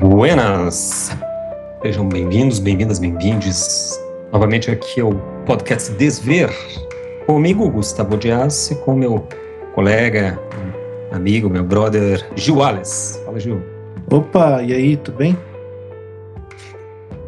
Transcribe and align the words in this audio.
Buenas! 0.00 1.16
Sejam 1.80 2.06
bem-vindos, 2.06 2.58
bem-vindas, 2.58 2.98
bem-vindes. 2.98 3.98
Novamente 4.30 4.70
aqui 4.70 5.00
ao 5.00 5.14
podcast 5.46 5.90
Desver. 5.92 6.50
Comigo, 7.24 7.70
Gustavo 7.70 8.18
Dias, 8.18 8.70
e 8.70 8.74
com 8.74 8.94
meu 8.94 9.26
colega, 9.74 10.38
amigo, 11.10 11.48
meu 11.48 11.64
brother, 11.64 12.28
Gil 12.36 12.56
Wallace. 12.56 13.24
Fala, 13.24 13.40
Gil. 13.40 13.62
Opa, 14.10 14.62
e 14.62 14.74
aí, 14.74 14.96
tudo 14.98 15.16
bem? 15.16 15.38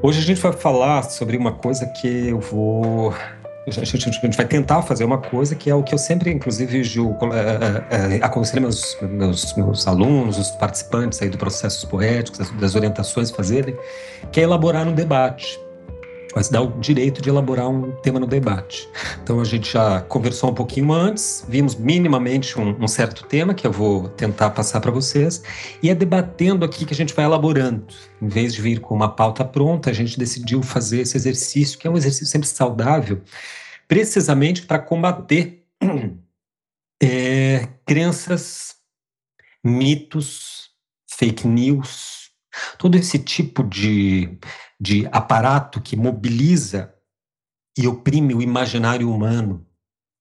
Hoje 0.03 0.19
a 0.19 0.23
gente 0.23 0.41
vai 0.41 0.53
falar 0.53 1.05
sobre 1.05 1.39
uma 1.39 1.53
coisa 1.53 1.87
que 1.87 2.29
eu 2.29 2.39
vou 2.39 3.15
a 3.77 3.85
gente, 3.85 4.37
vai 4.37 4.47
tentar 4.47 4.83
fazer 4.83 5.05
uma 5.05 5.19
coisa 5.19 5.55
que 5.55 5.69
é 5.69 5.75
o 5.75 5.83
que 5.83 5.95
eu 5.95 5.99
sempre, 5.99 6.31
inclusive, 6.31 6.83
Gil, 6.85 7.17
é, 7.33 8.17
é, 8.17 8.25
aconselho 8.25 8.63
meus, 8.63 8.97
meus, 9.03 9.55
meus 9.55 9.87
alunos, 9.87 10.39
os 10.39 10.51
participantes 10.53 11.21
aí 11.21 11.29
do 11.29 11.39
processos 11.39 11.85
poéticos, 11.85 12.39
das, 12.39 12.51
das 12.53 12.75
orientações 12.75 13.31
fazerem, 13.31 13.77
que 14.31 14.41
é 14.41 14.45
elaborar 14.45 14.87
um 14.87 14.95
debate 14.95 15.59
vai 16.35 16.45
se 16.45 16.53
dar 16.53 16.63
o 16.63 16.71
direito 16.79 17.21
de 17.21 17.29
elaborar 17.29 17.69
um 17.69 17.91
tema 18.03 18.21
no 18.21 18.27
debate. 18.27 18.89
Então 19.23 19.41
a 19.41 19.45
gente 19.45 19.73
já 19.73 20.01
conversou 20.03 20.51
um 20.51 20.55
pouquinho 20.55 20.93
antes, 20.93 21.45
vimos 21.49 21.75
minimamente 21.75 22.59
um, 22.59 22.77
um 22.81 22.89
certo 22.89 23.25
tema 23.25 23.55
que 23.55 23.67
eu 23.67 23.73
vou 23.73 24.09
tentar 24.09 24.51
passar 24.51 24.81
para 24.81 24.91
vocês, 24.91 25.43
e 25.83 25.91
é 25.91 25.95
debatendo 25.95 26.65
aqui 26.65 26.85
que 26.85 26.93
a 26.93 26.97
gente 26.97 27.15
vai 27.15 27.25
elaborando. 27.25 27.87
Em 28.21 28.29
vez 28.29 28.55
de 28.55 28.63
vir 28.63 28.81
com 28.81 28.95
uma 28.95 29.09
pauta 29.09 29.45
pronta, 29.45 29.91
a 29.91 29.93
gente 29.93 30.19
decidiu 30.19 30.63
fazer 30.63 31.01
esse 31.01 31.17
exercício, 31.17 31.79
que 31.79 31.87
é 31.87 31.91
um 31.91 31.97
exercício 31.97 32.27
sempre 32.27 32.49
saudável, 32.49 33.21
precisamente 33.89 34.63
para 34.63 34.79
combater 34.79 35.67
é, 37.03 37.67
crenças, 37.85 38.77
mitos, 39.65 40.71
fake 41.11 41.49
news, 41.49 42.31
todo 42.79 42.97
esse 42.97 43.19
tipo 43.19 43.65
de 43.65 44.39
de 44.81 45.09
aparato 45.11 45.81
que 45.81 45.97
mobiliza 45.97 46.95
e 47.77 47.87
oprime 47.89 48.35
o 48.35 48.43
imaginário 48.43 49.13
humano. 49.13 49.67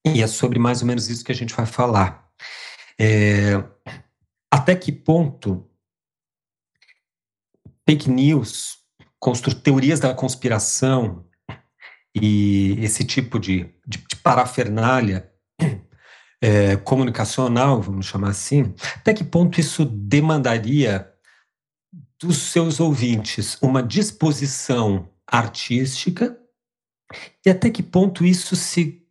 E 0.05 0.21
é 0.21 0.27
sobre 0.27 0.57
mais 0.57 0.81
ou 0.81 0.87
menos 0.87 1.09
isso 1.09 1.23
que 1.23 1.31
a 1.31 1.35
gente 1.35 1.53
vai 1.53 1.65
falar. 1.65 2.31
É, 2.99 3.63
até 4.51 4.75
que 4.75 4.91
ponto 4.91 5.69
fake 7.87 8.09
news, 8.09 8.79
teorias 9.63 9.99
da 9.99 10.13
conspiração 10.13 11.25
e 12.21 12.83
esse 12.83 13.03
tipo 13.03 13.39
de, 13.39 13.69
de, 13.85 13.97
de 13.97 14.15
parafernália 14.23 15.29
é, 16.41 16.75
comunicacional, 16.77 17.81
vamos 17.81 18.05
chamar 18.05 18.29
assim, 18.29 18.73
até 18.95 19.13
que 19.13 19.23
ponto 19.23 19.59
isso 19.59 19.85
demandaria 19.85 21.11
dos 22.19 22.37
seus 22.37 22.79
ouvintes 22.79 23.57
uma 23.61 23.81
disposição 23.83 25.09
artística? 25.25 26.37
E 27.45 27.49
até 27.49 27.69
que 27.69 27.83
ponto 27.83 28.25
isso 28.25 28.55
se 28.55 29.03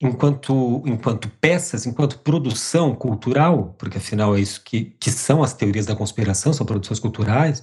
enquanto 0.00 0.82
enquanto 0.86 1.28
peças, 1.40 1.84
enquanto 1.84 2.20
produção 2.20 2.94
cultural, 2.94 3.74
porque 3.78 3.98
afinal 3.98 4.36
é 4.36 4.40
isso 4.40 4.62
que, 4.62 4.96
que 4.98 5.10
são 5.10 5.42
as 5.42 5.52
teorias 5.52 5.86
da 5.86 5.96
conspiração, 5.96 6.52
são 6.52 6.64
produções 6.64 7.00
culturais, 7.00 7.62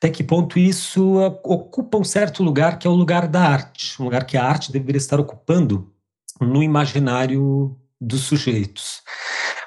até 0.00 0.08
que 0.08 0.24
ponto 0.24 0.58
isso 0.58 1.18
ocupa 1.44 1.98
um 1.98 2.04
certo 2.04 2.42
lugar 2.42 2.78
que 2.78 2.86
é 2.86 2.90
o 2.90 2.94
lugar 2.94 3.28
da 3.28 3.42
arte, 3.42 4.00
um 4.00 4.06
lugar 4.06 4.24
que 4.24 4.34
a 4.34 4.42
arte 4.42 4.72
deveria 4.72 4.96
estar 4.96 5.20
ocupando 5.20 5.92
no 6.40 6.62
imaginário 6.62 7.78
dos 8.00 8.22
sujeitos. 8.22 9.02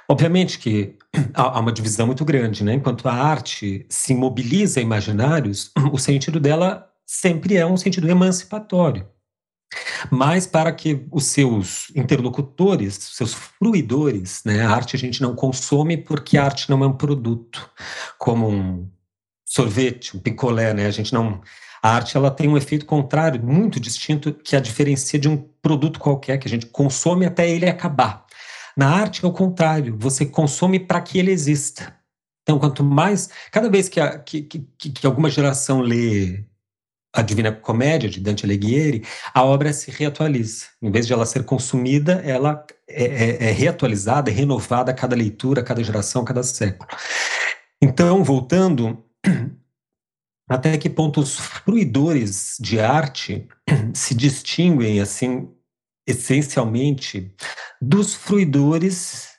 Obviamente 0.09 0.57
que 0.57 0.97
há 1.35 1.59
uma 1.59 1.71
divisão 1.71 2.07
muito 2.07 2.25
grande, 2.25 2.63
né? 2.63 2.73
Enquanto 2.73 3.07
a 3.07 3.13
arte 3.13 3.85
se 3.87 4.15
mobiliza 4.15 4.81
imaginários, 4.81 5.71
o 5.93 5.99
sentido 5.99 6.39
dela 6.39 6.91
sempre 7.05 7.55
é 7.55 7.66
um 7.66 7.77
sentido 7.77 8.09
emancipatório. 8.09 9.07
Mas 10.09 10.47
para 10.47 10.72
que 10.72 11.05
os 11.11 11.25
seus 11.25 11.91
interlocutores, 11.95 12.95
seus 12.95 13.35
fruidores, 13.35 14.41
né? 14.43 14.66
A 14.66 14.72
arte 14.72 14.95
a 14.95 14.99
gente 14.99 15.22
não 15.22 15.35
consome 15.35 15.95
porque 15.95 16.39
a 16.39 16.45
arte 16.45 16.72
não 16.72 16.83
é 16.83 16.88
um 16.88 16.97
produto, 16.97 17.69
como 18.17 18.49
um 18.49 18.89
sorvete, 19.53 20.18
um 20.18 20.19
picolé, 20.19 20.74
né? 20.74 20.88
A 20.88 20.91
gente 20.91 21.14
não 21.14 21.41
a 21.81 21.96
arte 21.96 22.16
ela 22.16 22.31
tem 22.31 22.47
um 22.47 22.56
efeito 22.56 22.86
contrário, 22.86 23.44
muito 23.44 23.78
distinto, 23.78 24.34
que 24.34 24.56
a 24.56 24.59
diferencia 24.62 25.19
de 25.19 25.28
um 25.28 25.36
produto 25.62 26.00
qualquer 26.00 26.38
que 26.38 26.47
a 26.47 26.50
gente 26.50 26.66
consome 26.68 27.25
até 27.25 27.50
ele 27.50 27.68
acabar. 27.68 28.25
Na 28.75 28.90
arte 28.90 29.25
é 29.25 29.28
o 29.28 29.34
contrário, 29.34 29.97
você 30.00 30.25
consome 30.25 30.80
para 30.80 31.02
que 31.02 31.19
ele 31.19 31.30
exista. 31.30 31.94
Então, 32.41 32.58
quanto 32.58 32.84
mais. 32.86 33.30
Cada 33.52 33.69
vez 33.69 33.90
que, 33.90 34.00
a, 34.00 34.18
que, 34.18 34.44
que, 34.44 34.59
que, 34.59 35.06
alguma 35.06 35.30
geração 35.30 35.81
lê 35.81 36.46
a 37.14 37.22
Divina 37.22 37.52
Comédia, 37.52 38.09
de 38.09 38.22
Dante 38.22 38.46
Alighieri, 38.46 39.06
a 39.34 39.44
obra 39.44 39.74
se 39.74 39.91
reatualiza. 39.91 40.66
Em 40.81 40.90
vez 40.90 41.06
de 41.06 41.12
ela 41.12 41.25
ser 41.25 41.44
consumida, 41.44 42.14
ela 42.25 42.66
é, 42.88 43.03
é, 43.03 43.50
é 43.50 43.52
reatualizada, 43.52 44.31
é 44.31 44.34
renovada 44.34 44.91
a 44.91 44.96
cada 44.96 45.16
leitura, 45.16 45.62
a 45.62 45.64
cada 45.64 45.84
geração, 45.84 46.22
a 46.22 46.25
cada 46.25 46.44
século. 46.44 46.90
Então, 47.81 48.24
voltando, 48.24 49.03
até 50.47 50.78
que 50.78 50.89
ponto 50.89 51.19
os 51.19 51.38
fruidores 51.38 52.57
de 52.59 52.79
arte 52.79 53.47
se 53.94 54.13
distinguem 54.13 55.00
assim 55.00 55.50
essencialmente 56.07 57.34
dos 57.81 58.13
fruidores. 58.13 59.29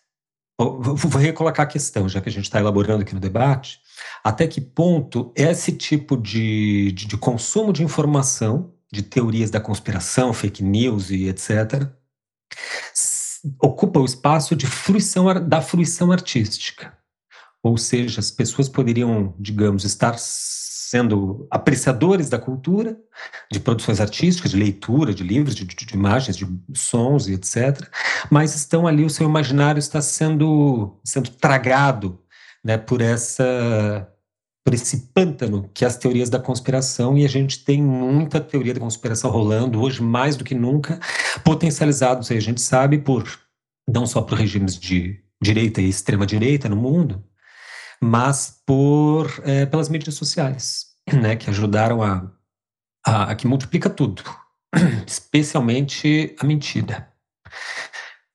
Vou 0.59 1.21
recolocar 1.21 1.67
a 1.67 1.69
questão, 1.69 2.09
já 2.09 2.21
que 2.21 2.29
a 2.29 2.33
gente 2.33 2.45
está 2.45 2.61
elaborando 2.61 3.03
aqui 3.03 3.15
no 3.15 3.21
debate. 3.21 3.81
Até 4.23 4.47
que 4.47 4.61
ponto 4.61 5.33
esse 5.37 5.73
tipo 5.73 6.17
de, 6.17 6.93
de, 6.93 7.07
de 7.07 7.17
consumo 7.17 7.73
de 7.73 7.83
informação, 7.83 8.73
de 8.93 9.03
teorias 9.03 9.51
da 9.51 9.61
conspiração, 9.61 10.33
fake 10.33 10.63
news 10.63 11.11
e 11.11 11.29
etc., 11.29 11.89
ocupa 13.61 14.01
o 14.01 14.05
espaço 14.05 14.57
de 14.57 14.67
fruição, 14.67 15.27
da 15.47 15.61
fruição 15.61 16.11
artística. 16.11 16.97
Ou 17.65 17.79
seja, 17.79 18.21
as 18.21 18.31
pessoas 18.31 18.69
poderiam, 18.69 19.35
digamos, 19.39 19.85
estar 19.85 20.17
sendo 20.19 21.49
apreciadores 21.51 22.29
da 22.29 22.39
cultura, 22.39 22.95
de 23.51 23.59
produções 23.59 24.03
artísticas, 24.03 24.51
de 24.51 24.59
leitura, 24.59 25.15
de 25.15 25.25
livros, 25.25 25.55
de, 25.55 25.65
de, 25.65 25.75
de 25.75 25.95
imagens, 25.95 26.37
de 26.37 26.47
sons 26.75 27.27
e 27.27 27.33
etc. 27.33 27.89
Mas 28.31 28.55
estão 28.55 28.87
ali, 28.87 29.03
o 29.03 29.09
seu 29.09 29.27
imaginário 29.27 29.79
está 29.79 30.03
sendo, 30.03 31.01
sendo 31.03 31.31
tragado 31.31 32.21
né, 32.63 32.77
por 32.77 33.01
essa 33.01 34.09
por 34.63 34.73
esse 34.73 35.11
pântano 35.13 35.71
que 35.75 35.85
é 35.85 35.87
as 35.87 35.99
teorias 35.99 36.31
da 36.31 36.39
conspiração 36.39 37.19
e 37.19 37.25
a 37.25 37.29
gente 37.29 37.63
tem 37.63 37.83
muita 37.83 38.41
teoria 38.41 38.73
da 38.73 38.81
conspiração 38.81 39.31
rolando 39.31 39.79
hoje 39.79 40.03
mais 40.03 40.37
do 40.37 40.45
que 40.45 40.55
nunca 40.55 40.99
potencializados 41.45 42.31
a 42.31 42.41
gente 42.41 42.63
sabe 42.63 42.97
por 42.97 43.29
não 43.87 44.07
só 44.07 44.23
por 44.23 44.39
regimes 44.39 44.79
de 44.79 45.23
direita 45.43 45.83
e 45.83 45.89
extrema 45.91 46.25
direita 46.25 46.67
no 46.67 46.77
mundo 46.77 47.23
mas 48.01 48.63
por 48.67 49.31
é, 49.45 49.67
pelas 49.67 49.89
mídias 49.89 50.15
sociais, 50.15 50.87
né, 51.13 51.37
que 51.37 51.51
ajudaram 51.51 52.03
a, 52.03 52.31
a, 53.07 53.31
a 53.31 53.35
que 53.35 53.47
multiplica 53.47 53.91
tudo, 53.91 54.23
especialmente 55.07 56.35
a 56.39 56.47
mentira. 56.47 57.09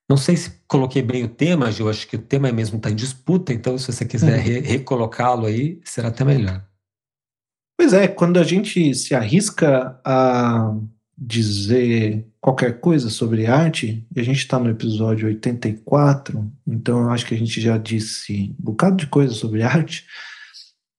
Não 0.10 0.18
sei 0.18 0.36
se 0.36 0.62
coloquei 0.68 1.04
bem 1.04 1.24
o 1.24 1.30
tema, 1.30 1.72
Gil, 1.72 1.90
acho 1.90 2.08
que 2.08 2.16
o 2.16 2.22
tema 2.22 2.52
mesmo 2.52 2.78
está 2.78 2.90
em 2.90 2.96
disputa, 2.96 3.54
então 3.54 3.78
se 3.78 3.92
você 3.92 4.06
quiser 4.06 4.40
uhum. 4.40 4.44
re 4.44 4.60
recolocá-lo 4.60 5.46
aí, 5.46 5.80
será 5.84 6.08
até 6.08 6.24
melhor. 6.24 6.66
Pois 7.78 7.94
é, 7.94 8.08
quando 8.08 8.40
a 8.40 8.44
gente 8.44 8.94
se 8.96 9.14
arrisca 9.14 10.02
a 10.04 10.74
dizer 11.20 12.26
qualquer 12.40 12.80
coisa 12.80 13.10
sobre 13.10 13.46
arte, 13.46 14.08
e 14.16 14.20
a 14.20 14.24
gente 14.24 14.38
está 14.38 14.58
no 14.58 14.70
episódio 14.70 15.28
84, 15.28 16.50
então 16.66 17.02
eu 17.02 17.10
acho 17.10 17.26
que 17.26 17.36
a 17.36 17.38
gente 17.38 17.60
já 17.60 17.78
disse 17.78 18.56
um 18.60 18.64
bocado 18.64 18.96
de 18.96 19.08
coisa 19.08 19.34
sobre 19.34 19.62
arte, 19.62 20.06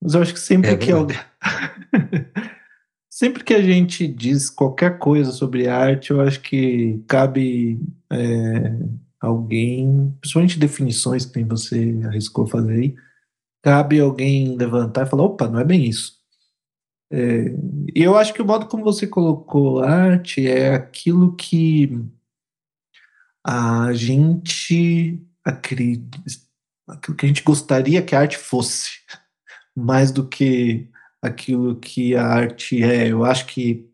mas 0.03 0.15
eu 0.15 0.21
acho 0.21 0.35
que 0.35 0.41
sempre 0.41 0.71
é 0.71 0.77
que 0.77 0.93
alguém. 0.93 1.17
sempre 3.11 3.43
que 3.43 3.55
a 3.55 3.63
gente 3.63 4.07
diz 4.07 4.51
qualquer 4.51 4.99
coisa 4.99 5.33
sobre 5.33 5.69
arte, 5.69 6.11
eu 6.11 6.21
acho 6.21 6.41
que 6.41 7.03
cabe 7.09 7.81
é, 8.11 8.79
alguém, 9.21 10.15
principalmente 10.21 10.59
definições 10.59 11.25
que 11.25 11.43
você 11.45 11.99
arriscou 12.05 12.47
fazer 12.47 12.73
aí, 12.73 12.95
cabe 13.63 14.01
alguém 14.01 14.57
levantar 14.57 15.07
e 15.07 15.11
falar: 15.11 15.25
opa, 15.25 15.49
não 15.49 15.59
é 15.59 15.65
bem 15.65 15.87
isso. 15.87 16.20
É, 17.13 17.53
eu 17.95 18.17
acho 18.17 18.33
que 18.33 18.41
o 18.41 18.45
modo 18.45 18.67
como 18.67 18.85
você 18.85 19.07
colocou 19.07 19.83
arte 19.83 20.47
é 20.47 20.75
aquilo 20.75 21.35
que 21.35 21.99
a 23.45 23.93
gente 23.93 25.21
acredita, 25.45 26.19
aquilo 26.89 27.17
que 27.17 27.27
a 27.27 27.29
gente 27.29 27.43
gostaria 27.43 28.03
que 28.03 28.15
a 28.15 28.21
arte 28.21 28.39
fosse, 28.39 28.91
mais 29.77 30.13
do 30.13 30.29
que 30.29 30.89
aquilo 31.21 31.79
que 31.81 32.15
a 32.15 32.25
arte 32.25 32.83
é. 32.83 33.09
Eu 33.09 33.25
acho 33.25 33.47
que 33.47 33.89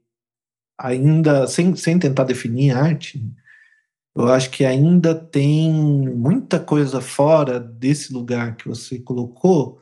ainda, 0.78 1.46
sem, 1.46 1.74
sem 1.74 1.98
tentar 1.98 2.24
definir 2.24 2.72
arte, 2.72 3.22
eu 4.14 4.28
acho 4.28 4.50
que 4.50 4.64
ainda 4.64 5.14
tem 5.14 5.72
muita 5.72 6.58
coisa 6.60 7.00
fora 7.00 7.60
desse 7.60 8.12
lugar 8.12 8.56
que 8.56 8.68
você 8.68 8.98
colocou 8.98 9.80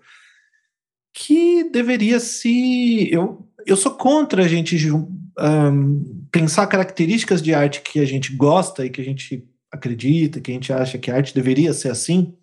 que 1.14 1.70
deveria 1.70 2.18
se. 2.18 3.08
Eu, 3.10 3.48
eu 3.64 3.76
sou 3.76 3.92
contra 3.94 4.44
a 4.44 4.48
gente 4.48 4.76
um, 4.90 6.26
pensar 6.30 6.66
características 6.66 7.40
de 7.40 7.54
arte 7.54 7.80
que 7.80 8.00
a 8.00 8.04
gente 8.04 8.34
gosta 8.34 8.84
e 8.84 8.90
que 8.90 9.00
a 9.00 9.04
gente 9.04 9.48
acredita, 9.72 10.40
que 10.40 10.50
a 10.50 10.54
gente 10.54 10.72
acha 10.72 10.98
que 10.98 11.10
a 11.10 11.14
arte 11.14 11.34
deveria 11.34 11.72
ser 11.72 11.90
assim, 11.90 12.36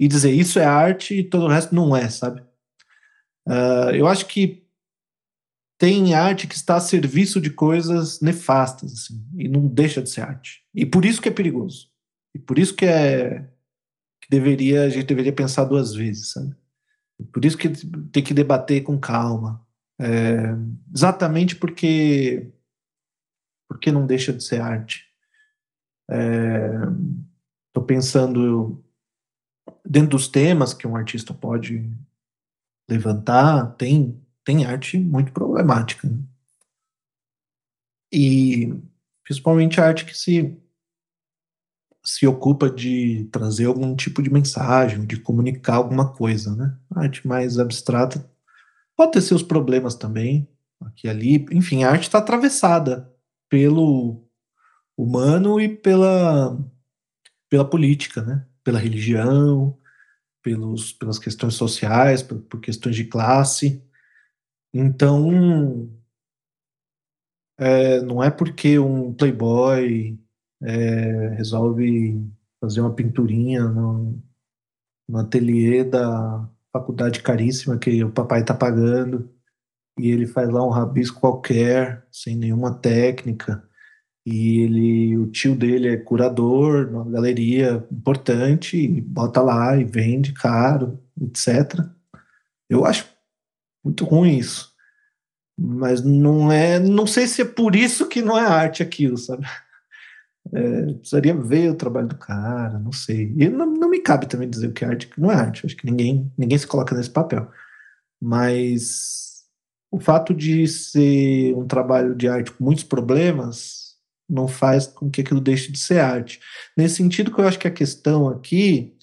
e 0.00 0.08
dizer 0.08 0.32
isso 0.32 0.58
é 0.58 0.64
arte 0.64 1.18
e 1.18 1.22
todo 1.22 1.44
o 1.44 1.48
resto 1.48 1.74
não 1.74 1.94
é, 1.94 2.08
sabe? 2.08 2.40
Uh, 3.46 3.90
eu 3.94 4.06
acho 4.06 4.26
que 4.26 4.64
tem 5.78 6.14
arte 6.14 6.46
que 6.46 6.54
está 6.54 6.76
a 6.76 6.80
serviço 6.80 7.40
de 7.40 7.50
coisas 7.50 8.20
nefastas, 8.20 8.92
assim, 8.92 9.24
e 9.36 9.48
não 9.48 9.66
deixa 9.66 10.02
de 10.02 10.10
ser 10.10 10.22
arte. 10.22 10.62
E 10.74 10.84
por 10.84 11.04
isso 11.04 11.20
que 11.22 11.28
é 11.28 11.32
perigoso. 11.32 11.88
E 12.34 12.38
por 12.38 12.58
isso 12.58 12.74
que 12.74 12.84
é 12.84 13.48
que 14.20 14.28
deveria 14.28 14.84
a 14.84 14.88
gente 14.88 15.06
deveria 15.06 15.32
pensar 15.32 15.64
duas 15.64 15.94
vezes, 15.94 16.32
sabe? 16.32 16.54
Por 17.32 17.44
isso 17.44 17.58
que 17.58 17.68
tem 18.10 18.22
que 18.22 18.34
debater 18.34 18.82
com 18.82 18.98
calma. 18.98 19.66
É, 20.00 20.54
exatamente 20.94 21.56
porque 21.56 22.52
porque 23.68 23.92
não 23.92 24.06
deixa 24.06 24.32
de 24.32 24.42
ser 24.42 24.60
arte. 24.60 25.04
Estou 26.08 27.82
é, 27.82 27.86
pensando 27.86 28.82
dentro 29.84 30.10
dos 30.10 30.26
temas 30.26 30.72
que 30.72 30.86
um 30.86 30.96
artista 30.96 31.34
pode 31.34 31.90
levantar, 32.88 33.74
tem, 33.76 34.18
tem 34.42 34.64
arte 34.64 34.98
muito 34.98 35.32
problemática. 35.32 36.08
Né? 36.08 36.18
E 38.10 38.74
principalmente 39.22 39.78
a 39.80 39.86
arte 39.86 40.06
que 40.06 40.16
se, 40.16 40.58
se 42.08 42.26
ocupa 42.26 42.70
de 42.70 43.28
trazer 43.30 43.66
algum 43.66 43.94
tipo 43.94 44.22
de 44.22 44.32
mensagem, 44.32 45.04
de 45.04 45.20
comunicar 45.20 45.74
alguma 45.74 46.10
coisa. 46.10 46.56
Né? 46.56 46.74
A 46.90 47.02
arte 47.02 47.28
mais 47.28 47.58
abstrata 47.58 48.26
pode 48.96 49.12
ter 49.12 49.20
seus 49.20 49.42
problemas 49.42 49.94
também, 49.94 50.48
aqui 50.80 51.06
e 51.06 51.10
ali. 51.10 51.46
Enfim, 51.52 51.84
a 51.84 51.90
arte 51.90 52.04
está 52.04 52.16
atravessada 52.16 53.14
pelo 53.46 54.24
humano 54.96 55.60
e 55.60 55.68
pela, 55.68 56.58
pela 57.50 57.68
política, 57.68 58.22
né? 58.22 58.46
pela 58.64 58.78
religião, 58.78 59.78
pelos, 60.42 60.94
pelas 60.94 61.18
questões 61.18 61.54
sociais, 61.56 62.22
por, 62.22 62.40
por 62.40 62.58
questões 62.58 62.96
de 62.96 63.04
classe. 63.04 63.84
Então, 64.72 65.90
é, 67.58 68.00
não 68.00 68.24
é 68.24 68.30
porque 68.30 68.78
um 68.78 69.12
playboy 69.12 70.18
é, 70.62 71.34
resolve 71.36 72.20
fazer 72.60 72.80
uma 72.80 72.94
pinturinha 72.94 73.64
no, 73.64 74.20
no 75.08 75.18
ateliê 75.18 75.84
da 75.84 76.48
faculdade 76.72 77.22
caríssima 77.22 77.78
que 77.78 78.02
o 78.04 78.10
papai 78.10 78.40
está 78.40 78.54
pagando 78.54 79.30
e 79.98 80.10
ele 80.10 80.26
faz 80.26 80.48
lá 80.48 80.64
um 80.64 80.70
rabisco 80.70 81.20
qualquer, 81.20 82.06
sem 82.10 82.36
nenhuma 82.36 82.72
técnica, 82.72 83.62
e 84.24 84.60
ele, 84.60 85.16
o 85.16 85.26
tio 85.26 85.56
dele 85.56 85.88
é 85.88 85.96
curador 85.96 86.90
numa 86.90 87.10
galeria 87.10 87.84
importante, 87.90 88.76
e 88.76 89.00
bota 89.00 89.40
lá 89.40 89.76
e 89.76 89.84
vende 89.84 90.32
caro, 90.32 91.02
etc. 91.20 91.80
Eu 92.68 92.84
acho 92.84 93.08
muito 93.84 94.04
ruim 94.04 94.36
isso. 94.36 94.72
Mas 95.58 96.04
não 96.04 96.52
é, 96.52 96.78
não 96.78 97.06
sei 97.06 97.26
se 97.26 97.42
é 97.42 97.44
por 97.44 97.74
isso 97.74 98.06
que 98.06 98.22
não 98.22 98.38
é 98.38 98.46
arte 98.46 98.82
aquilo, 98.82 99.16
sabe? 99.18 99.44
É, 100.52 100.92
precisaria 100.94 101.34
ver 101.34 101.70
o 101.70 101.76
trabalho 101.76 102.08
do 102.08 102.16
cara, 102.16 102.78
não 102.78 102.92
sei. 102.92 103.34
E 103.36 103.48
não, 103.48 103.66
não 103.66 103.90
me 103.90 104.00
cabe 104.00 104.26
também 104.26 104.48
dizer 104.48 104.68
o 104.68 104.72
que 104.72 104.84
é 104.84 104.88
arte, 104.88 105.08
que 105.08 105.20
não 105.20 105.30
é 105.30 105.34
arte. 105.34 105.66
Acho 105.66 105.76
que 105.76 105.86
ninguém, 105.86 106.32
ninguém 106.38 106.56
se 106.56 106.66
coloca 106.66 106.94
nesse 106.94 107.10
papel. 107.10 107.50
Mas 108.20 109.44
o 109.90 110.00
fato 110.00 110.34
de 110.34 110.66
ser 110.66 111.54
um 111.54 111.66
trabalho 111.66 112.14
de 112.14 112.28
arte 112.28 112.50
com 112.52 112.64
muitos 112.64 112.84
problemas 112.84 113.96
não 114.28 114.46
faz 114.46 114.86
com 114.86 115.10
que 115.10 115.22
aquilo 115.22 115.40
deixe 115.40 115.72
de 115.72 115.78
ser 115.78 116.00
arte. 116.00 116.40
Nesse 116.76 116.96
sentido 116.96 117.32
que 117.32 117.40
eu 117.40 117.46
acho 117.46 117.58
que 117.58 117.68
a 117.68 117.72
questão 117.72 118.28
aqui 118.28 118.94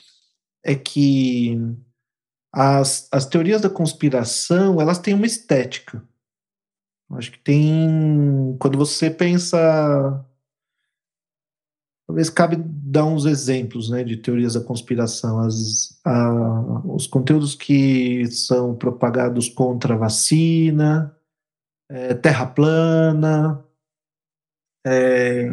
é 0.64 0.76
que 0.76 1.58
as, 2.52 3.08
as 3.12 3.26
teorias 3.26 3.62
da 3.62 3.70
conspiração, 3.70 4.80
elas 4.80 5.00
têm 5.00 5.14
uma 5.14 5.26
estética. 5.26 6.04
Acho 7.12 7.32
que 7.32 7.40
tem... 7.40 8.56
Quando 8.60 8.78
você 8.78 9.10
pensa... 9.10 10.26
Talvez 12.08 12.30
cabe 12.30 12.56
dar 12.58 13.06
uns 13.06 13.26
exemplos 13.26 13.90
né, 13.90 14.04
de 14.04 14.18
teorias 14.18 14.54
da 14.54 14.62
conspiração. 14.62 15.40
As, 15.40 16.00
a, 16.06 16.82
os 16.86 17.08
conteúdos 17.08 17.56
que 17.56 18.26
são 18.28 18.76
propagados 18.76 19.50
contra 19.50 19.96
a 19.96 19.98
vacina, 19.98 21.16
é, 21.90 22.14
terra 22.14 22.46
plana, 22.46 23.64
é, 24.86 25.48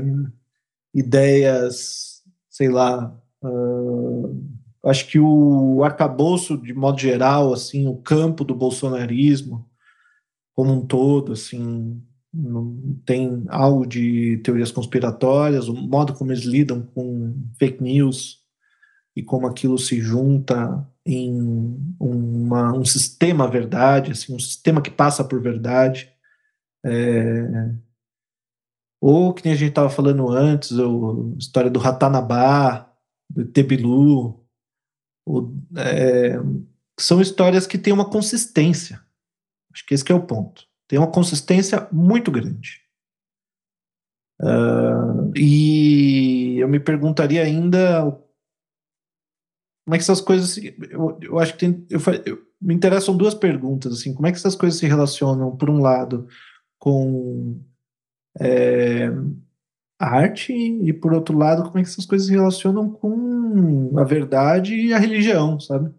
ideias, 0.94 2.22
sei 2.50 2.69
lá, 2.69 3.19
uh, 3.43 4.44
acho 4.84 5.08
que 5.08 5.19
o 5.19 5.82
arcabouço, 5.82 6.58
de 6.58 6.75
modo 6.75 7.00
geral, 7.00 7.52
assim, 7.52 7.87
o 7.87 7.96
campo 7.96 8.44
do 8.44 8.54
bolsonarismo 8.54 9.66
como 10.54 10.72
um 10.72 10.87
todo, 10.87 11.32
assim, 11.32 12.02
tem 13.05 13.44
algo 13.49 13.87
de 13.87 14.38
teorias 14.38 14.70
conspiratórias, 14.70 15.69
o 15.69 15.75
modo 15.75 16.14
como 16.14 16.32
eles 16.32 16.44
lidam 16.44 16.82
com 16.94 17.34
fake 17.58 17.82
news 17.82 18.40
e 19.14 19.23
como 19.23 19.46
aquilo 19.46 19.79
se 19.79 20.00
junta 20.00 20.88
em 21.05 21.38
uma, 22.00 22.73
um 22.73 22.84
sistema 22.84 23.46
verdade, 23.49 24.12
assim, 24.12 24.34
um 24.34 24.38
sistema 24.38 24.81
que 24.81 24.90
passa 24.90 25.23
por 25.23 25.43
verdade. 25.43 26.11
É, 26.84 27.75
ou, 29.00 29.35
que 29.35 29.44
nem 29.44 29.52
a 29.52 29.56
gente 29.56 29.70
estava 29.70 29.90
falando 29.90 30.31
antes, 30.31 30.73
a 30.78 30.85
história 31.37 31.70
do 31.70 31.78
Ratanabá, 31.78 32.90
do 33.28 33.44
Tebilu, 33.44 34.46
ou, 35.26 35.52
é, 35.76 36.37
são 36.99 37.20
histórias 37.20 37.67
que 37.67 37.76
têm 37.76 37.93
uma 37.93 38.08
consistência. 38.08 39.02
Acho 39.73 39.85
que 39.87 39.94
esse 39.94 40.05
que 40.05 40.12
é 40.12 40.14
o 40.14 40.26
ponto. 40.26 40.72
Tem 40.93 40.99
uma 40.99 41.11
consistência 41.11 41.89
muito 41.91 42.31
grande. 42.31 42.83
Uh, 44.39 45.33
e 45.35 46.59
eu 46.59 46.69
me 46.69 46.79
perguntaria 46.79 47.43
ainda 47.43 48.03
como 49.87 49.94
é 49.94 49.97
que 49.97 50.03
essas 50.03 50.21
coisas. 50.21 50.59
Eu, 50.59 51.19
eu 51.23 51.38
acho 51.38 51.55
que 51.55 51.61
tem. 51.61 51.87
Eu, 51.88 51.99
eu, 52.26 52.47
me 52.61 52.75
interessam 52.75 53.16
duas 53.16 53.33
perguntas. 53.33 53.95
assim 53.95 54.12
Como 54.12 54.26
é 54.26 54.33
que 54.33 54.37
essas 54.37 54.55
coisas 54.55 54.78
se 54.78 54.87
relacionam, 54.87 55.57
por 55.57 55.71
um 55.71 55.81
lado, 55.81 56.28
com 56.78 57.59
é, 58.38 59.09
arte 59.99 60.52
e, 60.52 60.93
por 60.93 61.14
outro 61.14 61.38
lado, 61.38 61.62
como 61.62 61.78
é 61.78 61.83
que 61.83 61.88
essas 61.88 62.05
coisas 62.05 62.28
se 62.28 62.35
relacionam 62.35 62.90
com 62.90 63.99
a 63.99 64.05
verdade 64.05 64.75
e 64.75 64.93
a 64.93 64.99
religião, 64.99 65.59
sabe? 65.59 65.90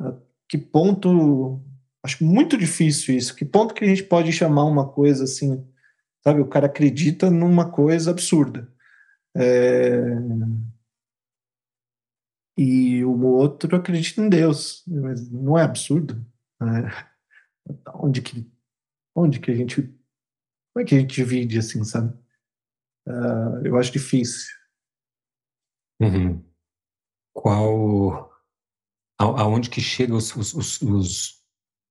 A 0.00 0.14
que 0.48 0.56
ponto... 0.56 1.60
Acho 2.04 2.24
muito 2.24 2.56
difícil 2.56 3.16
isso. 3.16 3.34
Que 3.34 3.44
ponto 3.44 3.74
que 3.74 3.84
a 3.84 3.88
gente 3.88 4.04
pode 4.04 4.30
chamar 4.32 4.64
uma 4.64 4.88
coisa 4.88 5.24
assim, 5.24 5.66
sabe? 6.22 6.40
O 6.40 6.48
cara 6.48 6.66
acredita 6.66 7.30
numa 7.30 7.70
coisa 7.70 8.10
absurda. 8.10 8.70
É... 9.36 10.02
E 12.56 13.04
o 13.04 13.24
outro 13.24 13.74
acredita 13.74 14.20
em 14.20 14.28
Deus. 14.28 14.84
Mas 14.86 15.30
não 15.30 15.58
é 15.58 15.62
absurdo? 15.62 16.24
É... 16.62 17.14
Onde 17.94 18.20
que, 18.20 18.46
onde 19.16 19.40
que 19.40 19.50
a 19.50 19.54
gente 19.54 19.94
como 20.74 20.82
é 20.82 20.88
que 20.88 20.96
a 20.96 20.98
gente 20.98 21.14
divide 21.14 21.56
assim, 21.56 21.84
sabe? 21.84 22.12
Uh, 23.06 23.64
eu 23.64 23.78
acho 23.78 23.92
difícil. 23.92 24.52
Uhum. 26.00 26.44
Qual. 27.32 28.32
A, 29.20 29.24
aonde 29.42 29.70
que 29.70 29.80
chega 29.80 30.16
os, 30.16 30.34
os, 30.34 30.52
os, 30.52 30.82
os, 30.82 31.43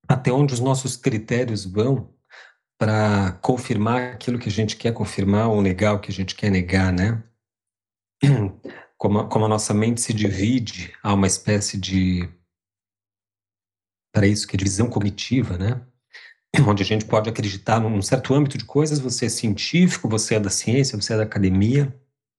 Até 0.07 0.31
onde 0.31 0.53
os 0.53 0.59
nossos 0.59 0.95
critérios 0.97 1.65
vão 1.65 2.13
para 2.77 3.33
confirmar 3.41 4.13
aquilo 4.13 4.37
que 4.37 4.49
a 4.49 4.51
gente 4.51 4.75
quer 4.75 4.93
confirmar 4.93 5.47
ou 5.47 5.61
negar 5.61 5.93
o 5.93 5.99
que 5.99 6.11
a 6.11 6.13
gente 6.13 6.35
quer 6.35 6.49
negar, 6.49 6.91
né? 6.91 7.23
Como 8.97 9.19
a, 9.19 9.27
como 9.27 9.43
a 9.43 9.49
nossa 9.49 9.73
mente 9.73 9.99
se 9.99 10.13
divide, 10.13 10.93
há 11.03 11.13
uma 11.13 11.27
espécie 11.27 11.77
de. 11.77 12.29
Para 14.13 14.25
isso, 14.25 14.47
que 14.47 14.55
é 14.55 14.57
divisão 14.57 14.89
cognitiva, 14.89 15.57
né? 15.57 15.85
onde 16.65 16.83
a 16.83 16.85
gente 16.85 17.03
pode 17.03 17.29
acreditar 17.29 17.81
num 17.81 18.01
certo 18.01 18.33
âmbito 18.33 18.57
de 18.57 18.63
coisas, 18.63 18.99
você 18.99 19.25
é 19.25 19.29
científico, 19.29 20.07
você 20.07 20.35
é 20.35 20.39
da 20.39 20.49
ciência, 20.49 20.95
você 20.95 21.13
é 21.13 21.17
da 21.17 21.23
academia, 21.23 21.93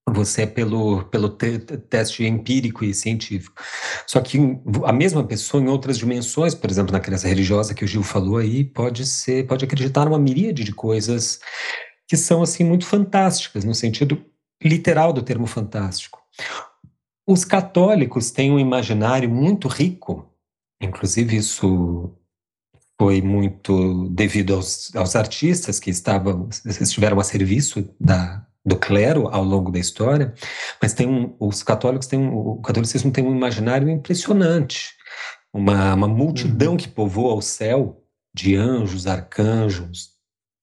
você 0.09 0.43
é 0.43 0.47
pelo, 0.47 1.05
pelo 1.05 1.31
te 1.31 1.59
teste 1.59 2.25
empírico 2.25 2.85
e 2.85 2.93
científico. 2.93 3.63
Só 4.07 4.21
que 4.21 4.39
a 4.85 4.93
mesma 4.93 5.25
pessoa 5.25 5.63
em 5.63 5.69
outras 5.69 5.99
dimensões, 5.99 6.55
por 6.55 6.71
exemplo, 6.71 6.93
na 6.93 7.01
crença 7.01 7.27
religiosa 7.27 7.75
que 7.75 7.85
o 7.85 7.89
Gil 7.89 8.03
falou 8.03 8.37
aí, 8.37 8.65
pode 8.65 9.07
ser, 9.07 9.47
pode 9.47 9.65
acreditar 9.65 10.05
numa 10.05 10.19
miríade 10.19 10.63
de 10.63 10.73
coisas 10.73 11.41
que 12.07 12.17
são 12.17 12.43
assim 12.43 12.65
muito 12.65 12.87
fantásticas, 12.87 13.65
no 13.65 13.75
sentido 13.75 14.23
literal 14.63 15.13
do 15.13 15.23
termo 15.23 15.47
fantástico. 15.47 16.23
Os 17.27 17.45
católicos 17.45 18.31
têm 18.31 18.51
um 18.51 18.59
imaginário 18.59 19.31
muito 19.31 19.69
rico, 19.69 20.31
inclusive 20.81 21.37
isso 21.37 22.15
foi 23.01 23.23
muito 23.23 24.09
devido 24.11 24.55
aos, 24.55 24.95
aos 24.95 25.17
artistas 25.17 25.81
que 25.81 25.91
estavam 25.91 26.49
estiveram 26.65 27.19
a 27.19 27.25
serviço 27.25 27.89
da, 27.99 28.47
do 28.65 28.77
clero 28.77 29.29
ao 29.29 29.45
longo 29.45 29.71
da 29.71 29.79
história, 29.79 30.33
mas 30.81 30.95
tem 30.95 31.07
um, 31.07 31.37
os 31.39 31.63
católicos 31.63 32.07
têm 32.07 32.19
um, 32.19 32.35
o 32.35 32.63
catolicismo 32.63 33.11
tem 33.11 33.25
um 33.25 33.35
imaginário 33.35 33.89
impressionante, 33.89 34.95
uma, 35.53 35.95
uma 35.95 36.09
multidão 36.09 36.73
uhum. 36.73 36.77
que 36.77 36.89
povoa 36.89 37.35
o 37.35 37.43
céu 37.43 38.03
de 38.35 38.57
anjos, 38.57 39.07
arcanjos, 39.07 40.15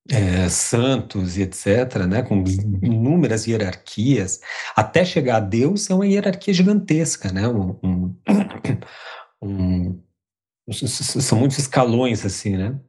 é, 0.10 0.50
santos 0.50 1.38
e 1.38 1.44
etc., 1.44 2.06
né, 2.10 2.24
com 2.24 2.44
inúmeras 2.82 3.48
hierarquias, 3.48 4.42
até 4.76 5.06
chegar 5.06 5.38
a 5.38 5.40
Deus 5.40 5.90
é 5.90 5.94
uma 5.94 6.08
hierarquia 6.08 6.54
gigantesca, 6.54 7.32
né, 7.32 7.48
um, 7.48 8.16
um, 9.42 10.02
são 10.72 11.40
muitos 11.40 11.60
escalões 11.60 12.26
assim, 12.26 12.58
né? 12.58 12.80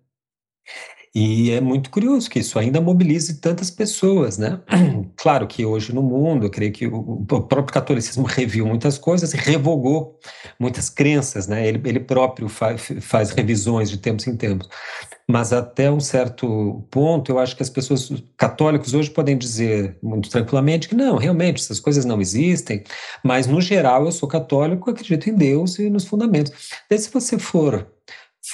E 1.15 1.51
é 1.51 1.61
muito 1.61 1.91
curioso 1.91 2.31
que 2.31 2.39
isso 2.39 2.59
ainda 2.59 2.81
mobilize 2.81 3.39
tantas 3.39 3.71
pessoas, 3.71 4.39
né? 4.39 4.61
Claro 5.17 5.47
que 5.47 5.65
hoje 5.65 5.95
no 5.95 6.03
mundo, 6.03 6.47
eu 6.47 6.51
creio 6.51 6.73
que 6.73 6.87
o, 6.87 7.23
próprio 7.25 7.67
catolicismo 7.67 8.25
reviu 8.25 8.67
muitas 8.67 8.99
coisas 8.99 9.33
revogou 9.33 10.19
muitas 10.59 10.89
crenças, 10.89 11.47
né? 11.47 11.69
Ele, 11.69 11.81
ele 11.85 12.01
próprio 12.01 12.49
faz, 12.49 12.89
faz 13.01 13.31
revisões 13.31 13.91
de 13.91 13.99
tempos 13.99 14.27
em 14.27 14.37
tempos. 14.37 14.69
Mas 15.29 15.53
até 15.53 15.91
um 15.91 16.01
certo 16.01 16.87
ponto, 16.91 17.31
eu 17.31 17.39
acho 17.39 17.55
que 17.57 17.63
as 17.63 17.71
pessoas 17.71 18.11
católicos 18.37 18.95
hoje 18.95 19.11
podem 19.11 19.37
dizer 19.37 19.97
muito 20.03 20.29
tranquilamente 20.29 20.89
que 20.89 20.95
não, 20.95 21.17
realmente 21.17 21.63
essas 21.63 21.79
coisas 21.79 22.05
não 22.05 22.21
existem. 22.21 22.83
Mas 23.23 23.47
no 23.47 23.61
geral, 23.61 24.07
eu 24.07 24.13
sou 24.13 24.29
católico, 24.29 24.91
acredito 24.91 25.29
em 25.29 25.35
Deus 25.35 25.79
e 25.79 25.89
nos 25.89 26.05
fundamentos. 26.05 26.53
Daí, 26.89 26.99
se 26.99 27.11
você 27.11 27.39
for 27.39 27.87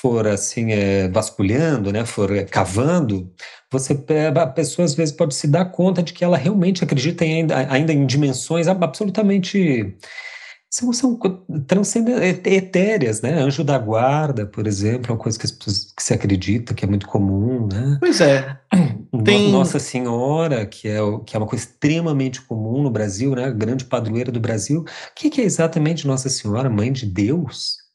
for 0.01 0.27
assim 0.27 0.73
é, 0.73 1.09
vasculhando, 1.09 1.93
né, 1.93 2.05
for 2.05 2.35
é, 2.35 2.45
cavando, 2.45 3.33
você 3.71 3.99
a 4.37 4.47
pessoa 4.47 4.85
às 4.85 4.95
vezes 4.95 5.15
pode 5.15 5.35
se 5.35 5.47
dar 5.47 5.67
conta 5.67 6.03
de 6.03 6.13
que 6.13 6.25
ela 6.25 6.37
realmente 6.37 6.83
acredita 6.85 7.25
em, 7.25 7.41
ainda, 7.41 7.73
ainda 7.73 7.93
em 7.93 8.07
dimensões 8.07 8.69
absolutamente 8.69 9.97
são, 10.71 10.93
são 10.93 11.19
etéreas, 12.45 13.23
né? 13.23 13.41
Anjo 13.41 13.65
da 13.65 13.79
guarda, 13.79 14.45
por 14.45 14.67
exemplo, 14.67 15.11
é 15.11 15.15
uma 15.15 15.21
coisa 15.21 15.39
que, 15.39 15.47
pessoas, 15.47 15.93
que 15.97 16.03
se 16.03 16.13
acredita, 16.13 16.75
que 16.75 16.85
é 16.85 16.89
muito 16.89 17.07
comum, 17.07 17.67
né? 17.67 17.97
Pois 18.01 18.21
é. 18.21 18.59
Tem... 19.25 19.51
Nossa 19.51 19.79
Senhora, 19.79 20.67
que 20.67 20.87
é, 20.87 20.99
que 21.25 21.35
é 21.35 21.39
uma 21.39 21.47
coisa 21.47 21.65
extremamente 21.65 22.43
comum 22.43 22.83
no 22.83 22.91
Brasil, 22.91 23.35
né? 23.35 23.51
grande 23.51 23.87
padroeira 23.87 24.31
do 24.31 24.41
Brasil. 24.41 24.81
O 24.83 24.85
que, 25.15 25.31
que 25.31 25.41
é 25.41 25.45
exatamente 25.45 26.07
Nossa 26.07 26.29
Senhora, 26.29 26.69
Mãe 26.69 26.93
de 26.93 27.07
Deus? 27.07 27.88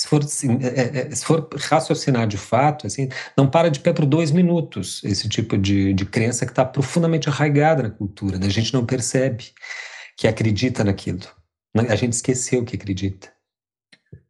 Se 0.00 0.08
for, 0.08 0.24
assim, 0.24 0.58
é, 0.62 0.66
é, 0.66 1.08
é, 1.08 1.14
se 1.14 1.22
for 1.22 1.46
raciocinar 1.68 2.26
de 2.26 2.38
fato, 2.38 2.86
assim, 2.86 3.10
não 3.36 3.46
para 3.46 3.70
de 3.70 3.80
pé 3.80 3.92
por 3.92 4.06
dois 4.06 4.30
minutos 4.30 5.04
esse 5.04 5.28
tipo 5.28 5.58
de, 5.58 5.92
de 5.92 6.06
crença 6.06 6.46
que 6.46 6.52
está 6.52 6.64
profundamente 6.64 7.28
arraigada 7.28 7.82
na 7.82 7.90
cultura. 7.90 8.38
Né? 8.38 8.46
A 8.46 8.50
gente 8.50 8.72
não 8.72 8.86
percebe 8.86 9.52
que 10.16 10.26
acredita 10.26 10.82
naquilo. 10.82 11.20
Né? 11.76 11.84
A 11.90 11.96
gente 11.96 12.14
esqueceu 12.14 12.64
que 12.64 12.76
acredita. 12.76 13.30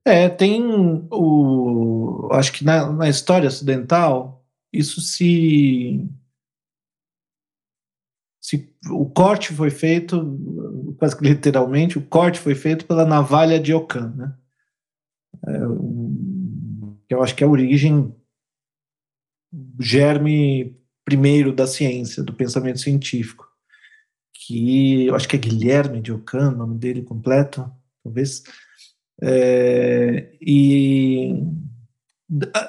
É, 0.05 0.29
tem 0.29 0.61
o. 1.09 2.29
Acho 2.33 2.53
que 2.53 2.65
na, 2.65 2.91
na 2.91 3.09
história 3.09 3.47
ocidental, 3.47 4.45
isso 4.73 5.01
se, 5.01 6.05
se. 8.43 8.75
O 8.91 9.09
corte 9.09 9.53
foi 9.53 9.71
feito, 9.71 10.97
quase 10.99 11.17
que 11.17 11.23
literalmente, 11.23 11.97
o 11.97 12.05
corte 12.05 12.41
foi 12.41 12.57
feito 12.57 12.87
pela 12.87 13.05
navalha 13.05 13.61
de 13.61 13.73
Ockham, 13.73 14.13
né? 14.17 14.35
É, 15.47 15.53
que 17.09 17.15
eu 17.15 17.23
acho 17.23 17.35
que 17.35 17.43
é 17.43 17.47
a 17.47 17.51
origem, 17.51 18.15
germe 19.81 20.77
primeiro 21.05 21.53
da 21.53 21.67
ciência, 21.67 22.23
do 22.23 22.33
pensamento 22.33 22.79
científico, 22.79 23.49
que 24.33 25.07
eu 25.07 25.15
acho 25.15 25.29
que 25.29 25.37
é 25.37 25.39
Guilherme 25.39 26.01
de 26.01 26.13
Ockham, 26.13 26.53
o 26.53 26.57
nome 26.57 26.79
dele 26.79 27.03
completo, 27.03 27.71
talvez, 28.03 28.43
é, 29.23 30.33
e 30.41 31.35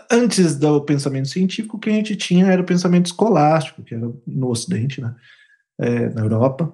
antes 0.10 0.56
do 0.56 0.82
pensamento 0.82 1.28
científico, 1.28 1.78
o 1.78 1.80
que 1.80 1.90
a 1.90 1.94
gente 1.94 2.16
tinha 2.16 2.48
era 2.48 2.62
o 2.62 2.66
pensamento 2.66 3.06
escolástico, 3.06 3.84
que 3.84 3.94
era 3.94 4.12
no 4.26 4.50
Ocidente, 4.50 5.00
né, 5.00 5.16
é, 5.80 6.10
na 6.10 6.22
Europa, 6.22 6.74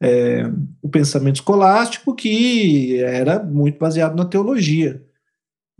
é, 0.00 0.50
o 0.80 0.88
pensamento 0.88 1.36
escolástico 1.36 2.14
que 2.14 2.98
era 2.98 3.42
muito 3.42 3.78
baseado 3.78 4.16
na 4.16 4.24
teologia. 4.24 5.04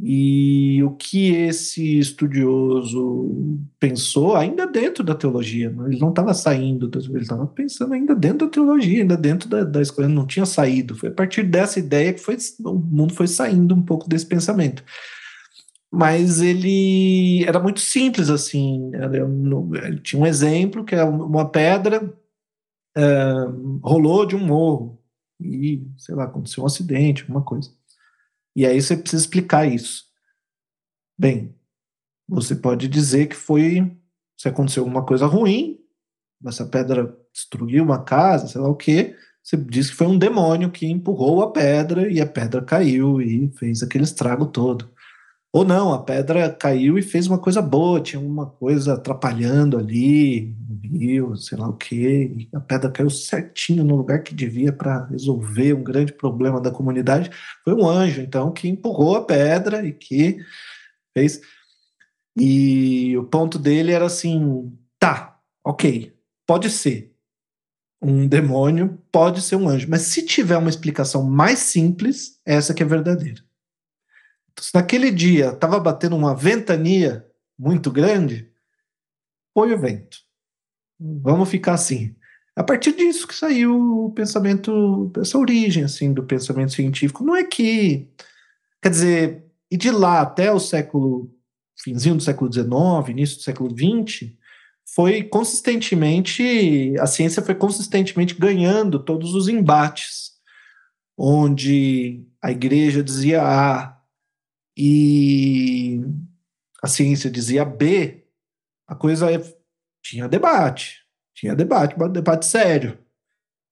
E 0.03 0.83
o 0.83 0.93
que 0.93 1.31
esse 1.31 1.99
estudioso 1.99 3.69
pensou, 3.79 4.35
ainda 4.35 4.67
dentro 4.67 5.05
da 5.05 5.15
teologia, 5.15 5.69
né? 5.69 5.89
ele 5.89 5.99
não 5.99 6.09
estava 6.09 6.33
saindo, 6.33 6.91
ele 6.95 7.19
estava 7.23 7.47
pensando 7.47 7.93
ainda 7.93 8.15
dentro 8.15 8.47
da 8.47 8.53
teologia, 8.53 9.03
ainda 9.03 9.17
dentro 9.17 9.47
da, 9.47 9.63
da 9.63 9.83
escola, 9.83 10.07
ele 10.07 10.15
não 10.15 10.27
tinha 10.27 10.47
saído. 10.47 10.97
Foi 10.97 11.11
a 11.11 11.13
partir 11.13 11.43
dessa 11.43 11.79
ideia 11.79 12.15
que 12.15 12.21
foi, 12.21 12.39
o 12.65 12.75
mundo 12.75 13.13
foi 13.13 13.27
saindo 13.27 13.75
um 13.75 13.83
pouco 13.83 14.09
desse 14.09 14.25
pensamento. 14.25 14.83
Mas 15.93 16.41
ele 16.41 17.45
era 17.45 17.61
muito 17.61 17.81
simples, 17.81 18.31
assim. 18.31 18.91
Ele 18.95 19.99
tinha 19.99 20.23
um 20.23 20.27
exemplo 20.27 20.85
que 20.85 20.95
é 20.95 21.05
uma 21.05 21.51
pedra 21.51 22.01
rolou 23.83 24.27
de 24.27 24.37
um 24.37 24.45
morro 24.45 25.03
e, 25.41 25.87
sei 25.99 26.15
lá, 26.15 26.25
aconteceu 26.25 26.63
um 26.63 26.67
acidente, 26.67 27.23
alguma 27.23 27.43
coisa. 27.43 27.71
E 28.55 28.67
aí 28.67 28.81
você 28.81 28.97
precisa 28.97 29.23
explicar 29.23 29.67
isso. 29.67 30.05
Bem, 31.19 31.55
você 32.29 32.55
pode 32.55 32.89
dizer 32.89 33.27
que 33.27 33.37
foi, 33.37 33.97
se 34.37 34.49
aconteceu 34.49 34.83
alguma 34.83 35.05
coisa 35.05 35.27
ruim, 35.27 35.79
essa 36.47 36.67
pedra 36.67 37.17
destruiu 37.33 37.85
uma 37.85 38.03
casa, 38.03 38.49
sei 38.49 38.61
lá 38.61 38.69
o 38.69 38.77
quê, 38.77 39.17
você 39.43 39.57
diz 39.57 39.91
que 39.91 39.97
foi 39.97 40.07
um 40.07 40.19
demônio 40.19 40.71
que 40.71 40.87
empurrou 40.87 41.43
a 41.43 41.53
pedra 41.53 42.11
e 42.11 42.21
a 42.21 42.27
pedra 42.27 42.63
caiu 42.63 43.21
e 43.21 43.51
fez 43.59 43.83
aquele 43.83 44.05
estrago 44.05 44.47
todo. 44.47 44.91
Ou 45.53 45.65
não, 45.65 45.93
a 45.93 46.01
pedra 46.01 46.49
caiu 46.53 46.97
e 46.97 47.03
fez 47.03 47.27
uma 47.27 47.39
coisa 47.39 47.61
boa, 47.61 48.01
tinha 48.01 48.21
uma 48.21 48.47
coisa 48.47 48.95
atrapalhando 48.95 49.77
ali, 49.77 50.55
rio, 50.85 51.37
sei 51.37 51.59
lá 51.59 51.69
o 51.69 51.77
quê, 51.77 52.49
a 52.55 52.61
pedra 52.61 52.89
caiu 52.91 53.11
certinho 53.11 53.83
no 53.83 53.97
lugar 53.97 54.23
que 54.23 54.33
devia 54.33 54.73
para 54.73 55.07
resolver 55.07 55.75
um 55.75 55.83
grande 55.83 56.13
problema 56.13 56.61
da 56.61 56.71
comunidade. 56.71 57.31
Foi 57.65 57.75
um 57.75 57.89
anjo, 57.89 58.21
então, 58.21 58.53
que 58.53 58.69
empurrou 58.69 59.17
a 59.17 59.25
pedra 59.25 59.85
e 59.85 59.93
que 59.93 60.39
fez. 61.13 61.41
E 62.39 63.17
o 63.19 63.25
ponto 63.25 63.59
dele 63.59 63.93
era 63.93 64.07
assim: 64.07 64.73
tá, 65.01 65.41
ok, 65.65 66.15
pode 66.47 66.71
ser 66.71 67.13
um 68.01 68.27
demônio, 68.27 68.99
pode 69.13 69.43
ser 69.43 69.57
um 69.57 69.69
anjo, 69.69 69.89
mas 69.91 70.03
se 70.03 70.25
tiver 70.25 70.57
uma 70.57 70.71
explicação 70.71 71.25
mais 71.25 71.59
simples, 71.59 72.41
essa 72.47 72.73
que 72.73 72.83
é 72.83 72.87
verdadeira 72.87 73.50
se 74.59 74.75
naquele 74.75 75.11
dia 75.11 75.51
estava 75.51 75.79
batendo 75.79 76.17
uma 76.17 76.35
ventania 76.35 77.27
muito 77.59 77.91
grande, 77.91 78.51
foi 79.53 79.75
o 79.75 79.79
vento. 79.79 80.19
Vamos 80.99 81.49
ficar 81.49 81.75
assim. 81.75 82.15
A 82.57 82.63
partir 82.63 82.93
disso 82.93 83.27
que 83.27 83.35
saiu 83.35 84.07
o 84.07 84.13
pensamento, 84.13 85.11
essa 85.19 85.39
origem 85.39 85.85
assim 85.85 86.13
do 86.13 86.25
pensamento 86.25 86.73
científico. 86.73 87.25
Não 87.25 87.35
é 87.35 87.45
que, 87.45 88.09
quer 88.83 88.91
dizer, 88.91 89.45
e 89.71 89.77
de 89.77 89.91
lá 89.91 90.21
até 90.21 90.53
o 90.53 90.61
século 90.61 91.35
finzinho 91.83 92.17
do 92.17 92.23
século 92.23 92.53
XIX, 92.53 92.69
início 93.09 93.37
do 93.37 93.43
século 93.43 93.71
XX, 93.71 94.33
foi 94.95 95.23
consistentemente 95.23 96.95
a 96.99 97.07
ciência 97.07 97.43
foi 97.43 97.55
consistentemente 97.55 98.35
ganhando 98.35 98.99
todos 98.99 99.35
os 99.35 99.49
embates, 99.49 100.33
onde 101.17 102.27
a 102.43 102.51
igreja 102.51 103.03
dizia 103.03 103.43
A, 103.43 104.00
e 104.77 106.01
a 106.83 106.89
ciência 106.89 107.31
dizia 107.31 107.65
B, 107.65 108.25
a 108.87 108.95
coisa 108.95 109.31
é, 109.31 109.41
tinha 110.03 110.29
debate, 110.29 111.01
tinha 111.35 111.55
debate, 111.55 111.95
debate 112.11 112.47
sério. 112.47 112.99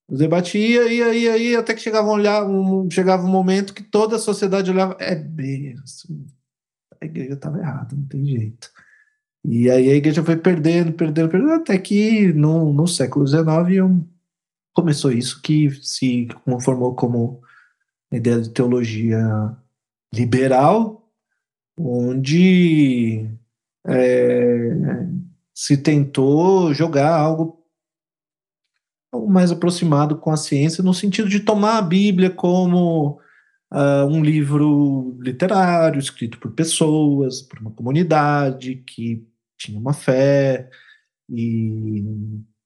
O 0.09 0.17
debate 0.17 0.59
ia, 0.59 0.91
ia, 0.93 1.37
ia, 1.37 1.59
até 1.59 1.75
que 1.75 1.81
chegava 1.81 2.09
um, 2.09 2.13
olhar, 2.13 2.45
um, 2.47 2.91
chegava 2.91 3.25
um 3.25 3.31
momento 3.31 3.75
que 3.75 3.83
toda 3.83 4.17
a 4.17 4.19
sociedade 4.19 4.71
olhava, 4.71 4.97
é 4.99 5.15
B, 5.15 5.75
assim, 5.83 6.27
a 7.01 7.05
igreja 7.05 7.35
estava 7.35 7.59
errada, 7.59 7.95
não 7.95 8.07
tem 8.07 8.25
jeito. 8.25 8.71
E 9.45 9.71
aí 9.71 9.91
a 9.91 9.95
igreja 9.95 10.25
foi 10.25 10.37
perdendo, 10.37 10.93
perdendo, 10.93 11.29
perdendo, 11.29 11.53
até 11.53 11.79
que 11.79 12.33
no, 12.33 12.73
no 12.73 12.87
século 12.87 13.27
XIX 13.27 14.05
começou 14.75 15.13
isso 15.13 15.41
que 15.43 15.71
se 15.83 16.29
conformou 16.45 16.95
como 16.95 17.41
ideia 18.13 18.41
de 18.41 18.51
teologia 18.51 19.19
liberal, 20.13 21.09
onde 21.79 23.29
é, 23.87 24.71
se 25.55 25.77
tentou 25.77 26.73
jogar 26.75 27.17
algo 27.17 27.59
mais 29.29 29.51
aproximado 29.51 30.19
com 30.19 30.31
a 30.31 30.37
ciência, 30.37 30.85
no 30.85 30.93
sentido 30.93 31.29
de 31.29 31.41
tomar 31.41 31.79
a 31.79 31.83
Bíblia 31.83 32.31
como 32.31 33.19
uh, 33.73 34.07
um 34.07 34.23
livro 34.23 35.17
literário 35.21 35.99
escrito 35.99 36.39
por 36.39 36.53
pessoas, 36.53 37.43
por 37.43 37.59
uma 37.59 37.71
comunidade 37.71 38.77
que 38.87 39.27
tinha 39.57 39.79
uma 39.79 39.93
fé 39.93 40.69
e 41.29 42.05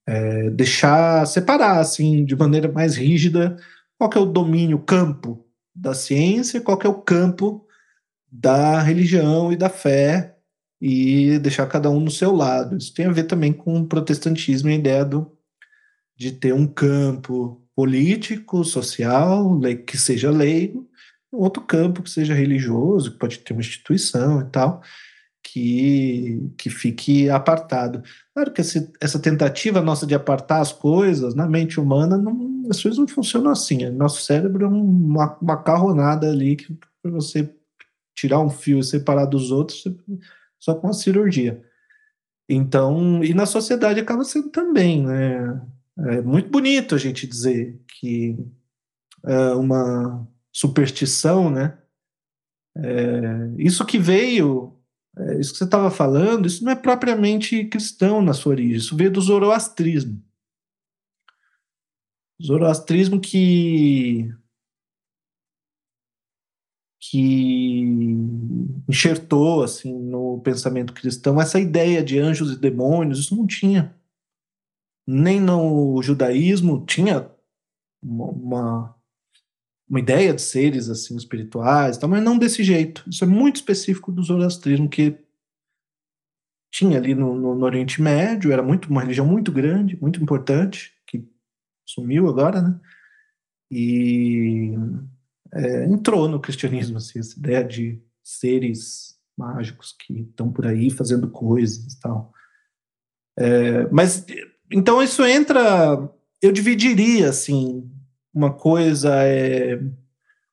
é, 0.05 0.49
deixar 0.49 1.25
separar 1.25 1.79
assim 1.79 2.25
de 2.25 2.35
maneira 2.35 2.71
mais 2.71 2.95
rígida 2.95 3.57
qual 3.97 4.09
é 4.15 4.19
o 4.19 4.25
domínio, 4.25 4.79
campo 4.79 5.42
da 5.75 5.93
ciência, 5.93 6.61
qual 6.61 6.79
é 6.83 6.87
o 6.87 7.01
campo 7.01 7.65
da 8.31 8.81
religião 8.81 9.51
e 9.51 9.55
da 9.55 9.69
fé 9.69 10.35
e 10.81 11.39
deixar 11.39 11.67
cada 11.67 11.89
um 11.89 11.99
no 11.99 12.11
seu 12.11 12.33
lado. 12.33 12.75
Isso 12.77 12.93
tem 12.93 13.05
a 13.05 13.11
ver 13.11 13.23
também 13.23 13.53
com 13.53 13.79
o 13.79 13.87
protestantismo 13.87 14.69
e 14.69 14.73
a 14.73 14.75
ideia 14.75 15.05
do, 15.05 15.31
de 16.15 16.31
ter 16.31 16.53
um 16.53 16.67
campo 16.67 17.61
político, 17.75 18.63
social, 18.63 19.59
que 19.87 19.97
seja 19.97 20.29
leigo, 20.29 20.87
outro 21.31 21.63
campo 21.63 22.03
que 22.03 22.09
seja 22.09 22.33
religioso, 22.33 23.13
que 23.13 23.17
pode 23.17 23.39
ter 23.39 23.53
uma 23.53 23.61
instituição 23.61 24.41
e 24.41 24.45
tal, 24.45 24.81
que, 25.43 26.49
que 26.57 26.69
fique 26.69 27.29
apartado. 27.29 28.01
Claro 28.33 28.51
que 28.51 28.61
esse, 28.61 28.91
essa 28.99 29.19
tentativa 29.19 29.81
nossa 29.81 30.07
de 30.07 30.15
apartar 30.15 30.61
as 30.61 30.71
coisas 30.71 31.35
na 31.35 31.47
mente 31.47 31.79
humana, 31.79 32.17
não, 32.17 32.63
as 32.69 32.81
coisas 32.81 32.97
não 32.97 33.07
funcionam 33.07 33.51
assim. 33.51 33.89
Nosso 33.89 34.21
cérebro 34.21 34.65
é 34.65 34.67
uma 34.67 35.37
macarronada 35.41 36.29
ali 36.29 36.55
que 36.55 36.77
para 37.01 37.11
você 37.11 37.53
tirar 38.15 38.39
um 38.39 38.49
fio 38.49 38.79
e 38.79 38.83
separar 38.83 39.25
dos 39.25 39.51
outros 39.51 39.83
só 40.59 40.73
com 40.73 40.87
a 40.87 40.93
cirurgia. 40.93 41.61
Então, 42.47 43.23
e 43.23 43.33
na 43.33 43.45
sociedade 43.45 43.99
acaba 43.99 44.23
sendo 44.23 44.49
também, 44.49 45.03
né? 45.05 45.61
É 45.97 46.21
muito 46.21 46.49
bonito 46.49 46.95
a 46.95 46.97
gente 46.97 47.27
dizer 47.27 47.79
que 47.99 48.37
é 49.25 49.53
uma 49.53 50.27
superstição, 50.51 51.49
né? 51.49 51.77
É, 52.75 53.51
isso 53.57 53.85
que 53.85 53.99
veio, 53.99 54.72
é, 55.17 55.39
isso 55.39 55.51
que 55.51 55.59
você 55.59 55.63
estava 55.65 55.91
falando, 55.91 56.47
isso 56.47 56.63
não 56.63 56.71
é 56.71 56.75
propriamente 56.75 57.65
cristão 57.65 58.21
na 58.21 58.33
sua 58.33 58.53
origem, 58.53 58.77
isso 58.77 58.95
veio 58.95 59.11
do 59.11 59.21
zoroastrismo. 59.21 60.21
Zoroastrismo 62.41 63.19
que 63.21 64.33
que 66.99 67.81
enxertou 68.87 69.61
assim 69.61 69.93
no 69.93 70.39
pensamento 70.41 70.93
cristão 70.93 71.39
essa 71.39 71.59
ideia 71.59 72.03
de 72.03 72.17
anjos 72.17 72.51
e 72.51 72.59
demônios, 72.59 73.19
isso 73.19 73.35
não 73.35 73.45
tinha. 73.45 73.95
Nem 75.05 75.39
no 75.39 76.01
judaísmo 76.01 76.85
tinha 76.85 77.29
uma, 78.01 78.25
uma 78.25 78.95
ideia 79.91 80.33
de 80.33 80.41
seres 80.41 80.89
assim 80.89 81.15
espirituais, 81.15 81.97
tá? 81.97 82.07
mas 82.07 82.23
não 82.23 82.37
desse 82.37 82.63
jeito. 82.63 83.03
Isso 83.09 83.23
é 83.23 83.27
muito 83.27 83.57
específico 83.57 84.11
do 84.11 84.23
zoroastrismo 84.23 84.89
que 84.89 85.17
tinha 86.71 86.97
ali 86.97 87.13
no, 87.13 87.35
no, 87.35 87.53
no, 87.53 87.65
Oriente 87.65 88.01
Médio, 88.01 88.51
era 88.51 88.63
muito 88.63 88.89
uma 88.89 89.01
religião 89.01 89.27
muito 89.27 89.51
grande, 89.51 89.95
muito 90.01 90.21
importante, 90.21 90.91
que 91.05 91.23
sumiu 91.85 92.27
agora, 92.27 92.61
né? 92.61 92.79
E 93.69 94.73
é, 95.53 95.85
entrou 95.85 96.27
no 96.27 96.39
cristianismo 96.39 96.97
assim, 96.97 97.19
essa 97.19 97.37
ideia 97.37 97.63
de 97.63 98.01
seres 98.23 99.19
mágicos 99.37 99.95
que 99.99 100.21
estão 100.21 100.51
por 100.51 100.65
aí 100.65 100.89
fazendo 100.89 101.29
coisas 101.29 101.93
e 101.93 101.99
tal. 101.99 102.33
É, 103.37 103.87
mas 103.89 104.25
então 104.71 105.01
isso 105.01 105.23
entra, 105.23 106.09
eu 106.41 106.51
dividiria 106.51 107.29
assim 107.29 107.87
uma 108.33 108.51
coisa 108.51 109.13
é 109.23 109.79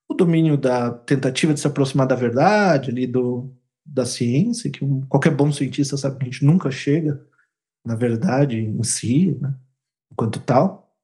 o 0.08 0.14
domínio 0.14 0.56
da 0.56 0.90
tentativa 0.90 1.54
de 1.54 1.60
se 1.60 1.66
aproximar 1.66 2.06
da 2.06 2.14
verdade, 2.14 2.90
ali 2.90 3.06
do, 3.06 3.54
da 3.84 4.04
ciência, 4.04 4.70
que 4.70 4.84
um, 4.84 5.02
qualquer 5.02 5.30
bom 5.30 5.52
cientista 5.52 5.96
sabe 5.96 6.18
que 6.18 6.22
a 6.22 6.30
gente 6.30 6.44
nunca 6.44 6.70
chega 6.70 7.24
na 7.84 7.94
verdade 7.94 8.58
em 8.58 8.82
si, 8.82 9.38
né, 9.40 9.54
enquanto 10.12 10.40
tal. 10.40 10.94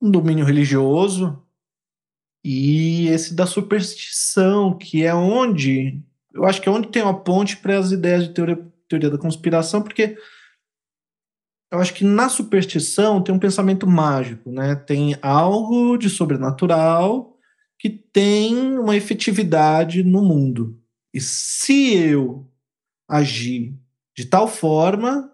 Um 0.00 0.10
domínio 0.10 0.44
religioso 0.44 1.40
e 2.42 3.08
esse 3.08 3.34
da 3.34 3.46
superstição, 3.46 4.76
que 4.76 5.04
é 5.04 5.14
onde 5.14 6.02
eu 6.32 6.44
acho 6.44 6.60
que 6.60 6.68
é 6.68 6.72
onde 6.72 6.88
tem 6.88 7.02
uma 7.02 7.18
ponte 7.18 7.56
para 7.56 7.78
as 7.78 7.92
ideias 7.92 8.24
de 8.24 8.34
teoria, 8.34 8.58
teoria 8.88 9.10
da 9.10 9.18
conspiração, 9.18 9.82
porque 9.82 10.16
eu 11.70 11.78
acho 11.78 11.94
que 11.94 12.04
na 12.04 12.28
superstição 12.28 13.22
tem 13.22 13.34
um 13.34 13.38
pensamento 13.38 13.86
mágico, 13.86 14.50
né? 14.50 14.74
Tem 14.74 15.16
algo 15.22 15.96
de 15.96 16.10
sobrenatural 16.10 17.36
que 17.78 17.88
tem 17.88 18.78
uma 18.78 18.96
efetividade 18.96 20.02
no 20.02 20.22
mundo. 20.22 20.78
E 21.14 21.20
se 21.20 21.94
eu 21.96 22.46
agir 23.08 23.78
de 24.16 24.24
tal 24.26 24.48
forma, 24.48 25.32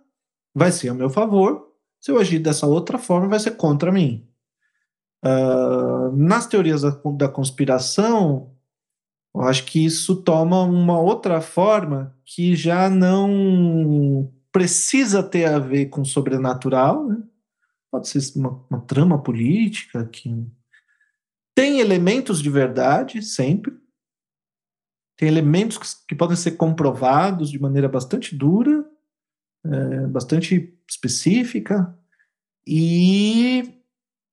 vai 0.54 0.70
ser 0.70 0.90
a 0.90 0.94
meu 0.94 1.10
favor. 1.10 1.66
Se 2.00 2.10
eu 2.10 2.18
agir 2.18 2.38
dessa 2.38 2.66
outra 2.66 2.98
forma, 2.98 3.28
vai 3.28 3.40
ser 3.40 3.52
contra 3.52 3.90
mim. 3.90 4.28
Uh, 5.24 6.14
nas 6.16 6.46
teorias 6.46 6.82
da, 6.82 6.90
da 7.16 7.28
conspiração, 7.28 8.54
eu 9.34 9.42
acho 9.42 9.64
que 9.64 9.84
isso 9.84 10.22
toma 10.22 10.62
uma 10.62 11.00
outra 11.00 11.40
forma 11.40 12.16
que 12.24 12.54
já 12.54 12.88
não 12.88 14.32
precisa 14.56 15.22
ter 15.22 15.44
a 15.44 15.58
ver 15.58 15.90
com 15.90 16.02
sobrenatural, 16.02 17.06
né? 17.06 17.22
pode 17.90 18.08
ser 18.08 18.38
uma, 18.38 18.64
uma, 18.70 18.80
trama 18.80 19.22
política 19.22 20.06
que 20.06 20.30
tem 21.54 21.78
elementos 21.78 22.42
de 22.42 22.48
verdade 22.48 23.20
sempre, 23.20 23.76
tem 25.14 25.28
elementos 25.28 25.76
que, 25.76 26.06
que 26.08 26.14
podem 26.14 26.38
ser 26.38 26.52
comprovados 26.52 27.50
de 27.50 27.60
maneira 27.60 27.86
bastante 27.86 28.34
dura, 28.34 28.82
é, 29.62 30.06
bastante 30.06 30.74
específica, 30.88 31.94
e 32.66 33.78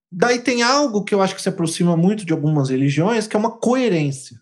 daí 0.09 0.39
tem 0.39 0.63
algo 0.63 1.03
que 1.03 1.13
eu 1.13 1.21
acho 1.21 1.35
que 1.35 1.41
se 1.41 1.49
aproxima 1.49 1.97
muito 1.97 2.25
de 2.25 2.31
algumas 2.31 2.69
religiões, 2.69 3.27
que 3.27 3.35
é 3.35 3.39
uma 3.39 3.57
coerência, 3.57 4.39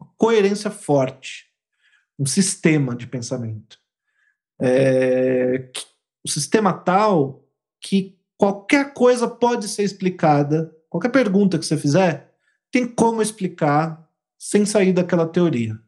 uma 0.00 0.08
coerência 0.16 0.70
forte, 0.70 1.46
um 2.16 2.26
sistema 2.26 2.94
de 2.94 3.08
pensamento 3.08 3.79
é, 4.60 5.70
o 6.24 6.28
sistema 6.28 6.72
tal 6.72 7.44
que 7.80 8.18
qualquer 8.36 8.92
coisa 8.92 9.28
pode 9.28 9.68
ser 9.68 9.82
explicada, 9.82 10.74
qualquer 10.88 11.10
pergunta 11.10 11.58
que 11.58 11.64
você 11.64 11.76
fizer, 11.76 12.32
tem 12.70 12.86
como 12.86 13.22
explicar 13.22 14.08
sem 14.38 14.64
sair 14.64 14.92
daquela 14.92 15.26
teoria. 15.26 15.78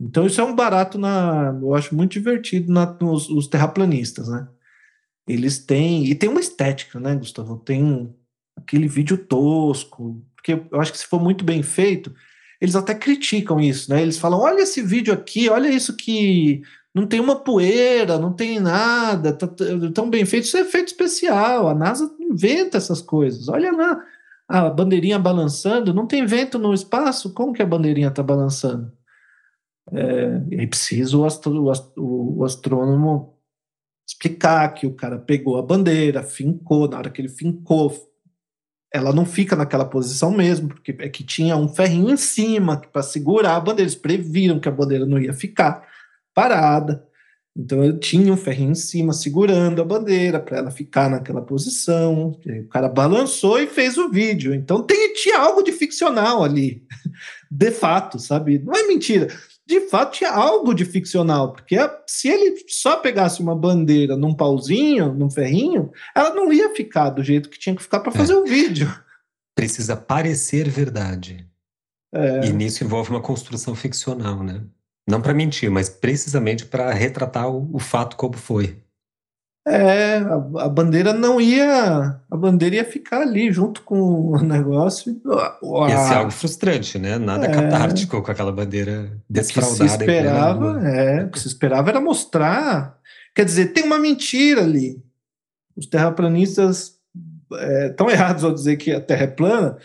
Então 0.00 0.26
isso 0.26 0.40
é 0.40 0.44
um 0.44 0.54
barato 0.54 0.98
na, 0.98 1.56
eu 1.60 1.74
acho 1.74 1.94
muito 1.94 2.12
divertido 2.12 2.72
na, 2.72 2.86
nos 3.00 3.28
os 3.28 3.46
terraplanistas, 3.46 4.28
né? 4.28 4.48
Eles 5.26 5.58
têm 5.58 6.06
e 6.06 6.14
tem 6.14 6.28
uma 6.28 6.40
estética, 6.40 6.98
né, 6.98 7.14
Gustavo? 7.14 7.56
Tem 7.58 8.12
aquele 8.56 8.88
vídeo 8.88 9.16
tosco, 9.16 10.24
porque 10.34 10.60
eu 10.70 10.80
acho 10.80 10.90
que 10.90 10.98
se 10.98 11.06
for 11.06 11.22
muito 11.22 11.44
bem 11.44 11.62
feito, 11.62 12.12
eles 12.60 12.74
até 12.74 12.94
criticam 12.94 13.60
isso, 13.60 13.90
né? 13.90 14.02
Eles 14.02 14.18
falam: 14.18 14.40
olha 14.40 14.62
esse 14.62 14.82
vídeo 14.82 15.14
aqui, 15.14 15.48
olha 15.48 15.68
isso 15.68 15.96
que 15.96 16.62
não 16.94 17.06
tem 17.06 17.20
uma 17.20 17.36
poeira, 17.36 18.18
não 18.18 18.32
tem 18.32 18.60
nada, 18.60 19.32
tá 19.32 19.48
tão 19.94 20.10
bem 20.10 20.26
feito. 20.26 20.44
Isso 20.44 20.56
é 20.56 20.60
efeito 20.60 20.88
especial. 20.88 21.68
A 21.68 21.74
NASA 21.74 22.14
inventa 22.20 22.76
essas 22.76 23.00
coisas. 23.00 23.48
Olha 23.48 23.72
lá, 23.72 24.04
a 24.46 24.68
bandeirinha 24.68 25.18
balançando, 25.18 25.94
não 25.94 26.06
tem 26.06 26.26
vento 26.26 26.58
no 26.58 26.74
espaço, 26.74 27.32
como 27.32 27.54
que 27.54 27.62
a 27.62 27.66
bandeirinha 27.66 28.08
está 28.08 28.22
balançando? 28.22 28.92
É, 29.90 30.62
é 30.62 30.66
preciso 30.66 31.22
o, 31.22 31.24
astro, 31.24 31.64
o, 31.96 32.38
o 32.38 32.44
astrônomo 32.44 33.38
explicar 34.06 34.68
que 34.74 34.86
o 34.86 34.94
cara 34.94 35.18
pegou 35.18 35.56
a 35.58 35.62
bandeira, 35.62 36.22
fincou, 36.22 36.88
na 36.88 36.98
hora 36.98 37.10
que 37.10 37.22
ele 37.22 37.28
fincou, 37.28 37.92
ela 38.92 39.12
não 39.12 39.24
fica 39.24 39.56
naquela 39.56 39.86
posição 39.86 40.30
mesmo, 40.30 40.68
porque 40.68 40.94
é 40.98 41.08
que 41.08 41.24
tinha 41.24 41.56
um 41.56 41.68
ferrinho 41.68 42.10
em 42.10 42.16
cima 42.16 42.78
para 42.78 43.02
segurar 43.02 43.56
a 43.56 43.60
bandeira, 43.60 43.82
eles 43.82 43.94
previram 43.94 44.60
que 44.60 44.68
a 44.68 44.72
bandeira 44.72 45.06
não 45.06 45.18
ia 45.18 45.32
ficar 45.32 45.88
parada. 46.34 47.06
Então 47.56 47.84
eu 47.84 47.98
tinha 47.98 48.32
um 48.32 48.36
ferrinho 48.36 48.72
em 48.72 48.74
cima 48.74 49.12
segurando 49.12 49.82
a 49.82 49.84
bandeira 49.84 50.40
para 50.40 50.58
ela 50.58 50.70
ficar 50.70 51.10
naquela 51.10 51.42
posição. 51.42 52.30
O 52.30 52.68
cara 52.68 52.88
balançou 52.88 53.58
e 53.58 53.66
fez 53.66 53.98
o 53.98 54.08
vídeo. 54.08 54.54
Então 54.54 54.82
tem, 54.82 55.12
tinha 55.12 55.38
algo 55.38 55.62
de 55.62 55.70
ficcional 55.70 56.42
ali, 56.42 56.82
de 57.50 57.70
fato, 57.70 58.18
sabe? 58.18 58.58
Não 58.58 58.74
é 58.74 58.86
mentira. 58.86 59.28
De 59.66 59.80
fato 59.88 60.16
tinha 60.16 60.30
algo 60.30 60.74
de 60.74 60.84
ficcional, 60.84 61.52
porque 61.52 61.76
se 62.06 62.28
ele 62.28 62.64
só 62.68 62.96
pegasse 62.96 63.40
uma 63.40 63.54
bandeira 63.54 64.16
num 64.16 64.34
pauzinho, 64.34 65.12
num 65.12 65.30
ferrinho, 65.30 65.90
ela 66.16 66.34
não 66.34 66.52
ia 66.52 66.74
ficar 66.74 67.10
do 67.10 67.22
jeito 67.22 67.48
que 67.48 67.58
tinha 67.58 67.76
que 67.76 67.82
ficar 67.82 68.00
para 68.00 68.12
fazer 68.12 68.32
é. 68.32 68.36
o 68.36 68.44
vídeo. 68.44 68.92
Precisa 69.54 69.94
parecer 69.94 70.68
verdade. 70.68 71.46
É. 72.14 72.46
E 72.46 72.52
nisso 72.52 72.82
envolve 72.82 73.10
uma 73.10 73.22
construção 73.22 73.74
ficcional, 73.74 74.42
né? 74.42 74.62
Não 75.08 75.20
para 75.20 75.34
mentir, 75.34 75.70
mas 75.70 75.88
precisamente 75.88 76.64
para 76.64 76.92
retratar 76.92 77.48
o, 77.48 77.68
o, 77.72 77.78
fato 77.78 78.16
como 78.16 78.36
foi. 78.36 78.76
É, 79.66 80.18
a, 80.18 80.34
a, 80.64 80.68
bandeira 80.68 81.12
não 81.12 81.40
ia. 81.40 82.20
A 82.30 82.36
bandeira 82.36 82.76
ia 82.76 82.84
ficar 82.84 83.22
ali 83.22 83.52
junto 83.52 83.82
com 83.82 84.30
o 84.30 84.38
negócio. 84.42 85.20
A, 85.26 85.88
ia 85.88 85.98
ser 85.98 86.14
algo 86.14 86.30
frustrante, 86.30 86.98
né? 86.98 87.18
Nada 87.18 87.46
é, 87.46 87.50
catártico 87.50 88.22
com 88.22 88.30
aquela 88.30 88.52
bandeira 88.52 89.10
desfraudada. 89.28 89.84
O 89.84 89.86
que 89.86 89.88
se 89.88 89.96
esperava, 90.00 90.88
é, 90.88 91.24
o 91.24 91.30
que 91.30 91.40
se 91.40 91.48
esperava 91.48 91.90
era 91.90 92.00
mostrar. 92.00 92.98
Quer 93.34 93.44
dizer, 93.44 93.72
tem 93.72 93.84
uma 93.84 93.98
mentira 93.98 94.62
ali. 94.62 95.02
Os 95.76 95.86
terraplanistas 95.86 96.96
estão 97.90 98.08
é, 98.08 98.12
errados 98.12 98.44
ao 98.44 98.52
dizer 98.52 98.76
que 98.76 98.92
a 98.92 99.00
Terra 99.00 99.24
é 99.24 99.28
plana, 99.28 99.78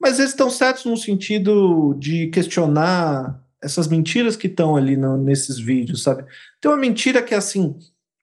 mas 0.00 0.18
eles 0.18 0.30
estão 0.30 0.50
certos 0.50 0.84
no 0.84 0.96
sentido 0.96 1.94
de 1.98 2.28
questionar 2.28 3.43
essas 3.64 3.88
mentiras 3.88 4.36
que 4.36 4.46
estão 4.46 4.76
ali 4.76 4.96
no, 4.96 5.16
nesses 5.16 5.58
vídeos, 5.58 6.02
sabe? 6.02 6.24
Tem 6.60 6.70
uma 6.70 6.76
mentira 6.76 7.22
que 7.22 7.34
é 7.34 7.36
assim 7.36 7.76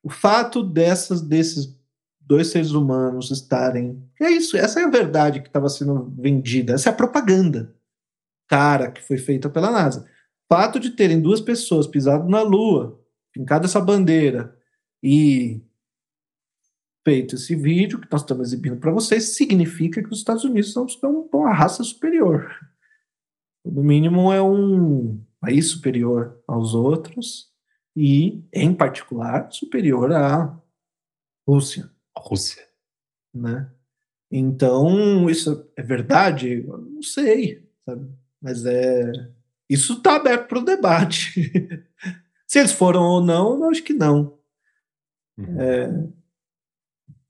o 0.04 0.10
fato 0.10 0.64
dessas, 0.64 1.22
desses 1.22 1.78
dois 2.20 2.48
seres 2.48 2.72
humanos 2.72 3.30
estarem. 3.32 4.02
É 4.20 4.30
isso, 4.30 4.56
essa 4.56 4.80
é 4.80 4.84
a 4.84 4.90
verdade 4.90 5.42
que 5.42 5.48
estava 5.48 5.68
sendo 5.70 6.14
vendida, 6.18 6.74
essa 6.74 6.90
é 6.90 6.92
a 6.92 6.96
propaganda 6.96 7.74
cara 8.52 8.92
que 8.92 9.02
foi 9.02 9.18
feita 9.18 9.50
pela 9.50 9.72
NASA. 9.72 10.06
Fato 10.50 10.78
de 10.78 10.90
terem 10.90 11.22
duas 11.22 11.40
pessoas 11.40 11.88
pisado 11.88 12.28
na 12.28 12.42
Lua, 12.42 13.02
fincado 13.34 13.66
essa 13.66 13.80
bandeira 13.80 14.54
e 15.02 15.62
feito 17.08 17.36
esse 17.36 17.56
vídeo 17.56 17.98
que 17.98 18.12
nós 18.12 18.22
estamos 18.22 18.50
exibindo 18.50 18.76
para 18.76 18.92
vocês, 18.92 19.38
significa 19.38 20.04
que 20.04 20.10
os 20.10 20.18
Estados 20.18 20.44
Unidos 20.44 20.74
são, 20.74 20.86
são 20.90 21.30
uma 21.32 21.54
raça 21.54 21.82
superior. 21.82 22.54
No 23.64 23.82
mínimo 23.82 24.34
é 24.34 24.42
um 24.42 25.24
país 25.42 25.70
superior 25.72 26.42
aos 26.48 26.74
outros 26.74 27.52
e, 27.96 28.46
em 28.54 28.74
particular, 28.74 29.52
superior 29.52 30.14
à 30.14 30.58
Rússia. 31.46 31.92
Rússia. 32.16 32.66
Né? 33.34 33.70
Então, 34.32 35.30
isso 35.30 35.70
é 35.76 35.82
verdade? 35.82 36.64
Eu 36.66 36.78
não 36.78 37.02
sei, 37.02 37.68
sabe? 37.86 38.10
mas 38.42 38.66
é 38.66 39.12
isso 39.72 39.94
está 39.94 40.18
aberto 40.18 40.50
para 40.50 40.60
o 40.60 40.66
debate. 40.66 41.34
Se 42.46 42.60
eles 42.60 42.74
foram 42.74 43.04
ou 43.04 43.24
não, 43.24 43.64
eu 43.64 43.70
acho 43.70 43.82
que 43.82 43.94
não. 43.94 44.38
Uhum. 45.38 45.62
É... 45.62 46.10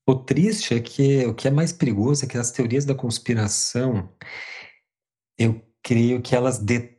O 0.07 0.15
triste 0.15 0.73
é 0.73 0.79
que 0.79 1.23
o 1.27 1.35
que 1.35 1.47
é 1.47 1.51
mais 1.51 1.71
perigoso 1.71 2.25
é 2.25 2.27
que 2.27 2.39
as 2.39 2.51
teorias 2.51 2.83
da 2.83 2.95
conspiração, 2.95 4.11
eu 5.37 5.63
creio 5.83 6.19
que 6.19 6.35
elas 6.35 6.57
de 6.57 6.90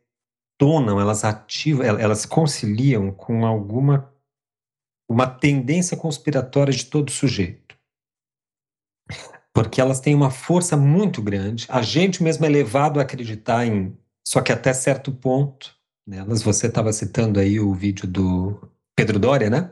detonam, 0.63 1.01
elas 1.01 1.25
ativam, 1.25 1.85
elas 1.85 2.25
conciliam 2.25 3.11
com 3.11 3.45
alguma 3.45 4.11
uma 5.09 5.27
tendência 5.27 5.97
conspiratória 5.97 6.73
de 6.73 6.87
todo 6.87 7.11
sujeito. 7.11 7.77
Porque 9.53 9.79
elas 9.81 10.01
têm 10.01 10.15
uma 10.15 10.31
força 10.31 10.75
muito 10.75 11.21
grande, 11.21 11.67
a 11.69 11.83
gente 11.83 12.23
mesmo 12.23 12.47
é 12.47 12.49
levado 12.49 12.99
a 12.99 13.03
acreditar 13.03 13.67
em, 13.67 13.95
só 14.27 14.41
que 14.41 14.51
até 14.51 14.73
certo 14.73 15.13
ponto, 15.13 15.75
nelas, 16.07 16.43
você 16.43 16.67
estava 16.67 16.91
citando 16.93 17.39
aí 17.39 17.61
o 17.61 17.75
vídeo 17.75 18.07
do 18.07 18.59
Pedro 18.97 19.19
Doria, 19.19 19.51
né? 19.51 19.71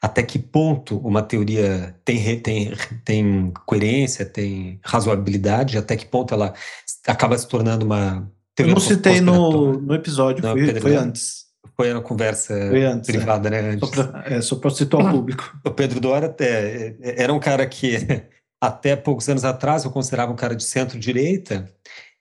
Até 0.00 0.22
que 0.22 0.38
ponto 0.38 0.96
uma 0.98 1.22
teoria 1.22 1.94
tem, 2.02 2.40
tem, 2.40 2.72
tem 3.04 3.52
coerência, 3.66 4.24
tem 4.24 4.80
razoabilidade, 4.82 5.76
até 5.76 5.94
que 5.94 6.06
ponto 6.06 6.32
ela 6.32 6.54
acaba 7.06 7.36
se 7.36 7.46
tornando 7.46 7.84
uma 7.84 8.32
eu 8.58 8.66
não 8.68 8.80
citei 8.80 9.20
no, 9.20 9.72
no 9.72 9.94
episódio, 9.94 10.42
não, 10.42 10.52
foi, 10.52 10.66
Pedro, 10.66 10.82
foi 10.82 10.96
antes. 10.96 11.46
Foi 11.76 11.94
na 11.94 12.00
conversa 12.00 12.54
antes, 12.54 13.08
é. 13.08 13.12
privada, 13.12 13.48
é. 13.48 13.50
né? 13.50 13.70
Antes. 13.70 13.88
Só 14.46 14.56
para 14.56 14.70
é, 14.70 15.04
ao 15.04 15.10
público. 15.12 15.58
O 15.64 15.70
Pedro 15.70 16.00
Dória 16.00 16.28
até, 16.28 16.96
era 17.00 17.32
um 17.32 17.40
cara 17.40 17.66
que, 17.66 17.96
até 18.60 18.96
poucos 18.96 19.28
anos 19.28 19.44
atrás, 19.44 19.84
eu 19.84 19.90
considerava 19.90 20.32
um 20.32 20.36
cara 20.36 20.54
de 20.54 20.64
centro-direita, 20.64 21.70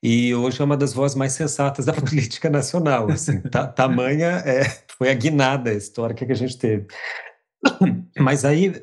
e 0.01 0.33
hoje 0.33 0.61
é 0.61 0.65
uma 0.65 0.77
das 0.77 0.93
vozes 0.93 1.15
mais 1.15 1.33
sensatas 1.33 1.85
da 1.85 1.93
política 1.93 2.49
nacional. 2.49 3.09
Assim, 3.09 3.41
tamanha 3.75 4.41
é, 4.45 4.63
foi 4.97 5.09
a 5.09 5.13
guinada 5.13 5.73
histórica 5.73 6.25
que 6.25 6.31
a 6.31 6.35
gente 6.35 6.57
teve. 6.57 6.87
Mas 8.17 8.45
aí, 8.45 8.73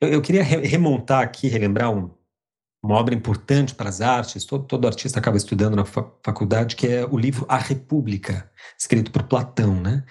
eu 0.00 0.20
queria 0.20 0.42
remontar 0.42 1.22
aqui, 1.22 1.46
relembrar 1.46 1.92
um, 1.92 2.10
uma 2.82 2.96
obra 2.96 3.14
importante 3.14 3.74
para 3.74 3.88
as 3.88 4.00
artes, 4.00 4.44
todo, 4.44 4.64
todo 4.64 4.88
artista 4.88 5.20
acaba 5.20 5.36
estudando 5.36 5.76
na 5.76 5.84
faculdade, 5.84 6.74
que 6.74 6.88
é 6.88 7.06
o 7.06 7.16
livro 7.16 7.46
A 7.48 7.56
República, 7.56 8.50
escrito 8.76 9.12
por 9.12 9.22
Platão, 9.22 9.80
né? 9.80 10.02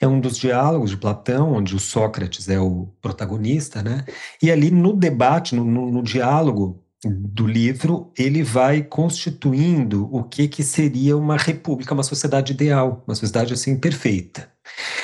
É 0.00 0.08
um 0.08 0.18
dos 0.18 0.36
diálogos 0.36 0.90
de 0.90 0.96
Platão, 0.96 1.52
onde 1.52 1.76
o 1.76 1.78
Sócrates 1.78 2.48
é 2.48 2.58
o 2.58 2.88
protagonista, 3.00 3.82
né? 3.82 4.04
E 4.42 4.50
ali 4.50 4.72
no 4.72 4.92
debate, 4.92 5.54
no, 5.54 5.64
no, 5.64 5.92
no 5.92 6.02
diálogo 6.02 6.82
do 7.04 7.46
livro, 7.46 8.12
ele 8.18 8.42
vai 8.42 8.82
constituindo 8.82 10.08
o 10.12 10.24
que, 10.24 10.48
que 10.48 10.64
seria 10.64 11.16
uma 11.16 11.36
república, 11.36 11.94
uma 11.94 12.02
sociedade 12.02 12.52
ideal, 12.52 13.04
uma 13.06 13.14
sociedade 13.14 13.52
assim 13.52 13.78
perfeita. 13.78 14.50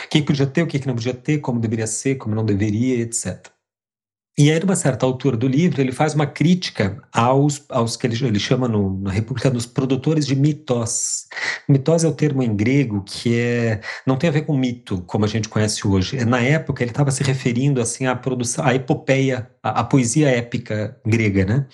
O 0.06 0.08
que 0.08 0.22
podia 0.22 0.46
ter, 0.46 0.62
o 0.62 0.66
que, 0.66 0.84
não 0.86 0.94
podia 0.94 1.14
ter, 1.14 1.38
como 1.38 1.60
deveria 1.60 1.86
ser, 1.86 2.16
como 2.16 2.34
não 2.34 2.44
deveria, 2.44 3.00
etc. 3.00 3.48
E 4.36 4.50
aí, 4.50 4.58
numa 4.58 4.74
certa 4.74 5.04
altura 5.04 5.36
do 5.36 5.46
livro, 5.46 5.80
ele 5.80 5.92
faz 5.92 6.14
uma 6.14 6.26
crítica 6.26 7.02
aos, 7.12 7.62
aos 7.68 7.98
que 7.98 8.06
ele, 8.06 8.26
ele 8.26 8.38
chama 8.38 8.66
no, 8.66 8.98
na 9.00 9.10
República 9.10 9.50
dos 9.50 9.66
produtores 9.66 10.26
de 10.26 10.34
mitos. 10.34 11.26
Mitos 11.68 12.02
é 12.02 12.08
o 12.08 12.14
termo 12.14 12.42
em 12.42 12.56
grego 12.56 13.02
que 13.04 13.38
é, 13.38 13.80
não 14.06 14.16
tem 14.16 14.30
a 14.30 14.32
ver 14.32 14.46
com 14.46 14.56
mito, 14.56 15.02
como 15.02 15.26
a 15.26 15.28
gente 15.28 15.50
conhece 15.50 15.86
hoje. 15.86 16.24
Na 16.24 16.40
época, 16.40 16.82
ele 16.82 16.90
estava 16.90 17.10
se 17.10 17.22
referindo 17.22 17.78
assim 17.78 18.06
à 18.06 18.16
produção, 18.16 18.64
à 18.64 18.74
epopeia, 18.74 19.50
à, 19.62 19.80
à 19.80 19.84
poesia 19.84 20.30
épica 20.30 20.98
grega, 21.04 21.44
né? 21.44 21.66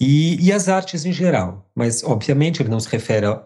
E, 0.00 0.46
e 0.46 0.52
as 0.52 0.68
artes 0.68 1.04
em 1.04 1.12
geral. 1.12 1.68
Mas, 1.74 2.04
obviamente, 2.04 2.62
ele 2.62 2.68
não 2.68 2.78
se 2.78 2.88
refere 2.88 3.26
a, 3.26 3.42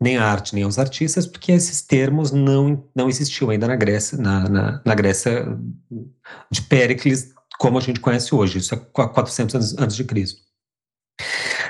nem 0.00 0.16
à 0.16 0.24
arte 0.24 0.54
nem 0.54 0.64
aos 0.64 0.76
artistas, 0.76 1.24
porque 1.24 1.52
esses 1.52 1.82
termos 1.82 2.32
não, 2.32 2.84
não 2.96 3.08
existiam 3.08 3.50
ainda 3.50 3.68
na 3.68 3.76
Grécia, 3.76 4.18
na, 4.18 4.48
na, 4.48 4.82
na 4.84 4.94
Grécia 4.96 5.46
de 6.50 6.62
Péricles 6.62 7.32
como 7.60 7.76
a 7.76 7.80
gente 7.82 8.00
conhece 8.00 8.34
hoje, 8.34 8.56
isso 8.56 8.74
é 8.74 8.78
400 8.78 9.54
anos 9.54 9.78
antes 9.78 9.94
de 9.94 10.02
Cristo. 10.04 10.40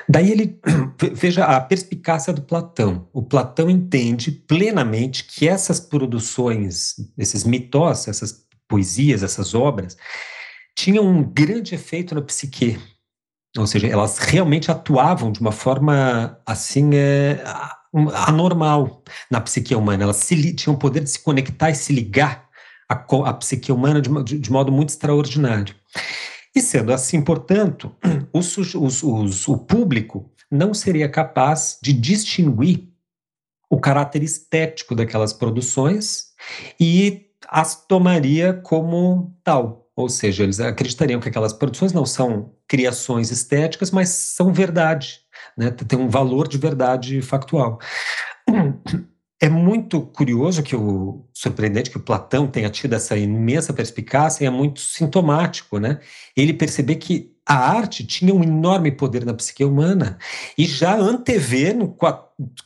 Daí 0.09 0.31
ele, 0.31 0.61
veja 1.15 1.45
a 1.45 1.61
perspicácia 1.61 2.33
do 2.33 2.43
Platão. 2.43 3.09
O 3.13 3.21
Platão 3.21 3.69
entende 3.69 4.31
plenamente 4.31 5.25
que 5.25 5.49
essas 5.49 5.81
produções, 5.81 6.95
esses 7.19 7.43
mitós, 7.43 8.07
essas 8.07 8.47
poesias, 8.69 9.25
essas 9.25 9.53
obras, 9.53 9.97
tinham 10.79 11.05
um 11.05 11.25
grande 11.25 11.75
efeito 11.75 12.15
na 12.15 12.23
psique. 12.23 12.79
Ou 13.59 13.67
seja, 13.67 13.89
elas 13.89 14.19
realmente 14.19 14.71
atuavam 14.71 15.33
de 15.33 15.41
uma 15.41 15.51
forma 15.51 16.41
assim 16.47 16.91
é, 16.95 17.43
anormal 18.29 19.03
na 19.29 19.41
psique 19.41 19.75
humana. 19.75 20.05
Elas 20.05 20.19
se, 20.19 20.55
tinham 20.55 20.77
o 20.77 20.79
poder 20.79 21.01
de 21.01 21.11
se 21.11 21.19
conectar 21.19 21.69
e 21.69 21.75
se 21.75 21.93
ligar 21.93 22.49
à, 22.89 22.95
à 22.95 23.35
psique 23.35 23.73
humana 23.73 24.01
de, 24.01 24.09
de, 24.23 24.39
de 24.39 24.53
modo 24.53 24.71
muito 24.71 24.91
extraordinário. 24.91 25.80
E 26.55 26.61
sendo 26.61 26.93
assim, 26.93 27.23
portanto, 27.23 27.95
os, 28.33 28.57
os, 28.57 29.49
o 29.49 29.59
público 29.59 30.31
não 30.51 30.75
seria 30.75 31.09
capaz 31.09 31.79
de 31.83 31.93
distinguir 31.93 32.89
o 33.71 33.79
caráter 33.79 34.23
estético 34.23 34.97
daquelas 34.97 35.33
produções 35.33 36.31
e 36.79 37.27
as 37.49 37.87
tomaria 37.87 38.53
como 38.53 39.37
tal. 39.45 39.89
Ou 39.95 40.09
seja, 40.09 40.43
eles 40.43 40.59
acreditariam 40.59 41.21
que 41.21 41.29
aquelas 41.29 41.53
produções 41.53 41.93
não 41.93 42.05
são 42.05 42.53
criações 42.67 43.31
estéticas, 43.31 43.91
mas 43.91 44.09
são 44.09 44.53
verdade, 44.53 45.21
né? 45.57 45.71
tem 45.71 45.99
um 45.99 46.09
valor 46.09 46.49
de 46.49 46.59
verdade 46.59 47.23
factual. 47.23 47.79
É 49.43 49.49
muito 49.49 50.03
curioso 50.03 50.63
que 50.63 50.77
o 50.77 51.25
surpreendente 51.33 51.91
que 51.91 51.97
o 51.97 52.03
Platão 52.03 52.47
tenha 52.47 52.69
tido 52.69 52.95
essa 52.95 53.17
imensa 53.17 53.73
perspicácia 53.73 54.45
e 54.45 54.47
é 54.47 54.51
muito 54.51 54.81
sintomático, 54.81 55.79
né? 55.79 55.99
Ele 56.37 56.53
perceber 56.53 56.97
que 56.97 57.35
a 57.47 57.55
arte 57.55 58.07
tinha 58.07 58.35
um 58.35 58.45
enorme 58.45 58.93
poder 58.93 59.25
na 59.25 59.33
psique 59.33 59.65
humana 59.65 60.19
e 60.59 60.67
já 60.67 60.95
antever 60.95 61.75
no 61.75 61.97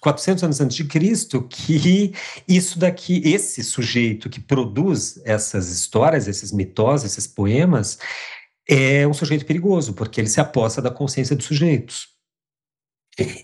400 0.01 0.43
anos 0.43 0.61
antes 0.61 0.77
de 0.77 0.85
Cristo 0.85 1.43
que 1.49 2.13
isso 2.47 2.77
daqui, 2.79 3.23
esse 3.25 3.63
sujeito 3.63 4.29
que 4.29 4.41
produz 4.41 5.23
essas 5.25 5.71
histórias, 5.71 6.27
esses 6.27 6.51
mitos, 6.51 7.05
esses 7.05 7.27
poemas, 7.27 7.99
é 8.69 9.07
um 9.07 9.15
sujeito 9.15 9.47
perigoso, 9.47 9.95
porque 9.95 10.21
ele 10.21 10.29
se 10.29 10.41
aposta 10.41 10.83
da 10.83 10.91
consciência 10.91 11.37
dos 11.37 11.47
sujeitos. 11.47 12.09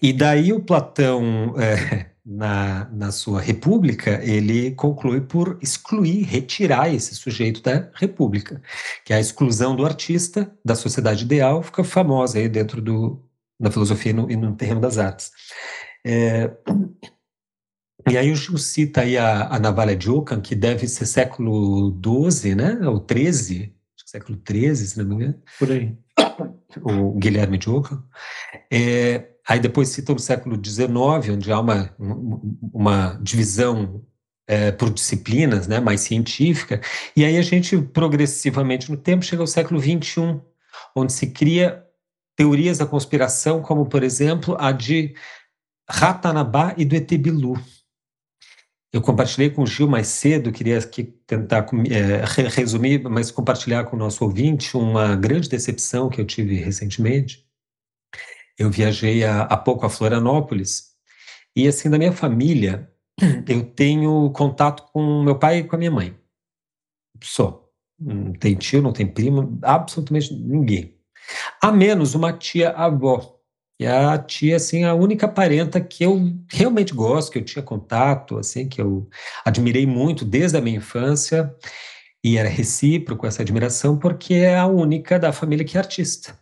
E 0.02 0.12
daí 0.12 0.52
o 0.52 0.60
Platão 0.60 1.54
é, 1.58 2.09
na, 2.30 2.88
na 2.92 3.10
sua 3.10 3.40
república, 3.40 4.22
ele 4.22 4.70
conclui 4.70 5.20
por 5.20 5.58
excluir, 5.60 6.22
retirar 6.22 6.94
esse 6.94 7.12
sujeito 7.16 7.60
da 7.60 7.90
república, 7.92 8.62
que 9.04 9.12
é 9.12 9.16
a 9.16 9.20
exclusão 9.20 9.74
do 9.74 9.84
artista 9.84 10.56
da 10.64 10.76
sociedade 10.76 11.24
ideal, 11.24 11.60
fica 11.60 11.82
famosa 11.82 12.38
aí 12.38 12.48
dentro 12.48 12.80
do, 12.80 13.20
da 13.58 13.68
filosofia 13.68 14.10
e 14.10 14.14
no, 14.14 14.30
e 14.30 14.36
no 14.36 14.54
terreno 14.54 14.80
das 14.80 14.96
artes. 14.96 15.32
É, 16.06 16.52
e 18.08 18.16
aí 18.16 18.30
o 18.30 18.36
Gil 18.36 18.56
cita 18.58 19.00
aí 19.00 19.18
a, 19.18 19.48
a 19.48 19.58
navalha 19.58 19.96
de 19.96 20.08
Ockham, 20.08 20.40
que 20.40 20.54
deve 20.54 20.86
ser 20.86 21.06
século 21.06 21.98
XII, 22.30 22.54
né, 22.54 22.78
ou 22.86 23.04
XIII, 23.04 23.74
século 24.06 24.40
XIII, 24.48 24.76
se 24.76 24.98
não 24.98 25.04
me 25.04 25.14
engano. 25.16 25.42
Por 25.58 25.72
aí. 25.72 25.98
O 26.82 27.18
Guilherme 27.18 27.58
de 27.58 27.68
Ockham. 27.68 28.04
É, 28.72 29.30
aí 29.48 29.60
depois 29.60 29.88
cita 29.88 30.12
o 30.12 30.18
século 30.18 30.60
XIX, 30.62 31.34
onde 31.34 31.52
há 31.52 31.60
uma, 31.60 31.94
uma 32.72 33.18
divisão 33.22 34.04
é, 34.46 34.72
por 34.72 34.90
disciplinas, 34.90 35.68
né, 35.68 35.78
mais 35.78 36.00
científica, 36.00 36.80
e 37.16 37.24
aí 37.24 37.36
a 37.36 37.42
gente 37.42 37.78
progressivamente 37.78 38.90
no 38.90 38.96
tempo 38.96 39.24
chega 39.24 39.42
ao 39.42 39.46
século 39.46 39.80
XXI, 39.80 40.40
onde 40.94 41.12
se 41.12 41.28
cria 41.28 41.84
teorias 42.36 42.78
da 42.78 42.86
conspiração, 42.86 43.62
como 43.62 43.86
por 43.86 44.02
exemplo 44.02 44.56
a 44.58 44.72
de 44.72 45.14
Ratanabá 45.88 46.74
e 46.76 46.84
do 46.84 46.94
Etebilu. 46.94 47.54
Eu 48.92 49.00
compartilhei 49.00 49.50
com 49.50 49.62
o 49.62 49.66
Gil 49.66 49.86
mais 49.86 50.08
cedo, 50.08 50.50
queria 50.50 50.78
aqui 50.78 51.04
tentar 51.04 51.66
é, 51.88 52.24
resumir, 52.48 53.02
mas 53.08 53.30
compartilhar 53.30 53.84
com 53.84 53.94
o 53.94 53.98
nosso 53.98 54.24
ouvinte 54.24 54.76
uma 54.76 55.14
grande 55.14 55.48
decepção 55.48 56.08
que 56.08 56.20
eu 56.20 56.24
tive 56.24 56.56
recentemente. 56.56 57.46
Eu 58.60 58.70
viajei 58.70 59.24
há, 59.24 59.56
pouco 59.56 59.86
a 59.86 59.88
Florianópolis 59.88 60.90
e, 61.56 61.66
assim, 61.66 61.88
da 61.88 61.96
minha 61.96 62.12
família, 62.12 62.92
eu 63.48 63.64
tenho 63.64 64.30
contato 64.32 64.82
com 64.92 65.22
meu 65.22 65.38
pai 65.38 65.60
e 65.60 65.64
com 65.64 65.76
a 65.76 65.78
minha 65.78 65.90
mãe. 65.90 66.14
Só. 67.24 67.66
Não 67.98 68.34
tem 68.34 68.54
tio, 68.54 68.82
não 68.82 68.92
tem 68.92 69.06
primo, 69.06 69.58
absolutamente 69.62 70.34
ninguém. 70.34 70.94
A 71.62 71.72
menos 71.72 72.14
uma 72.14 72.34
tia 72.34 72.68
avó, 72.72 73.40
e 73.80 73.86
a 73.86 74.18
tia, 74.18 74.56
assim, 74.56 74.84
a 74.84 74.92
única 74.92 75.26
parenta 75.26 75.80
que 75.80 76.04
eu 76.04 76.20
realmente 76.52 76.92
gosto, 76.92 77.32
que 77.32 77.38
eu 77.38 77.44
tinha 77.44 77.62
contato, 77.62 78.36
assim, 78.36 78.68
que 78.68 78.78
eu 78.78 79.08
admirei 79.42 79.86
muito 79.86 80.22
desde 80.22 80.58
a 80.58 80.60
minha 80.60 80.76
infância, 80.76 81.54
e 82.22 82.36
era 82.36 82.48
recíproco 82.48 83.26
essa 83.26 83.40
admiração, 83.40 83.98
porque 83.98 84.34
é 84.34 84.58
a 84.58 84.66
única 84.66 85.18
da 85.18 85.32
família 85.32 85.64
que 85.64 85.78
é 85.78 85.80
artista. 85.80 86.38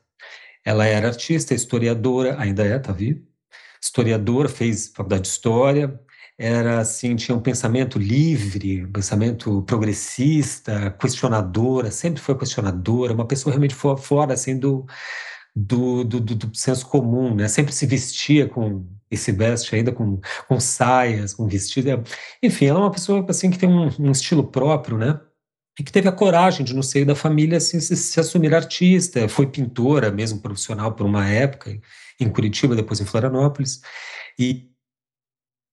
Ela 0.68 0.84
era 0.84 1.08
artista, 1.08 1.54
historiadora, 1.54 2.38
ainda 2.38 2.62
é, 2.62 2.78
tá 2.78 2.92
vivo? 2.92 3.22
Historiadora, 3.82 4.50
fez 4.50 4.88
faculdade 4.88 5.22
de 5.22 5.28
História, 5.28 5.98
era 6.36 6.80
assim, 6.80 7.16
tinha 7.16 7.34
um 7.34 7.40
pensamento 7.40 7.98
livre, 7.98 8.84
um 8.84 8.92
pensamento 8.92 9.62
progressista, 9.62 10.90
questionadora, 11.00 11.90
sempre 11.90 12.20
foi 12.20 12.36
questionadora, 12.36 13.14
uma 13.14 13.26
pessoa 13.26 13.50
realmente 13.50 13.74
fora, 13.74 14.34
assim, 14.34 14.58
do 14.58 14.84
do, 15.56 16.04
do, 16.04 16.20
do, 16.20 16.34
do, 16.34 16.56
senso 16.56 16.86
comum, 16.86 17.34
né? 17.34 17.48
Sempre 17.48 17.72
se 17.72 17.86
vestia 17.86 18.46
com 18.46 18.86
e 19.10 19.16
se 19.16 19.32
veste 19.32 19.74
ainda 19.74 19.90
com, 19.90 20.20
com 20.46 20.60
saias, 20.60 21.32
com 21.34 21.48
vestido. 21.48 21.88
Enfim, 22.42 22.66
ela 22.66 22.80
é 22.80 22.82
uma 22.82 22.90
pessoa 22.90 23.24
assim 23.28 23.50
que 23.50 23.58
tem 23.58 23.70
um, 23.70 23.88
um 23.98 24.10
estilo 24.12 24.44
próprio, 24.46 24.98
né? 24.98 25.18
E 25.78 25.82
que 25.82 25.92
teve 25.92 26.08
a 26.08 26.12
coragem 26.12 26.64
de, 26.64 26.74
no 26.74 26.82
seio 26.82 27.06
da 27.06 27.14
família, 27.14 27.58
assim, 27.58 27.78
se, 27.78 27.96
se 27.96 28.18
assumir 28.18 28.54
artista. 28.54 29.28
Foi 29.28 29.46
pintora, 29.46 30.10
mesmo 30.10 30.40
profissional, 30.40 30.92
por 30.92 31.06
uma 31.06 31.28
época, 31.28 31.80
em 32.18 32.28
Curitiba, 32.28 32.74
depois 32.74 33.00
em 33.00 33.04
Florianópolis. 33.04 33.80
E, 34.38 34.68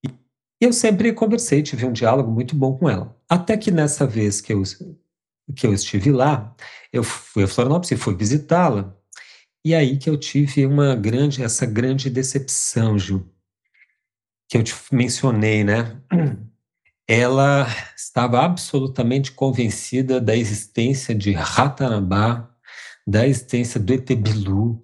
e 0.04 0.10
eu 0.60 0.72
sempre 0.72 1.12
conversei, 1.12 1.62
tive 1.62 1.84
um 1.84 1.92
diálogo 1.92 2.30
muito 2.30 2.54
bom 2.54 2.76
com 2.76 2.88
ela. 2.88 3.16
Até 3.28 3.56
que 3.56 3.70
nessa 3.70 4.06
vez 4.06 4.40
que 4.40 4.52
eu, 4.52 4.62
que 5.56 5.66
eu 5.66 5.74
estive 5.74 6.12
lá, 6.12 6.54
eu 6.92 7.02
fui 7.02 7.42
a 7.42 7.48
Florianópolis 7.48 7.90
e 7.90 7.96
fui 7.96 8.14
visitá-la. 8.14 8.96
E 9.64 9.74
aí 9.74 9.98
que 9.98 10.08
eu 10.08 10.16
tive 10.16 10.64
uma 10.64 10.94
grande, 10.94 11.42
essa 11.42 11.66
grande 11.66 12.08
decepção, 12.08 12.96
Gil, 12.96 13.28
que 14.48 14.56
eu 14.56 14.62
te 14.62 14.72
mencionei, 14.92 15.64
né? 15.64 16.00
Ela 17.08 17.66
estava 17.96 18.44
absolutamente 18.44 19.32
convencida 19.32 20.20
da 20.20 20.36
existência 20.36 21.14
de 21.14 21.32
Ratanabá, 21.32 22.50
da 23.06 23.26
existência 23.26 23.78
do 23.78 23.92
Etebilu, 23.92 24.82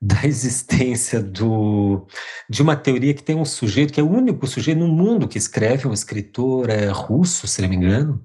da 0.00 0.22
existência 0.26 1.20
do, 1.20 2.06
de 2.48 2.62
uma 2.62 2.76
teoria 2.76 3.12
que 3.12 3.22
tem 3.22 3.34
um 3.34 3.44
sujeito, 3.44 3.92
que 3.92 4.00
é 4.00 4.02
o 4.02 4.10
único 4.10 4.46
sujeito 4.46 4.78
no 4.78 4.88
mundo 4.88 5.26
que 5.26 5.38
escreve, 5.38 5.88
um 5.88 5.92
escritor 5.92 6.70
é, 6.70 6.88
russo, 6.88 7.48
se 7.48 7.60
não 7.60 7.68
me 7.68 7.76
engano, 7.76 8.22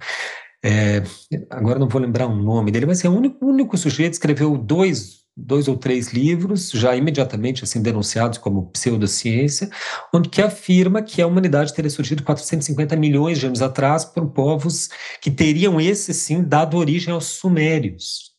é, 0.64 1.04
agora 1.50 1.80
não 1.80 1.90
vou 1.90 2.00
lembrar 2.00 2.28
o 2.28 2.36
nome 2.36 2.72
dele, 2.72 2.86
mas 2.86 3.04
é 3.04 3.10
o 3.10 3.14
único, 3.14 3.46
único 3.46 3.78
sujeito 3.78 4.12
que 4.12 4.16
escreveu 4.18 4.58
dois 4.58 5.23
dois 5.36 5.68
ou 5.68 5.76
três 5.76 6.14
livros, 6.14 6.70
já 6.70 6.96
imediatamente 6.96 7.64
assim 7.64 7.82
denunciados 7.82 8.38
como 8.38 8.68
pseudociência, 8.68 9.70
onde 10.14 10.30
que 10.30 10.42
afirma 10.42 11.02
que 11.02 11.22
a 11.22 11.28
humanidade 11.28 11.74
teria 11.74 11.90
surgido 11.90 12.24
450 12.24 12.96
milhões 12.96 13.40
de 13.40 13.48
anos 13.48 13.62
atrás 13.62 14.06
por 14.06 14.28
povos 14.28 14.90
que 15.22 15.32
teriam 15.32 15.82
esse 15.82 16.14
sim 16.14 16.44
dado 16.44 16.78
origem 16.78 17.14
aos 17.14 17.26
sumérios. 17.26 18.34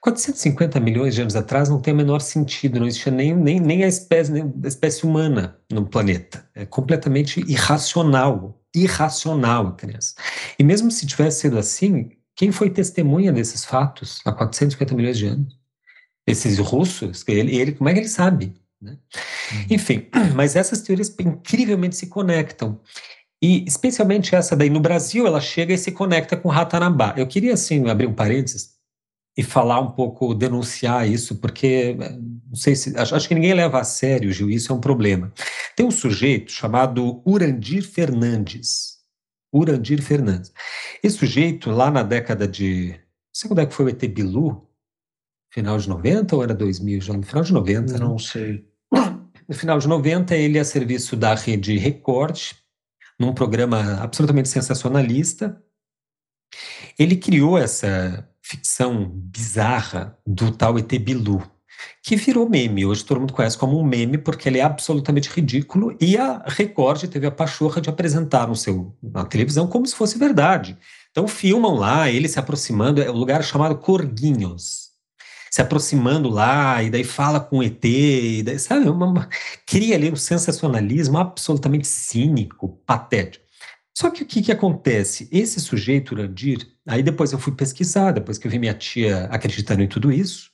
450 0.00 0.78
milhões 0.78 1.14
de 1.14 1.22
anos 1.22 1.34
atrás 1.34 1.70
não 1.70 1.80
tem 1.80 1.94
o 1.94 1.96
menor 1.96 2.20
sentido, 2.20 2.78
não 2.78 2.86
existia 2.86 3.10
nem, 3.10 3.34
nem, 3.34 3.58
nem, 3.58 3.84
a, 3.84 3.88
espécie, 3.88 4.30
nem 4.30 4.52
a 4.62 4.68
espécie 4.68 5.04
humana 5.04 5.58
no 5.72 5.86
planeta. 5.86 6.46
É 6.54 6.66
completamente 6.66 7.40
irracional, 7.50 8.60
irracional 8.74 9.74
criança. 9.74 10.14
E 10.58 10.62
mesmo 10.62 10.90
se 10.90 11.06
tivesse 11.06 11.40
sido 11.40 11.58
assim, 11.58 12.10
quem 12.36 12.52
foi 12.52 12.68
testemunha 12.68 13.32
desses 13.32 13.64
fatos 13.64 14.20
há 14.26 14.32
450 14.32 14.94
milhões 14.94 15.16
de 15.16 15.26
anos? 15.26 15.63
Esses 16.26 16.58
russos, 16.58 17.24
ele, 17.28 17.56
ele, 17.56 17.72
como 17.72 17.88
é 17.88 17.92
que 17.92 18.00
ele 18.00 18.08
sabe? 18.08 18.54
Né? 18.80 18.92
Uhum. 19.52 19.66
Enfim, 19.70 20.06
mas 20.34 20.56
essas 20.56 20.82
teorias 20.82 21.14
incrivelmente 21.18 21.96
se 21.96 22.06
conectam. 22.06 22.80
E 23.42 23.64
especialmente 23.66 24.34
essa 24.34 24.56
daí 24.56 24.70
no 24.70 24.80
Brasil, 24.80 25.26
ela 25.26 25.40
chega 25.40 25.74
e 25.74 25.78
se 25.78 25.92
conecta 25.92 26.36
com 26.36 26.48
Ratanabá. 26.48 27.14
Eu 27.16 27.26
queria, 27.26 27.54
assim, 27.54 27.88
abrir 27.88 28.06
um 28.06 28.14
parênteses 28.14 28.74
e 29.36 29.42
falar 29.42 29.80
um 29.80 29.90
pouco, 29.90 30.34
denunciar 30.34 31.08
isso, 31.08 31.36
porque 31.36 31.94
não 32.48 32.56
sei 32.56 32.76
se. 32.76 32.96
Acho, 32.96 33.14
acho 33.14 33.28
que 33.28 33.34
ninguém 33.34 33.52
leva 33.52 33.80
a 33.80 33.84
sério, 33.84 34.32
Gil, 34.32 34.48
isso 34.48 34.72
é 34.72 34.74
um 34.74 34.80
problema. 34.80 35.32
Tem 35.76 35.84
um 35.84 35.90
sujeito 35.90 36.52
chamado 36.52 37.20
Urandir 37.26 37.82
Fernandes. 37.82 38.94
Urandir 39.52 40.00
Fernandes. 40.02 40.52
Esse 41.02 41.18
sujeito, 41.18 41.70
lá 41.70 41.90
na 41.90 42.02
década 42.02 42.46
de. 42.46 42.90
Não 42.92 43.34
sei 43.34 43.48
quando 43.48 43.60
é 43.60 43.66
que 43.66 43.74
foi 43.74 43.86
o 43.86 43.88
ET 43.88 44.06
Bilu, 44.08 44.66
final 45.54 45.78
de 45.78 45.88
90 45.88 46.34
ou 46.34 46.42
era 46.42 46.52
2000? 46.52 47.00
Já 47.00 47.12
no 47.14 47.22
final 47.22 47.44
de 47.44 47.52
90? 47.52 47.92
Né? 47.92 47.98
Não 48.00 48.18
sei. 48.18 48.64
No 49.46 49.54
final 49.54 49.78
de 49.78 49.86
90, 49.86 50.34
ele 50.34 50.58
é 50.58 50.62
a 50.62 50.64
serviço 50.64 51.16
da 51.16 51.34
rede 51.34 51.76
Record, 51.76 52.52
num 53.20 53.32
programa 53.32 54.00
absolutamente 54.00 54.48
sensacionalista. 54.48 55.62
Ele 56.98 57.14
criou 57.14 57.58
essa 57.58 58.26
ficção 58.42 59.06
bizarra 59.06 60.18
do 60.26 60.50
tal 60.50 60.78
ET 60.78 60.90
Bilu, 60.98 61.42
que 62.02 62.16
virou 62.16 62.48
meme. 62.48 62.86
Hoje 62.86 63.04
todo 63.04 63.20
mundo 63.20 63.34
conhece 63.34 63.58
como 63.58 63.78
um 63.78 63.84
meme 63.84 64.16
porque 64.16 64.48
ele 64.48 64.58
é 64.58 64.62
absolutamente 64.62 65.28
ridículo 65.28 65.94
e 66.00 66.16
a 66.16 66.42
Record 66.46 67.06
teve 67.08 67.26
a 67.26 67.30
pachorra 67.30 67.80
de 67.80 67.90
apresentar 67.90 68.48
no 68.48 68.56
seu, 68.56 68.96
na 69.02 69.24
televisão 69.24 69.66
como 69.66 69.86
se 69.86 69.94
fosse 69.94 70.18
verdade. 70.18 70.76
Então 71.10 71.28
filmam 71.28 71.74
lá 71.74 72.10
ele 72.10 72.28
se 72.28 72.38
aproximando, 72.38 73.02
é 73.02 73.10
um 73.10 73.16
lugar 73.16 73.44
chamado 73.44 73.76
Corguinhos 73.76 74.93
se 75.54 75.62
aproximando 75.62 76.28
lá, 76.28 76.82
e 76.82 76.90
daí 76.90 77.04
fala 77.04 77.38
com 77.38 77.58
o 77.58 77.62
ET, 77.62 77.84
e 77.84 78.42
daí, 78.42 78.58
sabe? 78.58 78.88
Uma, 78.88 79.28
cria 79.64 79.94
ali 79.94 80.10
um 80.10 80.16
sensacionalismo 80.16 81.16
absolutamente 81.16 81.86
cínico, 81.86 82.70
patético. 82.84 83.44
Só 83.96 84.10
que 84.10 84.24
o 84.24 84.26
que, 84.26 84.42
que 84.42 84.50
acontece? 84.50 85.28
Esse 85.30 85.60
sujeito, 85.60 86.12
Urandir, 86.12 86.66
aí 86.84 87.04
depois 87.04 87.30
eu 87.30 87.38
fui 87.38 87.52
pesquisar, 87.52 88.10
depois 88.10 88.36
que 88.36 88.48
eu 88.48 88.50
vi 88.50 88.58
minha 88.58 88.74
tia 88.74 89.26
acreditando 89.30 89.84
em 89.84 89.86
tudo 89.86 90.10
isso, 90.10 90.50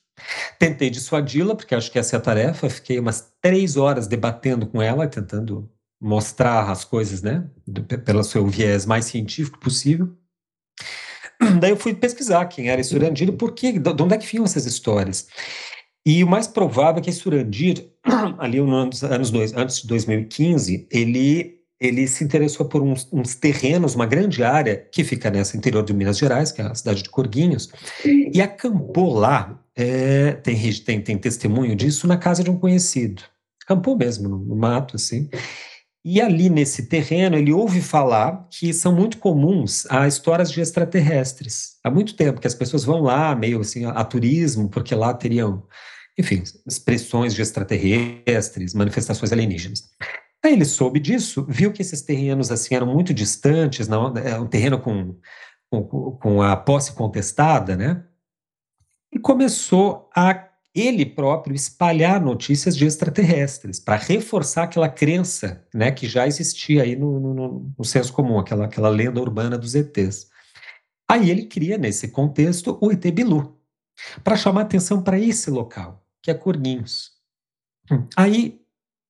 tentei 0.59 0.91
dissuadi-la, 0.91 1.55
porque 1.55 1.73
acho 1.73 1.91
que 1.91 1.97
essa 1.97 2.15
é 2.15 2.19
a 2.19 2.21
tarefa, 2.21 2.69
fiquei 2.69 2.99
umas 2.99 3.33
três 3.41 3.77
horas 3.77 4.05
debatendo 4.05 4.67
com 4.67 4.83
ela, 4.83 5.07
tentando 5.07 5.67
mostrar 5.99 6.69
as 6.69 6.85
coisas, 6.85 7.23
né, 7.23 7.49
pelo 8.05 8.23
seu 8.23 8.45
viés 8.45 8.85
mais 8.85 9.05
científico 9.05 9.57
possível. 9.57 10.15
Daí 11.59 11.71
eu 11.71 11.77
fui 11.77 11.93
pesquisar 11.93 12.45
quem 12.45 12.69
era 12.69 12.81
esse 12.81 12.95
Urandir 12.95 13.29
e 13.29 13.31
por 13.31 13.53
que, 13.53 13.79
de 13.79 14.03
onde 14.03 14.13
é 14.13 14.17
que 14.17 14.27
vinham 14.27 14.45
essas 14.45 14.65
histórias. 14.65 15.27
E 16.05 16.23
o 16.23 16.27
mais 16.27 16.47
provável 16.47 16.99
é 16.99 17.03
que 17.03 17.09
esse 17.09 17.27
Urandir, 17.27 17.89
ali 18.39 18.59
nos 18.61 19.03
anos 19.03 19.31
dois, 19.31 19.53
antes 19.53 19.81
de 19.81 19.87
2015, 19.87 20.87
ele, 20.91 21.59
ele 21.79 22.07
se 22.07 22.23
interessou 22.23 22.65
por 22.65 22.81
uns, 22.81 23.07
uns, 23.11 23.35
terrenos, 23.35 23.95
uma 23.95 24.05
grande 24.05 24.43
área 24.43 24.75
que 24.75 25.03
fica 25.03 25.29
nessa 25.29 25.57
interior 25.57 25.83
de 25.83 25.93
Minas 25.93 26.17
Gerais, 26.17 26.51
que 26.51 26.61
é 26.61 26.65
a 26.65 26.75
cidade 26.75 27.03
de 27.03 27.09
Corguinhos, 27.09 27.69
e 28.05 28.41
acampou 28.41 29.13
lá, 29.13 29.59
é, 29.75 30.33
tem, 30.33 30.57
tem, 30.73 31.01
tem 31.01 31.17
testemunho 31.17 31.75
disso, 31.75 32.07
na 32.07 32.17
casa 32.17 32.43
de 32.43 32.49
um 32.49 32.57
conhecido. 32.57 33.23
Acampou 33.63 33.95
mesmo, 33.95 34.27
no, 34.27 34.39
no 34.39 34.55
mato, 34.55 34.95
assim. 34.95 35.29
E 36.03 36.19
ali 36.19 36.49
nesse 36.49 36.87
terreno, 36.87 37.37
ele 37.37 37.53
ouve 37.53 37.81
falar 37.81 38.47
que 38.49 38.73
são 38.73 38.93
muito 38.93 39.19
comuns 39.19 39.85
as 39.87 40.15
histórias 40.15 40.51
de 40.51 40.59
extraterrestres. 40.59 41.77
Há 41.83 41.91
muito 41.91 42.15
tempo 42.15 42.41
que 42.41 42.47
as 42.47 42.55
pessoas 42.55 42.83
vão 42.83 43.01
lá, 43.01 43.35
meio 43.35 43.59
assim, 43.61 43.85
a, 43.85 43.91
a 43.91 44.03
turismo, 44.03 44.67
porque 44.67 44.95
lá 44.95 45.13
teriam, 45.13 45.63
enfim, 46.17 46.41
expressões 46.65 47.35
de 47.35 47.41
extraterrestres, 47.41 48.73
manifestações 48.73 49.31
alienígenas. 49.31 49.89
Aí 50.43 50.53
ele 50.53 50.65
soube 50.65 50.99
disso, 50.99 51.45
viu 51.47 51.71
que 51.71 51.83
esses 51.83 52.01
terrenos 52.01 52.51
assim 52.51 52.73
eram 52.73 52.87
muito 52.87 53.13
distantes, 53.13 53.87
não, 53.87 54.17
é 54.17 54.39
um 54.39 54.47
terreno 54.47 54.79
com, 54.79 55.15
com, 55.69 55.83
com 56.19 56.41
a 56.41 56.55
posse 56.55 56.93
contestada, 56.93 57.75
né? 57.75 58.03
e 59.11 59.19
começou 59.19 60.09
a 60.15 60.47
ele 60.73 61.05
próprio 61.05 61.55
espalhar 61.55 62.21
notícias 62.21 62.77
de 62.77 62.85
extraterrestres 62.85 63.79
para 63.79 63.97
reforçar 63.97 64.63
aquela 64.63 64.87
crença 64.87 65.65
né, 65.73 65.91
que 65.91 66.07
já 66.07 66.25
existia 66.25 66.83
aí 66.83 66.95
no, 66.95 67.19
no, 67.19 67.73
no 67.77 67.83
senso 67.83 68.13
comum, 68.13 68.39
aquela, 68.39 68.65
aquela 68.65 68.89
lenda 68.89 69.19
urbana 69.19 69.57
dos 69.57 69.75
ETs. 69.75 70.29
Aí 71.09 71.29
ele 71.29 71.45
cria, 71.45 71.77
nesse 71.77 72.07
contexto, 72.07 72.77
o 72.81 72.89
ET 72.89 73.05
Bilu, 73.11 73.59
para 74.23 74.37
chamar 74.37 74.61
atenção 74.61 75.03
para 75.03 75.19
esse 75.19 75.51
local, 75.51 76.05
que 76.21 76.31
é 76.31 76.33
Corninhos. 76.33 77.11
Aí 78.15 78.61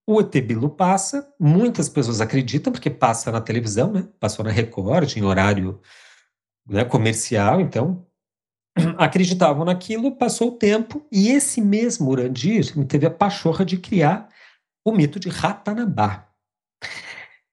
o 0.07 0.19
ET 0.19 0.31
Bilu 0.41 0.69
passa, 0.69 1.31
muitas 1.39 1.87
pessoas 1.87 2.19
acreditam, 2.19 2.73
porque 2.73 2.89
passa 2.89 3.31
na 3.31 3.39
televisão, 3.39 3.91
né? 3.91 4.07
passou 4.19 4.43
na 4.43 4.49
Record, 4.49 5.15
em 5.15 5.21
horário 5.21 5.79
né, 6.67 6.83
comercial, 6.83 7.61
então 7.61 8.07
acreditavam 8.97 9.65
naquilo, 9.65 10.15
passou 10.15 10.49
o 10.49 10.57
tempo, 10.57 11.05
e 11.11 11.29
esse 11.29 11.61
mesmo 11.61 12.09
Urandir 12.09 12.73
teve 12.87 13.05
a 13.05 13.11
pachorra 13.11 13.65
de 13.65 13.77
criar 13.77 14.29
o 14.85 14.91
mito 14.91 15.19
de 15.19 15.29
Ratanabá. 15.29 16.27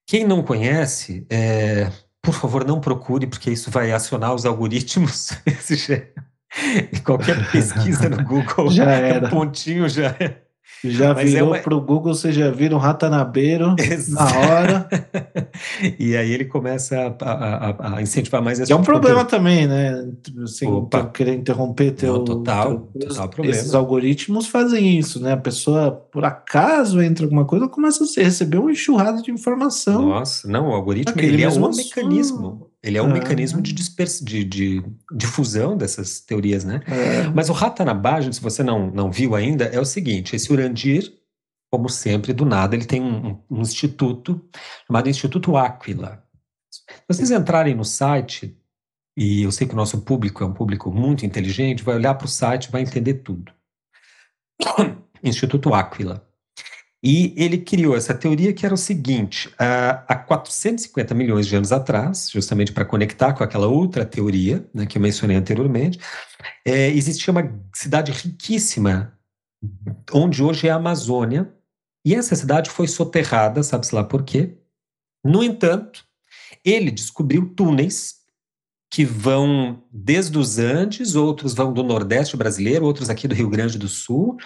Quem 0.07 0.25
não 0.25 0.43
conhece, 0.43 1.27
é, 1.29 1.91
por 2.23 2.33
favor, 2.35 2.65
não 2.65 2.81
procure, 2.81 3.27
porque 3.27 3.51
isso 3.51 3.71
vai 3.71 3.93
acionar 3.93 4.35
os 4.35 4.47
algoritmos. 4.47 5.31
Qualquer 7.05 7.51
pesquisa 7.53 8.09
no 8.09 8.25
Google, 8.25 8.71
já 8.71 8.91
era. 8.91 9.27
um 9.27 9.31
pontinho 9.31 9.87
já 9.89 10.17
é. 10.19 10.48
Já 10.85 11.13
Mas 11.13 11.29
é 11.29 11.33
virou 11.33 11.55
é 11.55 11.59
uma... 11.59 11.63
pro 11.63 11.81
Google, 11.81 12.15
você 12.15 12.31
já 12.31 12.51
vira 12.51 12.75
um 12.75 12.79
ratanabeiro 12.79 13.75
na 14.11 14.25
hora. 14.39 14.89
e 15.99 16.17
aí 16.17 16.33
ele 16.33 16.45
começa 16.45 17.17
a, 17.21 17.33
a, 17.33 17.97
a 17.97 18.03
incentivar 18.03 18.41
mais 18.41 18.61
esse 18.61 18.73
É 18.73 18.77
um 18.77 18.83
problema 18.83 19.25
também, 19.25 19.67
né? 19.67 20.09
Assim, 20.43 20.67
querer 21.13 21.35
interromper 21.35 21.93
teu, 21.93 22.19
Não, 22.19 22.25
total, 22.25 22.89
teu, 22.99 23.09
total 23.09 23.29
problema. 23.29 23.57
Esses 23.57 23.75
algoritmos 23.75 24.47
fazem 24.47 24.99
isso, 24.99 25.21
né? 25.21 25.33
A 25.33 25.37
pessoa, 25.37 25.91
por 25.91 26.25
acaso, 26.25 27.03
entra 27.03 27.27
alguma 27.27 27.45
coisa, 27.45 27.67
começa 27.67 28.05
a 28.05 28.23
receber 28.23 28.59
uma 28.59 28.71
enxurrada 28.71 29.21
de 29.21 29.33
informação. 29.33 30.07
Nossa, 30.07 30.47
não, 30.47 30.69
o 30.69 30.73
algoritmo 30.73 31.21
ele 31.21 31.43
é 31.43 31.49
um 31.49 31.71
mecanismo. 31.71 32.68
Ele 32.83 32.97
é 32.97 33.03
um 33.03 33.11
é. 33.11 33.14
mecanismo 33.14 33.61
de, 33.61 33.73
de, 33.73 34.45
de 34.45 34.85
difusão 35.12 35.77
dessas 35.77 36.21
teorias, 36.21 36.64
né? 36.64 36.81
É. 36.87 37.29
Mas 37.35 37.49
o 37.49 37.53
Ratanabá, 37.53 38.21
se 38.23 38.41
você 38.41 38.62
não, 38.62 38.91
não 38.91 39.11
viu 39.11 39.35
ainda, 39.35 39.64
é 39.64 39.81
o 39.81 39.85
seguinte: 39.85 40.37
esse 40.37 40.53
Urandir, 40.53 41.12
como 41.71 41.88
sempre, 41.88 42.33
do 42.33 42.45
nada, 42.45 42.77
ele 42.77 42.85
tem 42.85 43.03
um, 43.03 43.43
um 43.51 43.61
instituto 43.61 44.41
chamado 44.87 45.09
Instituto 45.09 45.57
Aquila. 45.57 46.25
Se 46.71 46.83
vocês 47.09 47.31
entrarem 47.31 47.75
no 47.75 47.85
site, 47.85 48.57
e 49.17 49.43
eu 49.43 49.51
sei 49.51 49.67
que 49.67 49.75
o 49.75 49.77
nosso 49.77 50.01
público 50.03 50.45
é 50.45 50.47
um 50.47 50.55
público 50.55 50.93
muito 50.93 51.27
inteligente, 51.27 51.83
vai 51.83 51.97
olhar 51.97 52.14
para 52.14 52.27
o 52.27 52.29
site 52.29 52.71
vai 52.71 52.83
entender 52.83 53.14
tudo. 53.14 53.53
Instituto 55.23 55.75
Aquila. 55.75 56.28
E 57.03 57.33
ele 57.37 57.59
criou 57.59 57.97
essa 57.97 58.13
teoria 58.13 58.53
que 58.53 58.67
era 58.67 58.75
o 58.75 58.79
seguinte: 58.79 59.53
há 59.59 60.17
450 60.17 61.15
milhões 61.15 61.47
de 61.47 61.55
anos 61.55 61.73
atrás, 61.73 62.29
justamente 62.31 62.73
para 62.73 62.85
conectar 62.85 63.33
com 63.33 63.45
aquela 63.45 63.69
outra 63.69 64.05
teoria 64.05 64.69
né, 64.75 64.85
que 64.85 64.99
eu 64.99 65.03
mencionei 65.03 65.37
anteriormente, 65.37 65.99
é, 66.65 66.89
existia 66.89 67.31
uma 67.31 67.49
cidade 67.75 68.11
riquíssima, 68.11 69.17
onde 70.13 70.43
hoje 70.43 70.67
é 70.67 70.71
a 70.71 70.77
Amazônia, 70.77 71.53
e 72.05 72.15
essa 72.15 72.35
cidade 72.35 72.71
foi 72.71 72.89
soterrada, 72.89 73.63
sabe-se 73.63 73.95
lá 73.95 74.03
por 74.03 74.25
quê? 74.25 74.59
No 75.25 75.43
entanto, 75.43 76.05
ele 76.65 76.91
descobriu 76.91 77.53
túneis 77.55 78.19
que 78.91 79.05
vão 79.05 79.85
desde 79.93 80.39
os 80.39 80.59
Andes, 80.59 81.15
outros 81.15 81.55
vão 81.55 81.73
do 81.73 81.83
Nordeste 81.83 82.37
brasileiro, 82.37 82.87
outros 82.87 83.11
aqui 83.11 83.29
do 83.29 83.35
Rio 83.35 83.51
Grande 83.51 83.79
do 83.79 83.89
Sul, 83.89 84.37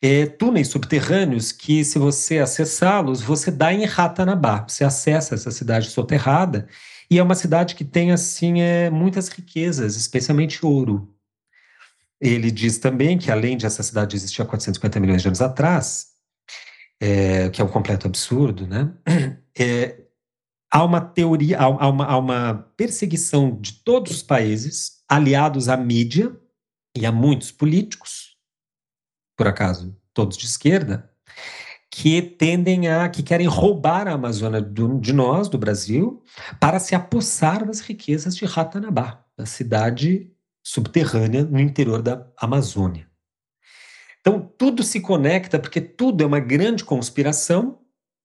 é, 0.00 0.26
túneis 0.26 0.68
subterrâneos 0.68 1.50
que, 1.50 1.84
se 1.84 1.98
você 1.98 2.38
acessá-los, 2.38 3.20
você 3.20 3.50
dá 3.50 3.72
em 3.72 3.84
Ratanabá. 3.84 4.64
Você 4.68 4.84
acessa 4.84 5.34
essa 5.34 5.50
cidade 5.50 5.90
soterrada 5.90 6.68
e 7.10 7.18
é 7.18 7.22
uma 7.22 7.34
cidade 7.34 7.74
que 7.74 7.84
tem 7.84 8.12
assim 8.12 8.60
é, 8.60 8.90
muitas 8.90 9.28
riquezas, 9.28 9.96
especialmente 9.96 10.64
ouro. 10.64 11.12
Ele 12.20 12.50
diz 12.50 12.78
também 12.78 13.16
que, 13.16 13.30
além 13.30 13.56
de 13.56 13.66
essa 13.66 13.82
cidade 13.82 14.16
existir 14.16 14.42
há 14.42 14.44
450 14.44 15.00
milhões 15.00 15.22
de 15.22 15.28
anos 15.28 15.40
atrás, 15.40 16.08
é, 17.00 17.48
que 17.50 17.60
é 17.60 17.64
um 17.64 17.68
completo 17.68 18.06
absurdo, 18.06 18.66
né? 18.66 18.92
É, 19.60 20.04
há 20.70 20.84
uma 20.84 21.00
teoria, 21.00 21.58
há, 21.58 21.88
uma, 21.88 22.04
há 22.04 22.16
uma 22.16 22.54
perseguição 22.76 23.60
de 23.60 23.72
todos 23.72 24.12
os 24.12 24.22
países 24.22 25.02
aliados 25.08 25.68
à 25.68 25.76
mídia 25.76 26.32
e 26.96 27.04
a 27.04 27.10
muitos 27.10 27.50
políticos 27.50 28.27
por 29.38 29.46
acaso, 29.46 29.96
todos 30.12 30.36
de 30.36 30.46
esquerda, 30.46 31.08
que 31.88 32.20
tendem 32.20 32.88
a, 32.88 33.08
que 33.08 33.22
querem 33.22 33.46
roubar 33.46 34.08
a 34.08 34.12
Amazônia 34.12 34.60
do, 34.60 34.98
de 34.98 35.12
nós, 35.12 35.48
do 35.48 35.56
Brasil, 35.56 36.22
para 36.60 36.80
se 36.80 36.94
apossar 36.94 37.64
das 37.64 37.78
riquezas 37.78 38.36
de 38.36 38.44
Ratanabá, 38.44 39.24
da 39.36 39.46
cidade 39.46 40.30
subterrânea 40.62 41.44
no 41.44 41.60
interior 41.60 42.02
da 42.02 42.26
Amazônia. 42.36 43.08
Então, 44.20 44.40
tudo 44.58 44.82
se 44.82 45.00
conecta 45.00 45.58
porque 45.58 45.80
tudo 45.80 46.22
é 46.24 46.26
uma 46.26 46.40
grande 46.40 46.84
conspiração. 46.84 47.78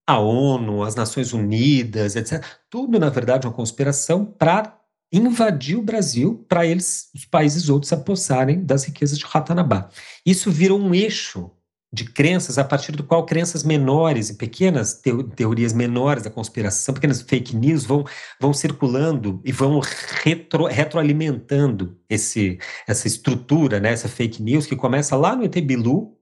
A 0.05 0.19
ONU, 0.19 0.83
as 0.83 0.95
Nações 0.95 1.31
Unidas, 1.31 2.15
etc. 2.17 2.43
Tudo, 2.69 2.99
na 2.99 3.09
verdade, 3.09 3.45
é 3.45 3.49
uma 3.49 3.55
conspiração 3.55 4.25
para 4.25 4.82
invadir 5.13 5.77
o 5.77 5.83
Brasil 5.83 6.43
para 6.49 6.65
eles, 6.65 7.09
os 7.13 7.25
países 7.25 7.69
outros, 7.69 7.93
apossarem 7.93 8.65
das 8.65 8.83
riquezas 8.85 9.19
de 9.19 9.25
Ratanabá. 9.25 9.89
Isso 10.25 10.51
virou 10.51 10.79
um 10.79 10.93
eixo 10.93 11.51
de 11.93 12.05
crenças 12.05 12.57
a 12.57 12.63
partir 12.63 12.91
do 12.93 13.03
qual 13.03 13.23
crenças 13.23 13.63
menores 13.63 14.31
e 14.31 14.33
pequenas 14.33 14.99
teorias 15.35 15.73
menores 15.73 16.23
da 16.23 16.31
conspiração, 16.31 16.95
pequenas 16.95 17.21
fake 17.21 17.55
news 17.55 17.85
vão, 17.85 18.03
vão 18.41 18.51
circulando 18.51 19.39
e 19.45 19.51
vão 19.51 19.79
retro, 20.23 20.65
retroalimentando 20.65 21.95
esse, 22.09 22.57
essa 22.87 23.05
estrutura, 23.05 23.79
né, 23.79 23.91
essa 23.91 24.09
fake 24.09 24.41
news 24.41 24.65
que 24.65 24.75
começa 24.75 25.15
lá 25.15 25.35
no 25.35 25.43
ET 25.43 25.55
Bilu, 25.61 26.17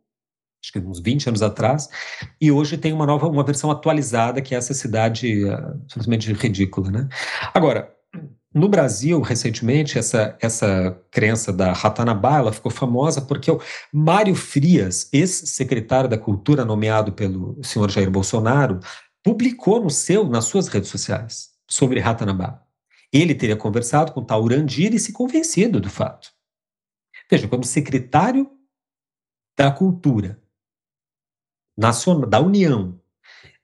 acho 0.61 0.73
que 0.73 0.79
uns 0.79 0.99
20 0.99 1.29
anos 1.29 1.41
atrás, 1.41 1.87
e 2.39 2.51
hoje 2.51 2.77
tem 2.77 2.91
uma 2.91 3.05
nova, 3.05 3.29
uma 3.29 3.43
versão 3.43 3.71
atualizada 3.71 4.41
que 4.41 4.53
é 4.53 4.57
essa 4.57 4.73
cidade 4.73 5.45
uh, 5.45 5.81
simplesmente 5.87 6.33
ridícula, 6.33 6.91
né? 6.91 7.09
Agora, 7.53 7.95
no 8.53 8.67
Brasil, 8.67 9.21
recentemente, 9.21 9.97
essa, 9.97 10.37
essa 10.41 11.01
crença 11.09 11.53
da 11.53 11.71
Ratanabá 11.71 12.39
ela 12.39 12.51
ficou 12.51 12.69
famosa 12.71 13.21
porque 13.21 13.49
o 13.49 13.61
Mário 13.93 14.35
Frias, 14.35 15.09
ex-secretário 15.13 16.09
da 16.09 16.17
Cultura 16.17 16.65
nomeado 16.65 17.13
pelo 17.13 17.63
senhor 17.63 17.89
Jair 17.89 18.11
Bolsonaro, 18.11 18.81
publicou 19.23 19.81
no 19.81 19.89
seu, 19.89 20.27
nas 20.27 20.45
suas 20.45 20.67
redes 20.67 20.89
sociais 20.89 21.51
sobre 21.65 22.01
Ratanabá. 22.01 22.61
Ele 23.13 23.33
teria 23.33 23.55
conversado 23.55 24.11
com 24.11 24.23
Taurandir 24.23 24.93
e 24.93 24.99
se 24.99 25.13
convencido 25.13 25.79
do 25.79 25.89
fato. 25.89 26.29
Veja, 27.29 27.47
como 27.47 27.63
secretário 27.63 28.51
da 29.57 29.71
Cultura 29.71 30.41
nacional, 31.77 32.29
da 32.29 32.41
União, 32.41 32.99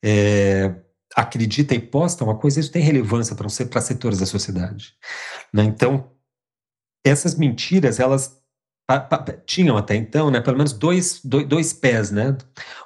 é, 0.02 0.74
acredita 1.18 1.74
e 1.74 1.80
posta 1.80 2.24
uma 2.24 2.38
coisa, 2.38 2.60
isso 2.60 2.72
tem 2.72 2.84
relevância 2.84 3.36
para 3.36 3.82
setores 3.82 4.20
da 4.20 4.26
sociedade. 4.28 4.94
Né? 5.52 5.64
Então, 5.64 6.12
essas 7.04 7.34
mentiras, 7.34 8.00
elas 8.00 8.40
tinham 9.46 9.76
até 9.76 9.96
então, 9.96 10.30
né, 10.30 10.40
pelo 10.40 10.58
menos 10.58 10.74
dois, 10.74 11.20
dois, 11.24 11.48
dois 11.48 11.74
pés, 11.74 12.10
né? 12.10 12.38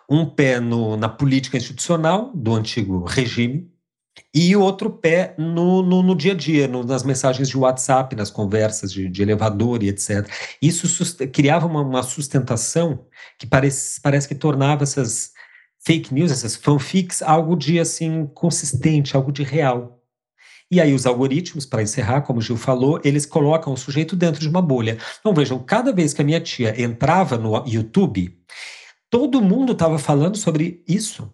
Um 0.09 0.25
pé 0.25 0.59
no, 0.59 0.97
na 0.97 1.07
política 1.07 1.57
institucional 1.57 2.31
do 2.33 2.55
antigo 2.55 3.03
regime 3.03 3.69
e 4.33 4.55
outro 4.55 4.89
pé 4.89 5.35
no, 5.37 5.83
no, 5.83 6.01
no 6.01 6.15
dia 6.15 6.31
a 6.31 6.35
dia, 6.35 6.67
no, 6.67 6.83
nas 6.83 7.03
mensagens 7.03 7.49
de 7.49 7.57
WhatsApp, 7.57 8.15
nas 8.15 8.31
conversas 8.31 8.91
de, 8.91 9.07
de 9.09 9.21
elevador 9.21 9.83
e 9.83 9.89
etc. 9.89 10.27
Isso 10.59 10.87
criava 11.31 11.67
uma, 11.67 11.81
uma, 11.81 12.01
sustentação 12.01 13.05
que 13.37 13.45
parece, 13.45 14.01
parece 14.01 14.27
que 14.27 14.35
tornava 14.35 14.83
essas, 14.83 15.33
fake 15.83 16.13
news, 16.13 16.31
essas 16.31 16.55
fanfics, 16.55 17.21
algo 17.21 17.55
de 17.55 17.79
assim 17.79 18.25
consistente, 18.33 19.15
algo 19.15 19.31
de 19.31 19.43
real. 19.43 19.99
E 20.69 20.79
aí 20.79 20.93
os 20.93 21.05
algoritmos, 21.05 21.65
para 21.65 21.83
encerrar, 21.83 22.21
como 22.21 22.39
o 22.39 22.41
Gil 22.41 22.55
falou, 22.55 23.01
eles 23.03 23.25
colocam 23.25 23.73
o 23.73 23.77
sujeito 23.77 24.15
dentro 24.15 24.39
de 24.39 24.47
uma 24.47 24.61
bolha. 24.61 24.97
Então 25.19 25.33
vejam, 25.33 25.59
cada 25.59 25.91
vez 25.91 26.13
que 26.13 26.21
a 26.21 26.25
minha 26.25 26.39
tia 26.39 26.81
entrava 26.81 27.37
no 27.37 27.67
YouTube, 27.67 28.39
todo 29.09 29.41
mundo 29.41 29.73
estava 29.73 29.99
falando 29.99 30.37
sobre 30.37 30.81
isso. 30.87 31.31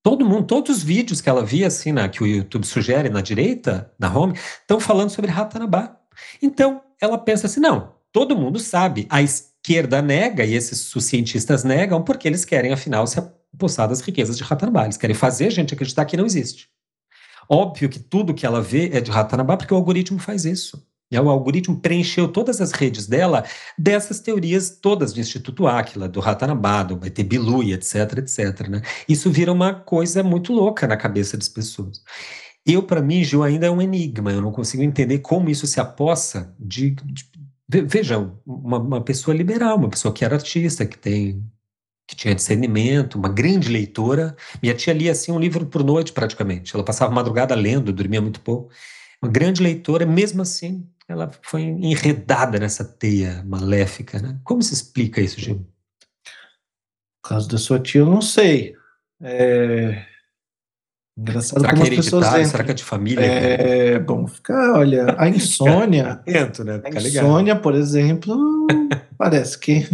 Todo 0.00 0.24
mundo, 0.24 0.46
todos 0.46 0.76
os 0.76 0.82
vídeos 0.82 1.20
que 1.20 1.30
ela 1.30 1.44
via, 1.44 1.66
assim, 1.66 1.90
na, 1.90 2.08
que 2.08 2.22
o 2.22 2.26
YouTube 2.26 2.66
sugere 2.66 3.08
na 3.08 3.22
direita, 3.22 3.92
na 3.98 4.14
home, 4.14 4.34
estão 4.34 4.78
falando 4.78 5.08
sobre 5.10 5.30
Ratanabá. 5.30 5.98
Então, 6.42 6.82
ela 7.00 7.16
pensa 7.16 7.46
assim: 7.46 7.58
não, 7.58 7.94
todo 8.12 8.36
mundo 8.36 8.58
sabe, 8.60 9.06
a 9.08 9.22
esquerda 9.64 10.02
nega, 10.02 10.44
e 10.44 10.54
esses 10.54 10.92
cientistas 11.02 11.64
negam, 11.64 12.02
porque 12.02 12.28
eles 12.28 12.44
querem, 12.44 12.72
afinal, 12.72 13.06
se 13.06 13.18
apossar 13.18 13.88
das 13.88 14.02
riquezas 14.02 14.36
de 14.36 14.44
Ratanabá. 14.44 14.84
Eles 14.84 14.98
querem 14.98 15.16
fazer 15.16 15.46
a 15.46 15.50
gente 15.50 15.72
acreditar 15.72 16.04
que 16.04 16.18
não 16.18 16.26
existe. 16.26 16.68
Óbvio 17.48 17.88
que 17.88 17.98
tudo 17.98 18.34
que 18.34 18.44
ela 18.44 18.60
vê 18.60 18.90
é 18.92 19.00
de 19.00 19.10
Ratanabá, 19.10 19.56
porque 19.56 19.72
o 19.72 19.76
algoritmo 19.76 20.18
faz 20.18 20.44
isso. 20.44 20.86
E 21.10 21.18
o 21.18 21.30
algoritmo 21.30 21.78
preencheu 21.78 22.28
todas 22.28 22.60
as 22.60 22.72
redes 22.72 23.06
dela 23.06 23.44
dessas 23.78 24.20
teorias 24.20 24.70
todas 24.70 25.12
do 25.12 25.20
Instituto 25.20 25.66
Áquila, 25.66 26.08
do 26.08 26.20
Ratanabá, 26.20 26.82
do 26.82 26.96
Bilu 26.96 27.62
e 27.62 27.72
etc, 27.72 28.18
etc. 28.18 28.68
Né? 28.68 28.82
Isso 29.08 29.30
vira 29.30 29.52
uma 29.52 29.72
coisa 29.72 30.22
muito 30.22 30.52
louca 30.52 30.86
na 30.86 30.96
cabeça 30.96 31.36
das 31.36 31.48
pessoas. 31.48 32.02
Eu, 32.66 32.82
para 32.82 33.02
mim, 33.02 33.22
Gil, 33.22 33.42
ainda 33.42 33.66
é 33.66 33.70
um 33.70 33.80
enigma. 33.80 34.32
Eu 34.32 34.40
não 34.40 34.50
consigo 34.50 34.82
entender 34.82 35.18
como 35.18 35.50
isso 35.50 35.66
se 35.66 35.78
apossa 35.78 36.54
de. 36.58 36.90
de 36.90 37.34
veja, 37.68 38.18
uma, 38.46 38.78
uma, 38.78 39.00
pessoa 39.00 39.36
liberal, 39.36 39.76
uma 39.76 39.88
pessoa 39.88 40.12
que 40.12 40.24
era 40.24 40.36
artista, 40.36 40.86
que 40.86 40.98
tem 40.98 41.42
que 42.06 42.14
tinha 42.14 42.34
discernimento, 42.34 43.14
uma 43.16 43.28
grande 43.28 43.68
leitora. 43.70 44.36
Minha 44.62 44.74
tia 44.74 44.92
lia 44.92 45.12
assim 45.12 45.32
um 45.32 45.38
livro 45.38 45.66
por 45.66 45.82
noite 45.82 46.12
praticamente. 46.12 46.74
Ela 46.74 46.84
passava 46.84 47.12
madrugada 47.12 47.54
lendo, 47.54 47.92
dormia 47.92 48.20
muito 48.20 48.40
pouco. 48.40 48.70
Uma 49.22 49.30
grande 49.30 49.62
leitora, 49.62 50.04
mesmo 50.04 50.42
assim, 50.42 50.86
ela 51.08 51.30
foi 51.42 51.62
enredada 51.62 52.58
nessa 52.58 52.84
teia 52.84 53.42
maléfica, 53.44 54.20
né? 54.20 54.38
Como 54.44 54.62
se 54.62 54.74
explica 54.74 55.20
isso, 55.20 55.40
Gil? 55.40 55.56
No 55.56 55.66
caso 57.22 57.48
da 57.48 57.56
sua 57.56 57.80
tia, 57.80 58.02
eu 58.02 58.06
não 58.06 58.20
sei. 58.20 58.76
É... 59.22 60.04
Engraçado 61.16 61.60
será 61.60 61.72
como 61.72 61.84
que 61.84 61.88
é 61.88 61.92
as 61.92 62.04
pessoas 62.04 62.26
entram. 62.26 62.44
Será 62.44 62.64
que 62.64 62.70
é 62.72 62.74
de 62.74 62.84
família? 62.84 63.24
É, 63.24 63.98
bom, 64.00 64.26
fica, 64.26 64.72
olha, 64.72 65.14
a 65.16 65.28
insônia. 65.28 66.12
Atento, 66.12 66.64
né? 66.64 66.80
Fica 66.84 66.98
a 66.98 67.02
insônia, 67.02 67.56
por 67.56 67.74
exemplo, 67.74 68.66
parece 69.16 69.56
que. 69.58 69.86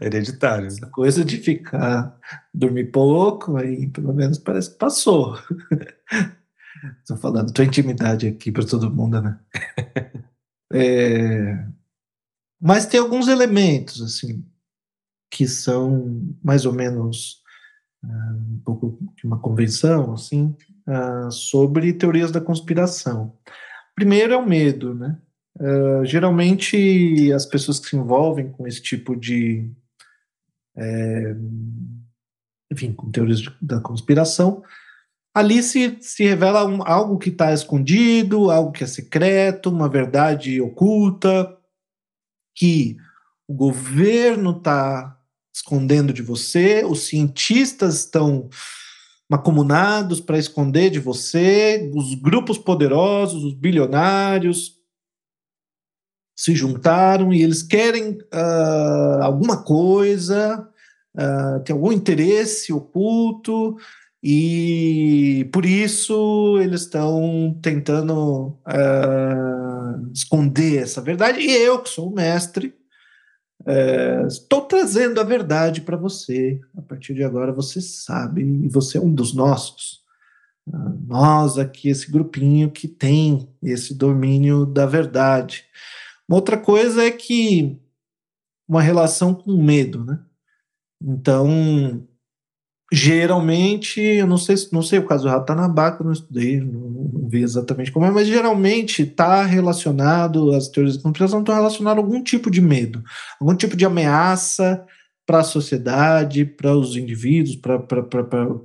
Hereditário. 0.00 0.66
Essa 0.66 0.86
coisa 0.86 1.24
de 1.24 1.38
ficar, 1.38 2.16
dormir 2.54 2.92
pouco, 2.92 3.56
aí 3.56 3.88
pelo 3.88 4.12
menos 4.12 4.38
parece 4.38 4.70
que 4.70 4.78
passou. 4.78 5.36
Estou 7.00 7.16
falando 7.16 7.52
tua 7.52 7.64
intimidade 7.64 8.28
aqui 8.28 8.52
para 8.52 8.64
todo 8.64 8.90
mundo, 8.90 9.20
né? 9.20 9.38
É, 10.70 11.64
mas 12.60 12.84
tem 12.84 13.00
alguns 13.00 13.26
elementos, 13.26 14.02
assim, 14.02 14.44
que 15.30 15.48
são 15.48 16.36
mais 16.44 16.66
ou 16.66 16.74
menos 16.74 17.42
uh, 18.04 18.36
um 18.36 18.60
pouco 18.62 18.98
de 19.16 19.26
uma 19.26 19.38
convenção, 19.38 20.12
assim, 20.12 20.54
uh, 20.88 21.30
sobre 21.30 21.92
teorias 21.92 22.32
da 22.32 22.40
conspiração. 22.40 23.36
Primeiro 23.94 24.32
é 24.32 24.36
o 24.36 24.46
medo, 24.46 24.94
né? 24.94 25.18
Uh, 25.60 26.04
geralmente 26.04 27.32
as 27.32 27.44
pessoas 27.44 27.78
que 27.78 27.88
se 27.88 27.96
envolvem 27.96 28.50
com 28.50 28.66
esse 28.66 28.80
tipo 28.80 29.14
de 29.14 29.70
é, 30.76 31.34
enfim, 32.70 32.92
com 32.92 33.10
teorias 33.10 33.42
da 33.60 33.80
conspiração, 33.80 34.62
ali 35.34 35.62
se, 35.62 35.98
se 36.00 36.24
revela 36.24 36.64
um, 36.64 36.82
algo 36.86 37.18
que 37.18 37.30
está 37.30 37.52
escondido, 37.52 38.50
algo 38.50 38.72
que 38.72 38.84
é 38.84 38.86
secreto, 38.86 39.70
uma 39.70 39.88
verdade 39.88 40.60
oculta, 40.60 41.56
que 42.54 42.96
o 43.46 43.54
governo 43.54 44.50
está 44.56 45.18
escondendo 45.54 46.12
de 46.12 46.22
você, 46.22 46.84
os 46.84 47.06
cientistas 47.06 48.00
estão 48.00 48.48
macomunados 49.28 50.20
para 50.20 50.38
esconder 50.38 50.90
de 50.90 50.98
você, 50.98 51.90
os 51.94 52.14
grupos 52.14 52.56
poderosos, 52.56 53.44
os 53.44 53.54
bilionários 53.54 54.78
se 56.38 56.54
juntaram 56.54 57.32
e 57.32 57.42
eles 57.42 57.64
querem 57.64 58.12
uh, 58.12 59.22
alguma 59.22 59.64
coisa, 59.64 60.68
uh, 61.16 61.60
tem 61.64 61.74
algum 61.74 61.90
interesse 61.90 62.72
oculto 62.72 63.76
e 64.22 65.48
por 65.52 65.66
isso 65.66 66.58
eles 66.60 66.82
estão 66.82 67.58
tentando 67.60 68.56
uh, 68.66 70.12
esconder 70.14 70.82
essa 70.82 71.00
verdade. 71.00 71.40
E 71.40 71.50
eu, 71.50 71.82
que 71.82 71.90
sou 71.90 72.08
o 72.08 72.14
mestre, 72.14 72.72
é, 73.66 74.24
estou 74.26 74.62
trazendo 74.62 75.20
a 75.20 75.24
verdade 75.24 75.80
para 75.80 75.96
você. 75.96 76.60
A 76.76 76.82
partir 76.82 77.14
de 77.14 77.24
agora 77.24 77.52
você 77.52 77.80
sabe, 77.80 78.42
e 78.42 78.68
você 78.68 78.98
é 78.98 79.00
um 79.00 79.12
dos 79.12 79.34
nossos. 79.34 80.02
Ah, 80.72 80.92
nós 81.06 81.58
aqui, 81.58 81.88
esse 81.88 82.10
grupinho 82.10 82.70
que 82.70 82.86
tem 82.88 83.48
esse 83.62 83.94
domínio 83.94 84.66
da 84.66 84.86
verdade. 84.86 85.64
Uma 86.28 86.36
outra 86.36 86.58
coisa 86.58 87.02
é 87.04 87.10
que 87.10 87.78
uma 88.68 88.82
relação 88.82 89.34
com 89.34 89.62
medo, 89.62 90.04
né? 90.04 90.20
Então, 91.00 92.06
geralmente, 92.92 94.00
eu 94.00 94.26
não 94.26 94.38
sei, 94.38 94.56
não 94.72 94.82
sei 94.82 94.98
o 94.98 95.06
caso 95.06 95.24
do 95.24 95.30
eu 95.30 96.04
não 96.04 96.12
estudei, 96.12 96.60
não, 96.60 96.90
não 97.12 97.28
vi 97.28 97.42
exatamente 97.42 97.92
como 97.92 98.06
é, 98.06 98.10
mas 98.10 98.26
geralmente 98.26 99.02
está 99.02 99.42
relacionado, 99.44 100.54
as 100.54 100.68
teorias 100.68 100.96
da 100.96 101.02
conspiração 101.02 101.40
estão 101.40 101.54
relacionadas 101.54 101.98
a 101.98 102.06
algum 102.06 102.22
tipo 102.22 102.50
de 102.50 102.60
medo, 102.60 103.02
algum 103.38 103.54
tipo 103.54 103.76
de 103.76 103.84
ameaça 103.84 104.84
para 105.26 105.40
a 105.40 105.44
sociedade, 105.44 106.46
para 106.46 106.74
os 106.74 106.96
indivíduos, 106.96 107.54
para 107.54 107.84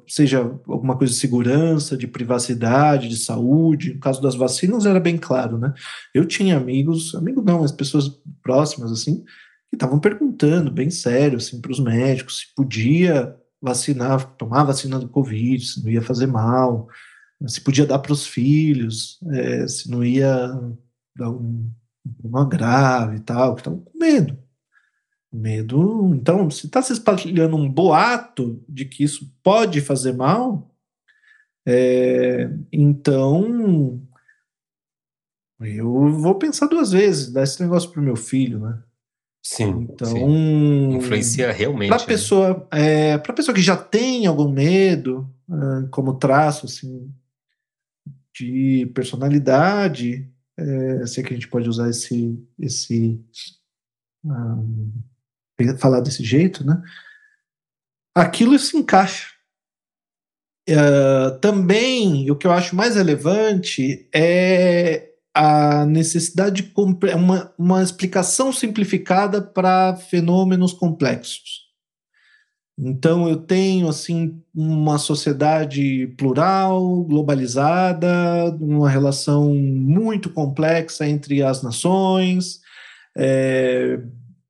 seja 0.07 0.39
alguma 0.65 0.97
coisa 0.97 1.11
de 1.11 1.19
segurança, 1.19 1.97
de 1.97 2.07
privacidade, 2.07 3.09
de 3.09 3.17
saúde. 3.17 3.95
No 3.95 3.99
caso 3.99 4.21
das 4.21 4.33
vacinas 4.33 4.85
era 4.85 4.97
bem 4.97 5.17
claro, 5.17 5.57
né? 5.57 5.73
Eu 6.13 6.25
tinha 6.25 6.55
amigos, 6.55 7.13
amigos 7.15 7.43
não, 7.43 7.65
as 7.65 7.73
pessoas 7.73 8.09
próximas 8.41 8.93
assim, 8.93 9.25
que 9.69 9.75
estavam 9.75 9.99
perguntando 9.99 10.71
bem 10.71 10.89
sério 10.89 11.37
assim 11.37 11.59
para 11.59 11.73
os 11.73 11.81
médicos 11.81 12.39
se 12.39 12.55
podia 12.55 13.35
vacinar, 13.63 14.35
tomar 14.35 14.65
vacina 14.65 14.99
do 14.99 15.07
Covid, 15.07 15.65
se 15.65 15.81
não 15.81 15.89
ia 15.89 16.01
fazer 16.01 16.27
mal, 16.27 16.89
se 17.47 17.61
podia 17.61 17.85
dar 17.85 17.99
para 17.99 18.11
os 18.11 18.27
filhos, 18.27 19.17
é, 19.31 19.65
se 19.65 19.89
não 19.89 20.03
ia 20.03 20.27
dar 21.15 21.29
um 21.29 21.71
problema 22.19 22.45
grave 22.49 23.17
e 23.17 23.19
tal, 23.21 23.55
estavam 23.55 23.79
com 23.79 23.97
medo. 23.97 24.37
Medo. 25.31 26.13
Então, 26.13 26.49
se 26.49 26.65
está 26.65 26.81
se 26.81 26.91
espalhando 26.91 27.55
um 27.55 27.69
boato 27.69 28.61
de 28.67 28.83
que 28.83 29.03
isso 29.03 29.33
pode 29.41 29.79
fazer 29.79 30.11
mal, 30.11 30.69
é, 31.65 32.49
então 32.71 34.05
eu 35.61 36.11
vou 36.19 36.35
pensar 36.35 36.67
duas 36.67 36.91
vezes, 36.91 37.31
dar 37.31 37.43
esse 37.43 37.61
negócio 37.63 37.89
para 37.89 38.01
o 38.01 38.03
meu 38.03 38.17
filho, 38.17 38.59
né? 38.59 38.83
Sim. 39.43 39.89
Então, 39.91 40.07
sim. 40.07 40.95
influencia 40.95 41.51
realmente. 41.51 41.89
Para 41.89 41.99
né? 41.99 42.05
pessoa, 42.05 42.67
é, 42.71 43.17
para 43.17 43.33
pessoa 43.33 43.53
que 43.53 43.61
já 43.61 43.75
tem 43.75 44.25
algum 44.25 44.49
medo, 44.49 45.29
uh, 45.49 45.87
como 45.89 46.17
traço 46.17 46.65
assim 46.65 47.13
de 48.33 48.89
personalidade, 48.95 50.27
é, 50.57 51.05
sei 51.05 51.23
que 51.23 51.33
a 51.33 51.35
gente 51.35 51.47
pode 51.47 51.67
usar 51.67 51.89
esse 51.89 52.41
esse 52.57 53.19
um, 54.23 54.91
falar 55.77 55.99
desse 55.99 56.23
jeito, 56.23 56.65
né? 56.65 56.81
Aquilo 58.15 58.57
se 58.57 58.77
encaixa. 58.77 59.27
Uh, 60.69 61.37
também 61.39 62.31
o 62.31 62.35
que 62.37 62.47
eu 62.47 62.51
acho 62.51 62.75
mais 62.75 62.95
relevante 62.95 64.07
é 64.13 65.12
a 65.33 65.85
necessidade 65.85 66.61
de 66.61 66.71
uma, 66.75 67.53
uma 67.57 67.83
explicação 67.83 68.53
simplificada 68.53 69.41
para 69.41 69.95
fenômenos 69.95 70.73
complexos. 70.73 71.63
Então 72.77 73.29
eu 73.29 73.37
tenho 73.37 73.87
assim 73.87 74.41
uma 74.53 74.97
sociedade 74.97 76.07
plural, 76.17 77.03
globalizada, 77.03 78.55
uma 78.59 78.89
relação 78.89 79.53
muito 79.53 80.29
complexa 80.29 81.07
entre 81.07 81.43
as 81.43 81.61
nações, 81.61 82.61
é, 83.15 83.99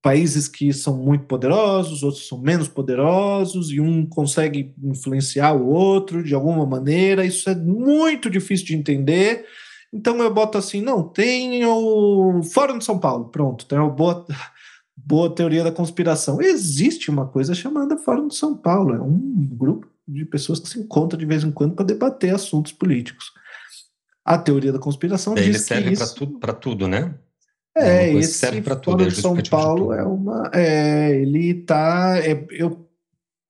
países 0.01 0.47
que 0.47 0.71
são 0.71 0.97
muito 0.97 1.25
poderosos, 1.25 2.03
outros 2.03 2.27
são 2.27 2.41
menos 2.41 2.67
poderosos, 2.67 3.71
e 3.71 3.79
um 3.79 4.05
consegue 4.05 4.73
influenciar 4.81 5.53
o 5.53 5.67
outro 5.67 6.23
de 6.23 6.33
alguma 6.33 6.65
maneira. 6.65 7.25
Isso 7.25 7.49
é 7.49 7.55
muito 7.55 8.29
difícil 8.29 8.65
de 8.67 8.75
entender 8.75 9.45
então 9.93 10.17
eu 10.17 10.33
boto 10.33 10.57
assim, 10.57 10.81
não, 10.81 11.03
tem 11.03 11.63
o 11.65 12.41
Fórum 12.51 12.79
de 12.79 12.83
São 12.83 12.97
Paulo, 12.97 13.25
pronto, 13.25 13.65
tem 13.65 13.77
uma 13.77 13.89
boa, 13.89 14.25
boa 14.97 15.33
teoria 15.33 15.63
da 15.63 15.71
conspiração. 15.71 16.41
Existe 16.41 17.11
uma 17.11 17.27
coisa 17.27 17.53
chamada 17.53 17.95
Fórum 17.97 18.27
de 18.27 18.35
São 18.35 18.57
Paulo, 18.57 18.95
é 18.95 18.99
um 18.99 19.47
grupo 19.51 19.87
de 20.07 20.25
pessoas 20.25 20.59
que 20.59 20.67
se 20.67 20.79
encontram 20.79 21.19
de 21.19 21.25
vez 21.25 21.43
em 21.43 21.51
quando 21.51 21.75
para 21.75 21.85
debater 21.85 22.33
assuntos 22.33 22.71
políticos. 22.71 23.31
A 24.25 24.37
teoria 24.37 24.71
da 24.71 24.79
conspiração 24.79 25.37
Ele 25.37 25.51
diz 25.51 25.61
serve 25.61 25.91
que 25.91 25.97
para 25.97 26.07
tudo, 26.07 26.39
para 26.39 26.53
tudo, 26.53 26.87
né? 26.87 27.13
É, 27.75 28.07
é 28.07 28.13
esse 28.15 28.33
serve 28.33 28.61
para 28.61 28.75
tudo. 28.75 28.97
Fórum 28.97 29.09
de 29.09 29.21
São 29.21 29.37
Paulo 29.43 29.93
é 29.93 30.03
uma, 30.03 30.49
é, 30.53 31.15
ele 31.21 31.53
tá, 31.53 32.17
é, 32.17 32.45
eu 32.49 32.89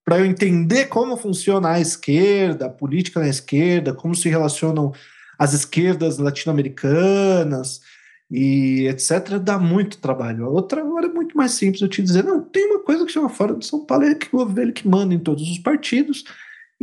para 0.03 0.19
eu 0.19 0.25
entender 0.25 0.87
como 0.87 1.15
funciona 1.15 1.69
a 1.69 1.79
esquerda, 1.79 2.65
a 2.65 2.69
política 2.69 3.21
na 3.21 3.29
esquerda, 3.29 3.93
como 3.93 4.13
se 4.13 4.27
relacionam 4.27 4.91
as 5.37 5.53
esquerdas 5.53 6.17
latino-americanas 6.17 7.81
e 8.29 8.87
etc., 8.87 9.37
dá 9.41 9.59
muito 9.59 9.97
trabalho. 9.99 10.45
A 10.45 10.49
outra 10.49 10.81
agora 10.81 11.07
é 11.07 11.13
muito 11.13 11.37
mais 11.37 11.51
simples 11.51 11.81
eu 11.81 11.87
te 11.87 12.01
dizer, 12.01 12.23
não, 12.23 12.41
tem 12.41 12.65
uma 12.65 12.79
coisa 12.79 13.05
que 13.05 13.11
chama 13.11 13.29
fora 13.29 13.55
de 13.55 13.65
São 13.65 13.85
Paulo, 13.85 14.05
é 14.05 14.15
que 14.15 14.27
o 14.27 14.39
governo 14.39 14.73
que 14.73 14.87
manda 14.87 15.13
em 15.13 15.19
todos 15.19 15.49
os 15.49 15.59
partidos, 15.59 16.23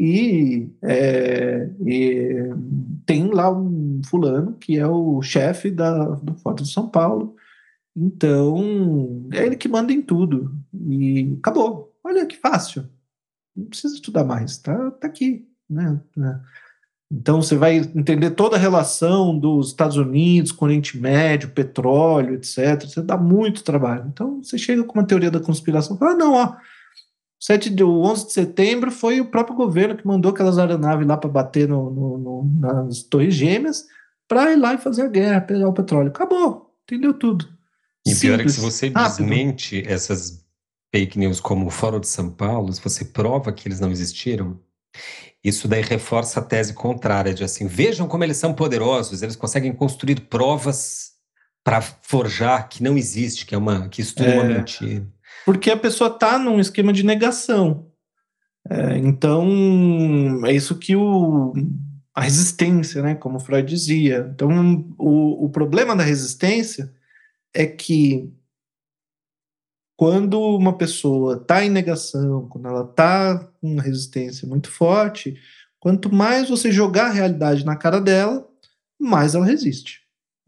e, 0.02 0.70
é, 0.82 1.68
e 1.86 2.50
tem 3.04 3.30
lá 3.30 3.50
um 3.52 4.00
fulano 4.06 4.54
que 4.54 4.78
é 4.78 4.86
o 4.86 5.20
chefe 5.20 5.70
da, 5.70 6.14
do 6.14 6.34
Fórum 6.36 6.62
de 6.62 6.72
São 6.72 6.88
Paulo. 6.88 7.36
Então, 7.94 9.28
é 9.30 9.44
ele 9.44 9.56
que 9.56 9.68
manda 9.68 9.92
em 9.92 10.00
tudo. 10.00 10.54
E 10.72 11.36
acabou. 11.40 11.94
Olha 12.02 12.24
que 12.24 12.36
fácil. 12.36 12.88
Não 13.54 13.66
precisa 13.66 13.94
estudar 13.94 14.24
mais, 14.24 14.56
tá, 14.56 14.90
tá 14.92 15.06
aqui. 15.06 15.46
Né? 15.68 16.00
Então, 17.12 17.42
você 17.42 17.56
vai 17.56 17.76
entender 17.76 18.30
toda 18.30 18.56
a 18.56 18.58
relação 18.58 19.36
dos 19.36 19.68
Estados 19.68 19.96
Unidos 19.96 20.52
com 20.52 20.64
o 20.64 20.68
Oriente 20.68 20.96
Médio, 20.96 21.50
petróleo, 21.50 22.34
etc. 22.34 22.86
Você 22.86 23.02
dá 23.02 23.16
muito 23.16 23.64
trabalho. 23.64 24.06
Então, 24.12 24.42
você 24.42 24.56
chega 24.56 24.84
com 24.84 24.98
uma 24.98 25.06
teoria 25.06 25.30
da 25.30 25.40
conspiração 25.40 25.98
fala, 25.98 26.12
ah, 26.12 26.16
não, 26.16 26.34
ó, 26.34 26.56
7 27.40 27.70
de, 27.70 27.82
11 27.82 28.26
de 28.26 28.32
setembro 28.32 28.90
foi 28.92 29.20
o 29.20 29.30
próprio 29.30 29.56
governo 29.56 29.96
que 29.96 30.06
mandou 30.06 30.30
aquelas 30.30 30.58
aeronaves 30.58 31.06
lá 31.06 31.16
para 31.16 31.30
bater 31.30 31.66
no, 31.66 31.90
no, 31.90 32.18
no, 32.18 32.60
nas 32.60 33.02
Torres 33.02 33.34
Gêmeas 33.34 33.86
para 34.28 34.52
ir 34.52 34.56
lá 34.56 34.74
e 34.74 34.78
fazer 34.78 35.02
a 35.02 35.08
guerra, 35.08 35.40
pegar 35.40 35.68
o 35.68 35.72
petróleo. 35.72 36.08
Acabou, 36.08 36.72
entendeu 36.84 37.14
tudo. 37.14 37.48
E 38.06 38.10
Simples, 38.10 38.20
pior 38.20 38.40
é 38.40 38.42
que 38.44 38.50
se 38.50 38.60
você 38.60 38.88
rápido. 38.88 39.16
desmente 39.16 39.82
essas 39.86 40.44
fake 40.94 41.18
news 41.18 41.40
como 41.40 41.66
o 41.66 41.70
Fórum 41.70 41.98
de 41.98 42.08
São 42.08 42.30
Paulo, 42.30 42.72
se 42.72 42.80
você 42.80 43.04
prova 43.06 43.52
que 43.52 43.66
eles 43.66 43.80
não 43.80 43.90
existiram, 43.90 44.60
isso 45.42 45.66
daí 45.66 45.82
reforça 45.82 46.40
a 46.40 46.42
tese 46.42 46.74
contrária 46.74 47.32
de 47.32 47.42
assim, 47.42 47.66
vejam 47.66 48.06
como 48.06 48.24
eles 48.24 48.36
são 48.36 48.52
poderosos, 48.52 49.22
eles 49.22 49.36
conseguem 49.36 49.72
construir 49.72 50.20
provas 50.22 51.10
para 51.64 51.80
forjar 51.80 52.68
que 52.68 52.82
não 52.82 52.96
existe, 52.96 53.46
que 53.46 53.54
é 53.54 53.58
uma 53.58 53.88
que 53.88 54.02
isso 54.02 54.14
tudo 54.14 54.28
é 54.28 54.34
uma 54.34 54.52
é. 54.52 54.58
mentira. 54.58 55.06
Porque 55.44 55.70
a 55.70 55.76
pessoa 55.76 56.10
está 56.10 56.38
num 56.38 56.60
esquema 56.60 56.92
de 56.92 57.02
negação. 57.02 57.90
É, 58.68 58.98
então, 58.98 60.44
é 60.44 60.52
isso 60.52 60.78
que 60.78 60.94
o, 60.94 61.54
a 62.14 62.22
resistência, 62.22 63.02
né, 63.02 63.14
como 63.14 63.40
Freud 63.40 63.68
dizia. 63.68 64.30
Então, 64.34 64.86
o, 64.98 65.46
o 65.46 65.48
problema 65.48 65.96
da 65.96 66.04
resistência 66.04 66.92
é 67.54 67.66
que 67.66 68.30
quando 70.00 70.40
uma 70.40 70.78
pessoa 70.78 71.34
está 71.34 71.62
em 71.62 71.68
negação, 71.68 72.48
quando 72.48 72.66
ela 72.66 72.88
está 72.88 73.38
com 73.60 73.70
uma 73.70 73.82
resistência 73.82 74.48
muito 74.48 74.70
forte, 74.70 75.36
quanto 75.78 76.10
mais 76.10 76.48
você 76.48 76.72
jogar 76.72 77.08
a 77.08 77.12
realidade 77.12 77.66
na 77.66 77.76
cara 77.76 78.00
dela, 78.00 78.48
mais 78.98 79.34
ela 79.34 79.44
resiste. 79.44 80.00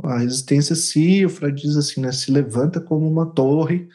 A 0.02 0.20
resistência 0.20 0.74
se, 0.74 1.26
o 1.26 1.28
Freud 1.28 1.60
diz 1.60 1.76
assim, 1.76 2.00
né, 2.00 2.10
se 2.12 2.32
levanta 2.32 2.80
como 2.80 3.06
uma 3.06 3.26
torre 3.26 3.90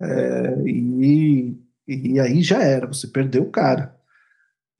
é, 0.00 0.62
e, 0.66 1.54
e 1.86 2.18
aí 2.18 2.42
já 2.42 2.62
era, 2.62 2.86
você 2.86 3.06
perdeu 3.06 3.42
o 3.42 3.50
cara. 3.50 3.94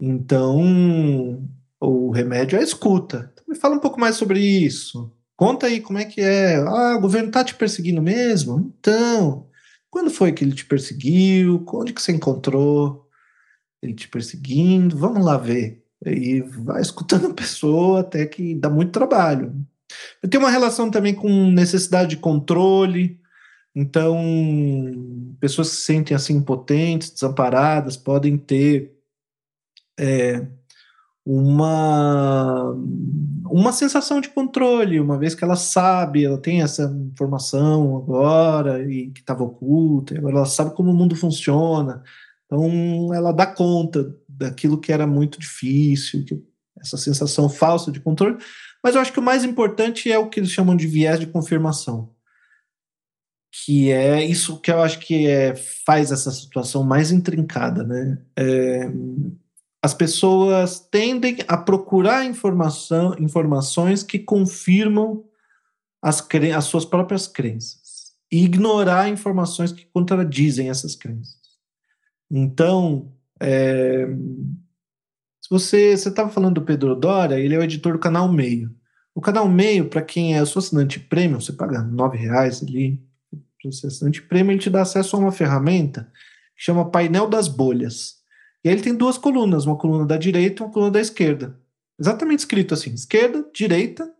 Então, 0.00 1.46
o 1.78 2.10
remédio 2.12 2.56
é 2.56 2.60
a 2.60 2.64
escuta. 2.64 3.30
Então, 3.34 3.44
me 3.46 3.56
fala 3.56 3.76
um 3.76 3.80
pouco 3.80 4.00
mais 4.00 4.16
sobre 4.16 4.40
isso. 4.40 5.12
Conta 5.36 5.66
aí 5.66 5.82
como 5.82 5.98
é 5.98 6.06
que 6.06 6.22
é. 6.22 6.56
Ah, 6.56 6.96
o 6.96 7.00
governo 7.02 7.30
tá 7.30 7.44
te 7.44 7.54
perseguindo 7.54 8.00
mesmo? 8.00 8.72
Então, 8.80 9.52
quando 9.94 10.10
foi 10.10 10.32
que 10.32 10.42
ele 10.42 10.52
te 10.52 10.66
perseguiu? 10.66 11.64
Onde 11.72 11.92
que 11.92 12.02
você 12.02 12.10
encontrou 12.10 13.08
ele 13.80 13.94
te 13.94 14.08
perseguindo? 14.08 14.98
Vamos 14.98 15.24
lá 15.24 15.36
ver. 15.36 15.84
E 16.04 16.40
vai 16.40 16.82
escutando 16.82 17.28
a 17.28 17.32
pessoa 17.32 18.00
até 18.00 18.26
que 18.26 18.56
dá 18.56 18.68
muito 18.68 18.90
trabalho. 18.90 19.54
Eu 20.20 20.28
tenho 20.28 20.42
uma 20.42 20.50
relação 20.50 20.90
também 20.90 21.14
com 21.14 21.48
necessidade 21.48 22.10
de 22.10 22.16
controle, 22.16 23.20
então, 23.72 24.16
pessoas 25.38 25.70
que 25.70 25.76
se 25.76 25.82
sentem 25.82 26.16
assim 26.16 26.34
impotentes, 26.34 27.10
desamparadas, 27.10 27.96
podem 27.96 28.36
ter 28.36 28.96
é, 29.96 30.44
uma, 31.26 32.74
uma 33.50 33.72
sensação 33.72 34.20
de 34.20 34.28
controle, 34.28 35.00
uma 35.00 35.18
vez 35.18 35.34
que 35.34 35.42
ela 35.42 35.56
sabe, 35.56 36.24
ela 36.24 36.38
tem 36.38 36.62
essa 36.62 36.84
informação 37.12 37.96
agora 37.96 38.82
e 38.82 39.10
que 39.10 39.20
estava 39.20 39.42
oculta, 39.42 40.18
agora 40.18 40.36
ela 40.36 40.46
sabe 40.46 40.74
como 40.74 40.90
o 40.90 40.94
mundo 40.94 41.16
funciona. 41.16 42.02
Então, 42.46 43.14
ela 43.14 43.32
dá 43.32 43.46
conta 43.46 44.14
daquilo 44.28 44.78
que 44.78 44.92
era 44.92 45.06
muito 45.06 45.40
difícil, 45.40 46.24
que, 46.24 46.42
essa 46.78 46.98
sensação 46.98 47.48
falsa 47.48 47.90
de 47.90 48.00
controle. 48.00 48.36
Mas 48.82 48.94
eu 48.94 49.00
acho 49.00 49.12
que 49.12 49.20
o 49.20 49.22
mais 49.22 49.44
importante 49.44 50.12
é 50.12 50.18
o 50.18 50.28
que 50.28 50.40
eles 50.40 50.50
chamam 50.50 50.76
de 50.76 50.86
viés 50.86 51.18
de 51.18 51.26
confirmação 51.26 52.14
que 53.56 53.92
é 53.92 54.24
isso 54.24 54.60
que 54.60 54.70
eu 54.70 54.82
acho 54.82 54.98
que 54.98 55.28
é, 55.28 55.54
faz 55.86 56.10
essa 56.10 56.32
situação 56.32 56.82
mais 56.82 57.12
intrincada, 57.12 57.84
né? 57.84 58.18
É, 58.36 58.90
as 59.84 59.92
pessoas 59.92 60.80
tendem 60.80 61.36
a 61.46 61.58
procurar 61.58 62.24
informação, 62.24 63.14
informações 63.18 64.02
que 64.02 64.18
confirmam 64.18 65.22
as, 66.00 66.26
as 66.56 66.64
suas 66.64 66.86
próprias 66.86 67.28
crenças 67.28 68.14
e 68.32 68.46
ignorar 68.46 69.10
informações 69.10 69.72
que 69.72 69.84
contradizem 69.84 70.70
essas 70.70 70.96
crenças. 70.96 71.36
Então, 72.30 73.12
é, 73.38 74.06
se 75.42 75.50
você 75.50 75.92
estava 75.92 76.30
falando 76.30 76.54
do 76.54 76.62
Pedro 76.64 76.96
Dória, 76.96 77.38
ele 77.38 77.54
é 77.54 77.58
o 77.58 77.62
editor 77.62 77.92
do 77.92 77.98
canal 77.98 78.26
Meio. 78.32 78.74
O 79.14 79.20
canal 79.20 79.46
Meio, 79.46 79.90
para 79.90 80.00
quem 80.00 80.34
é 80.34 80.42
seu 80.46 80.60
assinante 80.60 80.98
premium, 80.98 81.42
você 81.42 81.52
paga 81.52 81.82
R$ 81.82 82.16
reais 82.16 82.62
ali, 82.62 83.06
processante 83.60 84.22
prêmio, 84.22 84.52
ele 84.52 84.60
te 84.60 84.70
dá 84.70 84.80
acesso 84.80 85.14
a 85.14 85.18
uma 85.18 85.30
ferramenta 85.30 86.10
que 86.56 86.64
chama 86.64 86.90
painel 86.90 87.28
das 87.28 87.48
bolhas. 87.48 88.23
E 88.64 88.68
aí 88.68 88.74
ele 88.74 88.82
tem 88.82 88.94
duas 88.94 89.18
colunas, 89.18 89.66
uma 89.66 89.76
coluna 89.76 90.06
da 90.06 90.16
direita 90.16 90.62
e 90.62 90.66
uma 90.66 90.72
coluna 90.72 90.92
da 90.92 91.00
esquerda. 91.00 91.58
Exatamente 92.00 92.40
escrito 92.40 92.74
assim, 92.74 92.94
esquerda, 92.94 93.44
direita, 93.54 94.10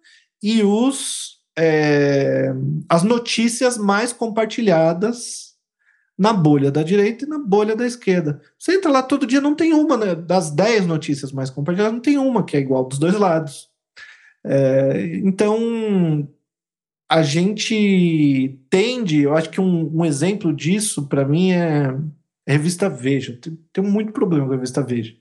e 0.43 0.63
os 0.63 1.35
é, 1.57 2.53
as 2.89 3.03
notícias 3.03 3.79
mais 3.79 4.13
compartilhadas 4.13 5.55
na 6.17 6.33
bolha 6.33 6.71
da 6.71 6.83
direita 6.83 7.25
e 7.25 7.29
na 7.29 7.39
bolha 7.39 7.75
da 7.75 7.87
esquerda. 7.87 8.41
Você 8.59 8.77
entra 8.77 8.91
lá 8.91 9.03
todo 9.03 9.27
dia, 9.27 9.41
não 9.41 9.55
tem 9.55 9.73
uma, 9.73 9.97
né? 9.97 10.15
das 10.15 10.51
10 10.51 10.87
notícias 10.87 11.33
mais 11.33 11.51
compartilhadas, 11.51 11.95
não 11.95 12.01
tem 12.01 12.19
uma 12.19 12.45
que 12.45 12.57
é 12.57 12.61
igual 12.61 12.85
dos 12.85 12.99
dois 12.99 13.15
lados. 13.15 13.69
É, 14.45 15.17
então, 15.25 16.29
a 17.09 17.23
gente 17.23 18.59
tende, 18.71 19.23
eu 19.23 19.35
acho 19.37 19.51
que 19.51 19.61
um, 19.61 19.91
um 20.01 20.05
exemplo 20.05 20.55
disso, 20.55 21.07
para 21.07 21.25
mim, 21.25 21.51
é, 21.51 21.89
é, 21.89 21.97
a 22.47 22.53
revista 22.53 22.89
Veja. 22.89 23.39
Tenho, 23.41 23.59
tenho 23.73 23.87
muito 23.87 24.13
problema 24.13 24.47
com 24.47 24.53
a 24.53 24.57
revista 24.57 24.83
Veja. 24.83 25.15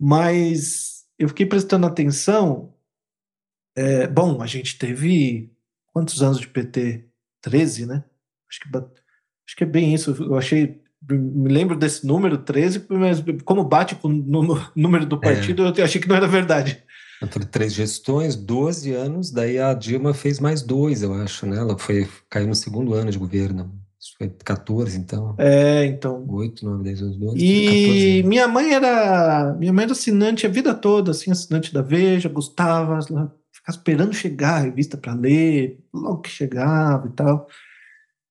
Mas 0.00 1.04
eu 1.18 1.28
fiquei 1.28 1.46
prestando 1.46 1.86
atenção. 1.86 2.74
É, 3.76 4.06
bom, 4.06 4.42
a 4.42 4.46
gente 4.46 4.78
teve 4.78 5.52
quantos 5.92 6.22
anos 6.22 6.40
de 6.40 6.48
PT? 6.48 7.06
13, 7.40 7.86
né? 7.86 8.04
Acho 8.48 8.60
que, 8.60 8.78
acho 8.78 9.56
que 9.56 9.64
é 9.64 9.66
bem 9.66 9.94
isso. 9.94 10.10
Eu 10.22 10.36
achei. 10.36 10.80
Me 11.10 11.52
lembro 11.52 11.76
desse 11.76 12.06
número 12.06 12.38
13, 12.38 12.86
mas 12.90 13.22
como 13.44 13.64
bate 13.64 13.96
com 13.96 14.06
o 14.06 14.70
número 14.76 15.04
do 15.04 15.16
é. 15.16 15.18
partido, 15.18 15.66
é. 15.66 15.80
eu 15.80 15.84
achei 15.84 16.00
que 16.00 16.08
não 16.08 16.14
era 16.14 16.28
verdade. 16.28 16.80
Entre 17.20 17.44
três 17.44 17.72
gestões, 17.72 18.36
12 18.36 18.92
anos, 18.92 19.30
daí 19.32 19.58
a 19.58 19.74
Dilma 19.74 20.14
fez 20.14 20.38
mais 20.38 20.62
dois, 20.62 21.02
eu 21.02 21.12
acho, 21.14 21.44
né? 21.44 21.56
Ela 21.56 21.76
foi, 21.76 22.08
caiu 22.30 22.46
no 22.46 22.54
segundo 22.54 22.94
ano 22.94 23.10
de 23.10 23.18
governo. 23.18 23.81
Isso 24.02 24.14
foi 24.18 24.28
14, 24.28 24.98
então. 24.98 25.36
É, 25.38 25.84
então. 25.86 26.26
8, 26.28 26.64
9, 26.64 26.82
10, 26.82 27.02
11, 27.02 27.18
12. 27.20 27.38
E 27.38 28.22
minha 28.24 28.48
mãe 28.48 28.74
era. 28.74 29.54
Minha 29.54 29.72
mãe 29.72 29.84
era 29.84 29.92
assinante 29.92 30.44
a 30.44 30.50
vida 30.50 30.74
toda, 30.74 31.12
assim, 31.12 31.30
assinante 31.30 31.72
da 31.72 31.82
Veja, 31.82 32.28
gostava, 32.28 32.98
ficava 33.00 33.30
esperando 33.68 34.12
chegar 34.12 34.56
a 34.56 34.64
revista 34.64 34.96
para 34.96 35.14
ler, 35.14 35.78
logo 35.94 36.22
que 36.22 36.30
chegava 36.30 37.06
e 37.06 37.10
tal. 37.12 37.46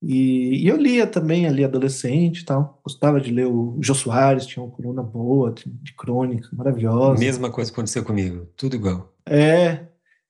E, 0.04 0.66
e, 0.66 0.68
eu 0.68 0.76
lia 0.76 1.08
também 1.08 1.48
ali 1.48 1.64
adolescente 1.64 2.40
e 2.40 2.46
tal. 2.46 2.82
Gostava 2.84 3.22
de 3.22 3.32
ler 3.32 3.48
o 3.48 3.78
Jô 3.80 3.96
Soares, 3.96 4.46
tinha 4.46 4.62
uma 4.62 4.76
coluna 4.76 5.02
boa, 5.02 5.54
de, 5.54 5.70
de 5.70 5.96
crônica, 5.96 6.50
maravilhosa. 6.52 7.18
Mesma 7.18 7.50
coisa 7.50 7.72
aconteceu 7.72 8.04
comigo, 8.04 8.46
tudo 8.58 8.76
igual. 8.76 9.16
É, 9.26 9.86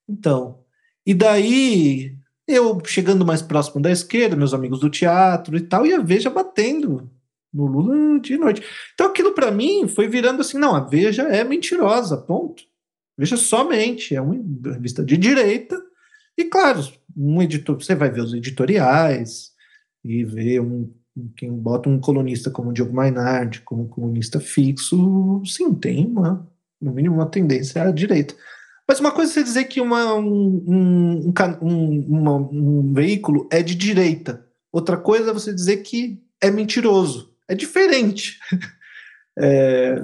então. 0.08 0.60
E 1.04 1.16
daí, 1.16 2.16
eu 2.52 2.82
chegando 2.86 3.26
mais 3.26 3.42
próximo 3.42 3.82
da 3.82 3.92
esquerda, 3.92 4.36
meus 4.36 4.54
amigos 4.54 4.80
do 4.80 4.90
teatro 4.90 5.56
e 5.58 5.62
tal, 5.62 5.86
e 5.86 5.94
a 5.94 6.00
Veja 6.00 6.30
batendo 6.30 7.10
no 7.54 7.66
Lula 7.66 8.20
de 8.20 8.38
noite. 8.38 8.64
Então 8.94 9.08
aquilo 9.08 9.34
para 9.34 9.52
mim 9.52 9.88
foi 9.88 10.08
virando 10.08 10.42
assim, 10.42 10.58
não, 10.58 10.76
a 10.76 10.82
Veja 10.82 11.24
é 11.24 11.44
mentirosa, 11.44 12.18
ponto. 12.18 12.64
Veja 13.18 13.38
somente, 13.38 14.16
é 14.16 14.22
uma 14.22 14.36
revista 14.74 15.04
de 15.04 15.18
direita. 15.18 15.80
E 16.38 16.46
claro, 16.46 16.82
um 17.16 17.42
editor, 17.42 17.76
você 17.76 17.94
vai 17.94 18.10
ver 18.10 18.22
os 18.22 18.34
editoriais, 18.34 19.52
e 20.04 20.24
ver 20.24 20.60
um, 20.60 20.92
quem 21.36 21.52
bota 21.52 21.90
um 21.90 22.00
colunista 22.00 22.50
como 22.50 22.70
o 22.70 22.74
Diogo 22.74 22.94
Mainardi 22.94 23.62
como 23.62 23.88
colunista 23.88 24.40
fixo, 24.40 25.42
sim, 25.46 25.74
tem 25.74 26.08
uma, 26.08 26.48
no 26.82 26.92
mínimo 26.92 27.16
uma 27.16 27.28
tendência 27.28 27.84
à 27.84 27.92
direita. 27.92 28.36
Mas 28.92 29.00
uma 29.00 29.14
coisa 29.14 29.32
é 29.32 29.34
você 29.36 29.44
dizer 29.44 29.64
que 29.70 29.80
uma, 29.80 30.16
um, 30.16 30.66
um, 30.68 31.34
um, 31.62 32.06
uma, 32.10 32.36
um 32.36 32.94
veículo 32.94 33.48
é 33.50 33.64
de 33.64 33.74
direita, 33.74 34.46
outra 34.70 34.98
coisa 34.98 35.30
é 35.30 35.34
você 35.34 35.54
dizer 35.54 35.78
que 35.78 36.22
é 36.42 36.52
mentiroso. 36.52 37.34
É 37.48 37.56
diferente. 37.56 38.38
é... 39.40 39.96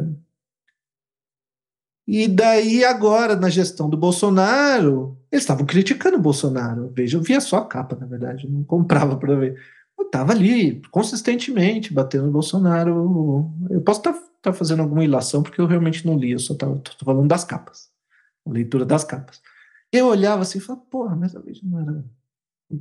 E 2.08 2.30
daí, 2.30 2.86
agora, 2.86 3.36
na 3.36 3.50
gestão 3.50 3.90
do 3.90 3.98
Bolsonaro, 3.98 5.18
eles 5.30 5.44
estavam 5.44 5.66
criticando 5.66 6.16
o 6.16 6.22
Bolsonaro. 6.22 6.90
Veja, 6.96 7.18
eu 7.18 7.22
via 7.22 7.42
só 7.42 7.58
a 7.58 7.66
capa, 7.66 7.98
na 8.00 8.06
verdade, 8.06 8.50
não 8.50 8.64
comprava 8.64 9.18
para 9.18 9.36
ver. 9.36 9.62
Eu 10.00 10.06
estava 10.06 10.32
ali, 10.32 10.82
consistentemente, 10.92 11.94
batendo 11.94 12.28
no 12.28 12.32
Bolsonaro. 12.32 13.52
Eu 13.70 13.82
posso 13.82 14.00
estar 14.00 14.14
tá, 14.14 14.20
tá 14.44 14.54
fazendo 14.54 14.82
alguma 14.82 15.04
ilação, 15.04 15.44
porque 15.44 15.60
eu 15.60 15.66
realmente 15.68 16.06
não 16.06 16.18
li, 16.18 16.32
eu 16.32 16.40
só 16.40 16.54
estou 16.54 16.80
falando 17.04 17.28
das 17.28 17.44
capas, 17.44 17.97
leitura 18.52 18.86
das 18.86 19.04
capas. 19.04 19.42
Eu 19.92 20.08
olhava 20.08 20.42
assim 20.42 20.58
e 20.58 20.62
falava, 20.62 20.86
porra, 20.86 21.16
mas 21.16 21.36
a 21.36 21.40
vez 21.40 21.62
não 21.64 21.80
era 21.80 22.04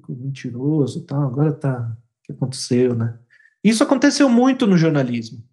mentiroso 0.09 1.05
tal, 1.05 1.23
agora 1.23 1.53
tá. 1.53 1.97
O 2.21 2.27
que 2.27 2.33
aconteceu, 2.33 2.95
né? 2.95 3.19
Isso 3.63 3.83
aconteceu 3.85 4.29
muito 4.29 4.67
no 4.67 4.77
jornalismo 4.77 5.45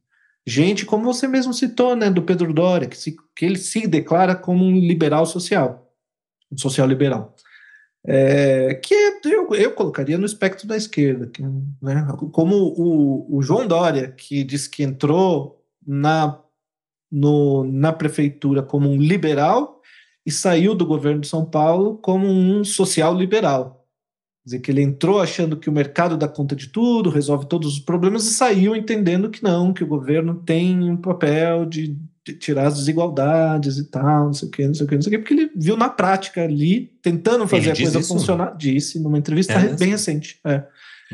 gente, 0.46 0.86
como 0.86 1.04
você 1.06 1.28
mesmo 1.28 1.54
citou, 1.54 1.96
né, 1.96 2.10
do 2.10 2.22
Pedro 2.22 2.54
Doria, 2.54 2.88
que, 2.88 2.98
se, 2.98 3.16
que 3.36 3.46
ele 3.46 3.58
se 3.58 3.88
declara 3.88 4.36
como 4.36 4.64
um 4.64 4.78
liberal 4.78 5.26
social, 5.26 5.92
um 6.52 6.58
social 6.58 6.88
liberal. 6.88 7.36
É, 8.06 8.74
que 8.76 8.94
eu, 9.24 9.54
eu 9.54 9.72
colocaria 9.72 10.18
no 10.18 10.26
espectro 10.26 10.68
da 10.68 10.76
esquerda, 10.76 11.28
que, 11.28 11.42
né, 11.82 12.06
como 12.34 12.56
o, 12.56 13.38
o 13.38 13.42
João 13.42 13.66
Dória, 13.66 14.12
que 14.12 14.44
diz 14.44 14.68
que 14.68 14.84
entrou 14.84 15.64
na, 15.86 16.38
no, 17.10 17.64
na 17.64 17.94
prefeitura 17.94 18.62
como 18.62 18.90
um 18.90 18.98
liberal 18.98 19.73
e 20.26 20.32
saiu 20.32 20.74
do 20.74 20.86
governo 20.86 21.22
de 21.22 21.28
São 21.28 21.46
Paulo 21.46 21.98
como 21.98 22.28
um 22.28 22.64
social 22.64 23.16
liberal. 23.16 23.86
Quer 24.44 24.46
dizer, 24.46 24.60
que 24.60 24.72
ele 24.72 24.82
entrou 24.82 25.22
achando 25.22 25.58
que 25.58 25.70
o 25.70 25.74
mercado 25.74 26.18
dá 26.18 26.28
conta 26.28 26.56
de 26.56 26.68
tudo, 26.68 27.10
resolve 27.10 27.46
todos 27.46 27.74
os 27.74 27.80
problemas, 27.80 28.26
e 28.26 28.34
saiu 28.34 28.76
entendendo 28.76 29.30
que 29.30 29.42
não, 29.42 29.74
que 29.74 29.84
o 29.84 29.88
governo 29.88 30.36
tem 30.36 30.90
um 30.90 30.98
papel 30.98 31.66
de, 31.66 31.98
de 32.26 32.34
tirar 32.34 32.68
as 32.68 32.78
desigualdades 32.78 33.78
e 33.78 33.86
tal, 33.86 34.26
não 34.26 34.34
sei 34.34 34.48
o 34.48 34.52
que, 34.52 34.68
não 34.68 34.74
sei 34.74 34.86
o 34.86 34.90
que, 34.90 34.96
não 34.96 35.02
sei 35.02 35.10
o 35.10 35.12
que, 35.12 35.20
porque 35.20 35.34
ele 35.34 35.52
viu 35.56 35.78
na 35.78 35.90
prática 35.90 36.44
ali, 36.44 36.92
tentando 37.02 37.48
fazer 37.48 37.70
ele 37.70 37.72
a 37.72 37.76
coisa 37.76 38.00
isso? 38.00 38.08
funcionar, 38.10 38.58
disse 38.58 39.00
numa 39.00 39.18
entrevista 39.18 39.54
é, 39.54 39.76
bem 39.76 39.90
recente. 39.90 40.40
É. 40.46 40.64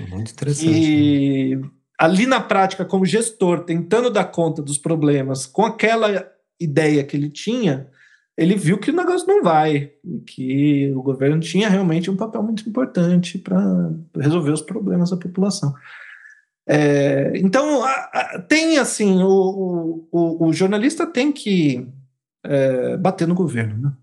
Muito 0.10 0.32
interessante. 0.32 0.72
E 0.72 1.56
né? 1.56 1.70
ali 2.00 2.26
na 2.26 2.40
prática, 2.40 2.86
como 2.86 3.06
gestor, 3.06 3.64
tentando 3.64 4.10
dar 4.10 4.26
conta 4.26 4.62
dos 4.62 4.78
problemas 4.78 5.46
com 5.46 5.66
aquela 5.66 6.26
ideia 6.60 7.04
que 7.04 7.16
ele 7.16 7.30
tinha, 7.30 7.88
ele 8.40 8.56
viu 8.56 8.78
que 8.78 8.90
o 8.90 8.96
negócio 8.96 9.28
não 9.28 9.44
vai, 9.44 9.92
que 10.26 10.90
o 10.96 11.04
governo 11.04 11.42
tinha 11.42 11.68
realmente 11.68 12.10
um 12.10 12.16
papel 12.16 12.42
muito 12.42 12.68
importante 12.68 13.38
para 13.38 13.60
resolver 14.16 14.52
os 14.52 14.62
problemas 14.62 15.10
da 15.10 15.18
população. 15.18 15.74
É, 16.66 17.34
então, 17.36 17.84
a, 17.84 17.92
a, 17.92 18.42
tem 18.42 18.78
assim, 18.78 19.22
o, 19.22 20.08
o, 20.10 20.48
o, 20.48 20.54
jornalista 20.54 21.06
tem 21.06 21.34
que 21.34 21.86
é, 22.46 22.96
bater 22.96 23.28
no 23.28 23.36
governo, 23.36 23.78
né? 23.78 23.94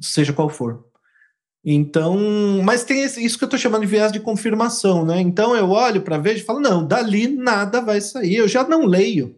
seja 0.00 0.32
qual 0.32 0.48
for. 0.48 0.86
Então, 1.62 2.16
mas 2.64 2.84
tem 2.84 3.04
isso 3.04 3.36
que 3.36 3.44
eu 3.44 3.46
estou 3.46 3.58
chamando 3.58 3.82
de 3.82 3.88
viés 3.88 4.12
de 4.12 4.20
confirmação, 4.20 5.04
né? 5.04 5.20
Então 5.20 5.54
eu 5.54 5.68
olho 5.68 6.00
para 6.00 6.16
ver 6.16 6.36
e 6.36 6.40
falo, 6.40 6.60
não, 6.60 6.86
dali 6.86 7.28
nada 7.28 7.80
vai 7.82 8.00
sair. 8.00 8.36
Eu 8.36 8.48
já 8.48 8.66
não 8.66 8.86
leio 8.86 9.36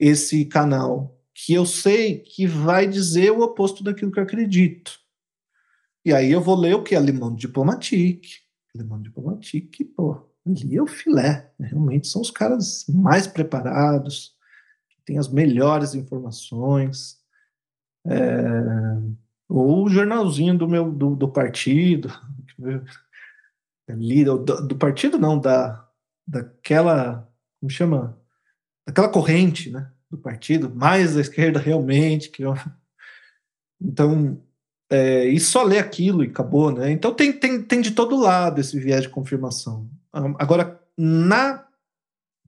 esse 0.00 0.46
canal 0.46 1.15
que 1.38 1.52
eu 1.52 1.66
sei 1.66 2.20
que 2.20 2.46
vai 2.46 2.86
dizer 2.86 3.30
o 3.30 3.42
oposto 3.42 3.84
daquilo 3.84 4.10
que 4.10 4.18
eu 4.18 4.22
acredito. 4.22 4.98
E 6.02 6.14
aí 6.14 6.32
eu 6.32 6.40
vou 6.40 6.56
ler 6.56 6.74
o 6.74 6.82
que 6.82 6.94
é 6.94 7.00
Limão 7.00 7.34
Diplomatique. 7.34 8.38
Limão 8.74 9.02
Diplomatique, 9.02 9.84
pô, 9.84 10.26
ali 10.46 10.76
é 10.76 10.82
o 10.82 10.86
filé. 10.86 11.52
Né? 11.58 11.68
Realmente 11.68 12.08
são 12.08 12.22
os 12.22 12.30
caras 12.30 12.86
mais 12.88 13.26
preparados, 13.26 14.34
que 14.88 14.96
têm 15.04 15.18
as 15.18 15.28
melhores 15.28 15.94
informações. 15.94 17.18
É, 18.06 18.18
ou 19.46 19.84
o 19.84 19.90
jornalzinho 19.90 20.56
do 20.56 20.66
meu 20.66 20.90
do, 20.90 21.14
do 21.14 21.28
partido. 21.28 22.08
Ali, 23.88 24.24
do, 24.24 24.38
do 24.38 24.76
partido 24.76 25.18
não, 25.18 25.38
da, 25.38 25.86
daquela. 26.26 27.30
Como 27.60 27.70
chama? 27.70 28.18
Daquela 28.86 29.08
corrente, 29.08 29.70
né? 29.70 29.92
Do 30.10 30.18
partido, 30.18 30.72
mais 30.74 31.16
à 31.16 31.20
esquerda 31.20 31.58
realmente. 31.58 32.30
Que 32.30 32.42
eu... 32.42 32.54
Então, 33.78 34.40
é, 34.90 35.26
e 35.26 35.38
só 35.38 35.62
ler 35.62 35.78
aquilo 35.78 36.24
e 36.24 36.28
acabou, 36.28 36.70
né? 36.70 36.90
Então 36.90 37.12
tem, 37.12 37.30
tem, 37.30 37.62
tem 37.62 37.80
de 37.82 37.90
todo 37.90 38.16
lado 38.16 38.58
esse 38.58 38.78
viés 38.80 39.02
de 39.02 39.10
confirmação. 39.10 39.86
Agora, 40.38 40.80
na 40.96 41.66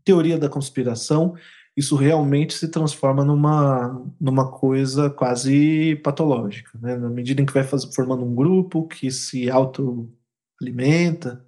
teoria 0.02 0.38
da 0.38 0.48
conspiração, 0.48 1.34
isso 1.76 1.96
realmente 1.96 2.54
se 2.54 2.68
transforma 2.68 3.24
numa, 3.24 4.04
numa 4.20 4.50
coisa 4.50 5.11
quase 5.11 5.96
patológica, 5.96 6.78
né? 6.80 6.96
Na 6.96 7.11
medida 7.11 7.42
em 7.42 7.46
que 7.46 7.52
vai 7.52 7.62
faz, 7.62 7.84
formando 7.94 8.24
um 8.24 8.34
grupo 8.34 8.88
que 8.88 9.11
se 9.11 9.50
autoalimenta 9.50 11.44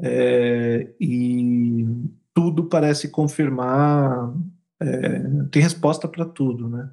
é, 0.00 0.92
e 1.00 1.86
tudo 2.34 2.64
parece 2.64 3.08
confirmar 3.08 4.34
é, 4.80 5.22
tem 5.50 5.62
resposta 5.62 6.06
para 6.08 6.24
tudo, 6.24 6.68
né? 6.68 6.90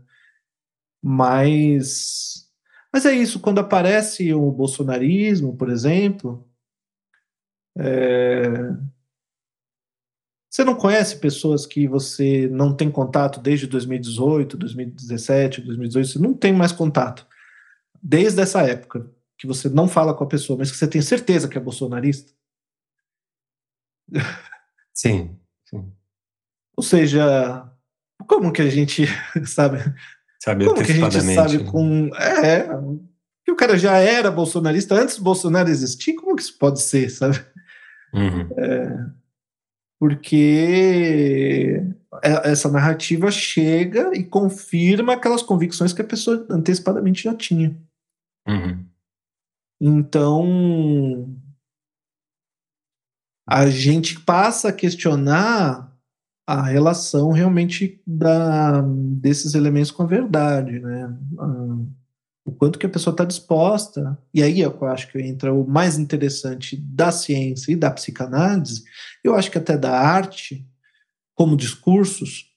Mas, 1.01 2.49
mas 2.91 3.05
é 3.05 3.13
isso. 3.13 3.39
Quando 3.39 3.59
aparece 3.59 4.33
o 4.33 4.51
bolsonarismo, 4.51 5.55
por 5.57 5.69
exemplo, 5.69 6.47
é, 7.77 8.73
você 10.49 10.63
não 10.63 10.75
conhece 10.75 11.17
pessoas 11.17 11.65
que 11.65 11.87
você 11.87 12.47
não 12.47 12.75
tem 12.75 12.91
contato 12.91 13.39
desde 13.39 13.65
2018, 13.67 14.55
2017, 14.55 15.61
2018, 15.61 16.07
você 16.07 16.19
não 16.19 16.33
tem 16.33 16.53
mais 16.53 16.71
contato 16.71 17.25
desde 18.01 18.41
essa 18.41 18.61
época 18.61 19.09
que 19.37 19.47
você 19.47 19.67
não 19.69 19.87
fala 19.87 20.13
com 20.13 20.23
a 20.23 20.27
pessoa, 20.27 20.57
mas 20.59 20.71
que 20.71 20.77
você 20.77 20.87
tem 20.87 21.01
certeza 21.01 21.47
que 21.47 21.57
é 21.57 21.61
bolsonarista? 21.61 22.31
Sim, 24.93 25.39
sim. 25.65 25.91
Ou 26.77 26.83
seja, 26.83 27.72
como 28.27 28.51
que 28.51 28.61
a 28.61 28.69
gente 28.69 29.05
sabe? 29.45 29.79
Sabe 30.41 30.65
como 30.65 30.83
que 30.83 30.91
a 30.91 30.95
gente 30.95 31.21
sabe 31.33 31.57
né? 31.57 31.71
com. 31.71 32.09
É, 32.15 32.67
que 33.45 33.51
o 33.51 33.55
cara 33.55 33.77
já 33.77 33.97
era 33.97 34.31
bolsonarista 34.31 34.95
antes 34.95 35.17
do 35.17 35.23
Bolsonaro 35.23 35.69
existir, 35.69 36.13
como 36.13 36.35
que 36.35 36.41
isso 36.41 36.57
pode 36.57 36.81
ser, 36.81 37.09
sabe? 37.09 37.37
Uhum. 38.13 38.49
É, 38.57 39.05
porque 39.99 41.81
é, 42.23 42.51
essa 42.51 42.69
narrativa 42.69 43.31
chega 43.31 44.11
e 44.13 44.23
confirma 44.23 45.13
aquelas 45.13 45.41
convicções 45.41 45.93
que 45.93 46.01
a 46.01 46.05
pessoa 46.05 46.45
antecipadamente 46.49 47.23
já 47.23 47.33
tinha. 47.33 47.77
Uhum. 48.47 48.85
Então, 49.81 51.33
a 53.47 53.69
gente 53.69 54.19
passa 54.21 54.69
a 54.69 54.73
questionar 54.73 55.92
a 56.45 56.61
relação 56.63 57.31
realmente 57.31 58.01
da, 58.05 58.81
desses 58.81 59.53
elementos 59.53 59.91
com 59.91 60.03
a 60.03 60.07
verdade, 60.07 60.79
né? 60.79 61.17
Ah, 61.39 61.77
o 62.45 62.51
quanto 62.51 62.77
que 62.77 62.85
a 62.85 62.89
pessoa 62.89 63.13
está 63.13 63.23
disposta, 63.23 64.17
e 64.33 64.43
aí 64.43 64.59
eu 64.59 64.85
acho 64.85 65.09
que 65.09 65.21
entra 65.21 65.53
o 65.53 65.65
mais 65.65 65.97
interessante 65.97 66.75
da 66.75 67.11
ciência 67.11 67.71
e 67.71 67.75
da 67.75 67.89
psicanálise, 67.89 68.83
eu 69.23 69.33
acho 69.33 69.49
que 69.49 69.57
até 69.57 69.77
da 69.77 69.97
arte, 69.97 70.67
como 71.33 71.55
discursos, 71.55 72.51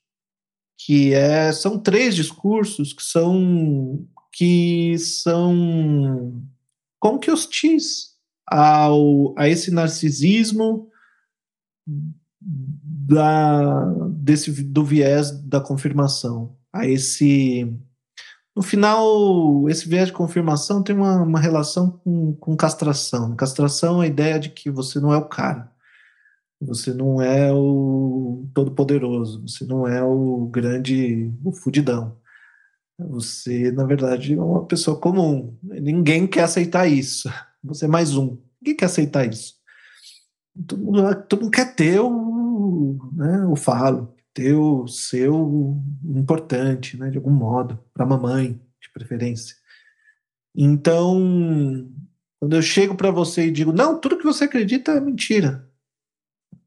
que 0.77 1.15
é, 1.15 1.53
são 1.53 1.79
três 1.79 2.15
discursos 2.15 2.93
que 2.93 3.03
são 3.03 4.07
que 4.33 4.99
são 4.99 6.43
como 7.01 7.19
que 7.19 7.31
hostis 7.31 8.17
ao, 8.47 9.35
a 9.39 9.49
esse 9.49 9.71
narcisismo 9.71 10.91
da, 13.07 13.85
desse, 14.11 14.51
do 14.65 14.85
viés 14.85 15.31
da 15.31 15.61
confirmação, 15.61 16.57
a 16.73 16.87
esse. 16.87 17.73
No 18.55 18.63
final, 18.63 19.69
esse 19.69 19.89
viés 19.89 20.09
de 20.09 20.15
confirmação 20.15 20.83
tem 20.83 20.97
uma, 20.97 21.23
uma 21.23 21.39
relação 21.39 21.91
com, 22.03 22.35
com 22.35 22.57
castração. 22.57 23.37
Castração 23.37 24.03
é 24.03 24.07
a 24.07 24.09
ideia 24.09 24.39
de 24.41 24.49
que 24.49 24.71
você 24.71 24.99
não 24.99 25.13
é 25.13 25.17
o 25.17 25.29
cara, 25.29 25.71
você 26.61 26.93
não 26.93 27.23
é 27.23 27.53
o 27.53 28.49
todo-poderoso, 28.53 29.43
você 29.47 29.65
não 29.65 29.87
é 29.87 30.03
o 30.03 30.47
grande, 30.47 31.31
o 31.45 31.53
fudidão. 31.53 32.17
Você, 32.99 33.71
na 33.71 33.85
verdade, 33.85 34.35
é 34.35 34.41
uma 34.41 34.65
pessoa 34.65 34.99
comum. 34.99 35.57
Ninguém 35.63 36.27
quer 36.27 36.45
aceitar 36.45 36.89
isso. 36.89 37.31
Você 37.63 37.85
é 37.85 37.89
mais 37.89 38.17
um. 38.17 38.39
Ninguém 38.61 38.77
quer 38.77 38.87
aceitar 38.87 39.29
isso. 39.29 39.55
Todo 40.67 40.83
mundo, 40.83 41.15
todo 41.29 41.43
mundo 41.43 41.51
quer 41.51 41.75
ter 41.75 42.01
o 42.67 43.13
né, 43.15 43.45
o 43.47 43.57
falo, 43.57 44.15
ter 44.35 44.55
o 44.55 44.87
seu 44.87 45.81
importante, 46.05 46.97
né, 46.97 47.11
de 47.11 47.17
algum 47.17 47.31
modo, 47.31 47.79
para 47.95 48.05
a 48.05 48.09
mamãe, 48.09 48.61
de 48.81 48.91
preferência. 48.93 49.57
Então, 50.55 51.91
quando 52.39 52.57
eu 52.57 52.63
chego 52.63 52.97
para 52.97 53.11
você 53.11 53.47
e 53.47 53.51
digo, 53.51 53.73
não, 53.73 54.01
tudo 54.01 54.19
que 54.19 54.25
você 54.25 54.45
acredita 54.45 54.93
é 54.93 55.01
mentira. 55.01 55.71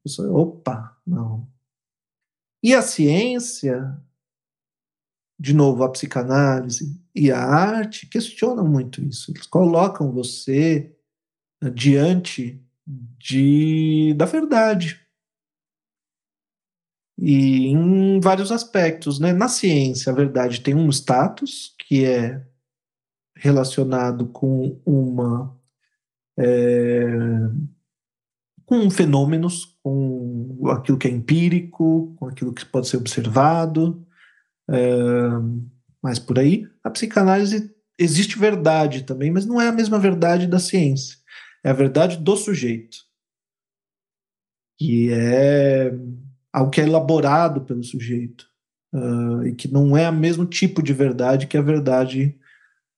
Você, 0.04 0.22
opa, 0.22 0.98
não. 1.06 1.48
E 2.64 2.74
a 2.74 2.82
ciência 2.82 4.00
de 5.40 5.54
novo, 5.54 5.84
a 5.84 5.92
psicanálise 5.92 7.02
e 7.16 7.32
a 7.32 7.40
arte 7.42 8.06
questionam 8.08 8.68
muito 8.68 9.02
isso. 9.02 9.32
Eles 9.32 9.48
colocam 9.48 10.12
você 10.12 10.94
diante 11.74 12.62
de, 13.18 14.14
da 14.18 14.26
verdade. 14.26 15.00
E 17.22 17.68
em 17.68 18.20
vários 18.22 18.52
aspectos, 18.52 19.20
né? 19.20 19.34
Na 19.34 19.50
ciência, 19.50 20.12
a 20.12 20.16
verdade 20.16 20.62
tem 20.62 20.74
um 20.74 20.90
status 20.90 21.76
que 21.80 22.06
é 22.06 22.42
relacionado 23.36 24.28
com 24.28 24.82
uma 24.86 25.58
é, 26.38 27.06
com 28.66 28.90
fenômenos, 28.90 29.78
com 29.84 30.62
aquilo 30.70 30.98
que 30.98 31.08
é 31.08 31.12
empírico, 31.12 32.16
com 32.18 32.28
aquilo 32.28 32.54
que 32.54 32.66
pode 32.66 32.88
ser 32.88 32.98
observado, 32.98 34.06
é, 34.70 34.80
mas 36.02 36.20
por 36.20 36.40
aí. 36.40 36.66
A 36.84 36.90
psicanálise 36.90 37.70
existe 37.98 38.40
verdade 38.40 39.04
também, 39.04 39.30
mas 39.32 39.46
não 39.46 39.60
é 39.60 39.68
a 39.68 39.74
mesma 39.74 40.00
verdade 40.00 40.48
da 40.48 40.60
ciência. 40.60 41.18
É 41.64 41.70
a 41.70 41.74
verdade 41.74 42.18
do 42.18 42.38
sujeito. 42.38 42.98
Que 44.78 45.12
é 45.12 45.92
algo 46.54 46.72
que 46.72 46.82
é 46.82 46.84
elaborado 46.86 47.62
pelo 47.62 47.84
sujeito. 47.84 48.48
Uh, 48.94 49.46
e 49.46 49.56
que 49.56 49.68
não 49.68 49.96
é 49.96 50.10
o 50.10 50.14
mesmo 50.14 50.46
tipo 50.46 50.82
de 50.82 50.94
verdade 50.94 51.46
que 51.46 51.58
a 51.58 51.62
verdade 51.62 52.36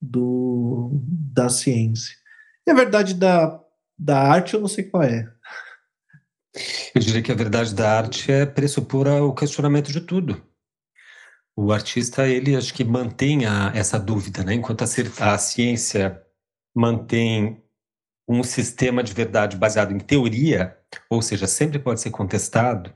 do, 0.02 0.90
da 1.34 1.50
ciência. 1.50 2.16
E 2.66 2.72
a 2.72 2.74
verdade 2.74 3.14
da, 3.14 3.60
da 3.98 4.20
arte 4.20 4.54
eu 4.54 4.62
não 4.62 4.68
sei 4.68 4.86
qual 4.86 5.04
é. 5.04 5.30
Eu 6.96 7.02
diria 7.02 7.22
que 7.22 7.32
a 7.32 7.36
verdade 7.36 7.76
da 7.76 7.98
arte 7.98 8.32
é 8.32 8.46
pressupor 8.46 9.08
o 9.08 9.34
questionamento 9.34 9.92
de 9.92 10.02
tudo. 10.02 10.42
O 11.56 11.72
artista, 11.72 12.28
ele 12.28 12.56
acho 12.56 12.74
que 12.74 12.84
mantém 12.84 13.46
a, 13.46 13.72
essa 13.76 14.00
dúvida, 14.00 14.44
né? 14.44 14.54
Enquanto 14.54 14.84
a, 14.84 15.34
a 15.34 15.38
ciência 15.38 16.22
mantém 16.74 17.62
um 18.28 18.44
sistema 18.44 19.04
de 19.04 19.14
verdade 19.14 19.58
baseado 19.58 19.92
em 19.92 20.00
teoria, 20.00 20.78
ou 21.10 21.22
seja, 21.22 21.48
sempre 21.48 21.80
pode 21.80 22.00
ser 22.00 22.12
contestado, 22.12 22.94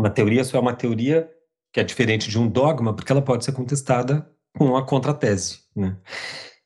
uma 0.00 0.10
teoria 0.10 0.42
só 0.44 0.56
é 0.56 0.60
uma 0.60 0.72
teoria 0.72 1.30
que 1.72 1.78
é 1.78 1.84
diferente 1.84 2.28
de 2.28 2.38
um 2.38 2.48
dogma, 2.48 2.94
porque 2.94 3.12
ela 3.12 3.22
pode 3.22 3.44
ser 3.44 3.52
contestada 3.52 4.28
com 4.56 4.66
uma 4.66 4.84
contratese. 4.84 5.60
Né? 5.76 5.96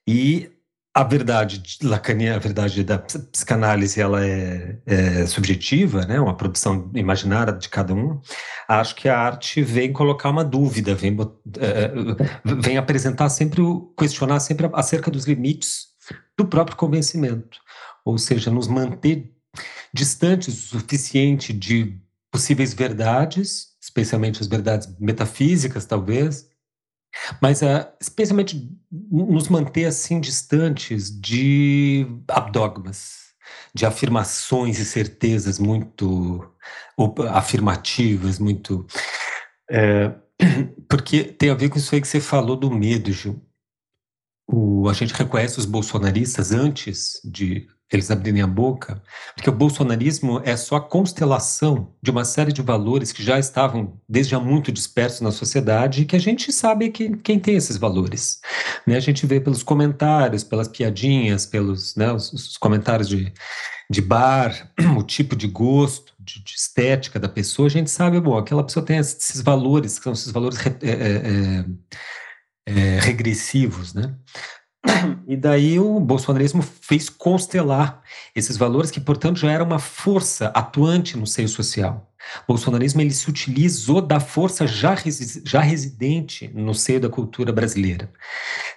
E 0.07 0.51
a 0.95 1.03
verdade 1.03 1.61
lacaniana, 1.83 2.37
a 2.37 2.41
verdade 2.41 2.85
da 2.85 2.99
psicanálise, 2.99 4.01
ela 4.01 4.25
é, 4.25 4.79
é, 4.87 5.27
subjetiva, 5.27 6.07
né? 6.07 6.21
Uma 6.21 6.37
produção 6.37 6.89
imaginária 6.95 7.53
de 7.53 7.69
cada 7.69 7.93
um. 7.93 8.21
Acho 8.69 8.95
que 8.95 9.09
a 9.09 9.19
arte 9.19 9.61
vem 9.61 9.93
colocar 9.93 10.31
uma 10.31 10.45
dúvida, 10.45 10.95
vem, 10.95 11.17
é, 11.59 11.91
vem 12.45 12.79
apresentar 12.79 13.29
sempre, 13.29 13.61
questionar 13.99 14.39
sempre 14.39 14.71
acerca 14.73 15.11
dos 15.11 15.27
limites 15.27 15.89
do 16.39 16.47
próprio 16.47 16.77
convencimento, 16.77 17.59
ou 18.05 18.17
seja, 18.17 18.49
nos 18.51 18.69
manter 18.69 19.33
distantes 19.93 20.73
o 20.73 20.79
suficiente 20.79 21.53
de 21.53 21.99
possíveis 22.35 22.75
verdades, 22.75 23.77
especialmente 23.81 24.41
as 24.41 24.49
verdades 24.49 24.93
metafísicas, 24.99 25.87
talvez, 25.87 26.51
mas 27.41 27.63
uh, 27.63 27.87
especialmente 28.01 28.77
nos 28.91 29.49
manter 29.49 29.85
assim 29.85 30.21
distantes 30.21 31.17
de 31.17 32.05
abdogmas, 32.27 33.33
de 33.73 33.87
afirmações 33.87 34.81
e 34.81 34.85
certezas 34.85 35.61
muito 35.61 36.53
afirmativas, 37.31 38.41
muito. 38.41 38.85
É, 39.71 40.09
porque 40.91 41.23
tem 41.23 41.51
a 41.51 41.55
ver 41.55 41.69
com 41.69 41.79
isso 41.79 41.95
aí 41.95 42.01
que 42.01 42.09
você 42.09 42.21
falou 42.21 42.57
do 42.57 42.69
medo, 42.69 43.13
Gil. 43.13 43.41
O, 44.51 44.89
a 44.89 44.93
gente 44.93 45.15
reconhece 45.15 45.57
os 45.61 45.67
bolsonaristas 45.67 46.51
antes 46.51 47.21
de 47.25 47.69
eles 47.93 48.11
abrirem 48.11 48.43
a 48.43 48.47
boca, 48.47 49.01
porque 49.35 49.49
o 49.49 49.53
bolsonarismo 49.53 50.41
é 50.45 50.57
só 50.57 50.77
a 50.77 50.81
constelação 50.81 51.93
de 52.03 52.11
uma 52.11 52.25
série 52.25 52.53
de 52.53 52.63
valores 52.63 53.13
que 53.13 53.23
já 53.23 53.39
estavam 53.39 54.01
desde 54.09 54.35
há 54.35 54.41
muito 54.41 54.73
dispersos 54.73 55.21
na 55.21 55.31
sociedade 55.31 56.03
e 56.03 56.05
que 56.05 56.17
a 56.17 56.21
gente 56.21 56.53
sabe 56.53 56.91
que, 56.91 57.17
quem 57.19 57.39
tem 57.39 57.57
esses 57.57 57.77
valores. 57.77 58.41
Né? 58.87 58.97
A 58.97 59.01
gente 59.01 59.27
vê 59.27 59.39
pelos 59.39 59.63
comentários, 59.63 60.43
pelas 60.43 60.67
piadinhas, 60.67 61.47
pelos 61.47 61.95
né, 61.95 62.13
os, 62.13 62.33
os 62.33 62.57
comentários 62.57 63.09
de, 63.09 63.33
de 63.91 64.01
bar, 64.01 64.73
o 64.97 65.03
tipo 65.03 65.37
de 65.37 65.47
gosto, 65.47 66.15
de, 66.19 66.43
de, 66.43 66.55
estética 66.55 67.21
da 67.21 67.29
pessoa, 67.29 67.67
a 67.67 67.71
gente 67.71 67.91
sabe, 67.91 68.19
bom, 68.19 68.37
aquela 68.37 68.65
pessoa 68.65 68.85
tem 68.85 68.97
esses 68.97 69.43
valores, 69.43 69.99
que 69.99 70.05
são 70.05 70.15
esses 70.15 70.33
valores 70.33 70.59
é, 70.83 70.89
é, 70.91 71.65
é, 72.67 72.99
regressivos, 73.01 73.93
né? 73.93 74.15
E 75.27 75.37
daí 75.37 75.79
o 75.79 75.99
bolsonarismo 75.99 76.63
fez 76.63 77.09
constelar 77.09 78.03
esses 78.35 78.57
valores 78.57 78.91
que, 78.91 79.01
portanto, 79.01 79.39
já 79.39 79.51
era 79.51 79.65
uma 79.65 79.79
força 79.79 80.49
atuante 80.49 81.17
no 81.17 81.27
seio 81.27 81.49
social. 81.49 82.13
O 82.45 82.53
bolsonarismo 82.53 83.01
ele 83.01 83.11
se 83.11 83.29
utilizou 83.29 84.01
da 84.01 84.21
força 84.21 84.67
já, 84.67 84.95
resi 84.95 85.43
já 85.45 85.61
residente 85.61 86.51
no 86.55 86.75
seio 86.75 87.01
da 87.01 87.09
cultura 87.09 87.53
brasileira. 87.53 88.11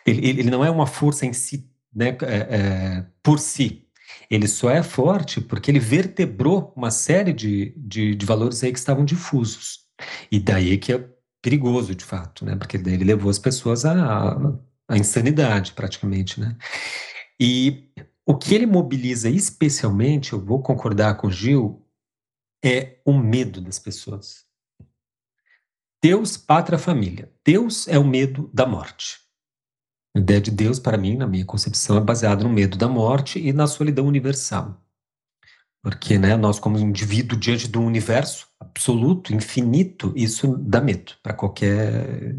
Ele, 0.06 0.28
ele 0.28 0.44
não 0.50 0.64
é 0.64 0.70
uma 0.70 0.88
força 0.88 1.26
em 1.26 1.34
si, 1.34 1.70
né, 1.94 2.18
é, 2.22 2.36
é, 2.36 3.06
por 3.22 3.40
si. 3.40 3.84
Ele 4.30 4.48
só 4.48 4.70
é 4.70 4.84
forte 4.84 5.40
porque 5.40 5.72
ele 5.72 5.80
vertebrou 5.80 6.74
uma 6.76 6.92
série 6.92 7.32
de, 7.32 7.74
de, 7.78 8.16
de 8.16 8.26
valores 8.26 8.64
aí 8.64 8.72
que 8.72 8.80
estavam 8.80 9.06
difusos. 9.06 9.86
E 10.32 10.40
daí 10.40 10.78
que 10.78 10.94
é 10.94 11.06
perigoso, 11.42 11.96
de 11.96 12.04
fato, 12.04 12.44
né? 12.44 12.56
Porque 12.56 12.78
daí 12.78 12.96
ele 12.96 13.06
levou 13.06 13.30
as 13.30 13.40
pessoas 13.40 13.86
a, 13.86 13.94
a 13.94 14.60
insanidade, 14.96 15.74
praticamente, 15.74 16.40
né? 16.40 16.56
E 17.40 17.90
o 18.26 18.38
que 18.38 18.54
ele 18.54 18.66
mobiliza 18.66 19.30
especialmente, 19.30 20.34
eu 20.34 20.40
vou 20.40 20.62
concordar 20.62 21.16
com 21.18 21.28
o 21.28 21.32
Gil, 21.32 21.86
é 22.64 23.00
o 23.06 23.14
medo 23.14 23.60
das 23.60 23.80
pessoas. 23.80 24.46
Deus, 26.02 26.38
pátria, 26.38 26.78
família. 26.78 27.32
Deus 27.44 27.88
é 27.88 27.98
o 27.98 28.04
medo 28.04 28.50
da 28.54 28.66
morte. 28.66 29.20
A 30.16 30.20
ideia 30.20 30.42
de 30.42 30.52
Deus, 30.52 30.80
para 30.80 30.98
mim, 30.98 31.16
na 31.18 31.28
minha 31.28 31.46
concepção, 31.46 31.98
é 31.98 32.02
baseada 32.02 32.44
no 32.44 32.50
medo 32.50 32.78
da 32.78 32.88
morte 32.88 33.40
e 33.40 33.52
na 33.52 33.68
solidão 33.68 34.06
universal. 34.06 34.84
Porque 35.82 36.18
né, 36.18 36.36
nós, 36.36 36.60
como 36.60 36.78
indivíduo 36.78 37.38
diante 37.38 37.68
do 37.68 37.82
universo 37.82 38.48
absoluto, 38.60 39.34
infinito, 39.34 40.12
isso 40.16 40.58
dá 40.58 40.82
medo 40.82 41.14
para 41.24 41.34
qualquer 41.34 42.36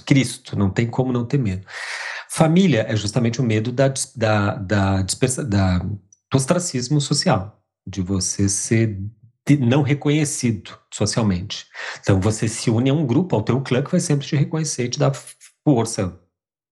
Cristo, 0.00 0.56
não 0.56 0.70
tem 0.70 0.86
como 0.86 1.12
não 1.12 1.24
ter 1.24 1.38
medo. 1.38 1.66
Família 2.30 2.86
é 2.88 2.96
justamente 2.96 3.40
o 3.40 3.44
medo 3.44 3.70
da, 3.70 3.92
da, 4.16 4.54
da, 4.54 5.02
dispersa, 5.02 5.44
da 5.44 5.78
do 6.32 6.36
ostracismo 6.36 6.98
social, 7.00 7.62
de 7.86 8.00
você 8.00 8.48
ser 8.48 8.98
não 9.60 9.82
reconhecido 9.82 10.78
socialmente. 10.90 11.66
Então 12.00 12.20
você 12.20 12.48
se 12.48 12.70
une 12.70 12.88
a 12.88 12.94
um 12.94 13.04
grupo, 13.04 13.36
ao 13.36 13.42
teu 13.42 13.60
clã 13.60 13.82
que 13.82 13.90
vai 13.90 14.00
sempre 14.00 14.26
te 14.26 14.36
reconhecer, 14.36 14.88
te 14.88 14.98
dar 14.98 15.12
força, 15.62 16.18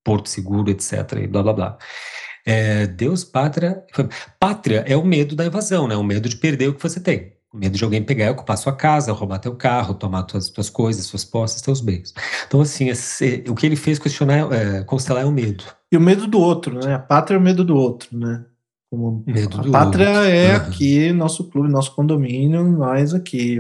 porto 0.03 0.29
seguro, 0.29 0.71
etc. 0.71 0.93
E 1.23 1.27
blá 1.27 1.43
blá 1.43 1.53
blá. 1.53 1.79
É, 2.47 2.87
Deus, 2.87 3.23
pátria. 3.23 3.85
Pátria 4.39 4.85
é 4.87 4.97
o 4.97 5.05
medo 5.05 5.37
da 5.37 5.45
evasão, 5.45 5.87
né? 5.87 5.97
O 5.97 6.03
medo 6.03 6.29
de 6.29 6.37
perder 6.37 6.69
o 6.69 6.75
que 6.75 6.83
você 6.83 7.01
tem. 7.01 7.37
O 7.53 7.59
medo 7.59 7.77
de 7.77 7.83
alguém 7.83 8.03
pegar 8.03 8.27
e 8.27 8.31
ocupar 8.31 8.57
sua 8.57 8.73
casa, 8.73 9.13
roubar 9.13 9.39
teu 9.39 9.55
carro, 9.57 9.95
tomar 9.95 10.23
tuas, 10.23 10.49
tuas 10.51 10.71
coisas, 10.71 11.05
suas 11.05 11.25
posses, 11.25 11.61
teus 11.61 11.81
bens. 11.81 12.15
Então, 12.47 12.61
assim, 12.61 12.89
esse, 12.89 13.45
o 13.49 13.55
que 13.55 13.67
ele 13.67 13.77
fez 13.77 13.99
questionar, 13.99 14.53
é, 14.53 14.85
constelar 14.85 15.25
é 15.25 15.27
o 15.27 15.33
medo. 15.33 15.65
E 15.91 15.97
o 15.97 16.01
medo 16.01 16.27
do 16.29 16.39
outro, 16.39 16.79
né? 16.79 16.95
A 16.95 16.99
pátria 16.99 17.37
é 17.37 17.39
o 17.39 17.43
medo 17.43 17.65
do 17.65 17.77
outro, 17.77 18.17
né? 18.17 18.45
Como 18.89 19.25
medo 19.27 19.61
a 19.61 19.71
pátria 19.71 20.09
outro. 20.09 20.25
é 20.25 20.51
uhum. 20.51 20.57
aqui, 20.57 21.13
nosso 21.13 21.45
clube, 21.51 21.69
nosso 21.69 21.95
condomínio, 21.95 22.65
nós 22.65 23.13
aqui. 23.13 23.59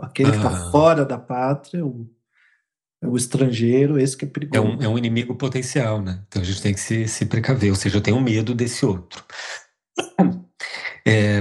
Aquele 0.00 0.30
que 0.30 0.36
está 0.36 0.70
fora 0.70 1.04
da 1.04 1.18
pátria, 1.18 1.84
o 1.84 2.06
é 3.02 3.08
o 3.08 3.16
estrangeiro, 3.16 3.98
esse 3.98 4.14
que 4.16 4.26
é 4.26 4.28
perigoso. 4.28 4.62
É 4.62 4.66
um, 4.66 4.82
é 4.82 4.88
um 4.88 4.98
inimigo 4.98 5.34
potencial, 5.34 6.02
né? 6.02 6.22
Então 6.28 6.42
a 6.42 6.44
gente 6.44 6.60
tem 6.60 6.74
que 6.74 6.80
se, 6.80 7.08
se 7.08 7.24
precaver, 7.24 7.70
ou 7.70 7.76
seja, 7.76 7.96
eu 7.96 8.02
tenho 8.02 8.20
medo 8.20 8.54
desse 8.54 8.84
outro. 8.84 9.24
É, 11.06 11.40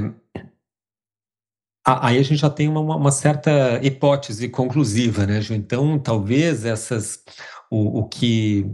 aí 2.01 2.17
a 2.17 2.23
gente 2.23 2.39
já 2.39 2.49
tem 2.49 2.67
uma, 2.67 2.95
uma, 2.95 3.11
certa 3.11 3.79
hipótese 3.83 4.49
conclusiva, 4.49 5.25
né, 5.25 5.41
Ju? 5.41 5.53
Então, 5.53 5.97
talvez 5.99 6.65
essas. 6.65 7.23
O, 7.71 7.99
o 7.99 8.07
que 8.07 8.65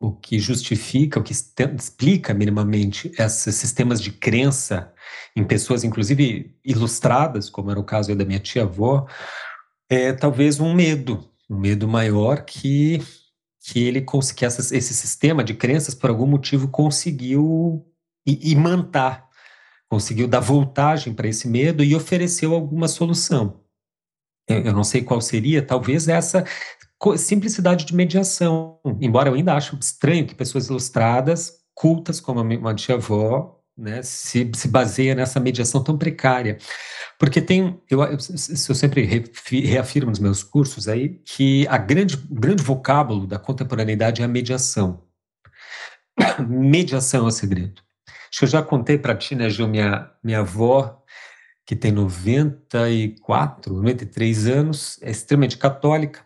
o 0.00 0.12
que 0.12 0.38
justifica, 0.38 1.18
o 1.18 1.22
que 1.22 1.32
explica 1.32 2.34
minimamente 2.34 3.10
esses 3.18 3.54
sistemas 3.54 4.02
de 4.02 4.12
crença 4.12 4.92
em 5.34 5.42
pessoas, 5.44 5.82
inclusive 5.82 6.54
ilustradas, 6.64 7.48
como 7.48 7.70
era 7.70 7.80
o 7.80 7.84
caso 7.84 8.14
da 8.14 8.24
minha 8.24 8.38
tia-avó, 8.38 9.06
é 9.88 10.12
talvez 10.12 10.60
um 10.60 10.74
medo, 10.74 11.30
um 11.48 11.58
medo 11.58 11.88
maior 11.88 12.44
que 12.44 13.00
que 13.66 13.82
ele 13.82 14.02
que 14.02 14.44
esse 14.44 14.94
sistema 14.94 15.42
de 15.42 15.54
crenças 15.54 15.94
por 15.94 16.10
algum 16.10 16.26
motivo 16.26 16.68
conseguiu 16.68 17.82
imantar, 18.26 19.26
conseguiu 19.88 20.26
dar 20.26 20.40
voltagem 20.40 21.12
para 21.12 21.28
esse 21.28 21.48
medo 21.48 21.82
e 21.82 21.94
ofereceu 21.94 22.54
alguma 22.54 22.88
solução. 22.88 23.60
Eu, 24.48 24.72
não 24.72 24.84
sei 24.84 25.02
qual 25.02 25.20
seria, 25.20 25.62
talvez 25.62 26.08
essa 26.08 26.44
simplicidade 27.16 27.84
de 27.84 27.94
mediação. 27.94 28.78
Embora 29.00 29.28
eu 29.28 29.34
ainda 29.34 29.54
ache 29.54 29.76
estranho 29.80 30.26
que 30.26 30.34
pessoas 30.34 30.68
ilustradas, 30.68 31.52
cultas 31.74 32.20
como 32.20 32.40
uma 32.40 32.74
tia-avó, 32.74 33.60
né, 33.76 34.02
se, 34.02 34.50
se 34.54 34.68
baseia 34.68 35.14
nessa 35.14 35.40
mediação 35.40 35.82
tão 35.82 35.98
precária. 35.98 36.58
Porque 37.18 37.40
tem, 37.40 37.80
eu, 37.90 38.02
eu, 38.02 38.12
eu 38.12 38.18
sempre 38.18 39.24
reafirmo 39.62 40.10
nos 40.10 40.18
meus 40.18 40.42
cursos 40.42 40.88
aí 40.88 41.20
que 41.24 41.66
a 41.68 41.78
grande, 41.78 42.16
grande 42.30 42.62
vocábulo 42.62 43.26
da 43.26 43.38
contemporaneidade 43.38 44.22
é 44.22 44.24
a 44.24 44.28
mediação. 44.28 45.02
mediação 46.48 47.24
é 47.24 47.28
o 47.28 47.30
segredo. 47.30 47.83
Acho 48.34 48.40
que 48.40 48.44
eu 48.46 48.48
já 48.48 48.62
contei 48.64 48.98
para 48.98 49.14
ti, 49.14 49.36
né, 49.36 49.48
Gil, 49.48 49.68
minha, 49.68 50.10
minha 50.20 50.40
avó, 50.40 51.00
que 51.64 51.76
tem 51.76 51.92
94, 51.92 53.72
93 53.72 54.48
anos, 54.48 54.98
é 55.00 55.08
extremamente 55.08 55.56
católica, 55.56 56.20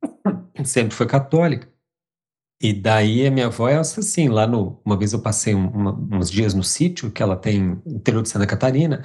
sempre 0.64 0.94
foi 0.94 1.06
católica. 1.06 1.68
E 2.62 2.72
daí 2.72 3.26
a 3.26 3.32
minha 3.32 3.46
avó 3.46 3.68
é 3.68 3.76
assim, 3.76 4.28
lá 4.28 4.46
no. 4.46 4.80
Uma 4.84 4.96
vez 4.96 5.12
eu 5.12 5.20
passei 5.20 5.52
um, 5.52 5.66
uma, 5.66 5.92
uns 6.12 6.30
dias 6.30 6.54
no 6.54 6.62
sítio 6.62 7.10
que 7.10 7.20
ela 7.20 7.34
tem 7.34 7.80
no 7.84 7.96
interior 7.96 8.22
de 8.22 8.28
Santa 8.28 8.46
Catarina, 8.46 9.02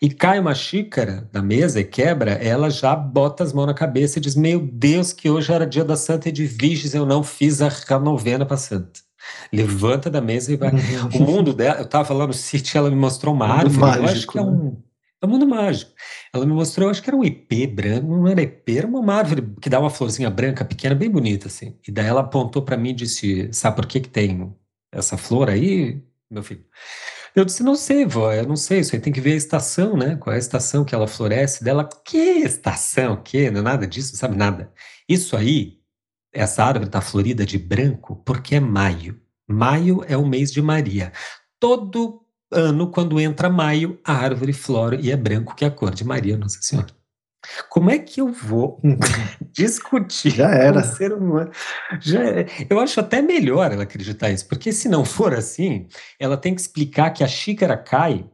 e 0.00 0.08
cai 0.08 0.38
uma 0.38 0.54
xícara 0.54 1.28
da 1.32 1.42
mesa 1.42 1.80
e 1.80 1.84
quebra, 1.84 2.30
ela 2.34 2.70
já 2.70 2.94
bota 2.94 3.42
as 3.42 3.52
mãos 3.52 3.66
na 3.66 3.74
cabeça 3.74 4.20
e 4.20 4.22
diz: 4.22 4.36
Meu 4.36 4.60
Deus, 4.60 5.12
que 5.12 5.28
hoje 5.28 5.52
era 5.52 5.66
dia 5.66 5.84
da 5.84 5.96
Santa 5.96 6.28
e 6.28 6.32
de 6.32 6.46
Virgens, 6.46 6.94
eu 6.94 7.04
não 7.04 7.24
fiz 7.24 7.60
a 7.60 7.98
novena 7.98 8.46
para 8.46 8.56
Santa. 8.56 9.07
Levanta 9.52 10.10
da 10.10 10.20
mesa 10.20 10.52
e 10.52 10.56
vai. 10.56 10.70
Uhum. 10.70 11.08
O 11.14 11.20
mundo 11.20 11.52
dela, 11.52 11.78
eu 11.78 11.84
estava 11.84 12.12
lá 12.14 12.26
no 12.26 12.32
sítio, 12.32 12.78
ela 12.78 12.90
me 12.90 12.96
mostrou 12.96 13.34
uma 13.34 13.46
árvore, 13.46 13.78
mágico, 13.78 14.04
eu 14.04 14.08
acho 14.08 14.26
que 14.26 14.38
é 14.38 14.42
né? 14.42 14.50
um 14.50 14.76
é 15.20 15.26
um 15.26 15.30
mundo 15.30 15.48
mágico. 15.48 15.90
Ela 16.32 16.46
me 16.46 16.52
mostrou, 16.52 16.88
acho 16.88 17.02
que 17.02 17.10
era 17.10 17.16
um 17.16 17.24
IP 17.24 17.66
branco, 17.66 18.06
não 18.06 18.28
era 18.28 18.40
IP, 18.40 18.78
era 18.78 18.86
uma 18.86 19.14
árvore 19.14 19.42
que 19.60 19.68
dá 19.68 19.80
uma 19.80 19.90
florzinha 19.90 20.30
branca 20.30 20.64
pequena, 20.64 20.94
bem 20.94 21.10
bonita, 21.10 21.48
assim. 21.48 21.76
E 21.86 21.90
daí 21.90 22.06
ela 22.06 22.20
apontou 22.20 22.62
para 22.62 22.76
mim 22.76 22.90
e 22.90 22.94
disse: 22.94 23.48
Sabe 23.52 23.76
por 23.76 23.86
que, 23.86 24.00
que 24.00 24.08
tem 24.08 24.54
essa 24.92 25.16
flor 25.16 25.50
aí, 25.50 26.00
meu 26.30 26.42
filho? 26.42 26.64
Eu 27.34 27.44
disse: 27.44 27.64
Não 27.64 27.74
sei, 27.74 28.06
vó, 28.06 28.32
eu 28.32 28.46
não 28.46 28.54
sei, 28.54 28.78
isso 28.80 28.94
aí 28.94 29.00
tem 29.00 29.12
que 29.12 29.20
ver 29.20 29.32
a 29.32 29.36
estação, 29.36 29.96
né? 29.96 30.16
Qual 30.16 30.32
é 30.32 30.36
a 30.36 30.38
estação 30.38 30.84
que 30.84 30.94
ela 30.94 31.08
floresce 31.08 31.64
dela? 31.64 31.88
Que 32.04 32.16
estação? 32.44 33.20
Que? 33.20 33.50
Não 33.50 33.60
é 33.60 33.62
nada 33.64 33.86
disso, 33.88 34.12
não 34.12 34.20
sabe 34.20 34.36
nada. 34.36 34.72
Isso 35.08 35.36
aí, 35.36 35.77
essa 36.32 36.64
árvore 36.64 36.86
está 36.86 37.00
florida 37.00 37.44
de 37.44 37.58
branco 37.58 38.16
porque 38.24 38.56
é 38.56 38.60
maio. 38.60 39.20
Maio 39.48 40.04
é 40.06 40.16
o 40.16 40.26
mês 40.26 40.52
de 40.52 40.60
Maria. 40.60 41.12
Todo 41.58 42.22
ano, 42.50 42.90
quando 42.90 43.20
entra 43.20 43.48
maio, 43.48 43.98
a 44.04 44.12
árvore 44.12 44.52
flora 44.52 44.96
e 44.96 45.10
é 45.10 45.16
branco, 45.16 45.54
que 45.54 45.64
é 45.64 45.68
a 45.68 45.70
cor 45.70 45.94
de 45.94 46.04
Maria 46.04 46.36
Nossa 46.36 46.58
Senhora. 46.60 46.88
Como 47.68 47.90
é 47.90 47.98
que 47.98 48.20
eu 48.20 48.32
vou 48.32 48.80
discutir 49.52 50.30
Já 50.30 50.50
era. 50.50 50.82
com 50.82 50.88
o 50.88 50.92
ser 50.96 51.12
humano? 51.12 51.50
Já 52.00 52.22
é. 52.24 52.46
Eu 52.68 52.80
acho 52.80 53.00
até 53.00 53.22
melhor 53.22 53.70
ela 53.70 53.84
acreditar 53.84 54.30
isso, 54.30 54.46
porque 54.48 54.72
se 54.72 54.88
não 54.88 55.04
for 55.04 55.32
assim, 55.34 55.86
ela 56.18 56.36
tem 56.36 56.54
que 56.54 56.60
explicar 56.60 57.10
que 57.10 57.22
a 57.22 57.28
xícara 57.28 57.76
cai 57.76 58.28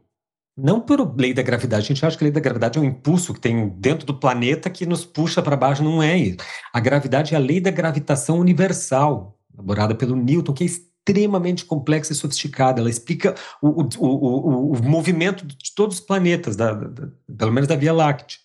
não 0.57 0.79
por 0.79 1.15
lei 1.19 1.33
da 1.33 1.41
gravidade. 1.41 1.83
A 1.83 1.87
gente 1.87 2.05
acha 2.05 2.17
que 2.17 2.23
a 2.23 2.25
lei 2.25 2.31
da 2.31 2.39
gravidade 2.39 2.77
é 2.77 2.81
um 2.81 2.85
impulso 2.85 3.33
que 3.33 3.39
tem 3.39 3.69
dentro 3.77 4.05
do 4.05 4.13
planeta 4.13 4.69
que 4.69 4.85
nos 4.85 5.05
puxa 5.05 5.41
para 5.41 5.57
baixo. 5.57 5.83
Não 5.83 6.01
é 6.01 6.17
isso. 6.17 6.37
A 6.71 6.79
gravidade 6.79 7.33
é 7.33 7.37
a 7.37 7.41
lei 7.41 7.59
da 7.59 7.71
gravitação 7.71 8.39
universal, 8.39 9.37
elaborada 9.53 9.93
pelo 9.93 10.15
Newton, 10.15 10.53
que 10.53 10.63
é 10.63 10.67
extremamente 10.67 11.65
complexa 11.65 12.13
e 12.13 12.15
sofisticada. 12.15 12.79
Ela 12.79 12.89
explica 12.89 13.35
o, 13.61 13.81
o, 13.81 13.89
o, 13.99 14.71
o 14.73 14.83
movimento 14.83 15.45
de 15.45 15.75
todos 15.75 15.99
os 15.99 16.01
planetas, 16.01 16.55
da, 16.55 16.73
da, 16.73 17.09
pelo 17.37 17.51
menos 17.51 17.67
da 17.67 17.75
Via 17.75 17.91
Láctea. 17.93 18.37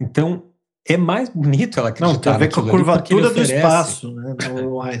Então, 0.00 0.44
é 0.88 0.96
mais 0.96 1.28
bonito 1.28 1.78
ela 1.78 1.88
acreditar 1.88 2.14
Não, 2.14 2.20
tem 2.20 2.32
a 2.32 2.38
ver 2.38 2.50
com 2.50 2.60
a 2.60 2.70
curvatura 2.70 3.30
do 3.30 3.42
espaço. 3.42 4.12
Né, 4.12 4.36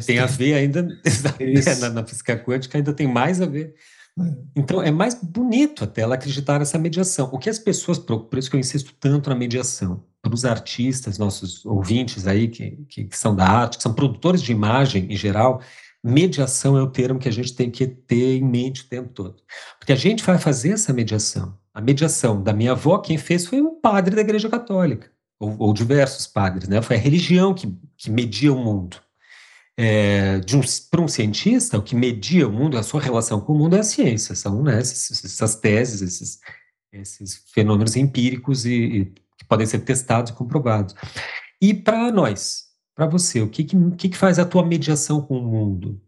tem 0.04 0.18
a 0.18 0.26
ver 0.26 0.54
ainda, 0.54 0.82
na, 1.80 1.90
na, 1.90 2.04
física 2.04 2.36
quântica 2.36 2.76
ainda 2.76 2.92
tem 2.92 3.06
mais 3.06 3.40
a 3.40 3.46
ver. 3.46 3.74
É. 4.18 4.36
Então, 4.56 4.82
é 4.82 4.90
mais 4.90 5.14
bonito 5.14 5.84
até 5.84 6.02
ela 6.02 6.14
acreditar 6.14 6.58
nessa 6.58 6.78
mediação. 6.78 7.28
O 7.32 7.38
que 7.38 7.50
as 7.50 7.58
pessoas, 7.58 7.98
por 7.98 8.38
isso 8.38 8.50
que 8.50 8.56
eu 8.56 8.60
insisto 8.60 8.94
tanto 8.98 9.28
na 9.28 9.36
mediação, 9.36 10.02
para 10.22 10.34
os 10.34 10.44
artistas, 10.44 11.18
nossos 11.18 11.64
ouvintes 11.64 12.26
aí, 12.26 12.48
que, 12.48 12.84
que, 12.88 13.04
que 13.04 13.16
são 13.16 13.34
da 13.34 13.46
arte, 13.46 13.76
que 13.76 13.82
são 13.82 13.94
produtores 13.94 14.42
de 14.42 14.50
imagem 14.50 15.06
em 15.12 15.16
geral, 15.16 15.60
Mediação 16.08 16.76
é 16.76 16.82
o 16.82 16.86
termo 16.86 17.18
que 17.18 17.28
a 17.28 17.32
gente 17.32 17.52
tem 17.52 17.68
que 17.68 17.84
ter 17.84 18.36
em 18.36 18.44
mente 18.44 18.82
o 18.82 18.88
tempo 18.88 19.08
todo. 19.08 19.42
Porque 19.76 19.92
a 19.92 19.96
gente 19.96 20.22
vai 20.22 20.38
fazer 20.38 20.70
essa 20.70 20.92
mediação. 20.92 21.58
A 21.74 21.80
mediação 21.80 22.40
da 22.40 22.52
minha 22.52 22.72
avó, 22.72 22.98
quem 22.98 23.18
fez 23.18 23.44
foi 23.44 23.60
um 23.60 23.80
padre 23.80 24.14
da 24.14 24.20
Igreja 24.22 24.48
Católica, 24.48 25.10
ou, 25.36 25.56
ou 25.58 25.72
diversos 25.72 26.28
padres, 26.28 26.68
né? 26.68 26.80
Foi 26.80 26.94
a 26.94 26.98
religião 26.98 27.52
que, 27.52 27.76
que 27.96 28.08
media 28.08 28.52
o 28.52 28.56
mundo. 28.56 28.98
É, 29.78 30.40
um, 30.54 30.60
para 30.90 31.02
um 31.02 31.08
cientista, 31.08 31.76
o 31.78 31.82
que 31.82 31.94
media 31.94 32.48
o 32.48 32.52
mundo, 32.52 32.78
a 32.78 32.82
sua 32.82 33.00
relação 33.00 33.40
com 33.40 33.52
o 33.52 33.58
mundo 33.58 33.76
é 33.76 33.80
a 33.80 33.84
ciência, 33.84 34.34
são 34.34 34.62
né, 34.62 34.78
essas, 34.78 35.22
essas 35.22 35.56
teses, 35.56 36.00
esses, 36.00 36.40
esses 36.90 37.42
fenômenos 37.52 37.94
empíricos 37.94 38.64
e, 38.64 38.72
e, 38.72 39.04
que 39.36 39.44
podem 39.46 39.66
ser 39.66 39.80
testados 39.80 40.30
e 40.30 40.34
comprovados. 40.34 40.94
E 41.60 41.74
para 41.74 42.10
nós, 42.10 42.64
para 42.94 43.06
você, 43.06 43.42
o 43.42 43.50
que, 43.50 43.64
que, 43.64 44.08
que 44.08 44.16
faz 44.16 44.38
a 44.38 44.46
tua 44.46 44.64
mediação 44.64 45.20
com 45.20 45.38
o 45.38 45.46
mundo? 45.46 46.00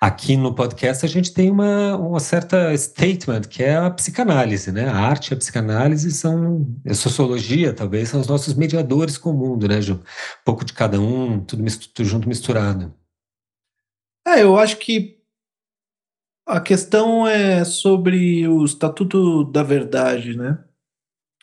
Aqui 0.00 0.36
no 0.36 0.54
podcast 0.54 1.04
a 1.04 1.08
gente 1.08 1.32
tem 1.32 1.50
uma, 1.50 1.96
uma 1.96 2.20
certa 2.20 2.76
statement, 2.76 3.42
que 3.42 3.62
é 3.62 3.76
a 3.76 3.90
psicanálise, 3.90 4.70
né? 4.72 4.88
A 4.88 4.96
arte 4.96 5.30
e 5.30 5.34
a 5.34 5.36
psicanálise 5.36 6.10
são, 6.12 6.66
a 6.86 6.94
sociologia 6.94 7.72
talvez, 7.72 8.08
são 8.08 8.20
os 8.20 8.26
nossos 8.26 8.54
mediadores 8.54 9.16
com 9.16 9.30
o 9.30 9.34
mundo, 9.34 9.68
né, 9.68 9.80
Ju? 9.80 9.94
Um 9.94 10.44
pouco 10.44 10.64
de 10.64 10.72
cada 10.72 11.00
um, 11.00 11.40
tudo, 11.44 11.64
tudo 11.94 12.08
junto 12.08 12.28
misturado. 12.28 12.94
É, 14.26 14.42
eu 14.42 14.58
acho 14.58 14.78
que 14.78 15.18
a 16.46 16.60
questão 16.60 17.26
é 17.26 17.64
sobre 17.64 18.46
o 18.48 18.64
Estatuto 18.64 19.44
da 19.44 19.62
Verdade, 19.62 20.36
né? 20.36 20.62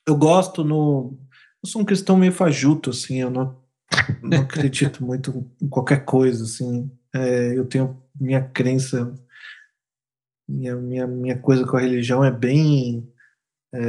Eu 0.08 0.16
gosto 0.16 0.64
no... 0.64 1.18
Eu 1.64 1.70
sou 1.70 1.82
um 1.82 1.86
cristão 1.86 2.18
meio 2.18 2.32
fajuto, 2.32 2.90
assim, 2.90 3.22
eu 3.22 3.30
não 3.30 3.62
não 4.22 4.42
acredito 4.42 5.04
muito 5.04 5.50
em 5.62 5.68
qualquer 5.68 6.06
coisa, 6.06 6.44
assim. 6.44 6.90
É, 7.14 7.58
eu 7.58 7.66
tenho 7.66 8.01
minha 8.20 8.42
crença, 8.42 9.14
minha, 10.48 10.76
minha, 10.76 11.08
minha 11.08 11.38
coisa 11.38 11.66
com 11.66 11.78
a 11.78 11.82
religião 11.82 12.24
é 12.24 12.32
bem. 12.32 13.12
É, 13.74 13.80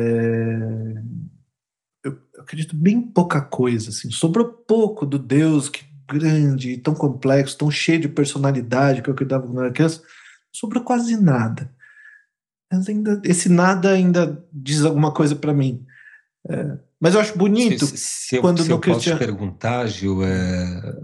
eu, 2.05 2.19
eu 2.35 2.43
acredito 2.43 2.77
bem 2.77 3.01
pouca 3.01 3.41
coisa, 3.41 3.91
assim. 3.91 4.11
Sobrou 4.11 4.47
pouco 4.47 5.05
do 5.05 5.19
Deus 5.19 5.69
que 5.69 5.85
grande, 6.09 6.77
tão 6.77 6.95
complexo, 6.95 7.57
tão 7.57 7.71
cheio 7.71 8.01
de 8.01 8.09
personalidade 8.09 9.03
que 9.03 9.09
eu 9.09 9.17
cuidava 9.17 9.47
quando 9.47 9.63
era 9.63 9.73
criança. 9.73 10.03
Sobrou 10.53 10.85
quase 10.85 11.17
nada. 11.17 11.71
Mas 12.71 12.89
ainda, 12.89 13.21
esse 13.25 13.49
nada 13.49 13.91
ainda 13.91 14.45
diz 14.53 14.85
alguma 14.85 15.13
coisa 15.13 15.35
para 15.35 15.53
mim. 15.53 15.87
É, 16.49 16.79
mas 17.03 17.17
eu 17.17 17.21
acho 17.21 17.37
bonito 17.37 17.85
se, 17.85 17.97
se 17.97 18.41
quando 18.41 18.61
eu, 18.61 18.65
se 18.65 18.71
eu 18.71 18.79
Cristiano... 18.79 19.19
posso 19.19 19.29
perguntar, 19.29 19.89
Gil, 19.89 20.23
é, 20.23 20.95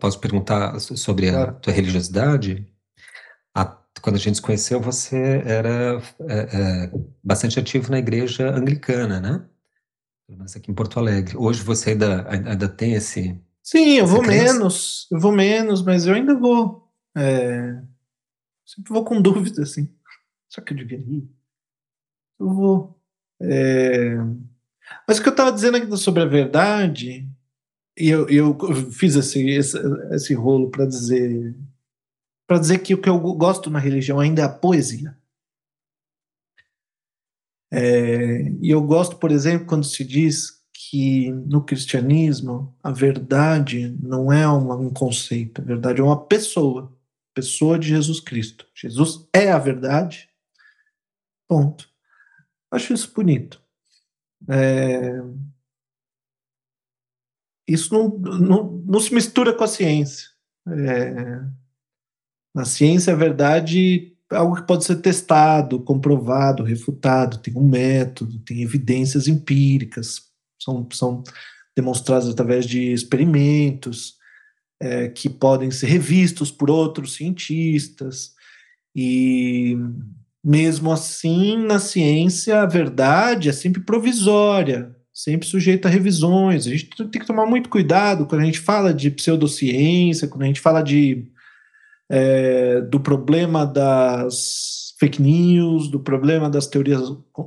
posso 0.00 0.18
perguntar 0.18 0.80
sobre 0.80 1.30
a 1.30 1.52
tua 1.52 1.72
religiosidade? 1.72 2.66
A, 3.54 3.64
quando 4.02 4.16
a 4.16 4.18
gente 4.18 4.34
se 4.34 4.42
conheceu, 4.42 4.80
você 4.80 5.44
era 5.46 6.02
é, 6.22 6.38
é, 6.38 6.92
bastante 7.22 7.60
ativo 7.60 7.88
na 7.88 8.00
igreja 8.00 8.50
anglicana, 8.50 9.20
né? 9.20 9.46
Pelo 10.26 10.38
menos 10.38 10.56
aqui 10.56 10.72
em 10.72 10.74
Porto 10.74 10.98
Alegre. 10.98 11.36
Hoje 11.36 11.62
você 11.62 11.90
ainda, 11.90 12.28
ainda 12.28 12.68
tem 12.68 12.94
esse. 12.94 13.40
Sim, 13.62 13.98
eu 13.98 14.08
vou 14.08 14.22
crença? 14.22 14.54
menos, 14.54 15.06
eu 15.08 15.20
vou 15.20 15.30
menos, 15.30 15.82
mas 15.82 16.04
eu 16.04 16.14
ainda 16.14 16.34
vou. 16.34 16.92
É, 17.16 17.80
sempre 18.66 18.92
vou 18.92 19.04
com 19.04 19.22
dúvida, 19.22 19.62
assim. 19.62 19.88
Só 20.48 20.60
que 20.60 20.72
eu 20.72 20.78
deveria 20.78 21.18
ir. 21.18 21.30
Eu 22.40 22.48
vou. 22.52 23.00
É, 23.40 24.16
mas 25.06 25.18
o 25.18 25.22
que 25.22 25.28
eu 25.28 25.32
estava 25.32 25.52
dizendo 25.52 25.76
aqui 25.76 25.96
sobre 25.96 26.22
a 26.22 26.26
verdade, 26.26 27.28
e 27.96 28.08
eu, 28.08 28.28
eu 28.28 28.58
fiz 28.90 29.14
esse, 29.14 29.40
esse, 29.48 30.34
rolo 30.34 30.70
para 30.70 30.86
dizer 30.86 31.54
para 32.46 32.58
dizer 32.58 32.78
que 32.80 32.94
o 32.94 33.00
que 33.00 33.08
eu 33.08 33.18
gosto 33.18 33.70
na 33.70 33.78
religião 33.78 34.20
ainda 34.20 34.42
é 34.42 34.44
a 34.44 34.48
poesia. 34.50 35.16
É, 37.72 38.42
e 38.60 38.70
eu 38.70 38.82
gosto, 38.82 39.16
por 39.16 39.32
exemplo, 39.32 39.66
quando 39.66 39.84
se 39.84 40.04
diz 40.04 40.62
que 40.72 41.32
no 41.32 41.64
cristianismo 41.64 42.76
a 42.82 42.90
verdade 42.90 43.96
não 44.00 44.30
é 44.30 44.46
uma, 44.46 44.76
um 44.76 44.92
conceito, 44.92 45.60
a 45.60 45.64
verdade 45.64 46.00
é 46.00 46.04
uma 46.04 46.26
pessoa, 46.26 46.96
pessoa 47.34 47.78
de 47.78 47.88
Jesus 47.88 48.20
Cristo. 48.20 48.66
Jesus 48.74 49.26
é 49.32 49.50
a 49.50 49.58
verdade. 49.58 50.28
Ponto. 51.48 51.88
Acho 52.70 52.92
isso 52.92 53.12
bonito. 53.14 53.63
É... 54.48 55.20
Isso 57.66 57.92
não, 57.94 58.08
não, 58.18 58.82
não, 58.86 59.00
se 59.00 59.14
mistura 59.14 59.52
com 59.52 59.64
a 59.64 59.68
ciência. 59.68 60.28
É... 60.68 61.40
Na 62.54 62.64
ciência, 62.64 63.12
a 63.12 63.16
verdade 63.16 64.14
é 64.30 64.36
algo 64.36 64.56
que 64.56 64.66
pode 64.66 64.84
ser 64.84 64.96
testado, 64.96 65.80
comprovado, 65.80 66.62
refutado, 66.62 67.38
tem 67.38 67.56
um 67.56 67.66
método, 67.66 68.38
tem 68.40 68.62
evidências 68.62 69.26
empíricas, 69.26 70.30
são, 70.60 70.88
são, 70.92 71.22
demonstradas 71.76 72.28
através 72.28 72.66
de 72.66 72.92
experimentos, 72.92 74.16
é, 74.80 75.08
que 75.08 75.28
podem 75.28 75.70
ser 75.70 75.86
revistos 75.86 76.50
por 76.50 76.70
outros 76.70 77.14
cientistas. 77.14 78.34
E 78.94 79.76
mesmo 80.44 80.92
assim, 80.92 81.56
na 81.56 81.78
ciência, 81.78 82.60
a 82.60 82.66
verdade 82.66 83.48
é 83.48 83.52
sempre 83.52 83.80
provisória, 83.80 84.94
sempre 85.12 85.48
sujeita 85.48 85.88
a 85.88 85.90
revisões. 85.90 86.66
A 86.66 86.70
gente 86.70 86.88
tem 86.88 87.20
que 87.20 87.26
tomar 87.26 87.46
muito 87.46 87.70
cuidado 87.70 88.26
quando 88.26 88.42
a 88.42 88.44
gente 88.44 88.60
fala 88.60 88.92
de 88.92 89.10
pseudociência, 89.10 90.28
quando 90.28 90.42
a 90.42 90.46
gente 90.46 90.60
fala 90.60 90.82
de, 90.82 91.26
é, 92.10 92.82
do 92.82 93.00
problema 93.00 93.64
das 93.64 94.94
fake 94.98 95.20
news, 95.20 95.88
do 95.88 95.98
problema 95.98 96.50
das 96.50 96.66
teorias 96.66 97.00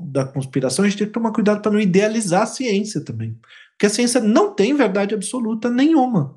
da 0.08 0.26
conspiração, 0.26 0.84
a 0.84 0.90
gente 0.90 0.98
tem 0.98 1.08
que 1.08 1.14
tomar 1.14 1.32
cuidado 1.32 1.62
para 1.62 1.72
não 1.72 1.80
idealizar 1.80 2.44
a 2.44 2.48
ciência 2.48 3.02
também. 3.02 3.38
Porque 3.72 3.86
a 3.86 3.90
ciência 3.90 4.20
não 4.20 4.54
tem 4.56 4.74
verdade 4.74 5.14
absoluta 5.14 5.70
nenhuma. 5.70 6.36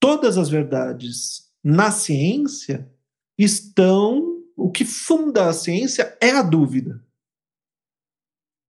Todas 0.00 0.36
as 0.36 0.48
verdades 0.48 1.44
na 1.62 1.92
ciência 1.92 2.90
estão. 3.38 4.25
O 4.56 4.70
que 4.70 4.84
funda 4.84 5.48
a 5.48 5.52
ciência 5.52 6.16
é 6.20 6.30
a 6.30 6.42
dúvida 6.42 7.04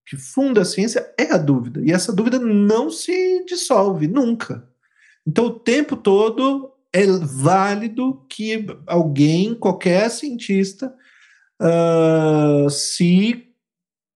que 0.07 0.15
funda 0.15 0.61
a 0.61 0.65
ciência 0.65 1.13
é 1.17 1.33
a 1.33 1.37
dúvida. 1.37 1.81
E 1.83 1.91
essa 1.91 2.13
dúvida 2.13 2.39
não 2.39 2.89
se 2.89 3.43
dissolve 3.45 4.07
nunca. 4.07 4.65
Então, 5.27 5.47
o 5.47 5.59
tempo 5.59 5.97
todo 5.97 6.71
é 6.93 7.05
válido 7.05 8.25
que 8.29 8.65
alguém, 8.87 9.53
qualquer 9.53 10.09
cientista, 10.09 10.95
uh, 11.61 12.69
se 12.69 13.49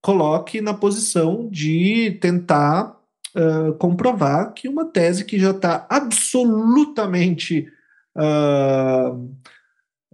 coloque 0.02 0.62
na 0.62 0.74
posição 0.74 1.50
de 1.52 2.18
tentar 2.22 2.98
uh, 3.36 3.74
comprovar 3.74 4.54
que 4.54 4.70
uma 4.70 4.86
tese 4.86 5.26
que 5.26 5.38
já 5.38 5.52
está 5.52 5.86
absolutamente 5.90 7.68
uh, 8.16 9.30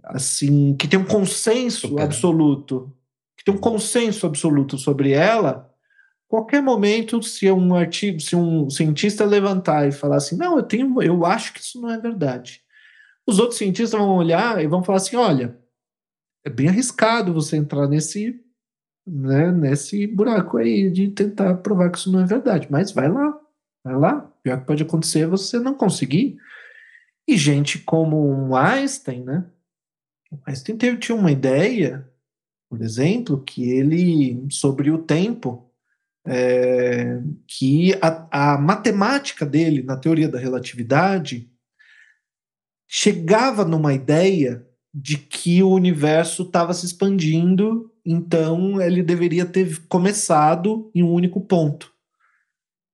assim, 0.08 0.74
que 0.76 0.88
tem 0.88 0.98
um 0.98 1.04
consenso 1.04 1.98
absoluto, 1.98 2.92
que 3.36 3.44
tem 3.44 3.54
um 3.54 3.58
consenso 3.58 4.26
absoluto 4.26 4.76
sobre 4.78 5.12
ela, 5.12 5.68
qualquer 6.28 6.62
momento, 6.62 7.22
se 7.22 7.50
um 7.50 7.74
artigo, 7.74 8.20
se 8.20 8.36
um 8.36 8.68
cientista 8.68 9.24
levantar 9.24 9.88
e 9.88 9.92
falar 9.92 10.16
assim, 10.16 10.36
não, 10.36 10.56
eu 10.56 10.62
tenho, 10.62 11.02
eu 11.02 11.24
acho 11.24 11.54
que 11.54 11.60
isso 11.60 11.80
não 11.80 11.90
é 11.90 11.98
verdade. 11.98 12.60
Os 13.26 13.38
outros 13.38 13.58
cientistas 13.58 13.98
vão 13.98 14.16
olhar 14.16 14.62
e 14.62 14.66
vão 14.66 14.82
falar 14.82 14.98
assim, 14.98 15.16
olha, 15.16 15.58
é 16.44 16.50
bem 16.50 16.68
arriscado 16.68 17.32
você 17.32 17.56
entrar 17.56 17.88
nesse, 17.88 18.40
né, 19.06 19.50
nesse 19.50 20.06
buraco 20.06 20.58
aí 20.58 20.90
de 20.90 21.08
tentar 21.08 21.56
provar 21.56 21.90
que 21.90 21.98
isso 21.98 22.12
não 22.12 22.20
é 22.20 22.24
verdade. 22.24 22.68
Mas 22.70 22.92
vai 22.92 23.08
lá, 23.08 23.38
vai 23.84 23.96
lá. 23.96 24.16
O 24.18 24.42
pior 24.42 24.60
que 24.60 24.66
pode 24.66 24.82
acontecer 24.82 25.20
é 25.20 25.26
você 25.26 25.58
não 25.58 25.74
conseguir. 25.74 26.38
E 27.26 27.36
gente 27.36 27.78
como 27.80 28.26
um 28.26 28.56
Einstein, 28.56 29.24
né? 29.24 29.44
Einstein 30.46 30.76
teve, 30.76 30.98
tinha 30.98 31.16
uma 31.16 31.32
ideia, 31.32 32.08
por 32.68 32.82
exemplo, 32.82 33.42
que 33.42 33.70
ele, 33.70 34.46
sobre 34.50 34.90
o 34.90 34.98
tempo, 34.98 35.70
é, 36.26 37.20
que 37.46 37.94
a, 38.02 38.54
a 38.54 38.58
matemática 38.58 39.46
dele, 39.46 39.82
na 39.82 39.96
teoria 39.96 40.28
da 40.28 40.38
relatividade, 40.38 41.50
chegava 42.86 43.64
numa 43.64 43.94
ideia 43.94 44.66
de 44.92 45.16
que 45.16 45.62
o 45.62 45.70
universo 45.70 46.42
estava 46.42 46.72
se 46.74 46.86
expandindo, 46.86 47.92
então 48.04 48.80
ele 48.80 49.02
deveria 49.02 49.46
ter 49.46 49.86
começado 49.86 50.90
em 50.94 51.02
um 51.02 51.12
único 51.12 51.40
ponto. 51.40 51.92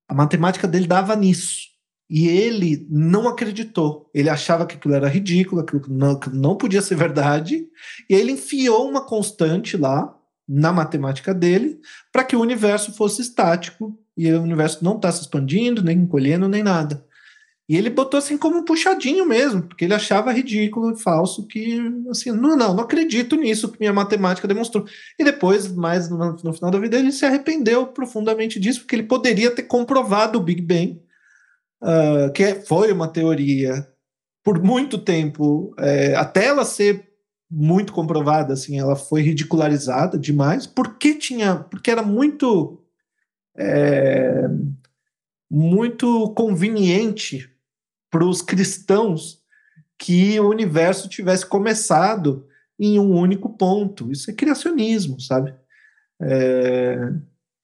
A 0.08 0.14
matemática 0.14 0.68
dele 0.68 0.86
dava 0.86 1.16
nisso. 1.16 1.73
E 2.14 2.28
ele 2.28 2.86
não 2.88 3.26
acreditou. 3.26 4.08
Ele 4.14 4.28
achava 4.28 4.64
que 4.66 4.76
aquilo 4.76 4.94
era 4.94 5.08
ridículo, 5.08 5.64
que 5.64 5.90
não, 5.90 6.20
não 6.32 6.56
podia 6.56 6.80
ser 6.80 6.94
verdade. 6.94 7.66
E 8.08 8.14
ele 8.14 8.30
enfiou 8.30 8.88
uma 8.88 9.04
constante 9.04 9.76
lá, 9.76 10.14
na 10.48 10.72
matemática 10.72 11.32
dele 11.32 11.80
para 12.12 12.24
que 12.24 12.36
o 12.36 12.40
universo 12.40 12.92
fosse 12.92 13.22
estático 13.22 13.98
e 14.16 14.30
o 14.30 14.42
universo 14.42 14.84
não 14.84 14.96
está 14.96 15.10
se 15.10 15.22
expandindo, 15.22 15.82
nem 15.82 15.98
encolhendo, 15.98 16.48
nem 16.48 16.62
nada. 16.62 17.04
E 17.66 17.76
ele 17.76 17.88
botou 17.88 18.18
assim 18.18 18.36
como 18.36 18.58
um 18.58 18.64
puxadinho 18.64 19.24
mesmo, 19.24 19.62
porque 19.62 19.86
ele 19.86 19.94
achava 19.94 20.30
ridículo 20.30 20.92
e 20.92 21.00
falso 21.00 21.46
que, 21.46 21.80
assim, 22.10 22.30
não, 22.30 22.54
não, 22.56 22.74
não 22.74 22.84
acredito 22.84 23.36
nisso 23.36 23.72
que 23.72 23.80
minha 23.80 23.92
matemática 23.92 24.46
demonstrou. 24.46 24.84
E 25.18 25.24
depois, 25.24 25.72
mais 25.72 26.10
no, 26.10 26.36
no 26.44 26.52
final 26.52 26.70
da 26.70 26.78
vida, 26.78 26.98
ele 26.98 27.10
se 27.10 27.24
arrependeu 27.24 27.86
profundamente 27.86 28.60
disso, 28.60 28.80
porque 28.80 28.94
ele 28.94 29.04
poderia 29.04 29.50
ter 29.50 29.62
comprovado 29.62 30.38
o 30.38 30.42
Big 30.42 30.60
Bang, 30.60 31.00
uh, 31.84 32.32
que 32.32 32.54
foi 32.66 32.90
uma 32.90 33.06
teoria 33.08 33.86
por 34.42 34.62
muito 34.62 34.98
tempo, 34.98 35.74
é, 35.78 36.14
até 36.14 36.46
ela 36.46 36.64
ser 36.64 37.08
muito 37.50 37.92
comprovada, 37.92 38.52
assim, 38.52 38.78
ela 38.78 38.96
foi 38.96 39.22
ridicularizada 39.22 40.18
demais, 40.18 40.66
porque 40.66 41.14
tinha, 41.14 41.56
porque 41.56 41.90
era 41.90 42.02
muito 42.02 42.82
é, 43.56 44.42
muito 45.50 46.30
conveniente 46.34 47.50
para 48.10 48.24
os 48.24 48.42
cristãos 48.42 49.42
que 49.98 50.38
o 50.40 50.48
universo 50.48 51.08
tivesse 51.08 51.46
começado 51.46 52.46
em 52.78 52.98
um 52.98 53.16
único 53.16 53.48
ponto. 53.56 54.10
Isso 54.10 54.30
é 54.30 54.34
criacionismo, 54.34 55.20
sabe? 55.20 55.54
É, 56.20 56.98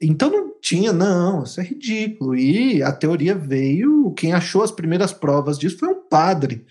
então 0.01 0.31
não 0.31 0.50
tinha, 0.61 0.93
não, 0.93 1.43
isso 1.43 1.61
é 1.61 1.65
ridículo. 1.65 2.37
E 2.37 2.83
a 2.83 2.93
teoria 2.93 3.35
veio, 3.35 4.13
quem 4.13 4.33
achou 4.33 4.63
as 4.63 4.71
primeiras 4.71 5.13
provas 5.13 5.59
disso 5.59 5.79
foi 5.79 5.89
um 5.89 6.03
padre 6.09 6.67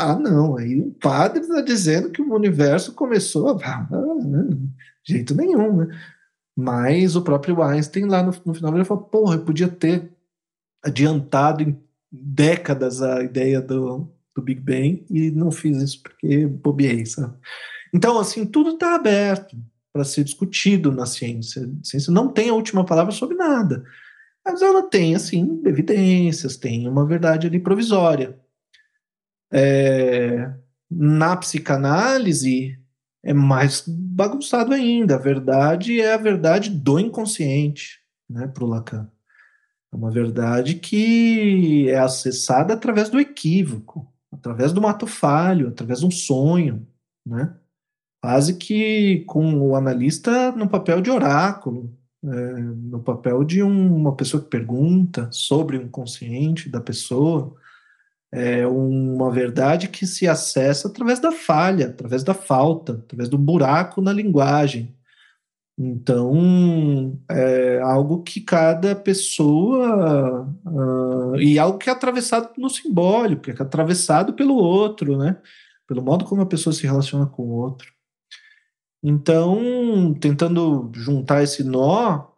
ah, 0.00 0.18
não, 0.18 0.56
aí 0.56 0.80
o 0.80 0.92
padre 0.92 1.40
está 1.40 1.60
dizendo 1.60 2.10
que 2.10 2.22
o 2.22 2.34
universo 2.34 2.94
começou. 2.94 3.54
De 3.56 5.12
jeito 5.12 5.34
nenhum, 5.34 5.76
né? 5.76 6.00
Mas 6.56 7.16
o 7.16 7.22
próprio 7.22 7.62
Einstein, 7.62 8.06
lá 8.06 8.22
no, 8.22 8.32
no 8.44 8.54
final, 8.54 8.74
ele 8.74 8.84
falou: 8.84 9.04
porra, 9.04 9.36
eu 9.36 9.44
podia 9.44 9.68
ter 9.68 10.10
adiantado 10.82 11.62
em 11.62 11.78
décadas 12.10 13.02
a 13.02 13.22
ideia 13.22 13.60
do, 13.60 14.10
do 14.34 14.42
Big 14.42 14.60
Bang 14.60 15.04
e 15.10 15.30
não 15.30 15.50
fiz 15.50 15.76
isso 15.82 16.02
porque 16.02 16.46
bobiei, 16.46 17.04
sabe? 17.06 17.36
Então, 17.92 18.18
assim, 18.18 18.46
tudo 18.46 18.70
está 18.70 18.94
aberto 18.94 19.56
para 19.92 20.04
ser 20.04 20.24
discutido 20.24 20.92
na 20.92 21.06
ciência. 21.06 21.62
A 21.62 21.84
ciência 21.84 22.12
não 22.12 22.28
tem 22.28 22.50
a 22.50 22.54
última 22.54 22.84
palavra 22.84 23.12
sobre 23.12 23.36
nada. 23.36 23.84
Mas 24.44 24.62
ela 24.62 24.82
tem, 24.82 25.14
assim, 25.14 25.60
evidências, 25.66 26.56
tem 26.56 26.88
uma 26.88 27.06
verdade 27.06 27.46
ali 27.46 27.58
provisória. 27.58 28.38
É, 29.52 30.52
na 30.90 31.36
psicanálise 31.36 32.78
é 33.22 33.34
mais 33.34 33.84
bagunçado 33.86 34.72
ainda. 34.72 35.16
A 35.16 35.18
verdade 35.18 36.00
é 36.00 36.14
a 36.14 36.18
verdade 36.18 36.70
do 36.70 36.98
inconsciente, 36.98 38.00
né, 38.28 38.46
para 38.46 38.64
o 38.64 38.66
Lacan. 38.66 39.10
É 39.92 39.96
uma 39.96 40.10
verdade 40.10 40.76
que 40.76 41.90
é 41.90 41.98
acessada 41.98 42.74
através 42.74 43.08
do 43.08 43.20
equívoco, 43.20 44.10
através 44.32 44.72
do 44.72 44.80
mato 44.80 45.06
falho, 45.06 45.68
através 45.68 46.00
de 46.00 46.06
um 46.06 46.10
sonho, 46.10 46.86
né? 47.26 47.54
Quase 48.22 48.54
que 48.58 49.24
com 49.26 49.60
o 49.60 49.74
analista 49.74 50.52
no 50.52 50.68
papel 50.68 51.00
de 51.00 51.10
oráculo, 51.10 51.90
é, 52.22 52.28
no 52.28 53.00
papel 53.00 53.42
de 53.44 53.62
um, 53.62 53.96
uma 53.96 54.14
pessoa 54.14 54.42
que 54.42 54.50
pergunta 54.50 55.28
sobre 55.32 55.78
o 55.78 55.82
inconsciente 55.82 56.68
da 56.68 56.80
pessoa, 56.80 57.54
é 58.32 58.66
uma 58.66 59.30
verdade 59.30 59.88
que 59.88 60.06
se 60.06 60.28
acessa 60.28 60.88
através 60.88 61.18
da 61.18 61.32
falha, 61.32 61.86
através 61.88 62.22
da 62.22 62.34
falta, 62.34 62.92
através 62.92 63.28
do 63.28 63.38
buraco 63.38 64.00
na 64.00 64.12
linguagem. 64.12 64.94
Então, 65.82 67.18
é 67.30 67.80
algo 67.80 68.22
que 68.22 68.40
cada 68.42 68.94
pessoa. 68.94 70.46
Uh, 70.66 71.36
e 71.36 71.58
algo 71.58 71.78
que 71.78 71.88
é 71.88 71.92
atravessado 71.92 72.50
no 72.58 72.68
simbólico, 72.68 73.42
que 73.42 73.50
é 73.50 73.54
atravessado 73.54 74.34
pelo 74.34 74.54
outro, 74.56 75.16
né? 75.16 75.38
Pelo 75.88 76.02
modo 76.02 76.24
como 76.26 76.42
a 76.42 76.46
pessoa 76.46 76.72
se 76.74 76.86
relaciona 76.86 77.26
com 77.26 77.44
o 77.44 77.52
outro. 77.52 77.90
Então, 79.02 80.14
tentando 80.14 80.90
juntar 80.94 81.42
esse 81.42 81.64
nó 81.64 82.28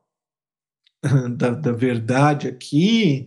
da, 1.36 1.50
da 1.50 1.72
verdade 1.72 2.46
aqui, 2.46 3.26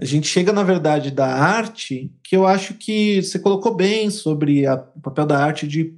a 0.00 0.04
gente 0.04 0.26
chega, 0.26 0.52
na 0.52 0.62
verdade, 0.62 1.10
da 1.10 1.26
arte, 1.26 2.12
que 2.24 2.34
eu 2.34 2.46
acho 2.46 2.74
que 2.74 3.22
você 3.22 3.38
colocou 3.38 3.74
bem 3.74 4.10
sobre 4.10 4.66
a, 4.66 4.74
o 4.74 5.00
papel 5.00 5.26
da 5.26 5.38
arte 5.38 5.68
de, 5.68 5.96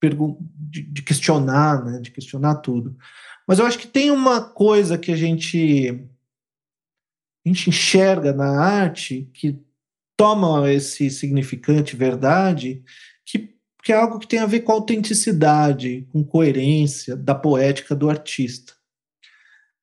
de, 0.00 0.82
de 0.82 1.02
questionar, 1.02 1.84
né, 1.84 2.00
de 2.00 2.10
questionar 2.10 2.56
tudo. 2.56 2.96
Mas 3.46 3.58
eu 3.58 3.66
acho 3.66 3.78
que 3.78 3.88
tem 3.88 4.10
uma 4.10 4.42
coisa 4.42 4.98
que 4.98 5.10
a 5.10 5.16
gente, 5.16 5.88
a 7.44 7.48
gente 7.48 7.70
enxerga 7.70 8.32
na 8.32 8.60
arte 8.60 9.30
que 9.32 9.58
toma 10.16 10.70
esse 10.70 11.08
significante 11.10 11.96
verdade, 11.96 12.84
que, 13.24 13.57
que 13.88 13.92
é 13.92 13.96
algo 13.96 14.18
que 14.18 14.28
tem 14.28 14.38
a 14.40 14.44
ver 14.44 14.60
com 14.60 14.72
autenticidade, 14.72 16.06
com 16.12 16.22
coerência 16.22 17.16
da 17.16 17.34
poética 17.34 17.96
do 17.96 18.10
artista. 18.10 18.74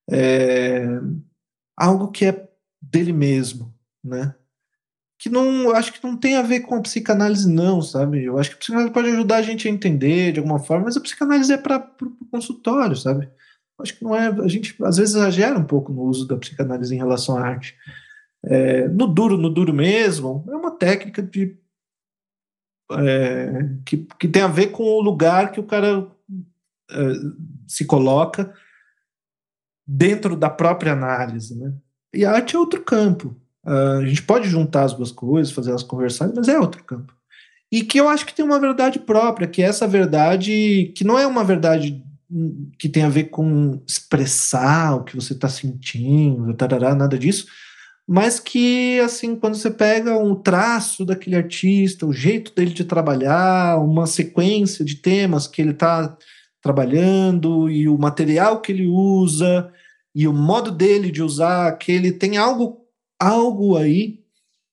É, 0.08 0.86
algo 1.76 2.12
que 2.12 2.26
é 2.26 2.48
dele 2.80 3.12
mesmo, 3.12 3.74
né? 4.04 4.36
Que 5.18 5.28
não, 5.28 5.72
acho 5.72 5.92
que 5.92 6.04
não 6.04 6.16
tem 6.16 6.36
a 6.36 6.44
ver 6.44 6.60
com 6.60 6.76
a 6.76 6.82
psicanálise, 6.84 7.52
não, 7.52 7.82
sabe? 7.82 8.24
Eu 8.24 8.38
acho 8.38 8.52
que 8.52 8.58
a 8.58 8.60
psicanálise 8.60 8.94
pode 8.94 9.10
ajudar 9.10 9.38
a 9.38 9.42
gente 9.42 9.68
a 9.68 9.72
entender 9.72 10.34
de 10.34 10.40
alguma 10.40 10.60
forma, 10.60 10.86
mas 10.86 10.98
a 10.98 11.02
psicanálise 11.02 11.52
é 11.52 11.58
para 11.58 11.92
o 12.04 12.26
consultório, 12.30 12.96
sabe? 12.96 13.28
Acho 13.82 13.98
que 13.98 14.04
não 14.04 14.16
é. 14.16 14.28
A 14.28 14.48
gente 14.48 14.76
às 14.84 14.98
vezes 14.98 15.16
exagera 15.16 15.58
um 15.58 15.66
pouco 15.66 15.92
no 15.92 16.04
uso 16.04 16.28
da 16.28 16.38
psicanálise 16.38 16.94
em 16.94 17.00
relação 17.00 17.40
à 17.40 17.42
arte. 17.42 17.76
É, 18.46 18.88
no 18.88 19.08
duro, 19.08 19.36
no 19.36 19.50
duro 19.50 19.74
mesmo, 19.74 20.46
é 20.48 20.56
uma 20.56 20.78
técnica 20.78 21.24
de 21.24 21.58
é, 22.92 23.70
que, 23.86 24.08
que 24.20 24.28
tem 24.28 24.42
a 24.42 24.48
ver 24.48 24.68
com 24.68 24.84
o 24.84 25.02
lugar 25.02 25.52
que 25.52 25.60
o 25.60 25.64
cara 25.64 26.08
é, 26.92 27.14
se 27.68 27.86
coloca 27.86 28.54
dentro 29.88 30.36
da 30.36 30.50
própria 30.50 30.94
análise, 30.94 31.56
né? 31.56 31.74
E 32.14 32.26
arte 32.26 32.56
é 32.56 32.60
outro 32.60 32.82
campo. 32.82 33.36
Uh, 33.64 34.00
a 34.00 34.06
gente 34.06 34.22
pode 34.24 34.48
juntar 34.48 34.84
as 34.84 34.94
duas 34.94 35.12
coisas, 35.12 35.52
fazer 35.52 35.72
elas 35.72 35.84
conversarem, 35.84 36.34
mas 36.36 36.48
é 36.48 36.58
outro 36.58 36.84
campo. 36.84 37.14
E 37.72 37.84
que 37.84 38.00
eu 38.00 38.08
acho 38.08 38.26
que 38.26 38.34
tem 38.34 38.46
uma 38.46 38.60
verdade 38.60 39.00
própria, 39.00 39.48
que 39.48 39.62
é 39.62 39.66
essa 39.66 39.88
verdade 39.88 40.94
que 40.96 41.04
não 41.04 41.20
é 41.20 41.28
uma 41.28 41.44
verdade 41.44 42.02
que 42.80 42.90
tem 42.90 43.04
a 43.04 43.10
ver 43.10 43.26
com 43.26 43.82
expressar 43.88 44.96
o 44.96 45.04
que 45.04 45.16
você 45.16 45.34
está 45.34 45.50
sentindo, 45.50 46.54
tarará, 46.54 46.96
nada 46.96 47.18
disso, 47.18 47.48
mas 48.08 48.40
que, 48.40 49.00
assim, 49.00 49.36
quando 49.36 49.56
você 49.56 49.72
pega 49.72 50.18
um 50.18 50.36
traço 50.36 51.04
daquele 51.04 51.36
artista, 51.36 52.06
o 52.06 52.14
jeito 52.14 52.54
dele 52.54 52.72
de 52.72 52.84
trabalhar, 52.84 53.80
uma 53.80 54.06
sequência 54.06 54.86
de 54.86 54.96
temas 54.96 55.48
que 55.48 55.62
ele 55.62 55.72
está 55.72 56.16
trabalhando 56.62 57.70
e 57.70 57.90
o 57.90 57.98
material 57.98 58.62
que 58.62 58.72
ele 58.72 58.86
usa 58.86 59.72
e 60.14 60.28
o 60.28 60.34
modo 60.34 60.72
dele 60.72 61.12
de 61.12 61.22
usar, 61.22 61.78
que 61.78 61.92
ele 61.92 62.12
tem 62.12 62.38
algo, 62.38 62.86
algo 63.20 63.76
aí 63.76 64.20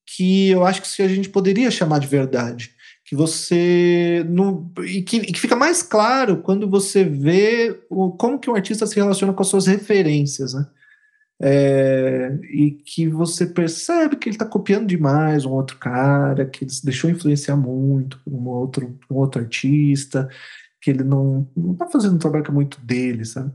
que 0.06 0.50
eu 0.50 0.64
acho 0.64 0.82
que 0.82 0.88
se 0.88 1.02
a 1.02 1.08
gente 1.08 1.28
poderia 1.28 1.70
chamar 1.70 1.98
de 2.00 2.06
verdade. 2.06 2.72
Que 3.04 3.16
você. 3.16 4.24
No, 4.28 4.70
e, 4.84 5.02
que, 5.02 5.18
e 5.18 5.32
que 5.32 5.40
fica 5.40 5.56
mais 5.56 5.82
claro 5.82 6.38
quando 6.42 6.68
você 6.68 7.04
vê 7.04 7.78
o, 7.90 8.10
como 8.12 8.38
que 8.38 8.48
um 8.48 8.54
artista 8.54 8.86
se 8.86 8.94
relaciona 8.94 9.32
com 9.32 9.42
as 9.42 9.48
suas 9.48 9.66
referências, 9.66 10.54
né? 10.54 10.66
É, 11.44 12.38
e 12.52 12.70
que 12.70 13.08
você 13.08 13.44
percebe 13.44 14.14
que 14.14 14.28
ele 14.28 14.36
está 14.36 14.46
copiando 14.46 14.86
demais 14.86 15.44
um 15.44 15.50
outro 15.50 15.76
cara, 15.76 16.46
que 16.46 16.62
ele 16.62 16.70
se 16.70 16.84
deixou 16.84 17.10
influenciar 17.10 17.56
muito 17.56 18.20
por 18.20 18.32
um 18.32 18.48
outro, 18.48 18.96
um 19.10 19.16
outro 19.16 19.42
artista, 19.42 20.28
que 20.80 20.90
ele 20.90 21.02
não 21.02 21.48
está 21.72 21.88
fazendo 21.88 22.14
um 22.14 22.18
trabalho 22.18 22.44
que 22.44 22.50
é 22.50 22.54
muito 22.54 22.80
dele, 22.80 23.24
sabe? 23.24 23.52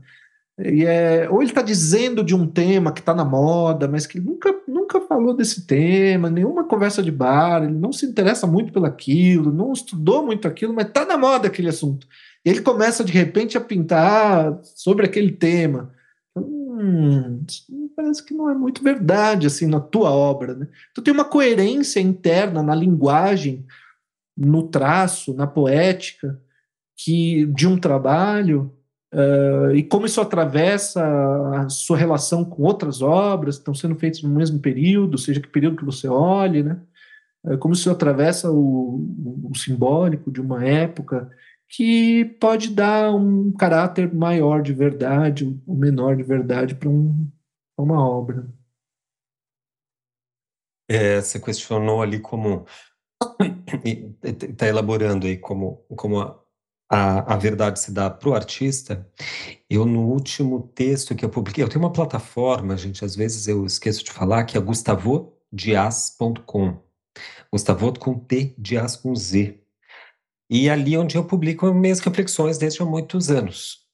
E 0.58 0.84
é, 0.84 1.28
ou 1.30 1.40
ele 1.40 1.50
está 1.50 1.62
dizendo 1.62 2.24
de 2.24 2.34
um 2.34 2.46
tema 2.46 2.92
que 2.92 3.00
está 3.00 3.14
na 3.14 3.24
moda, 3.24 3.86
mas 3.86 4.06
que 4.06 4.20
nunca, 4.20 4.52
nunca 4.66 5.00
falou 5.00 5.32
desse 5.32 5.64
tema, 5.66 6.28
nenhuma 6.28 6.64
conversa 6.64 7.02
de 7.02 7.12
bar, 7.12 7.62
ele 7.62 7.72
não 7.72 7.92
se 7.92 8.04
interessa 8.04 8.46
muito 8.46 8.72
pelo 8.72 8.86
aquilo, 8.86 9.52
não 9.52 9.72
estudou 9.72 10.26
muito 10.26 10.48
aquilo, 10.48 10.74
mas 10.74 10.88
está 10.88 11.06
na 11.06 11.16
moda 11.16 11.46
aquele 11.46 11.68
assunto. 11.68 12.06
E 12.44 12.50
ele 12.50 12.60
começa 12.60 13.04
de 13.04 13.12
repente 13.12 13.56
a 13.56 13.60
pintar 13.60 14.58
sobre 14.62 15.06
aquele 15.06 15.30
tema 15.30 15.92
hum, 16.36 17.44
parece 17.98 18.24
que 18.24 18.32
não 18.32 18.48
é 18.48 18.54
muito 18.54 18.80
verdade 18.80 19.48
assim 19.48 19.66
na 19.66 19.80
tua 19.80 20.12
obra, 20.12 20.54
né? 20.54 20.68
Tu 20.94 21.02
tem 21.02 21.12
uma 21.12 21.24
coerência 21.24 21.98
interna 21.98 22.62
na 22.62 22.72
linguagem, 22.72 23.66
no 24.36 24.68
traço, 24.68 25.34
na 25.34 25.48
poética 25.48 26.40
que 26.96 27.44
de 27.46 27.66
um 27.66 27.76
trabalho 27.76 28.72
uh, 29.12 29.74
e 29.74 29.82
como 29.82 30.06
isso 30.06 30.20
atravessa 30.20 31.04
a 31.56 31.68
sua 31.68 31.96
relação 31.96 32.44
com 32.44 32.62
outras 32.62 33.02
obras 33.02 33.56
que 33.56 33.62
estão 33.62 33.74
sendo 33.74 33.96
feitas 33.96 34.22
no 34.22 34.30
mesmo 34.30 34.60
período, 34.60 35.18
seja 35.18 35.40
que 35.40 35.48
período 35.48 35.78
que 35.78 35.84
você 35.84 36.06
olhe, 36.06 36.62
né? 36.62 36.80
Uh, 37.44 37.58
como 37.58 37.74
isso 37.74 37.90
atravessa 37.90 38.48
o, 38.48 39.50
o 39.50 39.56
simbólico 39.56 40.30
de 40.30 40.40
uma 40.40 40.64
época 40.64 41.28
que 41.68 42.24
pode 42.40 42.70
dar 42.70 43.12
um 43.12 43.50
caráter 43.50 44.14
maior 44.14 44.62
de 44.62 44.72
verdade, 44.72 45.60
ou 45.66 45.76
menor 45.76 46.16
de 46.16 46.22
verdade 46.22 46.76
para 46.76 46.88
um, 46.88 47.28
uma 47.82 48.06
obra. 48.06 48.46
É, 50.90 51.20
você 51.20 51.38
questionou 51.38 52.00
ali 52.02 52.18
como 52.18 52.66
está 53.84 54.66
elaborando 54.66 55.26
aí 55.26 55.36
como 55.36 55.84
como 55.96 56.20
a, 56.20 56.42
a, 56.90 57.34
a 57.34 57.36
verdade 57.36 57.78
se 57.80 57.92
dá 57.92 58.08
para 58.10 58.28
o 58.28 58.34
artista. 58.34 59.06
Eu 59.68 59.84
no 59.84 60.06
último 60.08 60.62
texto 60.74 61.14
que 61.14 61.24
eu 61.24 61.30
publiquei, 61.30 61.62
eu 61.62 61.68
tenho 61.68 61.84
uma 61.84 61.92
plataforma, 61.92 62.76
gente, 62.76 63.04
às 63.04 63.14
vezes 63.14 63.46
eu 63.48 63.64
esqueço 63.66 64.02
de 64.04 64.10
falar 64.10 64.44
que 64.44 64.56
é 64.56 64.60
gustavodias.com. 64.60 66.78
Gustavo 67.52 67.92
com 67.98 68.18
T, 68.18 68.54
Dias 68.58 68.96
com 68.96 69.14
Z. 69.14 69.60
E 70.50 70.70
ali 70.70 70.96
onde 70.96 71.16
eu 71.16 71.24
publico 71.24 71.72
minhas 71.74 72.00
reflexões 72.00 72.58
desde 72.58 72.82
há 72.82 72.84
muitos 72.84 73.30
anos. 73.30 73.86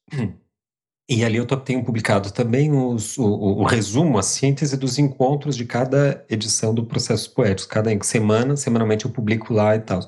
E 1.09 1.23
ali 1.23 1.37
eu 1.37 1.47
tenho 1.47 1.85
publicado 1.85 2.33
também 2.33 2.73
os, 2.73 3.19
o, 3.19 3.27
o, 3.27 3.65
resumo, 3.65 4.19
a 4.19 4.23
síntese 4.23 4.75
dos 4.77 4.99
encontros 4.99 5.55
de 5.55 5.67
cada 5.67 6.25
edição 6.31 6.75
do 6.75 6.87
Processo 6.87 7.31
Poético. 7.35 7.69
Cada 7.69 7.91
semana, 8.03 8.57
semanalmente 8.57 9.05
eu 9.05 9.11
publico 9.11 9.53
lá 9.53 9.77
e 9.77 9.81
tal. 9.81 10.01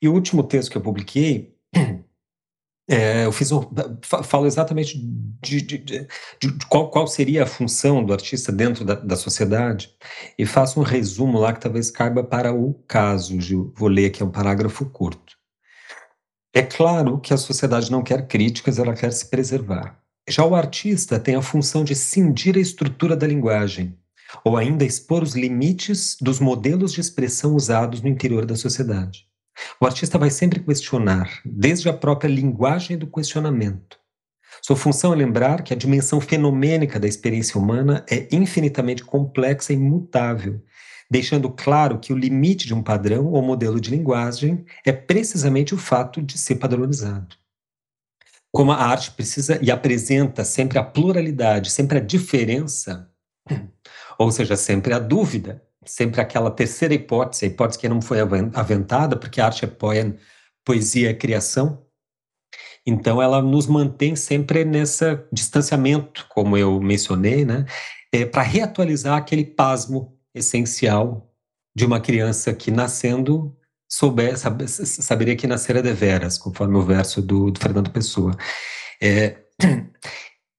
E 0.00 0.08
o 0.08 0.14
último 0.14 0.44
texto 0.44 0.70
que 0.70 0.76
eu 0.76 0.82
publiquei, 0.82 1.52
é, 2.88 3.24
eu 3.24 3.32
fiz 3.32 3.50
um, 3.50 3.60
falo 4.02 4.46
exatamente 4.46 4.96
de, 5.42 5.60
de, 5.60 5.78
de, 5.78 6.06
de, 6.40 6.66
qual, 6.68 6.90
qual 6.90 7.08
seria 7.08 7.42
a 7.42 7.46
função 7.46 8.04
do 8.04 8.12
artista 8.12 8.52
dentro 8.52 8.84
da, 8.84 8.94
da 8.94 9.16
sociedade 9.16 9.90
e 10.38 10.46
faço 10.46 10.78
um 10.78 10.84
resumo 10.84 11.40
lá 11.40 11.52
que 11.52 11.60
talvez 11.60 11.90
caiba 11.90 12.22
para 12.22 12.54
o 12.54 12.74
caso, 12.86 13.40
Gil. 13.40 13.72
Vou 13.76 13.88
ler 13.88 14.06
aqui 14.06 14.22
um 14.22 14.30
parágrafo 14.30 14.86
curto. 14.90 15.36
É 16.54 16.62
claro 16.62 17.18
que 17.18 17.34
a 17.34 17.36
sociedade 17.36 17.90
não 17.90 18.02
quer 18.02 18.28
críticas, 18.28 18.78
ela 18.78 18.94
quer 18.94 19.12
se 19.12 19.28
preservar. 19.28 20.05
Já 20.28 20.44
o 20.44 20.56
artista 20.56 21.20
tem 21.20 21.36
a 21.36 21.42
função 21.42 21.84
de 21.84 21.94
cindir 21.94 22.56
a 22.56 22.60
estrutura 22.60 23.16
da 23.16 23.28
linguagem, 23.28 23.96
ou 24.44 24.56
ainda 24.56 24.84
expor 24.84 25.22
os 25.22 25.36
limites 25.36 26.16
dos 26.20 26.40
modelos 26.40 26.92
de 26.92 27.00
expressão 27.00 27.54
usados 27.54 28.02
no 28.02 28.08
interior 28.08 28.44
da 28.44 28.56
sociedade. 28.56 29.28
O 29.80 29.86
artista 29.86 30.18
vai 30.18 30.30
sempre 30.30 30.58
questionar, 30.58 31.40
desde 31.44 31.88
a 31.88 31.92
própria 31.92 32.26
linguagem 32.28 32.98
do 32.98 33.06
questionamento. 33.06 33.98
Sua 34.60 34.74
função 34.74 35.12
é 35.12 35.16
lembrar 35.16 35.62
que 35.62 35.72
a 35.72 35.76
dimensão 35.76 36.20
fenomênica 36.20 36.98
da 36.98 37.06
experiência 37.06 37.56
humana 37.56 38.04
é 38.10 38.26
infinitamente 38.32 39.04
complexa 39.04 39.72
e 39.72 39.76
imutável, 39.76 40.60
deixando 41.08 41.48
claro 41.50 42.00
que 42.00 42.12
o 42.12 42.18
limite 42.18 42.66
de 42.66 42.74
um 42.74 42.82
padrão 42.82 43.26
ou 43.26 43.42
modelo 43.42 43.80
de 43.80 43.90
linguagem 43.90 44.64
é 44.84 44.90
precisamente 44.90 45.72
o 45.72 45.78
fato 45.78 46.20
de 46.20 46.36
ser 46.36 46.56
padronizado. 46.56 47.36
Como 48.52 48.72
a 48.72 48.76
arte 48.76 49.10
precisa 49.10 49.58
e 49.62 49.70
apresenta 49.70 50.44
sempre 50.44 50.78
a 50.78 50.84
pluralidade, 50.84 51.70
sempre 51.70 51.98
a 51.98 52.00
diferença, 52.00 53.10
ou 54.18 54.30
seja, 54.30 54.56
sempre 54.56 54.94
a 54.94 54.98
dúvida, 54.98 55.62
sempre 55.84 56.20
aquela 56.20 56.50
terceira 56.50 56.94
hipótese, 56.94 57.44
a 57.44 57.48
hipótese 57.48 57.78
que 57.78 57.88
não 57.88 58.00
foi 58.00 58.18
aventada, 58.20 59.16
porque 59.16 59.40
a 59.40 59.46
arte 59.46 59.64
é 59.64 59.68
poe 59.68 60.16
poesia 60.64 61.10
é 61.10 61.14
criação, 61.14 61.86
então 62.84 63.20
ela 63.20 63.42
nos 63.42 63.66
mantém 63.66 64.14
sempre 64.14 64.64
nesse 64.64 65.04
distanciamento, 65.32 66.26
como 66.28 66.56
eu 66.56 66.80
mencionei, 66.80 67.44
né, 67.44 67.64
é, 68.12 68.24
para 68.24 68.42
reatualizar 68.42 69.16
aquele 69.16 69.44
pasmo 69.44 70.16
essencial 70.34 71.32
de 71.74 71.84
uma 71.84 72.00
criança 72.00 72.54
que 72.54 72.70
nascendo 72.70 73.56
souber, 73.88 74.36
saberia 74.36 75.36
que 75.36 75.46
nascera 75.46 75.82
deveras, 75.82 76.38
conforme 76.38 76.76
o 76.76 76.82
verso 76.82 77.22
do, 77.22 77.50
do 77.50 77.60
Fernando 77.60 77.90
Pessoa. 77.90 78.36
É, 79.00 79.38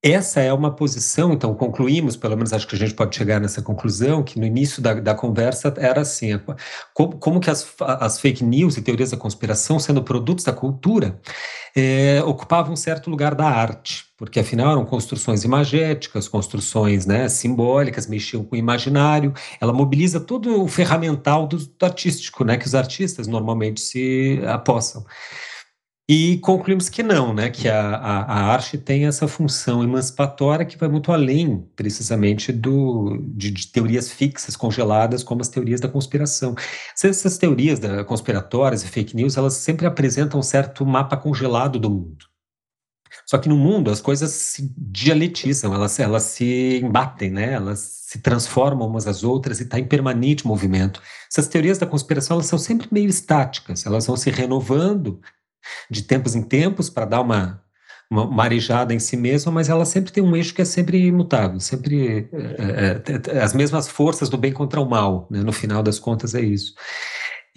essa 0.03 0.39
é 0.41 0.53
uma 0.53 0.71
posição, 0.71 1.33
então 1.33 1.55
concluímos, 1.55 2.15
pelo 2.15 2.35
menos 2.35 2.53
acho 2.53 2.67
que 2.67 2.75
a 2.75 2.77
gente 2.77 2.93
pode 2.93 3.15
chegar 3.15 3.41
nessa 3.41 3.63
conclusão, 3.63 4.21
que 4.21 4.39
no 4.39 4.45
início 4.45 4.79
da, 4.81 4.93
da 4.93 5.15
conversa 5.15 5.73
era 5.75 6.01
assim, 6.01 6.39
como, 6.93 7.17
como 7.17 7.39
que 7.39 7.49
as, 7.49 7.67
as, 7.79 8.19
fake 8.19 8.43
news 8.43 8.77
e 8.77 8.81
teorias 8.83 9.09
da 9.09 9.17
conspiração, 9.17 9.79
sendo 9.79 10.03
produtos 10.03 10.45
da 10.45 10.53
cultura, 10.53 11.19
é, 11.75 12.21
ocupavam 12.23 12.73
um 12.73 12.75
certo 12.75 13.09
lugar 13.09 13.33
da 13.33 13.45
arte, 13.45 14.05
porque 14.15 14.39
afinal 14.39 14.71
eram 14.73 14.85
construções 14.85 15.43
imagéticas, 15.43 16.27
construções 16.27 17.07
né, 17.07 17.27
simbólicas, 17.27 18.05
mexiam 18.05 18.43
com 18.43 18.55
o 18.55 18.59
imaginário, 18.59 19.33
ela 19.59 19.73
mobiliza 19.73 20.19
todo 20.19 20.63
o 20.63 20.67
ferramental 20.67 21.47
do, 21.47 21.57
do 21.57 21.85
artístico, 21.85 22.43
né, 22.43 22.55
que 22.55 22.67
os 22.67 22.75
artistas 22.75 23.25
normalmente 23.25 23.81
se 23.81 24.39
apossam. 24.45 25.03
E 26.09 26.37
concluímos 26.37 26.87
que 26.87 27.03
não, 27.03 27.33
né? 27.33 27.49
que 27.49 27.67
a, 27.67 27.81
a, 27.81 28.21
a, 28.21 28.43
arte 28.45 28.77
tem 28.77 29.05
essa 29.05 29.27
função 29.27 29.83
emancipatória 29.83 30.65
que 30.65 30.77
vai 30.77 30.87
muito 30.87 31.11
além, 31.11 31.67
precisamente, 31.75 32.53
do, 32.53 33.17
de, 33.35 33.51
de 33.51 33.67
teorias 33.67 34.09
fixas, 34.09 34.55
congeladas, 34.55 35.21
como 35.21 35.41
as 35.41 35.49
teorias 35.49 35.81
da 35.81 35.89
conspiração. 35.89 36.55
Essas 37.03 37.37
teorias 37.37 37.77
da, 37.77 38.05
conspiratórias 38.05 38.83
e 38.83 38.87
fake 38.87 39.17
news, 39.17 39.35
elas 39.35 39.55
sempre 39.55 39.85
apresentam 39.85 40.39
um 40.39 40.43
certo 40.43 40.85
mapa 40.85 41.17
congelado 41.17 41.77
do 41.77 41.89
mundo. 41.89 42.25
Só 43.25 43.37
que 43.37 43.49
no 43.49 43.57
mundo 43.57 43.91
as 43.91 43.99
coisas 43.99 44.31
se 44.31 44.73
dialetizam, 44.77 45.73
elas, 45.73 45.99
elas 45.99 46.23
se 46.23 46.79
embatem, 46.81 47.29
né? 47.29 47.51
elas 47.51 47.79
se 47.79 48.19
transformam 48.19 48.87
umas 48.87 49.05
às 49.07 49.25
outras 49.25 49.59
e 49.59 49.63
está 49.63 49.77
em 49.77 49.85
permanente 49.85 50.47
movimento. 50.47 51.01
Essas 51.29 51.49
teorias 51.49 51.77
da 51.77 51.85
conspiração 51.85 52.35
elas 52.35 52.45
são 52.45 52.57
sempre 52.57 52.87
meio 52.89 53.09
estáticas, 53.09 53.85
elas 53.85 54.07
vão 54.07 54.15
se 54.15 54.29
renovando 54.29 55.19
de 55.89 56.03
tempos 56.03 56.35
em 56.35 56.41
tempos 56.41 56.89
para 56.89 57.05
dar 57.05 57.21
uma, 57.21 57.61
uma 58.09 58.25
marejada 58.25 58.93
em 58.93 58.99
si 58.99 59.17
mesma, 59.17 59.51
mas 59.51 59.69
ela 59.69 59.85
sempre 59.85 60.11
tem 60.11 60.23
um 60.23 60.35
eixo 60.35 60.53
que 60.53 60.61
é 60.61 60.65
sempre 60.65 61.05
imutável, 61.05 61.59
sempre 61.59 62.29
é, 62.31 63.33
é, 63.33 63.37
é, 63.37 63.41
as 63.41 63.53
mesmas 63.53 63.87
forças 63.87 64.29
do 64.29 64.37
bem 64.37 64.51
contra 64.51 64.79
o 64.79 64.89
mal, 64.89 65.27
né? 65.29 65.41
no 65.41 65.51
final 65.51 65.83
das 65.83 65.99
contas 65.99 66.33
é 66.33 66.41
isso. 66.41 66.73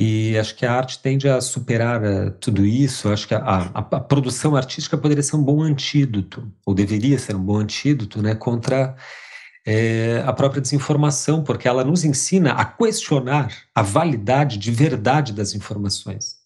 E 0.03 0.39
acho 0.39 0.57
que 0.57 0.65
a 0.65 0.73
arte 0.73 0.99
tende 0.99 1.28
a 1.28 1.43
superar 1.43 2.03
uh, 2.03 2.31
tudo 2.41 2.65
isso. 2.65 3.11
Acho 3.11 3.28
que 3.28 3.35
a, 3.35 3.39
a, 3.39 3.78
a, 3.81 4.01
produção 4.01 4.57
artística 4.57 4.97
poderia 4.97 5.23
ser 5.23 5.37
um 5.37 5.43
bom 5.43 5.62
antídoto, 5.62 6.51
ou 6.65 6.73
deveria 6.73 7.19
ser 7.19 7.37
um 7.37 7.43
bom 7.43 7.59
antídoto, 7.59 8.23
né, 8.23 8.35
contra 8.35 8.97
é, 9.66 10.23
a 10.27 10.32
própria 10.32 10.62
desinformação, 10.62 11.45
porque 11.45 11.69
ela 11.69 11.85
nos 11.85 12.03
ensina 12.03 12.53
a 12.53 12.65
questionar 12.65 13.55
a 13.74 13.82
validade 13.82 14.57
de 14.57 14.70
verdade 14.70 15.35
das 15.35 15.55
informações. 15.55 16.40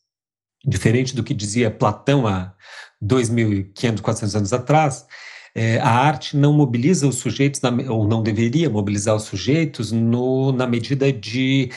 Diferente 0.66 1.14
do 1.14 1.22
que 1.22 1.34
dizia 1.34 1.70
Platão 1.70 2.26
há 2.26 2.54
2.500, 3.02 4.00
400 4.00 4.36
anos 4.36 4.52
atrás, 4.52 5.06
é, 5.54 5.78
a 5.78 5.90
arte 5.90 6.36
não 6.36 6.52
mobiliza 6.52 7.06
os 7.06 7.16
sujeitos, 7.16 7.60
na, 7.60 7.70
ou 7.90 8.08
não 8.08 8.22
deveria 8.22 8.68
mobilizar 8.68 9.14
os 9.14 9.24
sujeitos, 9.24 9.92
no, 9.92 10.52
na 10.52 10.66
medida 10.66 11.12
de 11.12 11.70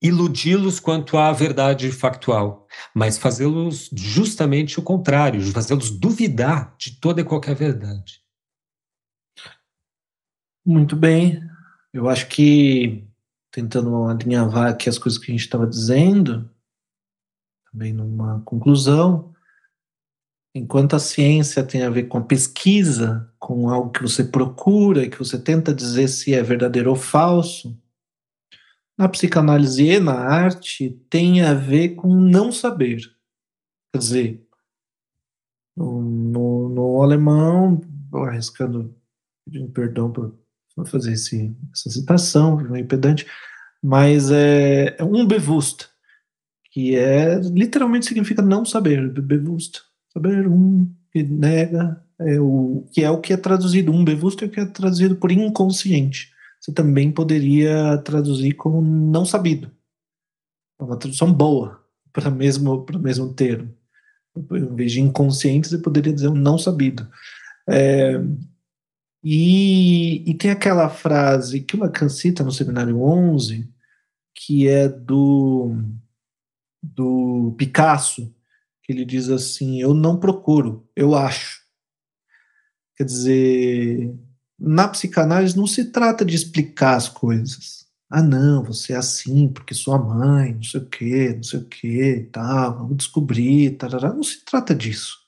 iludi-los 0.00 0.78
quanto 0.78 1.18
à 1.18 1.32
verdade 1.32 1.90
factual, 1.90 2.68
mas 2.94 3.18
fazê-los 3.18 3.90
justamente 3.92 4.78
o 4.78 4.82
contrário, 4.82 5.42
fazê-los 5.50 5.90
duvidar 5.90 6.74
de 6.78 6.92
toda 7.00 7.20
e 7.20 7.24
qualquer 7.24 7.56
verdade. 7.56 8.20
Muito 10.64 10.94
bem. 10.94 11.42
Eu 11.92 12.08
acho 12.08 12.28
que, 12.28 13.04
tentando 13.50 14.04
alinhavar 14.04 14.68
aqui 14.68 14.88
as 14.88 14.98
coisas 14.98 15.18
que 15.18 15.32
a 15.32 15.34
gente 15.34 15.44
estava 15.44 15.66
dizendo, 15.66 16.48
também 17.78 17.92
numa 17.92 18.40
conclusão, 18.40 19.32
enquanto 20.52 20.96
a 20.96 20.98
ciência 20.98 21.62
tem 21.62 21.84
a 21.84 21.90
ver 21.90 22.04
com 22.04 22.18
a 22.18 22.24
pesquisa, 22.24 23.32
com 23.38 23.68
algo 23.68 23.92
que 23.92 24.02
você 24.02 24.24
procura 24.24 25.04
e 25.04 25.08
que 25.08 25.18
você 25.18 25.38
tenta 25.38 25.72
dizer 25.72 26.08
se 26.08 26.34
é 26.34 26.42
verdadeiro 26.42 26.90
ou 26.90 26.96
falso, 26.96 27.80
na 28.98 29.08
psicanálise 29.08 29.84
e 29.84 30.00
na 30.00 30.14
arte 30.14 30.90
tem 31.08 31.42
a 31.42 31.54
ver 31.54 31.90
com 31.90 32.12
não 32.12 32.50
saber. 32.50 33.00
Quer 33.92 33.98
dizer, 33.98 34.48
no, 35.76 36.02
no, 36.02 36.68
no 36.68 37.02
alemão, 37.02 37.80
arriscando 38.12 38.92
perdão 39.72 40.10
por 40.10 40.36
fazer 40.86 41.12
esse, 41.12 41.56
essa 41.72 41.90
citação, 41.90 42.56
meio 42.56 42.86
pedante, 42.86 43.24
mas 43.80 44.32
é, 44.32 44.96
é 44.98 45.04
um 45.04 45.24
bewusst, 45.24 45.88
que 46.70 46.96
é 46.96 47.38
literalmente 47.40 48.06
significa 48.06 48.42
não 48.42 48.64
saber, 48.64 49.10
bewusst, 49.22 49.80
saber 50.12 50.46
um 50.46 50.90
que 51.12 51.22
nega, 51.22 52.02
é 52.18 52.40
o 52.40 52.84
que 52.92 53.02
é 53.02 53.10
o 53.10 53.20
que 53.20 53.32
é 53.32 53.36
traduzido, 53.36 53.92
um 53.92 54.04
bewusst 54.04 54.42
é 54.42 54.46
o 54.46 54.50
que 54.50 54.60
é 54.60 54.66
traduzido 54.66 55.16
por 55.16 55.30
inconsciente 55.32 56.30
você 56.60 56.72
também 56.72 57.10
poderia 57.10 57.98
traduzir 57.98 58.54
como 58.54 58.82
não 58.82 59.24
sabido. 59.24 59.70
É 60.78 60.84
uma 60.84 60.96
tradução 60.96 61.32
boa 61.32 61.82
para 62.12 62.30
mesmo 62.30 62.84
para 62.84 62.96
o 62.96 63.00
mesmo 63.00 63.32
termo. 63.32 63.72
Em 64.36 64.74
vez 64.74 64.92
de 64.92 65.00
inconsciente, 65.00 65.68
você 65.68 65.78
poderia 65.78 66.12
dizer 66.12 66.28
um 66.28 66.34
não 66.34 66.58
sabido. 66.58 67.08
É, 67.68 68.20
e, 69.22 70.30
e, 70.30 70.34
tem 70.34 70.50
aquela 70.50 70.88
frase 70.88 71.60
que 71.60 71.76
o 71.76 71.80
Lacan 71.80 72.08
cita 72.08 72.44
no 72.44 72.52
seminário 72.52 73.00
11, 73.02 73.68
que 74.34 74.68
é 74.68 74.88
do, 74.88 75.76
do 76.82 77.54
Picasso, 77.58 78.34
que 78.82 78.92
ele 78.92 79.04
diz 79.04 79.28
assim: 79.28 79.80
Eu 79.80 79.94
não 79.94 80.18
procuro, 80.18 80.88
eu 80.94 81.14
acho. 81.14 81.60
Quer 82.96 83.04
dizer, 83.04 84.14
na 84.58 84.88
psicanálise 84.88 85.56
não 85.56 85.66
se 85.66 85.86
trata 85.86 86.24
de 86.24 86.34
explicar 86.34 86.96
as 86.96 87.08
coisas. 87.08 87.86
Ah, 88.10 88.22
não, 88.22 88.64
você 88.64 88.94
é 88.94 88.96
assim 88.96 89.48
porque 89.48 89.74
sua 89.74 89.98
mãe, 89.98 90.54
não 90.54 90.62
sei 90.62 90.80
o 90.80 90.86
quê, 90.86 91.34
não 91.36 91.42
sei 91.42 91.60
o 91.60 91.64
quê, 91.66 92.28
tal, 92.32 92.78
vamos 92.78 92.96
descobrir, 92.96 93.76
tarará. 93.76 94.12
não 94.12 94.22
se 94.22 94.44
trata 94.44 94.74
disso. 94.74 95.18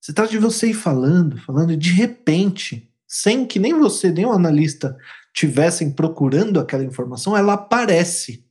Se 0.00 0.12
trata 0.12 0.30
de 0.30 0.38
você 0.38 0.68
ir 0.68 0.74
falando, 0.74 1.36
falando, 1.36 1.72
e 1.72 1.76
de 1.76 1.90
repente, 1.90 2.88
sem 3.08 3.44
que 3.44 3.58
nem 3.58 3.74
você, 3.74 4.12
nem 4.12 4.24
o 4.24 4.32
analista 4.32 4.96
tivessem 5.34 5.90
procurando 5.90 6.60
aquela 6.60 6.84
informação, 6.84 7.36
ela 7.36 7.54
aparece. 7.54 8.46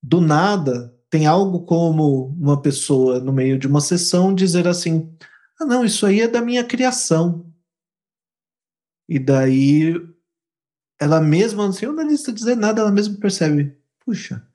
Do 0.00 0.20
nada, 0.20 0.94
tem 1.10 1.26
algo 1.26 1.64
como 1.64 2.28
uma 2.38 2.62
pessoa 2.62 3.18
no 3.18 3.32
meio 3.32 3.58
de 3.58 3.66
uma 3.66 3.80
sessão 3.80 4.32
dizer 4.32 4.68
assim: 4.68 5.12
ah, 5.60 5.66
não, 5.66 5.84
isso 5.84 6.06
aí 6.06 6.20
é 6.20 6.28
da 6.28 6.40
minha 6.40 6.64
criação. 6.64 7.52
E 9.08 9.18
daí 9.18 9.94
ela 11.00 11.20
mesma, 11.20 11.72
sem 11.72 11.88
o 11.88 11.92
analista 11.92 12.32
dizer 12.32 12.56
nada, 12.56 12.80
ela 12.80 12.92
mesma 12.92 13.18
percebe: 13.18 13.76
puxa, 14.04 14.46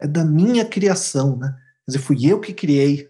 é 0.00 0.08
da 0.08 0.24
minha 0.24 0.64
criação, 0.64 1.36
né? 1.36 1.54
Quer 1.86 1.92
dizer, 1.92 1.98
fui 2.04 2.26
eu 2.26 2.40
que 2.40 2.52
criei. 2.52 3.08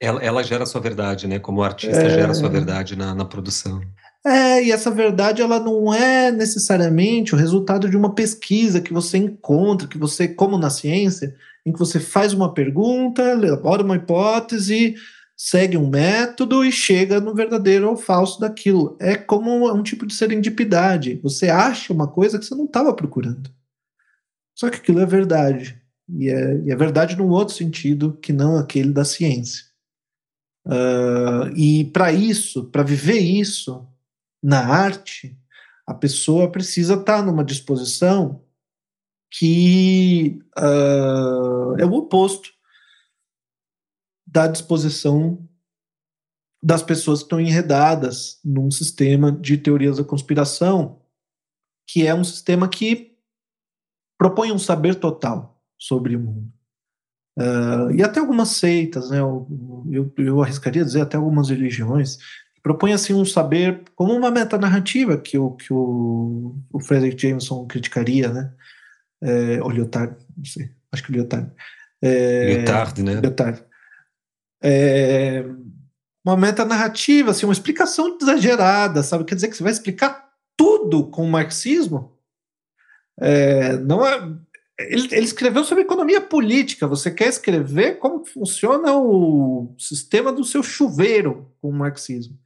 Ela, 0.00 0.22
ela 0.22 0.44
gera 0.44 0.62
a 0.62 0.66
sua 0.66 0.80
verdade, 0.80 1.26
né? 1.26 1.40
Como 1.40 1.60
artista 1.60 2.00
é... 2.00 2.10
gera 2.10 2.30
a 2.30 2.34
sua 2.34 2.48
verdade 2.48 2.94
na, 2.94 3.16
na 3.16 3.24
produção. 3.24 3.80
É, 4.24 4.62
e 4.62 4.70
essa 4.70 4.90
verdade 4.90 5.42
ela 5.42 5.58
não 5.58 5.92
é 5.92 6.30
necessariamente 6.30 7.34
o 7.34 7.38
resultado 7.38 7.88
de 7.88 7.96
uma 7.96 8.14
pesquisa 8.14 8.80
que 8.80 8.92
você 8.92 9.16
encontra, 9.16 9.88
que 9.88 9.98
você, 9.98 10.28
como 10.28 10.58
na 10.58 10.70
ciência, 10.70 11.34
em 11.68 11.72
que 11.72 11.78
você 11.78 12.00
faz 12.00 12.32
uma 12.32 12.54
pergunta, 12.54 13.22
elabora 13.22 13.82
uma 13.82 13.96
hipótese, 13.96 14.94
segue 15.36 15.76
um 15.76 15.88
método 15.88 16.64
e 16.64 16.72
chega 16.72 17.20
no 17.20 17.34
verdadeiro 17.34 17.90
ou 17.90 17.96
falso 17.96 18.40
daquilo. 18.40 18.96
É 18.98 19.16
como 19.16 19.70
um 19.72 19.82
tipo 19.82 20.06
de 20.06 20.14
serendipidade. 20.14 21.20
Você 21.22 21.50
acha 21.50 21.92
uma 21.92 22.08
coisa 22.08 22.38
que 22.38 22.46
você 22.46 22.54
não 22.54 22.64
estava 22.64 22.94
procurando. 22.94 23.50
Só 24.54 24.70
que 24.70 24.78
aquilo 24.78 25.00
é 25.00 25.06
verdade. 25.06 25.80
E 26.08 26.30
é, 26.30 26.62
e 26.64 26.72
é, 26.72 26.76
verdade 26.76 27.16
num 27.16 27.28
outro 27.28 27.54
sentido 27.54 28.18
que 28.20 28.32
não 28.32 28.56
aquele 28.56 28.92
da 28.92 29.04
ciência. 29.04 29.66
Uh, 30.66 31.54
e 31.54 31.84
para 31.92 32.10
isso, 32.12 32.64
para 32.64 32.82
viver 32.82 33.18
isso 33.18 33.86
na 34.42 34.60
arte, 34.66 35.38
a 35.86 35.92
pessoa 35.92 36.50
precisa 36.50 36.94
estar 36.94 37.18
tá 37.18 37.22
numa 37.22 37.44
disposição 37.44 38.42
que 39.30 40.38
uh, 40.58 41.78
é 41.78 41.84
o 41.84 41.92
oposto 41.92 42.50
da 44.26 44.46
disposição 44.46 45.46
das 46.62 46.82
pessoas 46.82 47.20
que 47.20 47.26
estão 47.26 47.40
enredadas 47.40 48.40
num 48.44 48.70
sistema 48.70 49.30
de 49.30 49.56
teorias 49.56 49.98
da 49.98 50.04
conspiração, 50.04 51.00
que 51.86 52.06
é 52.06 52.14
um 52.14 52.24
sistema 52.24 52.68
que 52.68 53.16
propõe 54.18 54.50
um 54.50 54.58
saber 54.58 54.96
total 54.96 55.62
sobre 55.78 56.16
o 56.16 56.20
mundo. 56.20 56.52
Uh, 57.38 57.92
e 57.92 58.02
até 58.02 58.18
algumas 58.18 58.48
seitas, 58.48 59.10
né, 59.10 59.20
eu, 59.20 60.12
eu, 60.18 60.42
arriscaria 60.42 60.84
dizer 60.84 61.02
até 61.02 61.16
algumas 61.16 61.48
religiões, 61.48 62.18
propõem 62.60 62.92
assim, 62.92 63.14
um 63.14 63.24
saber 63.24 63.84
como 63.94 64.12
uma 64.12 64.30
metanarrativa 64.30 65.16
que 65.16 65.38
o, 65.38 65.52
que 65.52 65.72
o, 65.72 66.56
o 66.72 66.80
Frederick 66.80 67.22
Jameson 67.22 67.64
criticaria, 67.66 68.32
né? 68.32 68.52
É, 69.22 69.62
ou 69.62 69.70
Lyotard, 69.70 70.16
não 70.36 70.44
sei, 70.44 70.70
acho 70.92 71.02
que 71.02 71.12
Lyotard. 71.12 71.50
É, 72.00 72.54
Lyotard, 72.54 73.02
né? 73.02 73.20
Lyotard 73.20 73.62
é, 74.62 75.44
uma 76.24 76.36
metanarrativa, 76.36 77.30
assim, 77.30 77.46
uma 77.46 77.52
explicação 77.52 78.16
exagerada, 78.20 79.02
sabe? 79.02 79.24
Quer 79.24 79.34
dizer 79.34 79.48
que 79.48 79.56
você 79.56 79.62
vai 79.62 79.72
explicar 79.72 80.28
tudo 80.56 81.08
com 81.08 81.24
o 81.24 81.30
marxismo? 81.30 82.16
É, 83.20 83.76
não 83.76 84.04
é, 84.06 84.16
ele, 84.78 85.08
ele, 85.10 85.24
escreveu 85.24 85.64
sobre 85.64 85.84
economia 85.84 86.20
política. 86.20 86.86
Você 86.86 87.10
quer 87.10 87.28
escrever 87.28 87.98
como 87.98 88.24
funciona 88.24 88.96
o 88.96 89.74
sistema 89.78 90.32
do 90.32 90.44
seu 90.44 90.62
chuveiro 90.62 91.52
com 91.60 91.70
o 91.70 91.72
marxismo. 91.72 92.38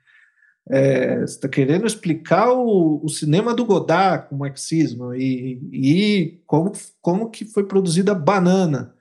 É, 0.68 1.18
você 1.18 1.34
está 1.34 1.48
querendo 1.48 1.86
explicar 1.86 2.52
o, 2.52 3.04
o, 3.04 3.08
cinema 3.08 3.52
do 3.52 3.64
Godard 3.64 4.28
com 4.28 4.36
o 4.36 4.38
marxismo 4.38 5.12
e, 5.14 5.60
e 5.72 6.40
como, 6.46 6.72
como 7.00 7.30
que 7.30 7.44
foi 7.44 7.64
produzida 7.64 8.12
a 8.12 8.16
banana. 8.16 8.94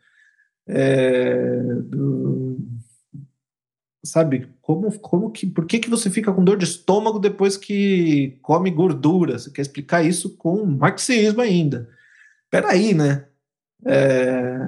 É, 0.68 1.62
do, 1.84 2.58
sabe, 4.04 4.50
como, 4.62 4.98
como 5.00 5.32
que, 5.32 5.46
por 5.46 5.66
que, 5.66 5.80
que 5.80 5.90
você 5.90 6.10
fica 6.10 6.34
com 6.34 6.44
dor 6.44 6.58
de 6.58 6.66
estômago 6.66 7.20
depois 7.20 7.58
que 7.58 8.40
come 8.42 8.72
gordura? 8.72 9.38
Você 9.38 9.52
quer 9.52 9.62
explicar 9.62 10.04
isso 10.04 10.36
com 10.38 10.66
marxismo 10.66 11.42
ainda. 11.42 11.90
Peraí, 12.50 12.94
né? 12.94 13.28
É, 13.86 14.60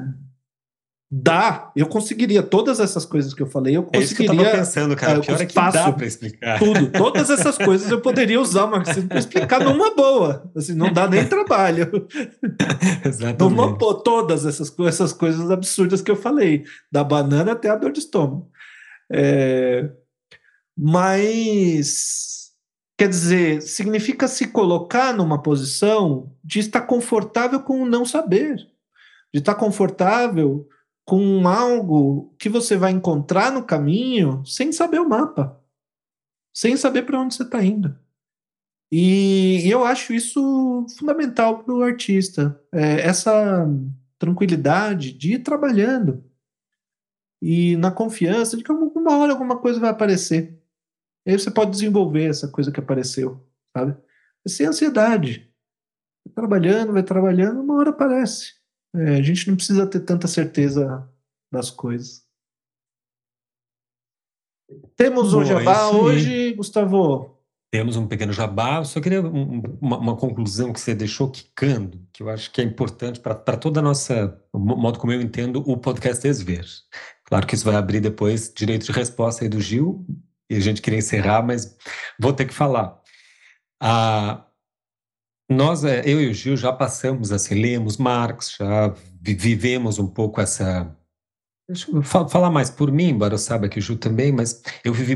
Dá, 1.15 1.71
eu 1.75 1.85
conseguiria 1.85 2.41
todas 2.41 2.79
essas 2.79 3.05
coisas 3.05 3.35
que 3.35 3.43
eu 3.43 3.45
falei, 3.45 3.77
eu 3.77 3.83
conseguiria. 3.83 4.01
É 4.01 4.03
isso 4.03 4.15
que 4.15 4.25
eu 4.25 4.51
pensando, 4.51 4.95
cara. 4.95 5.19
O 5.19 5.21
pior 5.21 5.39
é 5.39 5.45
que 5.45 5.53
dá 5.53 5.91
para 5.91 6.07
explicar. 6.07 6.57
Tudo, 6.57 6.89
todas 6.91 7.29
essas 7.29 7.55
coisas 7.55 7.91
eu 7.91 8.01
poderia 8.01 8.41
usar 8.41 8.63
o 8.63 8.71
marxismo 8.71 9.09
para 9.09 9.19
explicar 9.19 9.59
numa 9.59 9.93
boa. 9.93 10.51
Assim, 10.55 10.73
não 10.73 10.91
dá 10.91 11.07
nem 11.07 11.23
trabalho. 11.23 12.07
Exatamente. 13.05 13.39
Numa, 13.39 13.77
todas 13.77 14.43
essas, 14.43 14.73
essas 14.79 15.13
coisas 15.13 15.51
absurdas 15.51 16.01
que 16.01 16.09
eu 16.09 16.15
falei, 16.15 16.63
da 16.91 17.03
banana 17.03 17.51
até 17.51 17.69
a 17.69 17.75
dor 17.75 17.91
de 17.91 17.99
estômago. 17.99 18.49
É, 19.11 19.91
mas 20.75 22.53
quer 22.97 23.07
dizer, 23.07 23.61
significa 23.61 24.27
se 24.27 24.47
colocar 24.47 25.13
numa 25.13 25.39
posição 25.43 26.31
de 26.43 26.57
estar 26.57 26.81
confortável 26.81 27.59
com 27.59 27.83
o 27.83 27.85
não 27.85 28.03
saber, 28.03 28.55
de 29.31 29.39
estar 29.39 29.53
confortável 29.53 30.67
com 31.05 31.47
algo 31.47 32.33
que 32.37 32.49
você 32.49 32.77
vai 32.77 32.91
encontrar 32.91 33.51
no 33.51 33.63
caminho 33.63 34.45
sem 34.45 34.71
saber 34.71 34.99
o 34.99 35.09
mapa, 35.09 35.61
sem 36.53 36.77
saber 36.77 37.03
para 37.03 37.19
onde 37.19 37.35
você 37.35 37.43
está 37.43 37.63
indo. 37.63 37.97
E, 38.91 39.67
eu 39.67 39.83
acho 39.83 40.13
isso 40.13 40.85
fundamental 40.97 41.63
para 41.63 41.73
o 41.73 41.81
artista, 41.81 42.61
é, 42.71 43.01
essa 43.01 43.67
tranquilidade 44.19 45.11
de 45.13 45.33
ir 45.33 45.39
trabalhando 45.39 46.23
e 47.41 47.75
na 47.75 47.91
confiança 47.91 48.55
de 48.55 48.63
que 48.63 48.71
uma 48.71 49.17
hora 49.17 49.33
alguma 49.33 49.59
coisa 49.59 49.79
vai 49.79 49.89
aparecer. 49.89 50.57
E 51.25 51.31
aí 51.31 51.39
você 51.39 51.51
pode 51.51 51.71
desenvolver 51.71 52.29
essa 52.29 52.47
coisa 52.47 52.71
que 52.71 52.79
apareceu, 52.79 53.45
sabe? 53.75 53.97
Sem 54.47 54.67
ansiedade. 54.67 55.51
Vai 56.25 56.33
trabalhando, 56.33 56.93
vai 56.93 57.03
trabalhando, 57.03 57.61
uma 57.61 57.75
hora 57.75 57.89
aparece. 57.89 58.53
É, 58.95 59.15
a 59.15 59.21
gente 59.21 59.47
não 59.47 59.55
precisa 59.55 59.87
ter 59.87 60.01
tanta 60.01 60.27
certeza 60.27 61.09
das 61.51 61.71
coisas. 61.71 62.23
Temos 64.95 65.33
o 65.33 65.43
jabá 65.43 65.89
hoje, 65.89 66.53
Gustavo. 66.53 67.37
Temos 67.71 67.95
um 67.95 68.07
pequeno 68.07 68.31
jabá. 68.31 68.77
Eu 68.77 68.85
só 68.85 69.01
queria 69.01 69.21
um, 69.21 69.61
uma, 69.81 69.97
uma, 69.97 70.15
conclusão 70.15 70.71
que 70.71 70.79
você 70.79 70.93
deixou 70.93 71.29
quicando, 71.29 71.99
que 72.13 72.21
eu 72.21 72.29
acho 72.29 72.51
que 72.51 72.61
é 72.61 72.63
importante 72.63 73.19
para 73.19 73.57
toda 73.57 73.79
a 73.79 73.83
nossa, 73.83 74.39
o 74.51 74.59
modo 74.59 74.99
como 74.99 75.11
eu 75.11 75.21
entendo 75.21 75.63
o 75.67 75.75
podcast 75.75 76.21
Desver. 76.21 76.65
Claro 77.25 77.47
que 77.47 77.55
isso 77.55 77.65
vai 77.65 77.75
abrir 77.75 77.99
depois 77.99 78.53
direito 78.53 78.85
de 78.85 78.91
resposta 78.91 79.43
aí 79.43 79.49
do 79.49 79.59
Gil, 79.59 80.05
e 80.49 80.55
a 80.55 80.59
gente 80.59 80.81
queria 80.81 80.99
encerrar, 80.99 81.41
mas 81.41 81.75
vou 82.19 82.31
ter 82.31 82.45
que 82.45 82.53
falar. 82.53 83.01
Ah, 83.81 84.45
nós, 85.49 85.83
é, 85.83 86.01
eu 86.05 86.21
e 86.21 86.29
o 86.29 86.33
Gil, 86.33 86.55
já 86.55 86.71
passamos, 86.71 87.31
assim, 87.31 87.55
lemos 87.55 87.97
Marx, 87.97 88.55
já 88.57 88.93
vivemos 89.21 89.99
um 89.99 90.07
pouco 90.07 90.41
essa. 90.41 90.95
Deixa 91.67 91.89
eu 91.91 92.03
falar 92.03 92.49
mais 92.49 92.69
por 92.69 92.91
mim, 92.91 93.09
embora 93.09 93.33
eu 93.33 93.37
saiba 93.37 93.69
que 93.69 93.79
o 93.79 93.81
Gil 93.81 93.97
também, 93.97 94.33
mas 94.33 94.61
eu 94.83 94.93
vivi 94.93 95.15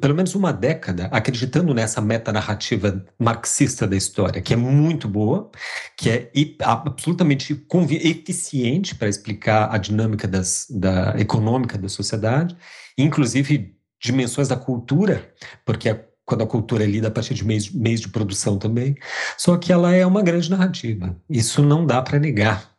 pelo 0.00 0.14
menos 0.14 0.34
uma 0.36 0.52
década 0.52 1.06
acreditando 1.06 1.74
nessa 1.74 2.00
metanarrativa 2.00 3.04
marxista 3.18 3.84
da 3.84 3.96
história, 3.96 4.40
que 4.40 4.54
é 4.54 4.56
muito 4.56 5.08
boa, 5.08 5.50
que 5.96 6.08
é 6.08 6.30
absolutamente 6.62 7.66
eficiente 7.90 8.94
para 8.94 9.08
explicar 9.08 9.74
a 9.74 9.78
dinâmica 9.78 10.28
das, 10.28 10.68
da 10.70 11.14
econômica 11.18 11.76
da 11.76 11.88
sociedade, 11.88 12.56
inclusive 12.96 13.76
dimensões 14.00 14.46
da 14.46 14.56
cultura, 14.56 15.34
porque 15.64 15.88
a 15.88 16.00
quando 16.28 16.42
a 16.42 16.46
cultura 16.46 16.84
é 16.84 16.86
lida 16.86 17.08
a 17.08 17.10
partir 17.10 17.32
de 17.32 17.42
meios, 17.42 17.70
meios 17.70 18.02
de 18.02 18.08
produção 18.08 18.58
também. 18.58 18.94
Só 19.38 19.56
que 19.56 19.72
ela 19.72 19.94
é 19.94 20.04
uma 20.04 20.22
grande 20.22 20.50
narrativa. 20.50 21.16
Isso 21.28 21.62
não 21.62 21.86
dá 21.86 22.02
para 22.02 22.18
negar. 22.18 22.70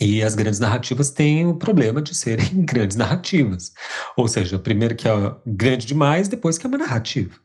E 0.00 0.20
as 0.20 0.34
grandes 0.34 0.58
narrativas 0.58 1.10
têm 1.10 1.46
o 1.46 1.54
problema 1.54 2.02
de 2.02 2.12
serem 2.12 2.48
grandes 2.66 2.96
narrativas. 2.96 3.72
Ou 4.16 4.26
seja, 4.26 4.58
primeiro 4.58 4.96
que 4.96 5.06
é 5.06 5.12
grande 5.46 5.86
demais, 5.86 6.26
depois 6.26 6.58
que 6.58 6.66
é 6.66 6.68
uma 6.68 6.78
narrativa. 6.78 7.36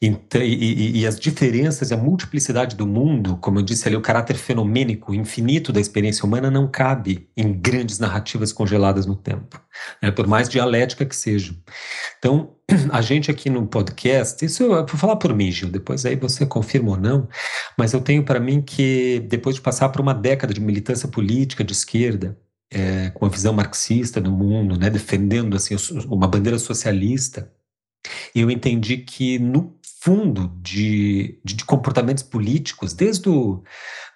Então, 0.00 0.42
e, 0.42 1.00
e, 1.00 1.06
as 1.06 1.18
diferenças 1.18 1.90
e 1.90 1.94
a 1.94 1.96
multiplicidade 1.96 2.76
do 2.76 2.86
mundo, 2.86 3.38
como 3.38 3.58
eu 3.58 3.62
disse 3.62 3.88
ali, 3.88 3.96
o 3.96 4.02
caráter 4.02 4.36
fenomênico, 4.36 5.14
infinito 5.14 5.72
da 5.72 5.80
experiência 5.80 6.26
humana 6.26 6.50
não 6.50 6.68
cabe 6.70 7.30
em 7.34 7.50
grandes 7.50 7.98
narrativas 7.98 8.52
congeladas 8.52 9.06
no 9.06 9.16
tempo, 9.16 9.58
né, 10.02 10.10
por 10.10 10.26
mais 10.26 10.50
dialética 10.50 11.06
que 11.06 11.16
sejam. 11.16 11.56
Então, 12.18 12.54
a 12.92 13.00
gente 13.00 13.30
aqui 13.30 13.48
no 13.48 13.66
podcast, 13.66 14.44
isso 14.44 14.64
eu 14.64 14.86
vou 14.86 14.98
falar 14.98 15.16
por 15.16 15.34
mim, 15.34 15.50
Gil, 15.50 15.70
depois 15.70 16.04
aí 16.04 16.14
você 16.14 16.44
confirma 16.44 16.90
ou 16.90 16.96
não, 16.98 17.26
mas 17.78 17.94
eu 17.94 18.00
tenho 18.00 18.22
para 18.22 18.38
mim 18.38 18.60
que 18.60 19.24
depois 19.28 19.56
de 19.56 19.62
passar 19.62 19.88
por 19.88 20.02
uma 20.02 20.12
década 20.12 20.52
de 20.52 20.60
militância 20.60 21.08
política 21.08 21.64
de 21.64 21.72
esquerda, 21.72 22.38
é, 22.70 23.10
com 23.10 23.24
a 23.24 23.28
visão 23.28 23.54
marxista 23.54 24.20
do 24.20 24.30
mundo, 24.30 24.78
né, 24.78 24.90
defendendo 24.90 25.56
assim 25.56 25.74
uma 26.06 26.28
bandeira 26.28 26.58
socialista, 26.58 27.50
eu 28.34 28.50
entendi 28.50 28.98
que 28.98 29.38
no 29.38 29.75
fundo 30.06 30.52
de, 30.62 31.36
de, 31.44 31.54
de 31.54 31.64
comportamentos 31.64 32.22
políticos, 32.22 32.92
desde 32.92 33.28
o 33.28 33.64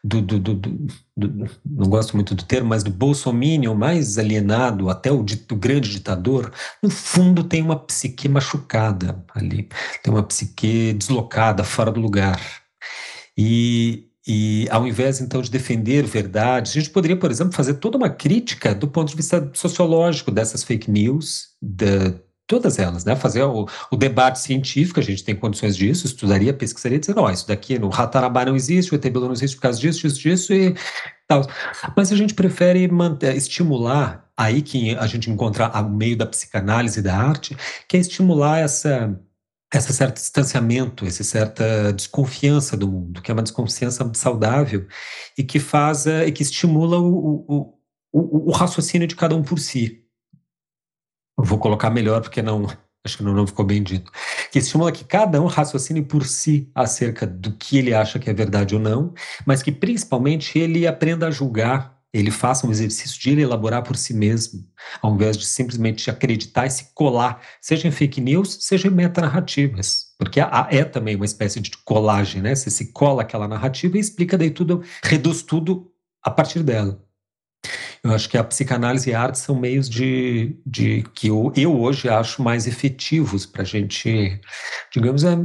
do, 0.05 0.23
do, 0.23 0.39
do, 0.39 0.55
do, 0.55 1.51
não 1.67 1.89
gosto 1.89 2.15
muito 2.15 2.33
do 2.33 2.45
termo, 2.45 2.69
mas 2.69 2.85
do 2.85 2.93
bolsominion 2.93 3.75
mais 3.75 4.17
alienado 4.17 4.89
até 4.89 5.11
o, 5.11 5.19
o 5.19 5.57
grande 5.57 5.91
ditador, 5.91 6.53
no 6.81 6.89
fundo 6.89 7.43
tem 7.43 7.61
uma 7.61 7.77
psique 7.77 8.29
machucada 8.29 9.21
ali, 9.35 9.69
tem 10.01 10.15
uma 10.15 10.23
psique 10.23 10.93
deslocada, 10.93 11.65
fora 11.65 11.91
do 11.91 12.01
lugar. 12.01 12.41
E, 13.37 14.11
e 14.25 14.69
ao 14.71 14.87
invés, 14.87 15.21
então, 15.21 15.43
de 15.43 15.51
defender 15.51 16.05
verdades, 16.05 16.71
a 16.71 16.75
gente 16.81 16.91
poderia, 16.91 17.17
por 17.17 17.33
exemplo, 17.33 17.53
fazer 17.53 17.75
toda 17.75 17.99
uma 17.99 18.11
crítica 18.11 18.73
do 18.73 18.87
ponto 18.87 19.09
de 19.09 19.17
vista 19.17 19.51
sociológico 19.55 20.31
dessas 20.31 20.63
fake 20.63 20.89
news, 20.89 21.49
da, 21.61 22.15
todas 22.51 22.81
elas, 22.81 23.05
né? 23.05 23.15
Fazer 23.15 23.45
o, 23.45 23.69
o, 23.93 23.97
debate 23.97 24.41
científico, 24.41 24.99
a 24.99 25.03
gente 25.03 25.23
tem 25.23 25.37
condições 25.37 25.77
disso, 25.77 26.05
estudaria, 26.05 26.53
pesquisaria, 26.53 26.99
dizer, 26.99 27.17
ó, 27.17 27.31
isso 27.31 27.47
daqui 27.47 27.79
no 27.79 27.89
Ratanabá 27.89 28.45
não 28.45 28.57
existe, 28.57 28.93
o 28.93 28.97
ET 28.97 29.05
não 29.05 29.31
existe 29.31 29.57
por 29.57 29.63
causa 29.63 29.79
disso, 29.79 30.01
disso, 30.01 30.21
disso 30.21 30.53
e 30.53 30.75
tal. 31.29 31.47
Mas 31.97 32.11
a 32.11 32.17
gente 32.17 32.35
prefere 32.35 32.89
manter, 32.89 33.37
estimular, 33.37 34.29
aí 34.37 34.63
que 34.63 34.97
a 34.97 35.07
gente 35.07 35.31
encontra 35.31 35.69
o 35.81 35.89
meio 35.89 36.17
da 36.17 36.27
psicanálise 36.27 36.99
e 36.99 37.03
da 37.03 37.17
arte, 37.17 37.57
que 37.87 37.97
é 37.97 38.01
estimular 38.01 38.59
essa 38.59 39.17
esse 39.73 39.93
certo 39.93 40.17
distanciamento, 40.17 41.07
essa 41.07 41.23
certa 41.23 41.93
desconfiança 41.93 42.77
do 42.77 42.89
mundo, 42.89 43.23
que 43.23 43.31
é 43.31 43.35
uma 43.35 43.45
desconfiança 43.45 44.11
saudável 44.15 44.89
e 45.39 45.45
que 45.45 45.61
faz 45.61 46.07
e 46.07 46.33
que 46.33 46.43
estimula 46.43 46.99
o, 46.99 47.45
o, 47.47 47.75
o, 48.13 48.49
o 48.49 48.51
raciocínio 48.51 49.07
de 49.07 49.15
cada 49.15 49.37
um 49.37 49.45
por 49.45 49.61
si. 49.61 50.00
Vou 51.43 51.59
colocar 51.59 51.91
melhor 51.91 52.21
porque 52.21 52.43
não, 52.43 52.67
acho 53.05 53.19
que 53.19 53.23
não, 53.23 53.35
não 53.35 53.47
ficou 53.47 53.65
bem 53.65 53.83
dito. 53.83 54.11
Que 54.51 54.59
estimula 54.59 54.93
que 54.93 55.05
cada 55.05 55.41
um 55.41 55.47
raciocine 55.47 56.03
por 56.03 56.27
si 56.27 56.71
acerca 56.75 57.27
do 57.27 57.53
que 57.53 57.79
ele 57.79 57.95
acha 57.95 58.19
que 58.19 58.29
é 58.29 58.35
verdade 58.35 58.75
ou 58.75 58.81
não, 58.81 59.15
mas 59.47 59.63
que 59.63 59.73
principalmente 59.73 60.59
ele 60.59 60.87
aprenda 60.87 61.27
a 61.27 61.31
julgar, 61.31 61.99
ele 62.13 62.31
faça 62.31 62.67
um 62.67 62.71
exercício 62.71 63.21
de 63.21 63.31
ele 63.31 63.43
elaborar 63.43 63.83
por 63.83 63.97
si 63.97 64.13
mesmo, 64.13 64.67
ao 65.01 65.15
invés 65.15 65.37
de 65.37 65.47
simplesmente 65.47 66.11
acreditar 66.11 66.67
e 66.67 66.71
se 66.71 66.93
colar, 66.93 67.41
seja 67.61 67.87
em 67.87 67.93
fake 67.93 68.21
news, 68.21 68.59
seja 68.61 68.89
em 68.89 68.91
metanarrativas. 68.91 70.07
Porque 70.19 70.41
é 70.41 70.85
também 70.85 71.15
uma 71.15 71.25
espécie 71.25 71.61
de 71.61 71.71
colagem, 71.85 72.43
né? 72.43 72.55
Você 72.55 72.69
se 72.69 72.93
cola 72.93 73.23
aquela 73.23 73.47
narrativa 73.47 73.97
e 73.97 74.01
explica 74.01 74.37
daí 74.37 74.51
tudo, 74.51 74.83
reduz 75.05 75.43
tudo 75.43 75.91
a 76.23 76.31
partir 76.31 76.63
dela. 76.63 77.01
Eu 78.03 78.13
acho 78.13 78.29
que 78.31 78.39
a 78.39 78.45
psicanálise 78.45 79.11
e 79.11 79.15
a 79.15 79.21
arte 79.21 79.39
são 79.39 79.55
meios 79.55 79.89
de, 79.89 80.57
de 80.65 81.03
que 81.15 81.29
eu, 81.29 81.53
eu 81.55 81.79
hoje 81.79 82.09
acho 82.09 82.43
mais 82.43 82.67
efetivos 82.67 83.45
para 83.45 83.61
a 83.63 83.65
gente, 83.65 84.41
digamos, 84.91 85.23
é, 85.23 85.37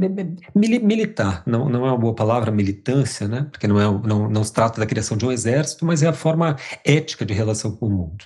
militar. 0.54 1.42
Não, 1.46 1.68
não 1.68 1.84
é 1.84 1.90
uma 1.90 1.98
boa 1.98 2.14
palavra 2.14 2.50
militância, 2.50 3.28
né? 3.28 3.46
Porque 3.50 3.66
não, 3.66 3.78
é, 3.78 4.08
não, 4.08 4.30
não 4.30 4.42
se 4.42 4.52
trata 4.52 4.80
da 4.80 4.86
criação 4.86 5.16
de 5.16 5.26
um 5.26 5.32
exército, 5.32 5.84
mas 5.84 6.02
é 6.02 6.06
a 6.06 6.14
forma 6.14 6.56
ética 6.82 7.26
de 7.26 7.34
relação 7.34 7.76
com 7.76 7.86
o 7.86 7.90
mundo. 7.90 8.24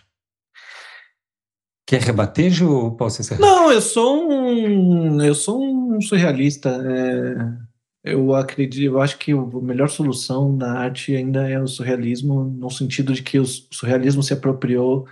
Quer 1.85 2.03
rebater, 2.03 2.51
Ju, 2.51 2.71
ou 2.71 2.97
posso 2.97 3.21
encerrar? 3.21 3.41
Não, 3.41 3.73
eu 3.73 3.81
sou 3.81 4.31
um, 4.31 5.21
eu 5.21 5.35
sou 5.35 5.61
um 5.61 6.01
surrealista. 6.01 6.69
É 6.71 7.70
eu 8.03 8.35
acredito, 8.35 8.85
eu 8.85 9.01
acho 9.01 9.19
que 9.19 9.33
a 9.33 9.61
melhor 9.61 9.89
solução 9.89 10.57
da 10.57 10.73
arte 10.73 11.15
ainda 11.15 11.49
é 11.49 11.61
o 11.61 11.67
surrealismo, 11.67 12.45
no 12.45 12.71
sentido 12.71 13.13
de 13.13 13.23
que 13.23 13.39
o 13.39 13.45
surrealismo 13.45 14.23
se 14.23 14.33
apropriou 14.33 15.07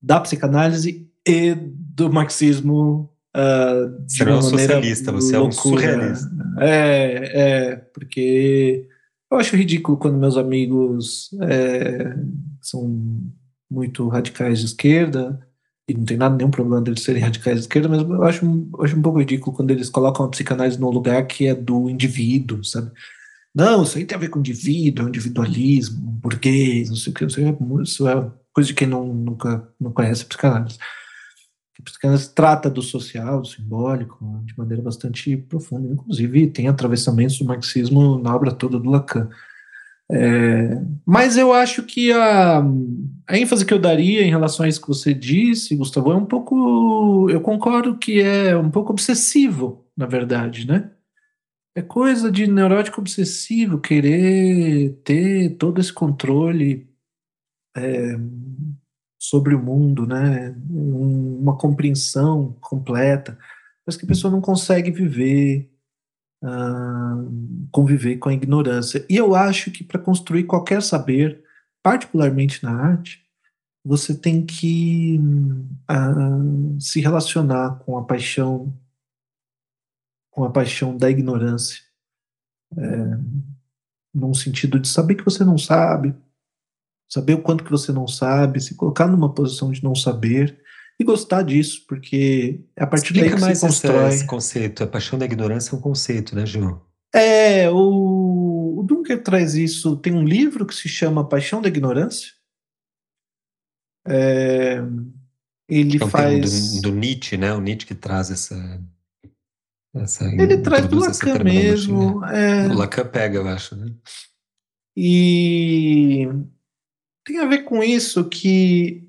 da 0.00 0.20
psicanálise 0.20 1.08
e 1.26 1.54
do 1.54 2.10
marxismo 2.10 3.10
uh, 3.36 4.06
de 4.06 4.16
você 4.16 4.24
não 4.24 4.32
é 4.32 4.38
um 4.38 4.42
socialista, 4.42 5.12
você 5.12 5.36
é 5.36 5.40
um 5.40 5.52
surrealista. 5.52 6.30
É, 6.58 7.32
é, 7.34 7.76
porque 7.76 8.88
eu 9.30 9.38
acho 9.38 9.56
ridículo 9.56 9.98
quando 9.98 10.18
meus 10.18 10.38
amigos 10.38 11.30
é, 11.42 12.16
são 12.62 13.20
muito 13.70 14.08
radicais 14.08 14.60
de 14.60 14.66
esquerda 14.66 15.45
e 15.88 15.94
não 15.94 16.04
tem 16.04 16.16
nada, 16.16 16.36
nenhum 16.36 16.50
problema 16.50 16.80
deles 16.80 17.02
serem 17.02 17.22
radicais 17.22 17.56
de 17.58 17.62
esquerda, 17.62 17.88
mas 17.88 18.02
eu 18.02 18.22
acho, 18.24 18.44
eu 18.44 18.84
acho 18.84 18.96
um 18.96 19.02
pouco 19.02 19.20
ridículo 19.20 19.54
quando 19.54 19.70
eles 19.70 19.88
colocam 19.88 20.26
a 20.26 20.28
psicanálise 20.28 20.80
num 20.80 20.90
lugar 20.90 21.26
que 21.26 21.46
é 21.46 21.54
do 21.54 21.88
indivíduo, 21.88 22.64
sabe? 22.64 22.90
Não, 23.54 23.84
isso 23.84 23.96
aí 23.96 24.04
tem 24.04 24.16
a 24.16 24.20
ver 24.20 24.28
com 24.28 24.40
indivíduo, 24.40 25.08
individualismo, 25.08 25.98
burguês, 25.98 26.90
não 26.90 26.96
sei 26.96 27.12
o 27.12 27.14
que, 27.14 27.24
isso 27.24 27.40
é, 27.40 27.56
isso 27.82 28.08
é 28.08 28.32
coisa 28.52 28.68
de 28.68 28.74
quem 28.74 28.88
não, 28.88 29.14
nunca 29.14 29.66
não 29.80 29.92
conhece 29.92 30.24
a 30.24 30.26
psicanálise. 30.26 30.78
A 31.78 31.82
psicanálise 31.82 32.34
trata 32.34 32.68
do 32.68 32.82
social, 32.82 33.40
do 33.40 33.48
simbólico, 33.48 34.42
de 34.44 34.56
maneira 34.58 34.82
bastante 34.82 35.36
profunda. 35.36 35.92
Inclusive, 35.92 36.48
tem 36.48 36.68
atravessamentos 36.68 37.38
do 37.38 37.44
marxismo 37.44 38.18
na 38.18 38.34
obra 38.34 38.50
toda 38.50 38.78
do 38.78 38.90
Lacan. 38.90 39.28
É, 40.10 40.80
mas 41.04 41.36
eu 41.36 41.52
acho 41.52 41.82
que 41.82 42.12
a, 42.12 42.62
a 43.26 43.38
ênfase 43.38 43.66
que 43.66 43.74
eu 43.74 43.78
daria 43.78 44.22
em 44.22 44.30
relação 44.30 44.64
a 44.64 44.68
isso 44.68 44.80
que 44.80 44.88
você 44.88 45.12
disse, 45.12 45.74
Gustavo, 45.76 46.12
é 46.12 46.16
um 46.16 46.26
pouco. 46.26 47.28
Eu 47.30 47.40
concordo 47.40 47.98
que 47.98 48.20
é 48.20 48.56
um 48.56 48.70
pouco 48.70 48.92
obsessivo, 48.92 49.84
na 49.96 50.06
verdade, 50.06 50.66
né? 50.66 50.90
É 51.74 51.82
coisa 51.82 52.30
de 52.30 52.46
neurótico 52.46 53.00
obsessivo 53.00 53.80
querer 53.80 54.94
ter 55.04 55.56
todo 55.56 55.80
esse 55.80 55.92
controle 55.92 56.88
é, 57.76 58.16
sobre 59.18 59.54
o 59.54 59.62
mundo, 59.62 60.06
né? 60.06 60.54
Um, 60.70 61.38
uma 61.40 61.58
compreensão 61.58 62.56
completa. 62.60 63.38
Mas 63.86 63.96
que 63.96 64.04
a 64.04 64.08
pessoa 64.08 64.30
não 64.30 64.40
consegue 64.40 64.90
viver 64.90 65.70
uh, 66.42 67.68
conviver 67.70 68.16
com 68.16 68.28
a 68.28 68.34
ignorância. 68.34 69.04
E 69.08 69.16
eu 69.16 69.34
acho 69.34 69.70
que 69.70 69.84
para 69.84 70.00
construir 70.00 70.44
qualquer 70.44 70.82
saber, 70.82 71.42
particularmente 71.82 72.62
na 72.62 72.72
arte, 72.72 73.24
você 73.84 74.14
tem 74.16 74.44
que 74.44 75.20
uh, 75.90 76.80
se 76.80 77.00
relacionar 77.00 77.78
com 77.80 77.96
a 77.96 78.04
paixão, 78.04 78.76
com 80.30 80.44
a 80.44 80.50
paixão 80.50 80.96
da 80.96 81.08
ignorância, 81.08 81.82
é, 82.76 83.18
num 84.12 84.34
sentido 84.34 84.78
de 84.80 84.88
saber 84.88 85.14
que 85.14 85.24
você 85.24 85.44
não 85.44 85.56
sabe, 85.56 86.14
saber 87.08 87.34
o 87.34 87.42
quanto 87.42 87.64
que 87.64 87.70
você 87.70 87.92
não 87.92 88.08
sabe, 88.08 88.60
se 88.60 88.74
colocar 88.74 89.06
numa 89.06 89.32
posição 89.32 89.70
de 89.70 89.82
não 89.84 89.94
saber 89.94 90.60
e 90.98 91.04
gostar 91.04 91.42
disso, 91.42 91.84
porque 91.86 92.60
é 92.74 92.82
a 92.82 92.86
partir 92.86 93.12
Explica 93.12 93.28
daí 93.28 93.34
que 93.34 93.40
mais 93.40 93.58
se 93.58 93.66
constrói. 93.66 94.08
Esse, 94.08 94.26
conceito, 94.26 94.82
a 94.82 94.86
paixão 94.86 95.18
da 95.18 95.26
ignorância 95.26 95.74
é 95.74 95.78
um 95.78 95.80
conceito, 95.80 96.34
né, 96.34 96.46
Gil? 96.46 96.80
É, 97.14 97.70
o, 97.70 98.78
o 98.78 98.82
Dunker 98.82 99.22
traz 99.22 99.54
isso. 99.54 99.96
Tem 99.96 100.12
um 100.14 100.24
livro 100.24 100.66
que 100.66 100.74
se 100.74 100.88
chama 100.88 101.28
Paixão 101.28 101.62
da 101.62 101.68
Ignorância. 101.68 102.32
É, 104.06 104.82
ele 105.68 105.96
é 105.96 106.08
faz. 106.08 106.80
Do, 106.80 106.90
do, 106.90 106.94
Nietzsche, 106.94 107.36
né? 107.36 107.52
O 107.52 107.60
Nietzsche 107.60 107.86
que 107.86 107.94
traz 107.94 108.30
essa. 108.30 108.82
essa 109.94 110.24
ele 110.24 110.58
traz 110.58 110.86
do 110.86 110.98
Lacan 110.98 111.42
mesmo. 111.42 112.24
É... 112.26 112.68
O 112.68 112.74
Lacan 112.74 113.06
pega, 113.06 113.38
eu 113.38 113.48
acho, 113.48 113.76
né? 113.76 113.92
E 114.96 116.28
tem 117.24 117.38
a 117.38 117.46
ver 117.46 117.64
com 117.64 117.82
isso 117.82 118.28
que 118.28 119.05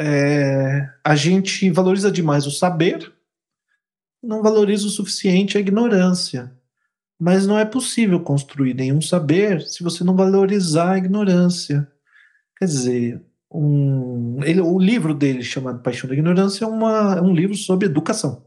é, 0.00 0.90
a 1.04 1.14
gente 1.14 1.70
valoriza 1.70 2.10
demais 2.10 2.46
o 2.46 2.50
saber, 2.50 3.12
não 4.22 4.42
valoriza 4.42 4.86
o 4.86 4.90
suficiente 4.90 5.58
a 5.58 5.60
ignorância. 5.60 6.50
Mas 7.18 7.46
não 7.46 7.58
é 7.58 7.66
possível 7.66 8.18
construir 8.20 8.72
nenhum 8.72 9.02
saber 9.02 9.60
se 9.60 9.82
você 9.82 10.02
não 10.02 10.16
valorizar 10.16 10.92
a 10.92 10.98
ignorância. 10.98 11.86
Quer 12.56 12.64
dizer, 12.64 13.22
um, 13.52 14.42
ele, 14.42 14.62
o 14.62 14.78
livro 14.78 15.14
dele, 15.14 15.42
chamado 15.42 15.82
Paixão 15.82 16.08
da 16.08 16.14
Ignorância, 16.14 16.64
é, 16.64 16.68
uma, 16.68 17.16
é 17.16 17.20
um 17.20 17.34
livro 17.34 17.54
sobre 17.54 17.86
educação. 17.86 18.46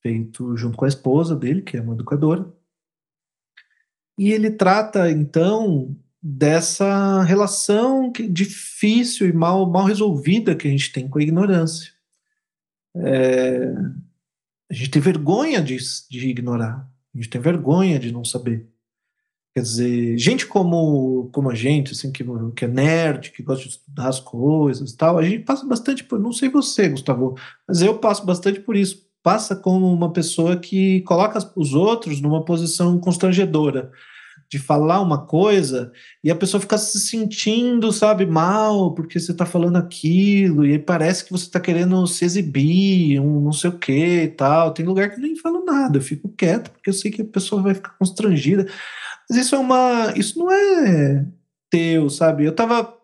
Feito 0.00 0.56
junto 0.56 0.78
com 0.78 0.86
a 0.86 0.88
esposa 0.88 1.36
dele, 1.36 1.60
que 1.60 1.76
é 1.76 1.82
uma 1.82 1.92
educadora. 1.92 2.50
E 4.16 4.32
ele 4.32 4.50
trata, 4.50 5.10
então, 5.10 5.94
dessa 6.22 7.22
relação 7.22 8.12
difícil 8.30 9.28
e 9.28 9.32
mal, 9.32 9.70
mal 9.70 9.84
resolvida 9.84 10.56
que 10.56 10.66
a 10.66 10.70
gente 10.70 10.92
tem 10.92 11.08
com 11.08 11.18
a 11.18 11.22
ignorância. 11.22 11.92
É, 12.96 13.72
a 14.70 14.74
gente 14.74 14.90
tem 14.90 15.00
vergonha 15.00 15.62
de, 15.62 15.76
de 16.10 16.28
ignorar, 16.28 16.88
a 17.14 17.18
gente 17.18 17.30
tem 17.30 17.40
vergonha 17.40 17.98
de 17.98 18.12
não 18.12 18.24
saber. 18.24 18.68
Quer 19.54 19.62
dizer, 19.62 20.18
gente 20.18 20.46
como, 20.46 21.30
como 21.32 21.50
a 21.50 21.54
gente, 21.54 21.92
assim, 21.92 22.12
que, 22.12 22.24
que 22.54 22.64
é 22.64 22.68
nerd, 22.68 23.32
que 23.32 23.42
gosta 23.42 23.64
de 23.64 23.70
estudar 23.70 24.08
as 24.08 24.20
coisas 24.20 24.90
e 24.90 24.96
tal, 24.96 25.18
a 25.18 25.22
gente 25.22 25.44
passa 25.44 25.66
bastante 25.66 26.04
por. 26.04 26.18
Não 26.18 26.32
sei 26.32 26.48
você, 26.48 26.88
Gustavo, 26.88 27.36
mas 27.66 27.80
eu 27.80 27.98
passo 27.98 28.24
bastante 28.24 28.60
por 28.60 28.76
isso. 28.76 29.08
Passa 29.22 29.56
como 29.56 29.92
uma 29.92 30.12
pessoa 30.12 30.56
que 30.56 31.00
coloca 31.02 31.38
os 31.56 31.74
outros 31.74 32.20
numa 32.20 32.44
posição 32.44 33.00
constrangedora 33.00 33.90
de 34.50 34.58
falar 34.58 35.00
uma 35.00 35.26
coisa 35.26 35.92
e 36.24 36.30
a 36.30 36.34
pessoa 36.34 36.60
fica 36.60 36.78
se 36.78 36.98
sentindo, 37.00 37.92
sabe, 37.92 38.24
mal 38.24 38.94
porque 38.94 39.20
você 39.20 39.32
está 39.32 39.44
falando 39.44 39.76
aquilo 39.76 40.64
e 40.66 40.78
parece 40.78 41.24
que 41.24 41.32
você 41.32 41.44
está 41.44 41.60
querendo 41.60 42.06
se 42.06 42.24
exibir, 42.24 43.20
um 43.20 43.40
não 43.40 43.52
sei 43.52 43.70
o 43.70 43.78
que 43.78 44.22
e 44.22 44.28
tal. 44.28 44.72
Tem 44.72 44.86
lugar 44.86 45.10
que 45.10 45.20
nem 45.20 45.36
falo 45.36 45.64
nada, 45.64 45.98
eu 45.98 46.02
fico 46.02 46.28
quieto 46.30 46.70
porque 46.70 46.90
eu 46.90 46.94
sei 46.94 47.10
que 47.10 47.22
a 47.22 47.26
pessoa 47.26 47.62
vai 47.62 47.74
ficar 47.74 47.90
constrangida. 47.98 48.66
Mas 49.28 49.38
isso 49.38 49.54
é 49.54 49.58
uma, 49.58 50.14
isso 50.16 50.38
não 50.38 50.50
é 50.50 51.26
teu, 51.70 52.08
sabe? 52.08 52.44
Eu 52.44 52.54
tava 52.54 52.98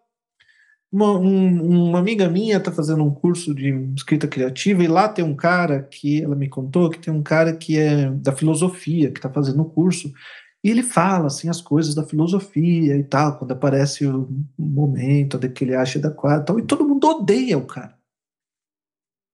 uma, 0.95 1.11
um, 1.19 1.89
uma 1.89 1.99
amiga 1.99 2.29
minha 2.29 2.57
está 2.57 2.71
fazendo 2.71 3.03
um 3.05 3.13
curso 3.13 3.53
de 3.53 3.71
escrita 3.97 4.29
criativa 4.29 4.83
e 4.83 4.89
lá 4.89 5.09
tem 5.09 5.25
um 5.25 5.35
cara 5.35 5.83
que 5.83 6.23
ela 6.23 6.37
me 6.37 6.49
contou 6.49 6.89
que 6.89 7.01
tem 7.01 7.13
um 7.13 7.23
cara 7.23 7.53
que 7.53 7.77
é 7.77 8.11
da 8.11 8.33
filosofia 8.33 9.11
que 9.11 9.19
está 9.19 9.29
fazendo 9.29 9.63
o 9.63 9.69
curso 9.69 10.13
e 10.65 10.71
ele 10.71 10.83
fala 10.83 11.27
assim 11.27 11.51
as 11.51 11.61
coisas 11.61 11.95
da 11.95 12.03
filosofia 12.03 12.97
e 12.97 13.05
tal, 13.05 13.37
quando 13.37 13.53
aparece 13.53 14.07
o 14.07 14.27
momento 14.59 15.39
de 15.39 15.51
que 15.51 15.63
ele 15.63 15.77
acha 15.77 15.99
adequado 15.99 16.41
e 16.41 16.45
tal, 16.47 16.59
e 16.59 16.63
todo 16.63 16.89
mundo 16.89 17.07
odeia 17.07 17.59
o 17.59 17.67
cara. 17.67 17.95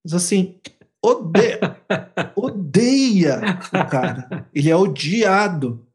Mas 0.04 0.12
assim, 0.12 0.58
odeia, 1.00 1.76
odeia 2.34 3.60
o 3.72 3.88
cara. 3.88 4.48
Ele 4.52 4.70
é 4.70 4.74
odiado. 4.74 5.86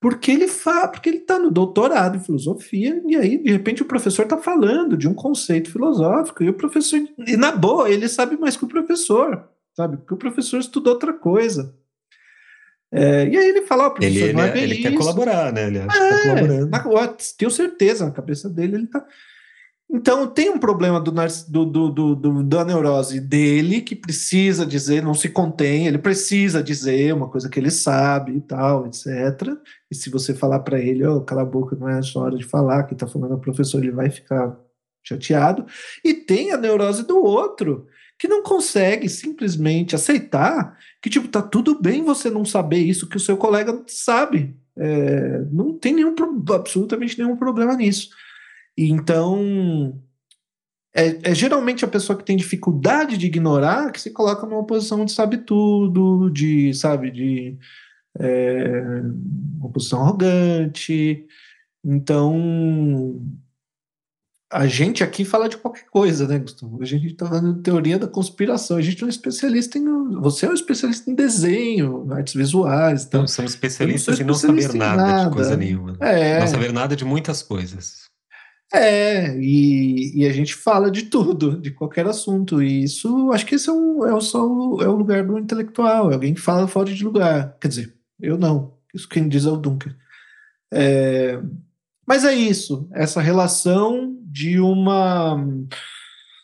Porque 0.00 0.30
ele 0.30 0.46
fala, 0.46 0.86
porque 0.86 1.08
ele 1.08 1.18
está 1.18 1.38
no 1.38 1.50
doutorado 1.50 2.16
em 2.16 2.20
filosofia, 2.20 3.02
e 3.04 3.16
aí, 3.16 3.42
de 3.42 3.50
repente, 3.50 3.82
o 3.82 3.86
professor 3.86 4.22
está 4.22 4.36
falando 4.36 4.96
de 4.96 5.08
um 5.08 5.14
conceito 5.14 5.72
filosófico, 5.72 6.44
e 6.44 6.48
o 6.48 6.54
professor, 6.54 7.00
e 7.26 7.36
na 7.36 7.50
boa, 7.50 7.90
ele 7.90 8.08
sabe 8.08 8.36
mais 8.36 8.56
que 8.56 8.64
o 8.64 8.68
professor, 8.68 9.48
sabe? 9.74 9.96
Porque 9.96 10.14
o 10.14 10.18
professor 10.18 10.60
estudou 10.60 10.92
outra 10.92 11.12
coisa. 11.12 11.74
É, 12.90 13.28
e 13.28 13.36
aí 13.36 13.48
ele 13.48 13.62
fala, 13.62 13.88
oh, 13.88 14.02
ele, 14.02 14.32
não 14.32 14.42
é 14.42 14.48
ele, 14.58 14.74
ele 14.74 14.82
quer 14.82 14.94
colaborar, 14.94 15.52
né? 15.52 15.66
Ele 15.66 15.78
acha 15.80 15.98
é, 15.98 16.08
que 16.08 16.16
tá 16.16 16.22
colaborando. 16.22 16.70
Na, 16.70 17.16
tenho 17.36 17.50
certeza, 17.50 18.06
na 18.06 18.10
cabeça 18.10 18.48
dele 18.48 18.76
ele 18.76 18.86
tá. 18.86 19.04
Então 19.90 20.26
tem 20.26 20.50
um 20.50 20.58
problema 20.58 21.00
do, 21.00 21.10
do, 21.48 21.90
do, 21.90 22.14
do, 22.14 22.42
da 22.44 22.62
neurose 22.62 23.20
dele 23.20 23.80
que 23.80 23.96
precisa 23.96 24.66
dizer, 24.66 25.02
não 25.02 25.14
se 25.14 25.30
contém, 25.30 25.86
ele 25.86 25.96
precisa 25.96 26.62
dizer 26.62 27.14
uma 27.14 27.28
coisa 27.28 27.48
que 27.48 27.58
ele 27.58 27.70
sabe 27.70 28.36
e 28.36 28.40
tal, 28.40 28.86
etc. 28.86 29.06
E 29.90 29.94
se 29.94 30.10
você 30.10 30.34
falar 30.34 30.60
para 30.60 30.78
ele, 30.78 31.06
oh, 31.06 31.22
cala 31.22 31.40
a 31.40 31.46
boca, 31.46 31.74
não 31.74 31.88
é 31.88 31.98
a 31.98 32.18
hora 32.20 32.36
de 32.36 32.44
falar, 32.44 32.82
que 32.84 32.94
tá 32.94 33.06
falando 33.06 33.34
o 33.34 33.40
professor, 33.40 33.82
ele 33.82 33.92
vai 33.92 34.10
ficar 34.10 34.58
chateado. 35.02 35.64
E 36.04 36.12
tem 36.12 36.52
a 36.52 36.58
neurose 36.58 37.06
do 37.06 37.24
outro, 37.24 37.86
que 38.18 38.26
não 38.26 38.42
consegue 38.42 39.08
simplesmente 39.08 39.94
aceitar 39.94 40.76
que, 41.00 41.08
tipo, 41.08 41.28
tá 41.28 41.40
tudo 41.40 41.80
bem 41.80 42.04
você 42.04 42.28
não 42.28 42.44
saber 42.44 42.78
isso 42.78 43.08
que 43.08 43.16
o 43.16 43.20
seu 43.20 43.36
colega 43.36 43.82
sabe. 43.86 44.56
É, 44.76 45.44
não 45.52 45.78
tem 45.78 45.94
nenhum, 45.94 46.14
absolutamente 46.52 47.18
nenhum 47.18 47.36
problema 47.36 47.76
nisso. 47.76 48.10
Então, 48.76 50.00
é, 50.94 51.30
é, 51.30 51.34
geralmente 51.34 51.84
a 51.84 51.88
pessoa 51.88 52.18
que 52.18 52.24
tem 52.24 52.36
dificuldade 52.36 53.16
de 53.16 53.26
ignorar 53.26 53.92
que 53.92 54.00
se 54.00 54.10
coloca 54.10 54.46
numa 54.46 54.66
posição 54.66 55.04
de 55.04 55.12
sabe 55.12 55.38
tudo, 55.38 56.28
de, 56.30 56.74
sabe, 56.74 57.10
de 57.10 57.56
é, 58.18 59.02
uma 59.60 59.70
posição 59.70 60.02
arrogante. 60.02 61.24
Então, 61.84 63.22
a 64.50 64.66
gente 64.66 65.04
aqui 65.04 65.24
fala 65.24 65.48
de 65.48 65.58
qualquer 65.58 65.84
coisa, 65.90 66.26
né, 66.26 66.38
Gustavo? 66.38 66.80
A 66.80 66.84
gente 66.84 67.06
está 67.06 67.26
falando 67.26 67.56
de 67.56 67.62
teoria 67.62 67.98
da 67.98 68.06
conspiração. 68.06 68.78
A 68.78 68.80
gente 68.80 69.02
não 69.02 69.08
é 69.08 69.10
especialista 69.10 69.76
em. 69.76 69.84
Você 70.20 70.46
é 70.46 70.50
um 70.50 70.54
especialista 70.54 71.10
em 71.10 71.14
desenho, 71.14 72.10
artes 72.12 72.34
visuais. 72.34 73.04
Então, 73.04 73.20
não, 73.20 73.28
somos 73.28 73.52
especialistas 73.52 74.18
em 74.18 74.24
não 74.24 74.34
saber 74.34 74.72
nada, 74.74 74.96
nada, 74.96 75.28
de 75.28 75.36
coisa 75.36 75.56
nenhuma. 75.56 75.96
É. 76.00 76.40
Não 76.40 76.46
saber 76.46 76.72
nada 76.72 76.96
de 76.96 77.04
muitas 77.04 77.42
coisas. 77.42 78.08
É, 78.72 79.34
e, 79.38 80.18
e, 80.18 80.26
a 80.26 80.32
gente 80.32 80.54
fala 80.54 80.90
de 80.90 81.04
tudo, 81.04 81.58
de 81.58 81.70
qualquer 81.70 82.06
assunto. 82.06 82.62
E 82.62 82.84
isso, 82.84 83.30
acho 83.32 83.46
que 83.46 83.54
esse 83.54 83.68
é, 83.68 83.72
um, 83.72 84.06
é, 84.06 84.20
só 84.20 84.46
o, 84.46 84.82
é 84.82 84.88
o 84.88 84.96
lugar 84.96 85.26
do 85.26 85.38
intelectual, 85.38 86.10
é 86.10 86.14
alguém 86.14 86.34
que 86.34 86.40
fala 86.40 86.68
fora 86.68 86.92
de 86.92 87.04
lugar. 87.04 87.56
Quer 87.60 87.68
dizer, 87.68 87.94
eu 88.20 88.38
não. 88.38 88.74
Isso 88.94 89.08
quem 89.08 89.28
diz 89.28 89.44
é 89.44 89.50
o 89.50 89.56
Dunker. 89.56 89.94
É, 90.70 91.40
mas 92.06 92.24
é 92.24 92.34
isso, 92.34 92.88
essa 92.92 93.20
relação 93.20 94.17
de 94.30 94.60
uma 94.60 95.36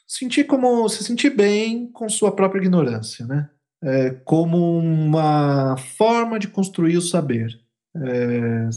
sentir 0.06 0.44
como 0.44 0.88
se 0.88 1.04
sentir 1.04 1.30
bem 1.30 1.90
com 1.90 2.08
sua 2.08 2.34
própria 2.34 2.60
ignorância, 2.60 3.26
né? 3.26 3.50
É, 3.82 4.10
como 4.24 4.78
uma 4.78 5.76
forma 5.76 6.38
de 6.38 6.48
construir 6.48 6.96
o 6.96 7.02
saber. 7.02 7.48
É, 7.96 8.68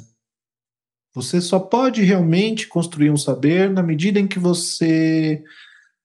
Você 1.13 1.39
só 1.39 1.59
pode 1.59 2.03
realmente 2.03 2.67
construir 2.67 3.09
um 3.09 3.17
saber 3.17 3.69
na 3.69 3.81
medida 3.81 4.19
em 4.19 4.27
que 4.27 4.39
você 4.39 5.43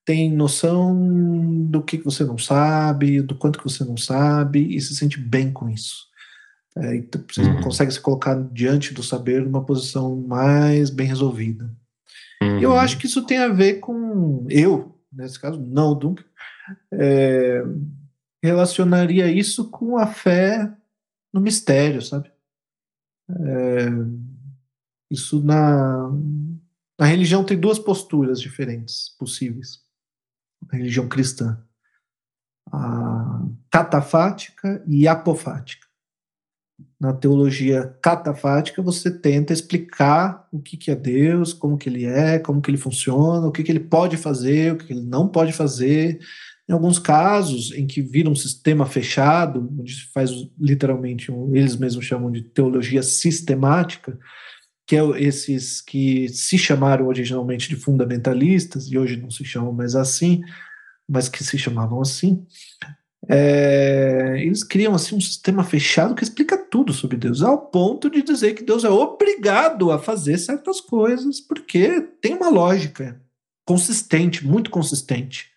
tem 0.04 0.32
noção 0.32 1.66
do 1.66 1.82
que 1.82 1.98
você 1.98 2.24
não 2.24 2.38
sabe, 2.38 3.20
do 3.20 3.34
quanto 3.36 3.58
que 3.58 3.64
você 3.64 3.84
não 3.84 3.96
sabe 3.96 4.74
e 4.74 4.80
se 4.80 4.94
sente 4.96 5.18
bem 5.18 5.52
com 5.52 5.68
isso. 5.68 6.10
É, 6.76 6.96
então, 6.96 7.22
você 7.28 7.42
uhum. 7.42 7.60
consegue 7.60 7.90
se 7.92 8.00
colocar 8.00 8.34
diante 8.52 8.94
do 8.94 9.02
saber 9.02 9.42
numa 9.42 9.64
posição 9.64 10.16
mais 10.16 10.90
bem 10.90 11.06
resolvida. 11.06 11.70
Uhum. 12.42 12.60
Eu 12.60 12.76
acho 12.76 12.98
que 12.98 13.06
isso 13.06 13.24
tem 13.24 13.38
a 13.38 13.48
ver 13.48 13.74
com 13.74 14.46
eu, 14.48 14.98
nesse 15.12 15.38
caso, 15.38 15.60
não 15.60 15.98
Duncan, 15.98 16.24
é, 16.92 17.62
relacionaria 18.42 19.30
isso 19.30 19.70
com 19.70 19.96
a 19.96 20.06
fé 20.06 20.74
no 21.32 21.40
mistério, 21.40 22.02
sabe? 22.02 22.30
É, 23.30 23.88
isso 25.10 25.42
na, 25.42 26.10
na 26.98 27.06
religião 27.06 27.44
tem 27.44 27.58
duas 27.58 27.78
posturas 27.78 28.40
diferentes 28.40 29.10
possíveis. 29.18 29.80
A 30.70 30.76
religião 30.76 31.08
cristã. 31.08 31.62
A 32.72 33.42
catafática 33.70 34.82
e 34.86 35.06
apofática. 35.08 35.81
Na 37.00 37.12
teologia 37.12 37.96
catafática, 38.00 38.80
você 38.82 39.10
tenta 39.10 39.52
explicar 39.52 40.46
o 40.52 40.60
que, 40.60 40.76
que 40.76 40.90
é 40.90 40.94
Deus, 40.94 41.52
como 41.52 41.76
que 41.76 41.88
ele 41.88 42.04
é, 42.04 42.38
como 42.38 42.60
que 42.60 42.70
ele 42.70 42.78
funciona, 42.78 43.46
o 43.46 43.52
que, 43.52 43.62
que 43.62 43.72
ele 43.72 43.80
pode 43.80 44.16
fazer, 44.16 44.72
o 44.72 44.76
que 44.76 44.92
ele 44.92 45.02
não 45.02 45.28
pode 45.28 45.52
fazer. 45.52 46.20
Em 46.68 46.72
alguns 46.72 46.98
casos, 46.98 47.72
em 47.72 47.86
que 47.86 48.00
vira 48.00 48.30
um 48.30 48.36
sistema 48.36 48.86
fechado, 48.86 49.68
onde 49.78 49.94
se 49.94 50.12
faz 50.12 50.30
literalmente, 50.58 51.32
eles 51.52 51.76
mesmos 51.76 52.04
chamam 52.04 52.30
de 52.30 52.42
teologia 52.42 53.02
sistemática, 53.02 54.18
que 54.86 54.96
é 54.96 55.02
esses 55.20 55.80
que 55.80 56.28
se 56.28 56.56
chamaram 56.56 57.06
originalmente 57.06 57.68
de 57.68 57.76
fundamentalistas, 57.76 58.90
e 58.90 58.96
hoje 58.96 59.16
não 59.16 59.30
se 59.30 59.44
chamam 59.44 59.72
mais 59.72 59.94
assim, 59.94 60.40
mas 61.08 61.28
que 61.28 61.42
se 61.42 61.58
chamavam 61.58 62.00
assim, 62.00 62.46
é, 63.28 64.36
eles 64.40 64.64
criam 64.64 64.94
assim 64.94 65.14
um 65.14 65.20
sistema 65.20 65.62
fechado 65.62 66.14
que 66.14 66.24
explica 66.24 66.56
tudo 66.56 66.92
sobre 66.92 67.16
Deus, 67.16 67.42
ao 67.42 67.58
ponto 67.58 68.10
de 68.10 68.22
dizer 68.22 68.54
que 68.54 68.64
Deus 68.64 68.84
é 68.84 68.90
obrigado 68.90 69.90
a 69.90 69.98
fazer 69.98 70.38
certas 70.38 70.80
coisas, 70.80 71.40
porque 71.40 72.00
tem 72.20 72.34
uma 72.34 72.48
lógica 72.48 73.20
consistente, 73.64 74.46
muito 74.46 74.70
consistente 74.70 75.52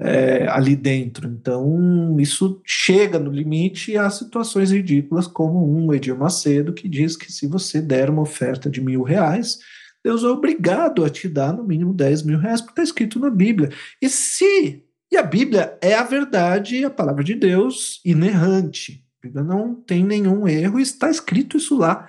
é, 0.00 0.48
ali 0.48 0.74
dentro. 0.74 1.28
Então, 1.28 2.16
isso 2.18 2.60
chega 2.64 3.18
no 3.18 3.30
limite 3.30 3.96
a 3.96 4.08
situações 4.10 4.72
ridículas, 4.72 5.26
como 5.26 5.64
um 5.64 5.92
Edir 5.92 6.16
Macedo, 6.16 6.72
que 6.72 6.88
diz 6.88 7.16
que 7.16 7.30
se 7.30 7.46
você 7.46 7.80
der 7.80 8.10
uma 8.10 8.22
oferta 8.22 8.68
de 8.68 8.80
mil 8.80 9.02
reais, 9.02 9.58
Deus 10.02 10.24
é 10.24 10.28
obrigado 10.28 11.04
a 11.04 11.10
te 11.10 11.28
dar 11.28 11.52
no 11.52 11.62
mínimo 11.62 11.92
10 11.92 12.22
mil 12.22 12.38
reais, 12.38 12.60
porque 12.60 12.72
está 12.72 12.82
escrito 12.82 13.20
na 13.20 13.30
Bíblia. 13.30 13.70
E 14.00 14.08
se. 14.08 14.82
E 15.10 15.16
a 15.16 15.22
Bíblia 15.22 15.76
é 15.80 15.94
a 15.94 16.04
verdade, 16.04 16.84
a 16.84 16.90
palavra 16.90 17.24
de 17.24 17.34
Deus 17.34 18.00
inerrante. 18.04 19.04
A 19.18 19.26
Bíblia 19.26 19.44
não 19.44 19.74
tem 19.74 20.04
nenhum 20.04 20.46
erro 20.46 20.78
está 20.78 21.10
escrito 21.10 21.56
isso 21.56 21.76
lá. 21.76 22.06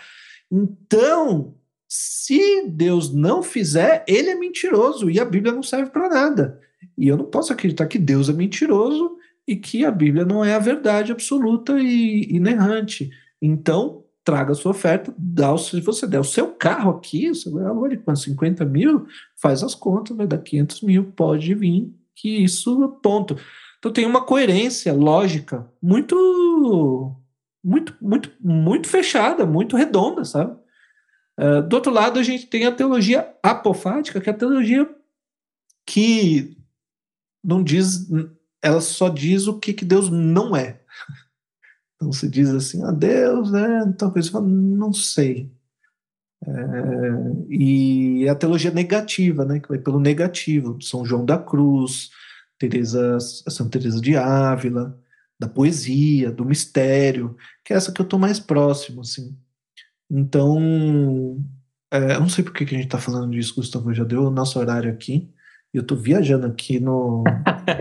Então, 0.51 1.55
se 1.87 2.67
Deus 2.67 3.13
não 3.13 3.41
fizer, 3.41 4.05
ele 4.07 4.29
é 4.29 4.35
mentiroso 4.35 5.09
e 5.09 5.19
a 5.19 5.25
Bíblia 5.25 5.51
não 5.51 5.63
serve 5.63 5.89
para 5.89 6.09
nada. 6.09 6.59
E 6.97 7.07
eu 7.07 7.17
não 7.17 7.25
posso 7.25 7.51
acreditar 7.51 7.87
que 7.87 7.97
Deus 7.97 8.29
é 8.29 8.33
mentiroso 8.33 9.17
e 9.47 9.55
que 9.55 9.83
a 9.83 9.91
Bíblia 9.91 10.23
não 10.23 10.45
é 10.45 10.53
a 10.53 10.59
verdade 10.59 11.11
absoluta 11.11 11.79
e 11.79 12.23
inerrante. 12.29 13.09
Então, 13.41 14.03
traga 14.23 14.51
a 14.51 14.55
sua 14.55 14.71
oferta, 14.71 15.13
dá 15.17 15.51
o, 15.51 15.57
se 15.57 15.81
você 15.81 16.05
der 16.05 16.19
o 16.19 16.23
seu 16.23 16.47
carro 16.47 16.91
aqui, 16.91 17.29
você 17.29 17.49
vai 17.49 17.63
valor 17.63 17.97
quanto? 17.97 18.19
50 18.19 18.63
mil? 18.65 19.07
Faz 19.35 19.63
as 19.63 19.73
contas, 19.73 20.15
vai 20.15 20.27
dar 20.27 20.37
500 20.37 20.81
mil, 20.81 21.11
pode 21.15 21.53
vir, 21.55 21.91
que 22.15 22.43
isso, 22.43 22.99
ponto. 23.01 23.37
Então 23.79 23.91
tem 23.91 24.05
uma 24.05 24.23
coerência 24.23 24.93
lógica 24.93 25.67
muito, 25.81 27.15
muito, 27.63 27.95
muito, 28.01 28.31
muito 28.39 28.87
fechada, 28.87 29.45
muito 29.45 29.75
redonda, 29.75 30.23
sabe? 30.23 30.55
Uh, 31.39 31.61
do 31.67 31.75
outro 31.75 31.91
lado, 31.91 32.19
a 32.19 32.23
gente 32.23 32.45
tem 32.45 32.65
a 32.65 32.71
teologia 32.71 33.33
apofática, 33.41 34.21
que 34.21 34.29
é 34.29 34.33
a 34.33 34.37
teologia 34.37 34.87
que 35.85 36.55
não 37.43 37.63
diz, 37.63 38.07
ela 38.61 38.81
só 38.81 39.09
diz 39.09 39.47
o 39.47 39.59
que, 39.59 39.73
que 39.73 39.85
Deus 39.85 40.09
não 40.09 40.55
é. 40.55 40.79
Então 41.95 42.11
se 42.11 42.27
diz 42.27 42.49
assim, 42.49 42.83
ah, 42.83 42.91
Deus, 42.91 43.51
né? 43.51 43.93
Talvez 43.95 44.27
fala, 44.27 44.47
não 44.47 44.91
sei. 44.91 45.51
É, 46.47 46.51
e 47.49 48.27
a 48.27 48.35
teologia 48.35 48.71
negativa, 48.71 49.45
né? 49.45 49.59
Que 49.59 49.69
vai 49.69 49.77
pelo 49.77 49.99
negativo, 49.99 50.81
São 50.81 51.05
João 51.05 51.25
da 51.25 51.37
Cruz, 51.37 52.09
Teresa, 52.57 53.19
Santa 53.19 53.79
Teresa 53.79 54.01
de 54.01 54.15
Ávila, 54.15 54.97
da 55.39 55.47
poesia, 55.47 56.31
do 56.31 56.45
mistério, 56.45 57.35
que 57.65 57.73
é 57.73 57.75
essa 57.75 57.91
que 57.91 58.01
eu 58.01 58.03
estou 58.03 58.19
mais 58.19 58.39
próximo, 58.39 59.01
assim. 59.01 59.35
Então, 60.09 61.43
é, 61.91 62.15
eu 62.15 62.19
não 62.19 62.29
sei 62.29 62.43
por 62.43 62.53
que, 62.53 62.65
que 62.65 62.75
a 62.75 62.77
gente 62.77 62.87
está 62.87 62.97
falando 62.99 63.31
disso, 63.31 63.55
Gustavo, 63.55 63.93
já 63.93 64.03
deu 64.03 64.23
o 64.23 64.31
nosso 64.31 64.59
horário 64.59 64.91
aqui. 64.91 65.29
Eu 65.73 65.83
tô 65.83 65.95
viajando 65.95 66.45
aqui 66.45 66.79
no. 66.79 67.23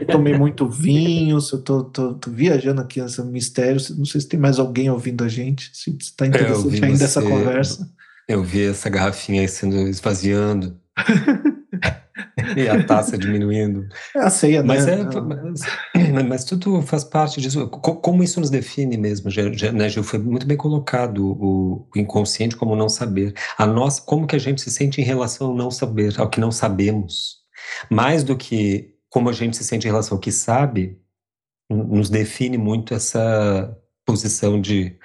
Eu 0.01 0.07
tomei 0.07 0.39
muito 0.39 0.69
vinho, 0.69 1.39
eu 1.53 1.59
tô, 1.63 1.83
tô, 1.83 2.15
tô, 2.15 2.31
viajando 2.31 2.81
aqui 2.81 3.03
nesse 3.03 3.21
mistério. 3.25 3.81
Não 3.97 4.05
sei 4.05 4.21
se 4.21 4.29
tem 4.29 4.39
mais 4.39 4.61
alguém 4.61 4.89
ouvindo 4.89 5.25
a 5.25 5.29
gente, 5.29 5.71
se 5.77 5.97
está 5.99 6.25
interessante 6.25 6.85
ainda 6.85 7.05
essa 7.05 7.21
conversa. 7.21 7.91
Eu 8.31 8.45
vi 8.45 8.65
essa 8.65 8.89
garrafinha 8.89 9.41
aí 9.41 9.49
sendo 9.49 9.89
esvaziando. 9.89 10.81
e 12.57 12.69
a 12.69 12.85
taça 12.85 13.19
diminuindo. 13.19 13.89
É 14.15 14.21
a 14.21 14.31
ceia, 14.31 14.63
mas 14.63 14.87
né? 14.87 15.01
É, 15.97 16.13
mas, 16.13 16.27
mas, 16.27 16.45
tudo 16.45 16.81
faz 16.81 17.03
parte 17.03 17.41
disso. 17.41 17.67
Como 17.69 18.23
isso 18.23 18.39
nos 18.39 18.49
define 18.49 18.97
mesmo, 18.97 19.29
né, 19.75 19.89
Gil? 19.89 20.05
Foi 20.05 20.21
muito 20.21 20.47
bem 20.47 20.57
colocado 20.57 21.27
o, 21.27 21.89
o 21.93 21.99
inconsciente 21.99 22.55
como 22.55 22.77
não 22.77 22.89
saber. 22.89 23.35
A 23.59 23.67
nossa, 23.67 24.01
como 24.01 24.29
que 24.29 24.37
a 24.37 24.41
gente 24.41 24.61
se 24.61 24.71
sente 24.71 25.01
em 25.01 25.05
relação 25.05 25.49
ao 25.49 25.57
não 25.57 25.69
saber, 25.69 26.15
ao 26.21 26.31
que 26.31 26.39
não 26.39 26.53
sabemos. 26.53 27.39
Mais 27.91 28.23
do 28.23 28.37
que 28.37 28.95
como 29.09 29.29
a 29.29 29.33
gente 29.33 29.57
se 29.57 29.65
sente 29.65 29.89
em 29.89 29.91
relação 29.91 30.17
ao 30.17 30.21
que 30.21 30.31
sabe, 30.31 31.01
nos 31.69 32.09
define 32.09 32.57
muito 32.57 32.95
essa 32.95 33.77
posição 34.07 34.61
de, 34.61 34.97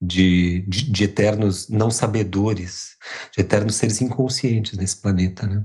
de, 0.00 0.60
de, 0.68 0.90
de 0.90 1.04
eternos 1.04 1.68
não 1.68 1.90
sabedores, 1.90 2.96
de 3.34 3.40
eternos 3.40 3.76
seres 3.76 4.00
inconscientes 4.00 4.76
nesse 4.76 5.00
planeta, 5.00 5.46
né? 5.46 5.64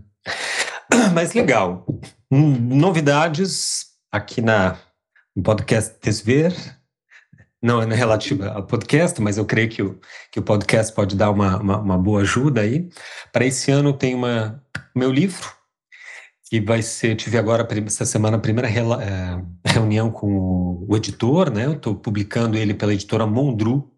Mas 1.14 1.34
legal. 1.34 1.86
Hum, 2.32 2.52
novidades 2.78 3.88
aqui 4.12 4.42
na 4.42 4.78
no 5.36 5.44
podcast 5.44 5.96
Desver. 6.02 6.54
Não 7.62 7.82
é 7.82 7.96
relativa 7.96 8.50
ao 8.50 8.66
podcast, 8.66 9.22
mas 9.22 9.38
eu 9.38 9.46
creio 9.46 9.70
que 9.70 9.84
o, 9.84 10.00
que 10.32 10.40
o 10.40 10.44
podcast 10.44 10.92
pode 10.96 11.16
dar 11.16 11.30
uma, 11.30 11.58
uma, 11.58 11.78
uma 11.78 11.98
boa 11.98 12.22
ajuda 12.22 12.62
aí. 12.62 12.90
Para 13.32 13.46
esse 13.46 13.70
ano 13.70 13.94
tem 13.94 14.16
uma 14.16 14.60
meu 14.96 15.12
livro, 15.12 15.48
que 16.50 16.60
vai 16.60 16.82
ser, 16.82 17.16
tive 17.16 17.38
agora 17.38 17.68
essa 17.86 18.04
semana 18.04 18.38
a 18.38 18.40
primeira 18.40 18.68
é, 18.68 19.42
reunião 19.64 20.12
com 20.12 20.86
o 20.90 20.98
editor, 20.98 21.52
né? 21.52 21.66
Eu 21.66 21.74
estou 21.74 21.96
publicando 21.96 22.58
ele 22.58 22.74
pela 22.74 22.94
editora 22.94 23.26
Mondru, 23.26 23.90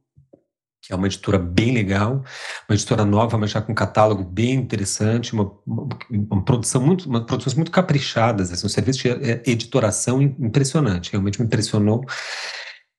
que 0.84 0.92
é 0.92 0.96
uma 0.96 1.08
editora 1.08 1.40
bem 1.40 1.74
legal, 1.74 2.24
uma 2.68 2.76
editora 2.76 3.06
nova, 3.06 3.38
mas 3.38 3.52
já 3.52 3.62
com 3.62 3.72
um 3.72 3.76
catálogo 3.76 4.22
bem 4.22 4.56
interessante, 4.56 5.32
uma, 5.32 5.50
uma, 5.66 5.88
uma 6.10 6.44
produção 6.44 6.82
muito, 6.82 7.08
uma 7.08 7.26
produções 7.26 7.56
muito 7.56 7.72
caprichadas, 7.72 8.52
assim, 8.52 8.66
um 8.66 8.70
serviço 8.70 9.04
de 9.04 9.10
é, 9.10 9.42
editoração 9.46 10.22
impressionante, 10.22 11.12
realmente 11.12 11.40
me 11.40 11.46
impressionou. 11.46 12.04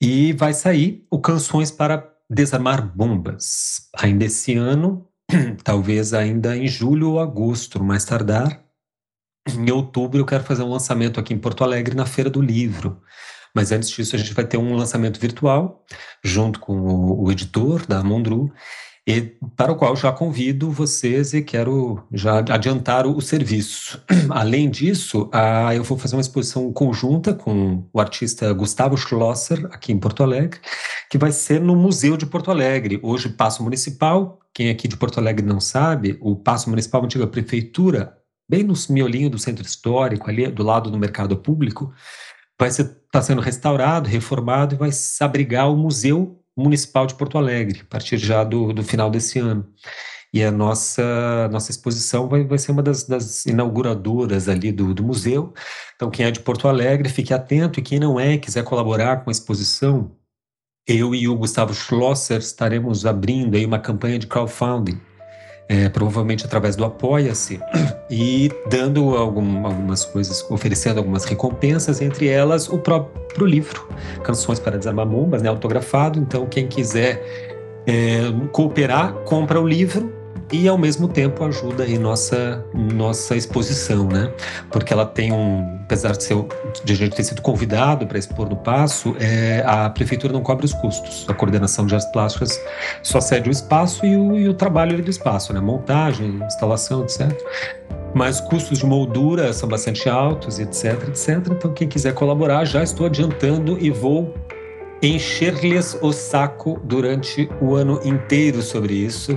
E 0.01 0.33
vai 0.33 0.55
sair 0.55 1.07
o 1.11 1.21
Canções 1.21 1.71
para 1.71 2.11
Desarmar 2.29 2.91
Bombas, 2.97 3.83
ainda 3.99 4.25
esse 4.25 4.55
ano, 4.55 5.07
talvez 5.63 6.15
ainda 6.15 6.57
em 6.57 6.67
julho 6.67 7.11
ou 7.11 7.21
agosto, 7.21 7.85
mais 7.85 8.05
tardar, 8.07 8.65
em 9.47 9.71
outubro 9.71 10.19
eu 10.19 10.25
quero 10.25 10.43
fazer 10.43 10.63
um 10.63 10.71
lançamento 10.71 11.21
aqui 11.21 11.35
em 11.35 11.39
Porto 11.39 11.63
Alegre 11.63 11.95
na 11.95 12.07
Feira 12.07 12.31
do 12.31 12.41
Livro. 12.41 13.03
Mas 13.55 13.71
antes 13.71 13.89
disso 13.91 14.17
a 14.17 14.19
gente 14.19 14.35
vai 14.35 14.45
ter 14.45 14.57
um 14.57 14.75
lançamento 14.75 15.21
virtual 15.21 15.85
junto 16.23 16.59
com 16.59 16.77
o, 16.77 17.25
o 17.25 17.31
editor 17.31 17.87
da 17.87 18.03
Mondru 18.03 18.53
e 19.07 19.21
para 19.55 19.71
o 19.71 19.77
qual 19.77 19.95
já 19.95 20.11
convido 20.11 20.71
vocês 20.71 21.35
e 21.35 21.43
quero 21.43 22.03
já 22.11 22.39
adiantar 22.39 23.07
o, 23.07 23.15
o 23.15 23.21
serviço. 23.21 24.03
Além 24.31 24.71
disso, 24.71 25.29
a, 25.31 25.75
eu 25.75 25.85
vou 25.85 25.99
fazer 25.99 26.17
uma 26.17 26.23
exposição 26.23 26.73
conjunta 26.73 27.35
com 27.35 27.87
o 27.93 28.01
artista 28.01 28.51
Gustavo 28.55 28.97
Schlosser, 28.97 29.67
aqui 29.67 29.93
em 29.93 29.99
Porto 29.99 30.23
Alegre, 30.23 30.59
que 31.11 31.19
vai 31.19 31.33
ser 31.33 31.61
no 31.61 31.77
Museu 31.77 32.17
de 32.17 32.25
Porto 32.25 32.51
Alegre. 32.51 32.99
Hoje, 33.03 33.29
Passo 33.29 33.63
Municipal, 33.63 34.41
quem 34.55 34.71
aqui 34.71 34.89
de 34.89 34.97
Porto 34.97 35.19
Alegre 35.19 35.45
não 35.45 35.61
sabe, 35.61 36.17
o 36.23 36.35
Passo 36.35 36.71
Municipal, 36.71 37.05
antiga 37.05 37.27
prefeitura, 37.27 38.17
bem 38.49 38.63
no 38.63 38.75
miolinho 38.89 39.29
do 39.29 39.39
centro 39.39 39.67
histórico, 39.67 40.31
ali 40.31 40.47
do 40.49 40.63
lado 40.63 40.91
do 40.91 40.99
mercado 40.99 41.37
público, 41.37 41.93
vai 42.59 42.69
estar 42.69 42.85
tá 43.11 43.23
sendo 43.23 43.41
restaurado, 43.41 44.09
reformado 44.09 44.75
e 44.75 44.79
vai 44.79 44.91
abrigar 45.21 45.71
o 45.71 45.77
Museu 45.77 46.41
Municipal 46.57 47.07
de 47.07 47.15
Porto 47.15 47.37
Alegre, 47.37 47.81
a 47.83 47.85
partir 47.85 48.17
já 48.17 48.45
do, 48.45 48.73
do 48.73 48.83
final 48.83 49.11
desse 49.11 49.39
ano. 49.39 49.67
E 50.33 50.43
a 50.43 50.51
nossa, 50.51 51.49
nossa 51.51 51.71
exposição 51.71 52.29
vai, 52.29 52.45
vai 52.45 52.59
ser 52.59 52.73
uma 52.73 52.83
das, 52.83 53.05
das 53.05 53.47
inauguradoras 53.47 54.49
ali 54.49 54.73
do, 54.73 54.93
do 54.93 55.03
museu. 55.03 55.53
Então, 55.95 56.11
quem 56.11 56.27
é 56.27 56.31
de 56.31 56.41
Porto 56.41 56.67
Alegre, 56.67 57.09
fique 57.09 57.33
atento, 57.33 57.79
e 57.79 57.83
quem 57.83 58.01
não 58.01 58.19
é, 58.19 58.37
quiser 58.37 58.65
colaborar 58.65 59.23
com 59.23 59.31
a 59.31 59.33
exposição, 59.33 60.17
eu 60.87 61.15
e 61.15 61.29
o 61.29 61.37
Gustavo 61.37 61.73
Schlosser 61.73 62.39
estaremos 62.39 63.07
abrindo 63.07 63.57
aí 63.57 63.65
uma 63.65 63.79
campanha 63.79 64.19
de 64.19 64.27
crowdfunding 64.27 65.01
é, 65.69 65.89
provavelmente 65.89 66.45
através 66.45 66.77
do 66.77 66.85
Apoia-se, 66.85 67.61
e 68.11 68.51
dando 68.69 69.17
algum, 69.17 69.67
algumas 69.67 70.05
coisas, 70.05 70.45
oferecendo 70.51 70.99
algumas 70.99 71.25
recompensas, 71.25 72.01
entre 72.01 72.29
elas 72.29 72.69
o 72.69 72.79
próprio 72.79 73.47
livro, 73.47 73.89
Canções 74.23 74.59
para 74.59 74.77
Desarmar 74.77 75.07
Bombas, 75.07 75.43
né, 75.43 75.49
autografado. 75.49 76.19
Então, 76.19 76.47
quem 76.47 76.67
quiser 76.67 77.23
é, 77.87 78.21
cooperar, 78.53 79.13
compra 79.25 79.61
o 79.61 79.67
livro 79.67 80.24
e 80.55 80.69
ao 80.69 80.79
mesmo 80.79 81.09
tempo 81.09 81.43
ajuda 81.45 81.85
em 81.85 81.99
nossa 81.99 82.65
nossa 82.73 83.35
exposição, 83.35 84.07
né? 84.07 84.33
Porque 84.71 84.93
ela 84.93 85.05
tem 85.05 85.33
um, 85.33 85.81
apesar 85.83 86.13
de, 86.13 86.23
ser, 86.23 86.37
de 86.85 86.93
a 86.93 86.97
gente 86.97 87.17
ter 87.17 87.25
sido 87.25 87.43
convidado 87.43 88.07
para 88.07 88.17
expor 88.17 88.49
no 88.49 88.55
Passo, 88.57 89.17
é, 89.19 89.65
a 89.67 89.91
prefeitura 89.91 90.33
não 90.33 90.43
cobre 90.43 90.65
os 90.65 90.73
custos. 90.73 91.27
A 91.29 91.35
coordenação 91.35 91.87
de 91.87 91.95
artes 91.95 92.11
plásticas 92.13 92.61
só 93.03 93.21
cede 93.21 93.49
o 93.49 93.53
espaço 93.53 94.07
e 94.07 94.17
o, 94.17 94.39
e 94.39 94.49
o 94.49 94.55
trabalho 94.55 95.03
do 95.03 95.11
espaço, 95.11 95.53
né? 95.53 95.61
Montagem, 95.61 96.41
instalação, 96.45 97.03
etc. 97.03 97.33
Mas 98.15 98.41
custos 98.41 98.79
de 98.79 98.87
moldura 98.87 99.53
são 99.53 99.69
bastante 99.69 100.09
altos, 100.09 100.61
etc, 100.61 101.09
etc. 101.09 101.49
Então 101.51 101.73
quem 101.73 101.89
quiser 101.89 102.15
colaborar, 102.15 102.65
já 102.65 102.83
estou 102.83 103.07
adiantando 103.07 103.77
e 103.81 103.91
vou 103.91 104.33
encher-lhes 105.03 105.99
o 106.01 106.13
saco 106.13 106.81
durante 106.85 107.51
o 107.61 107.75
ano 107.75 108.01
inteiro 108.05 108.63
sobre 108.63 108.95
isso 108.95 109.37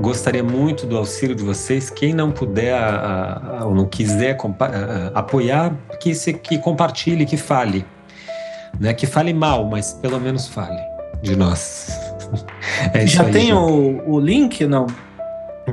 Gostaria 0.00 0.42
muito 0.42 0.86
do 0.86 0.96
auxílio 0.96 1.34
de 1.34 1.42
vocês. 1.42 1.90
Quem 1.90 2.14
não 2.14 2.30
puder 2.30 2.74
a, 2.74 3.58
a, 3.60 3.64
ou 3.66 3.74
não 3.74 3.86
quiser 3.86 4.36
apoiar, 5.14 5.74
que, 6.00 6.14
se, 6.14 6.32
que 6.32 6.58
compartilhe, 6.58 7.26
que 7.26 7.36
fale. 7.36 7.84
Né? 8.78 8.92
Que 8.94 9.06
fale 9.06 9.32
mal, 9.32 9.64
mas 9.64 9.92
pelo 9.92 10.18
menos 10.20 10.48
fale 10.48 10.80
de 11.22 11.36
nós. 11.36 11.88
É 12.94 13.06
Já 13.06 13.24
aí, 13.24 13.32
tem 13.32 13.52
o, 13.52 14.02
o 14.08 14.18
link, 14.18 14.64
não? 14.66 14.86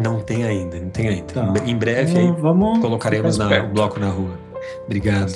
Não 0.04 0.20
tem 0.20 0.44
ainda, 0.44 0.78
não 0.78 0.90
tem 0.90 1.08
ainda. 1.08 1.34
Tá. 1.34 1.54
Em 1.66 1.76
breve 1.76 2.14
vamos, 2.14 2.42
vamos 2.42 2.80
colocaremos 2.80 3.38
na, 3.38 3.64
o 3.64 3.70
bloco 3.70 3.98
na 3.98 4.10
rua. 4.10 4.38
Obrigado. 4.86 5.34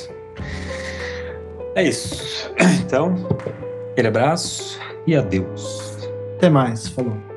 É 1.76 1.84
isso. 1.84 2.52
Então, 2.86 3.16
aquele 3.92 4.10
abraço 4.10 4.78
e 5.08 5.16
adeus. 5.16 5.98
Até 6.36 6.50
mais. 6.50 6.88
Falou. 6.90 7.33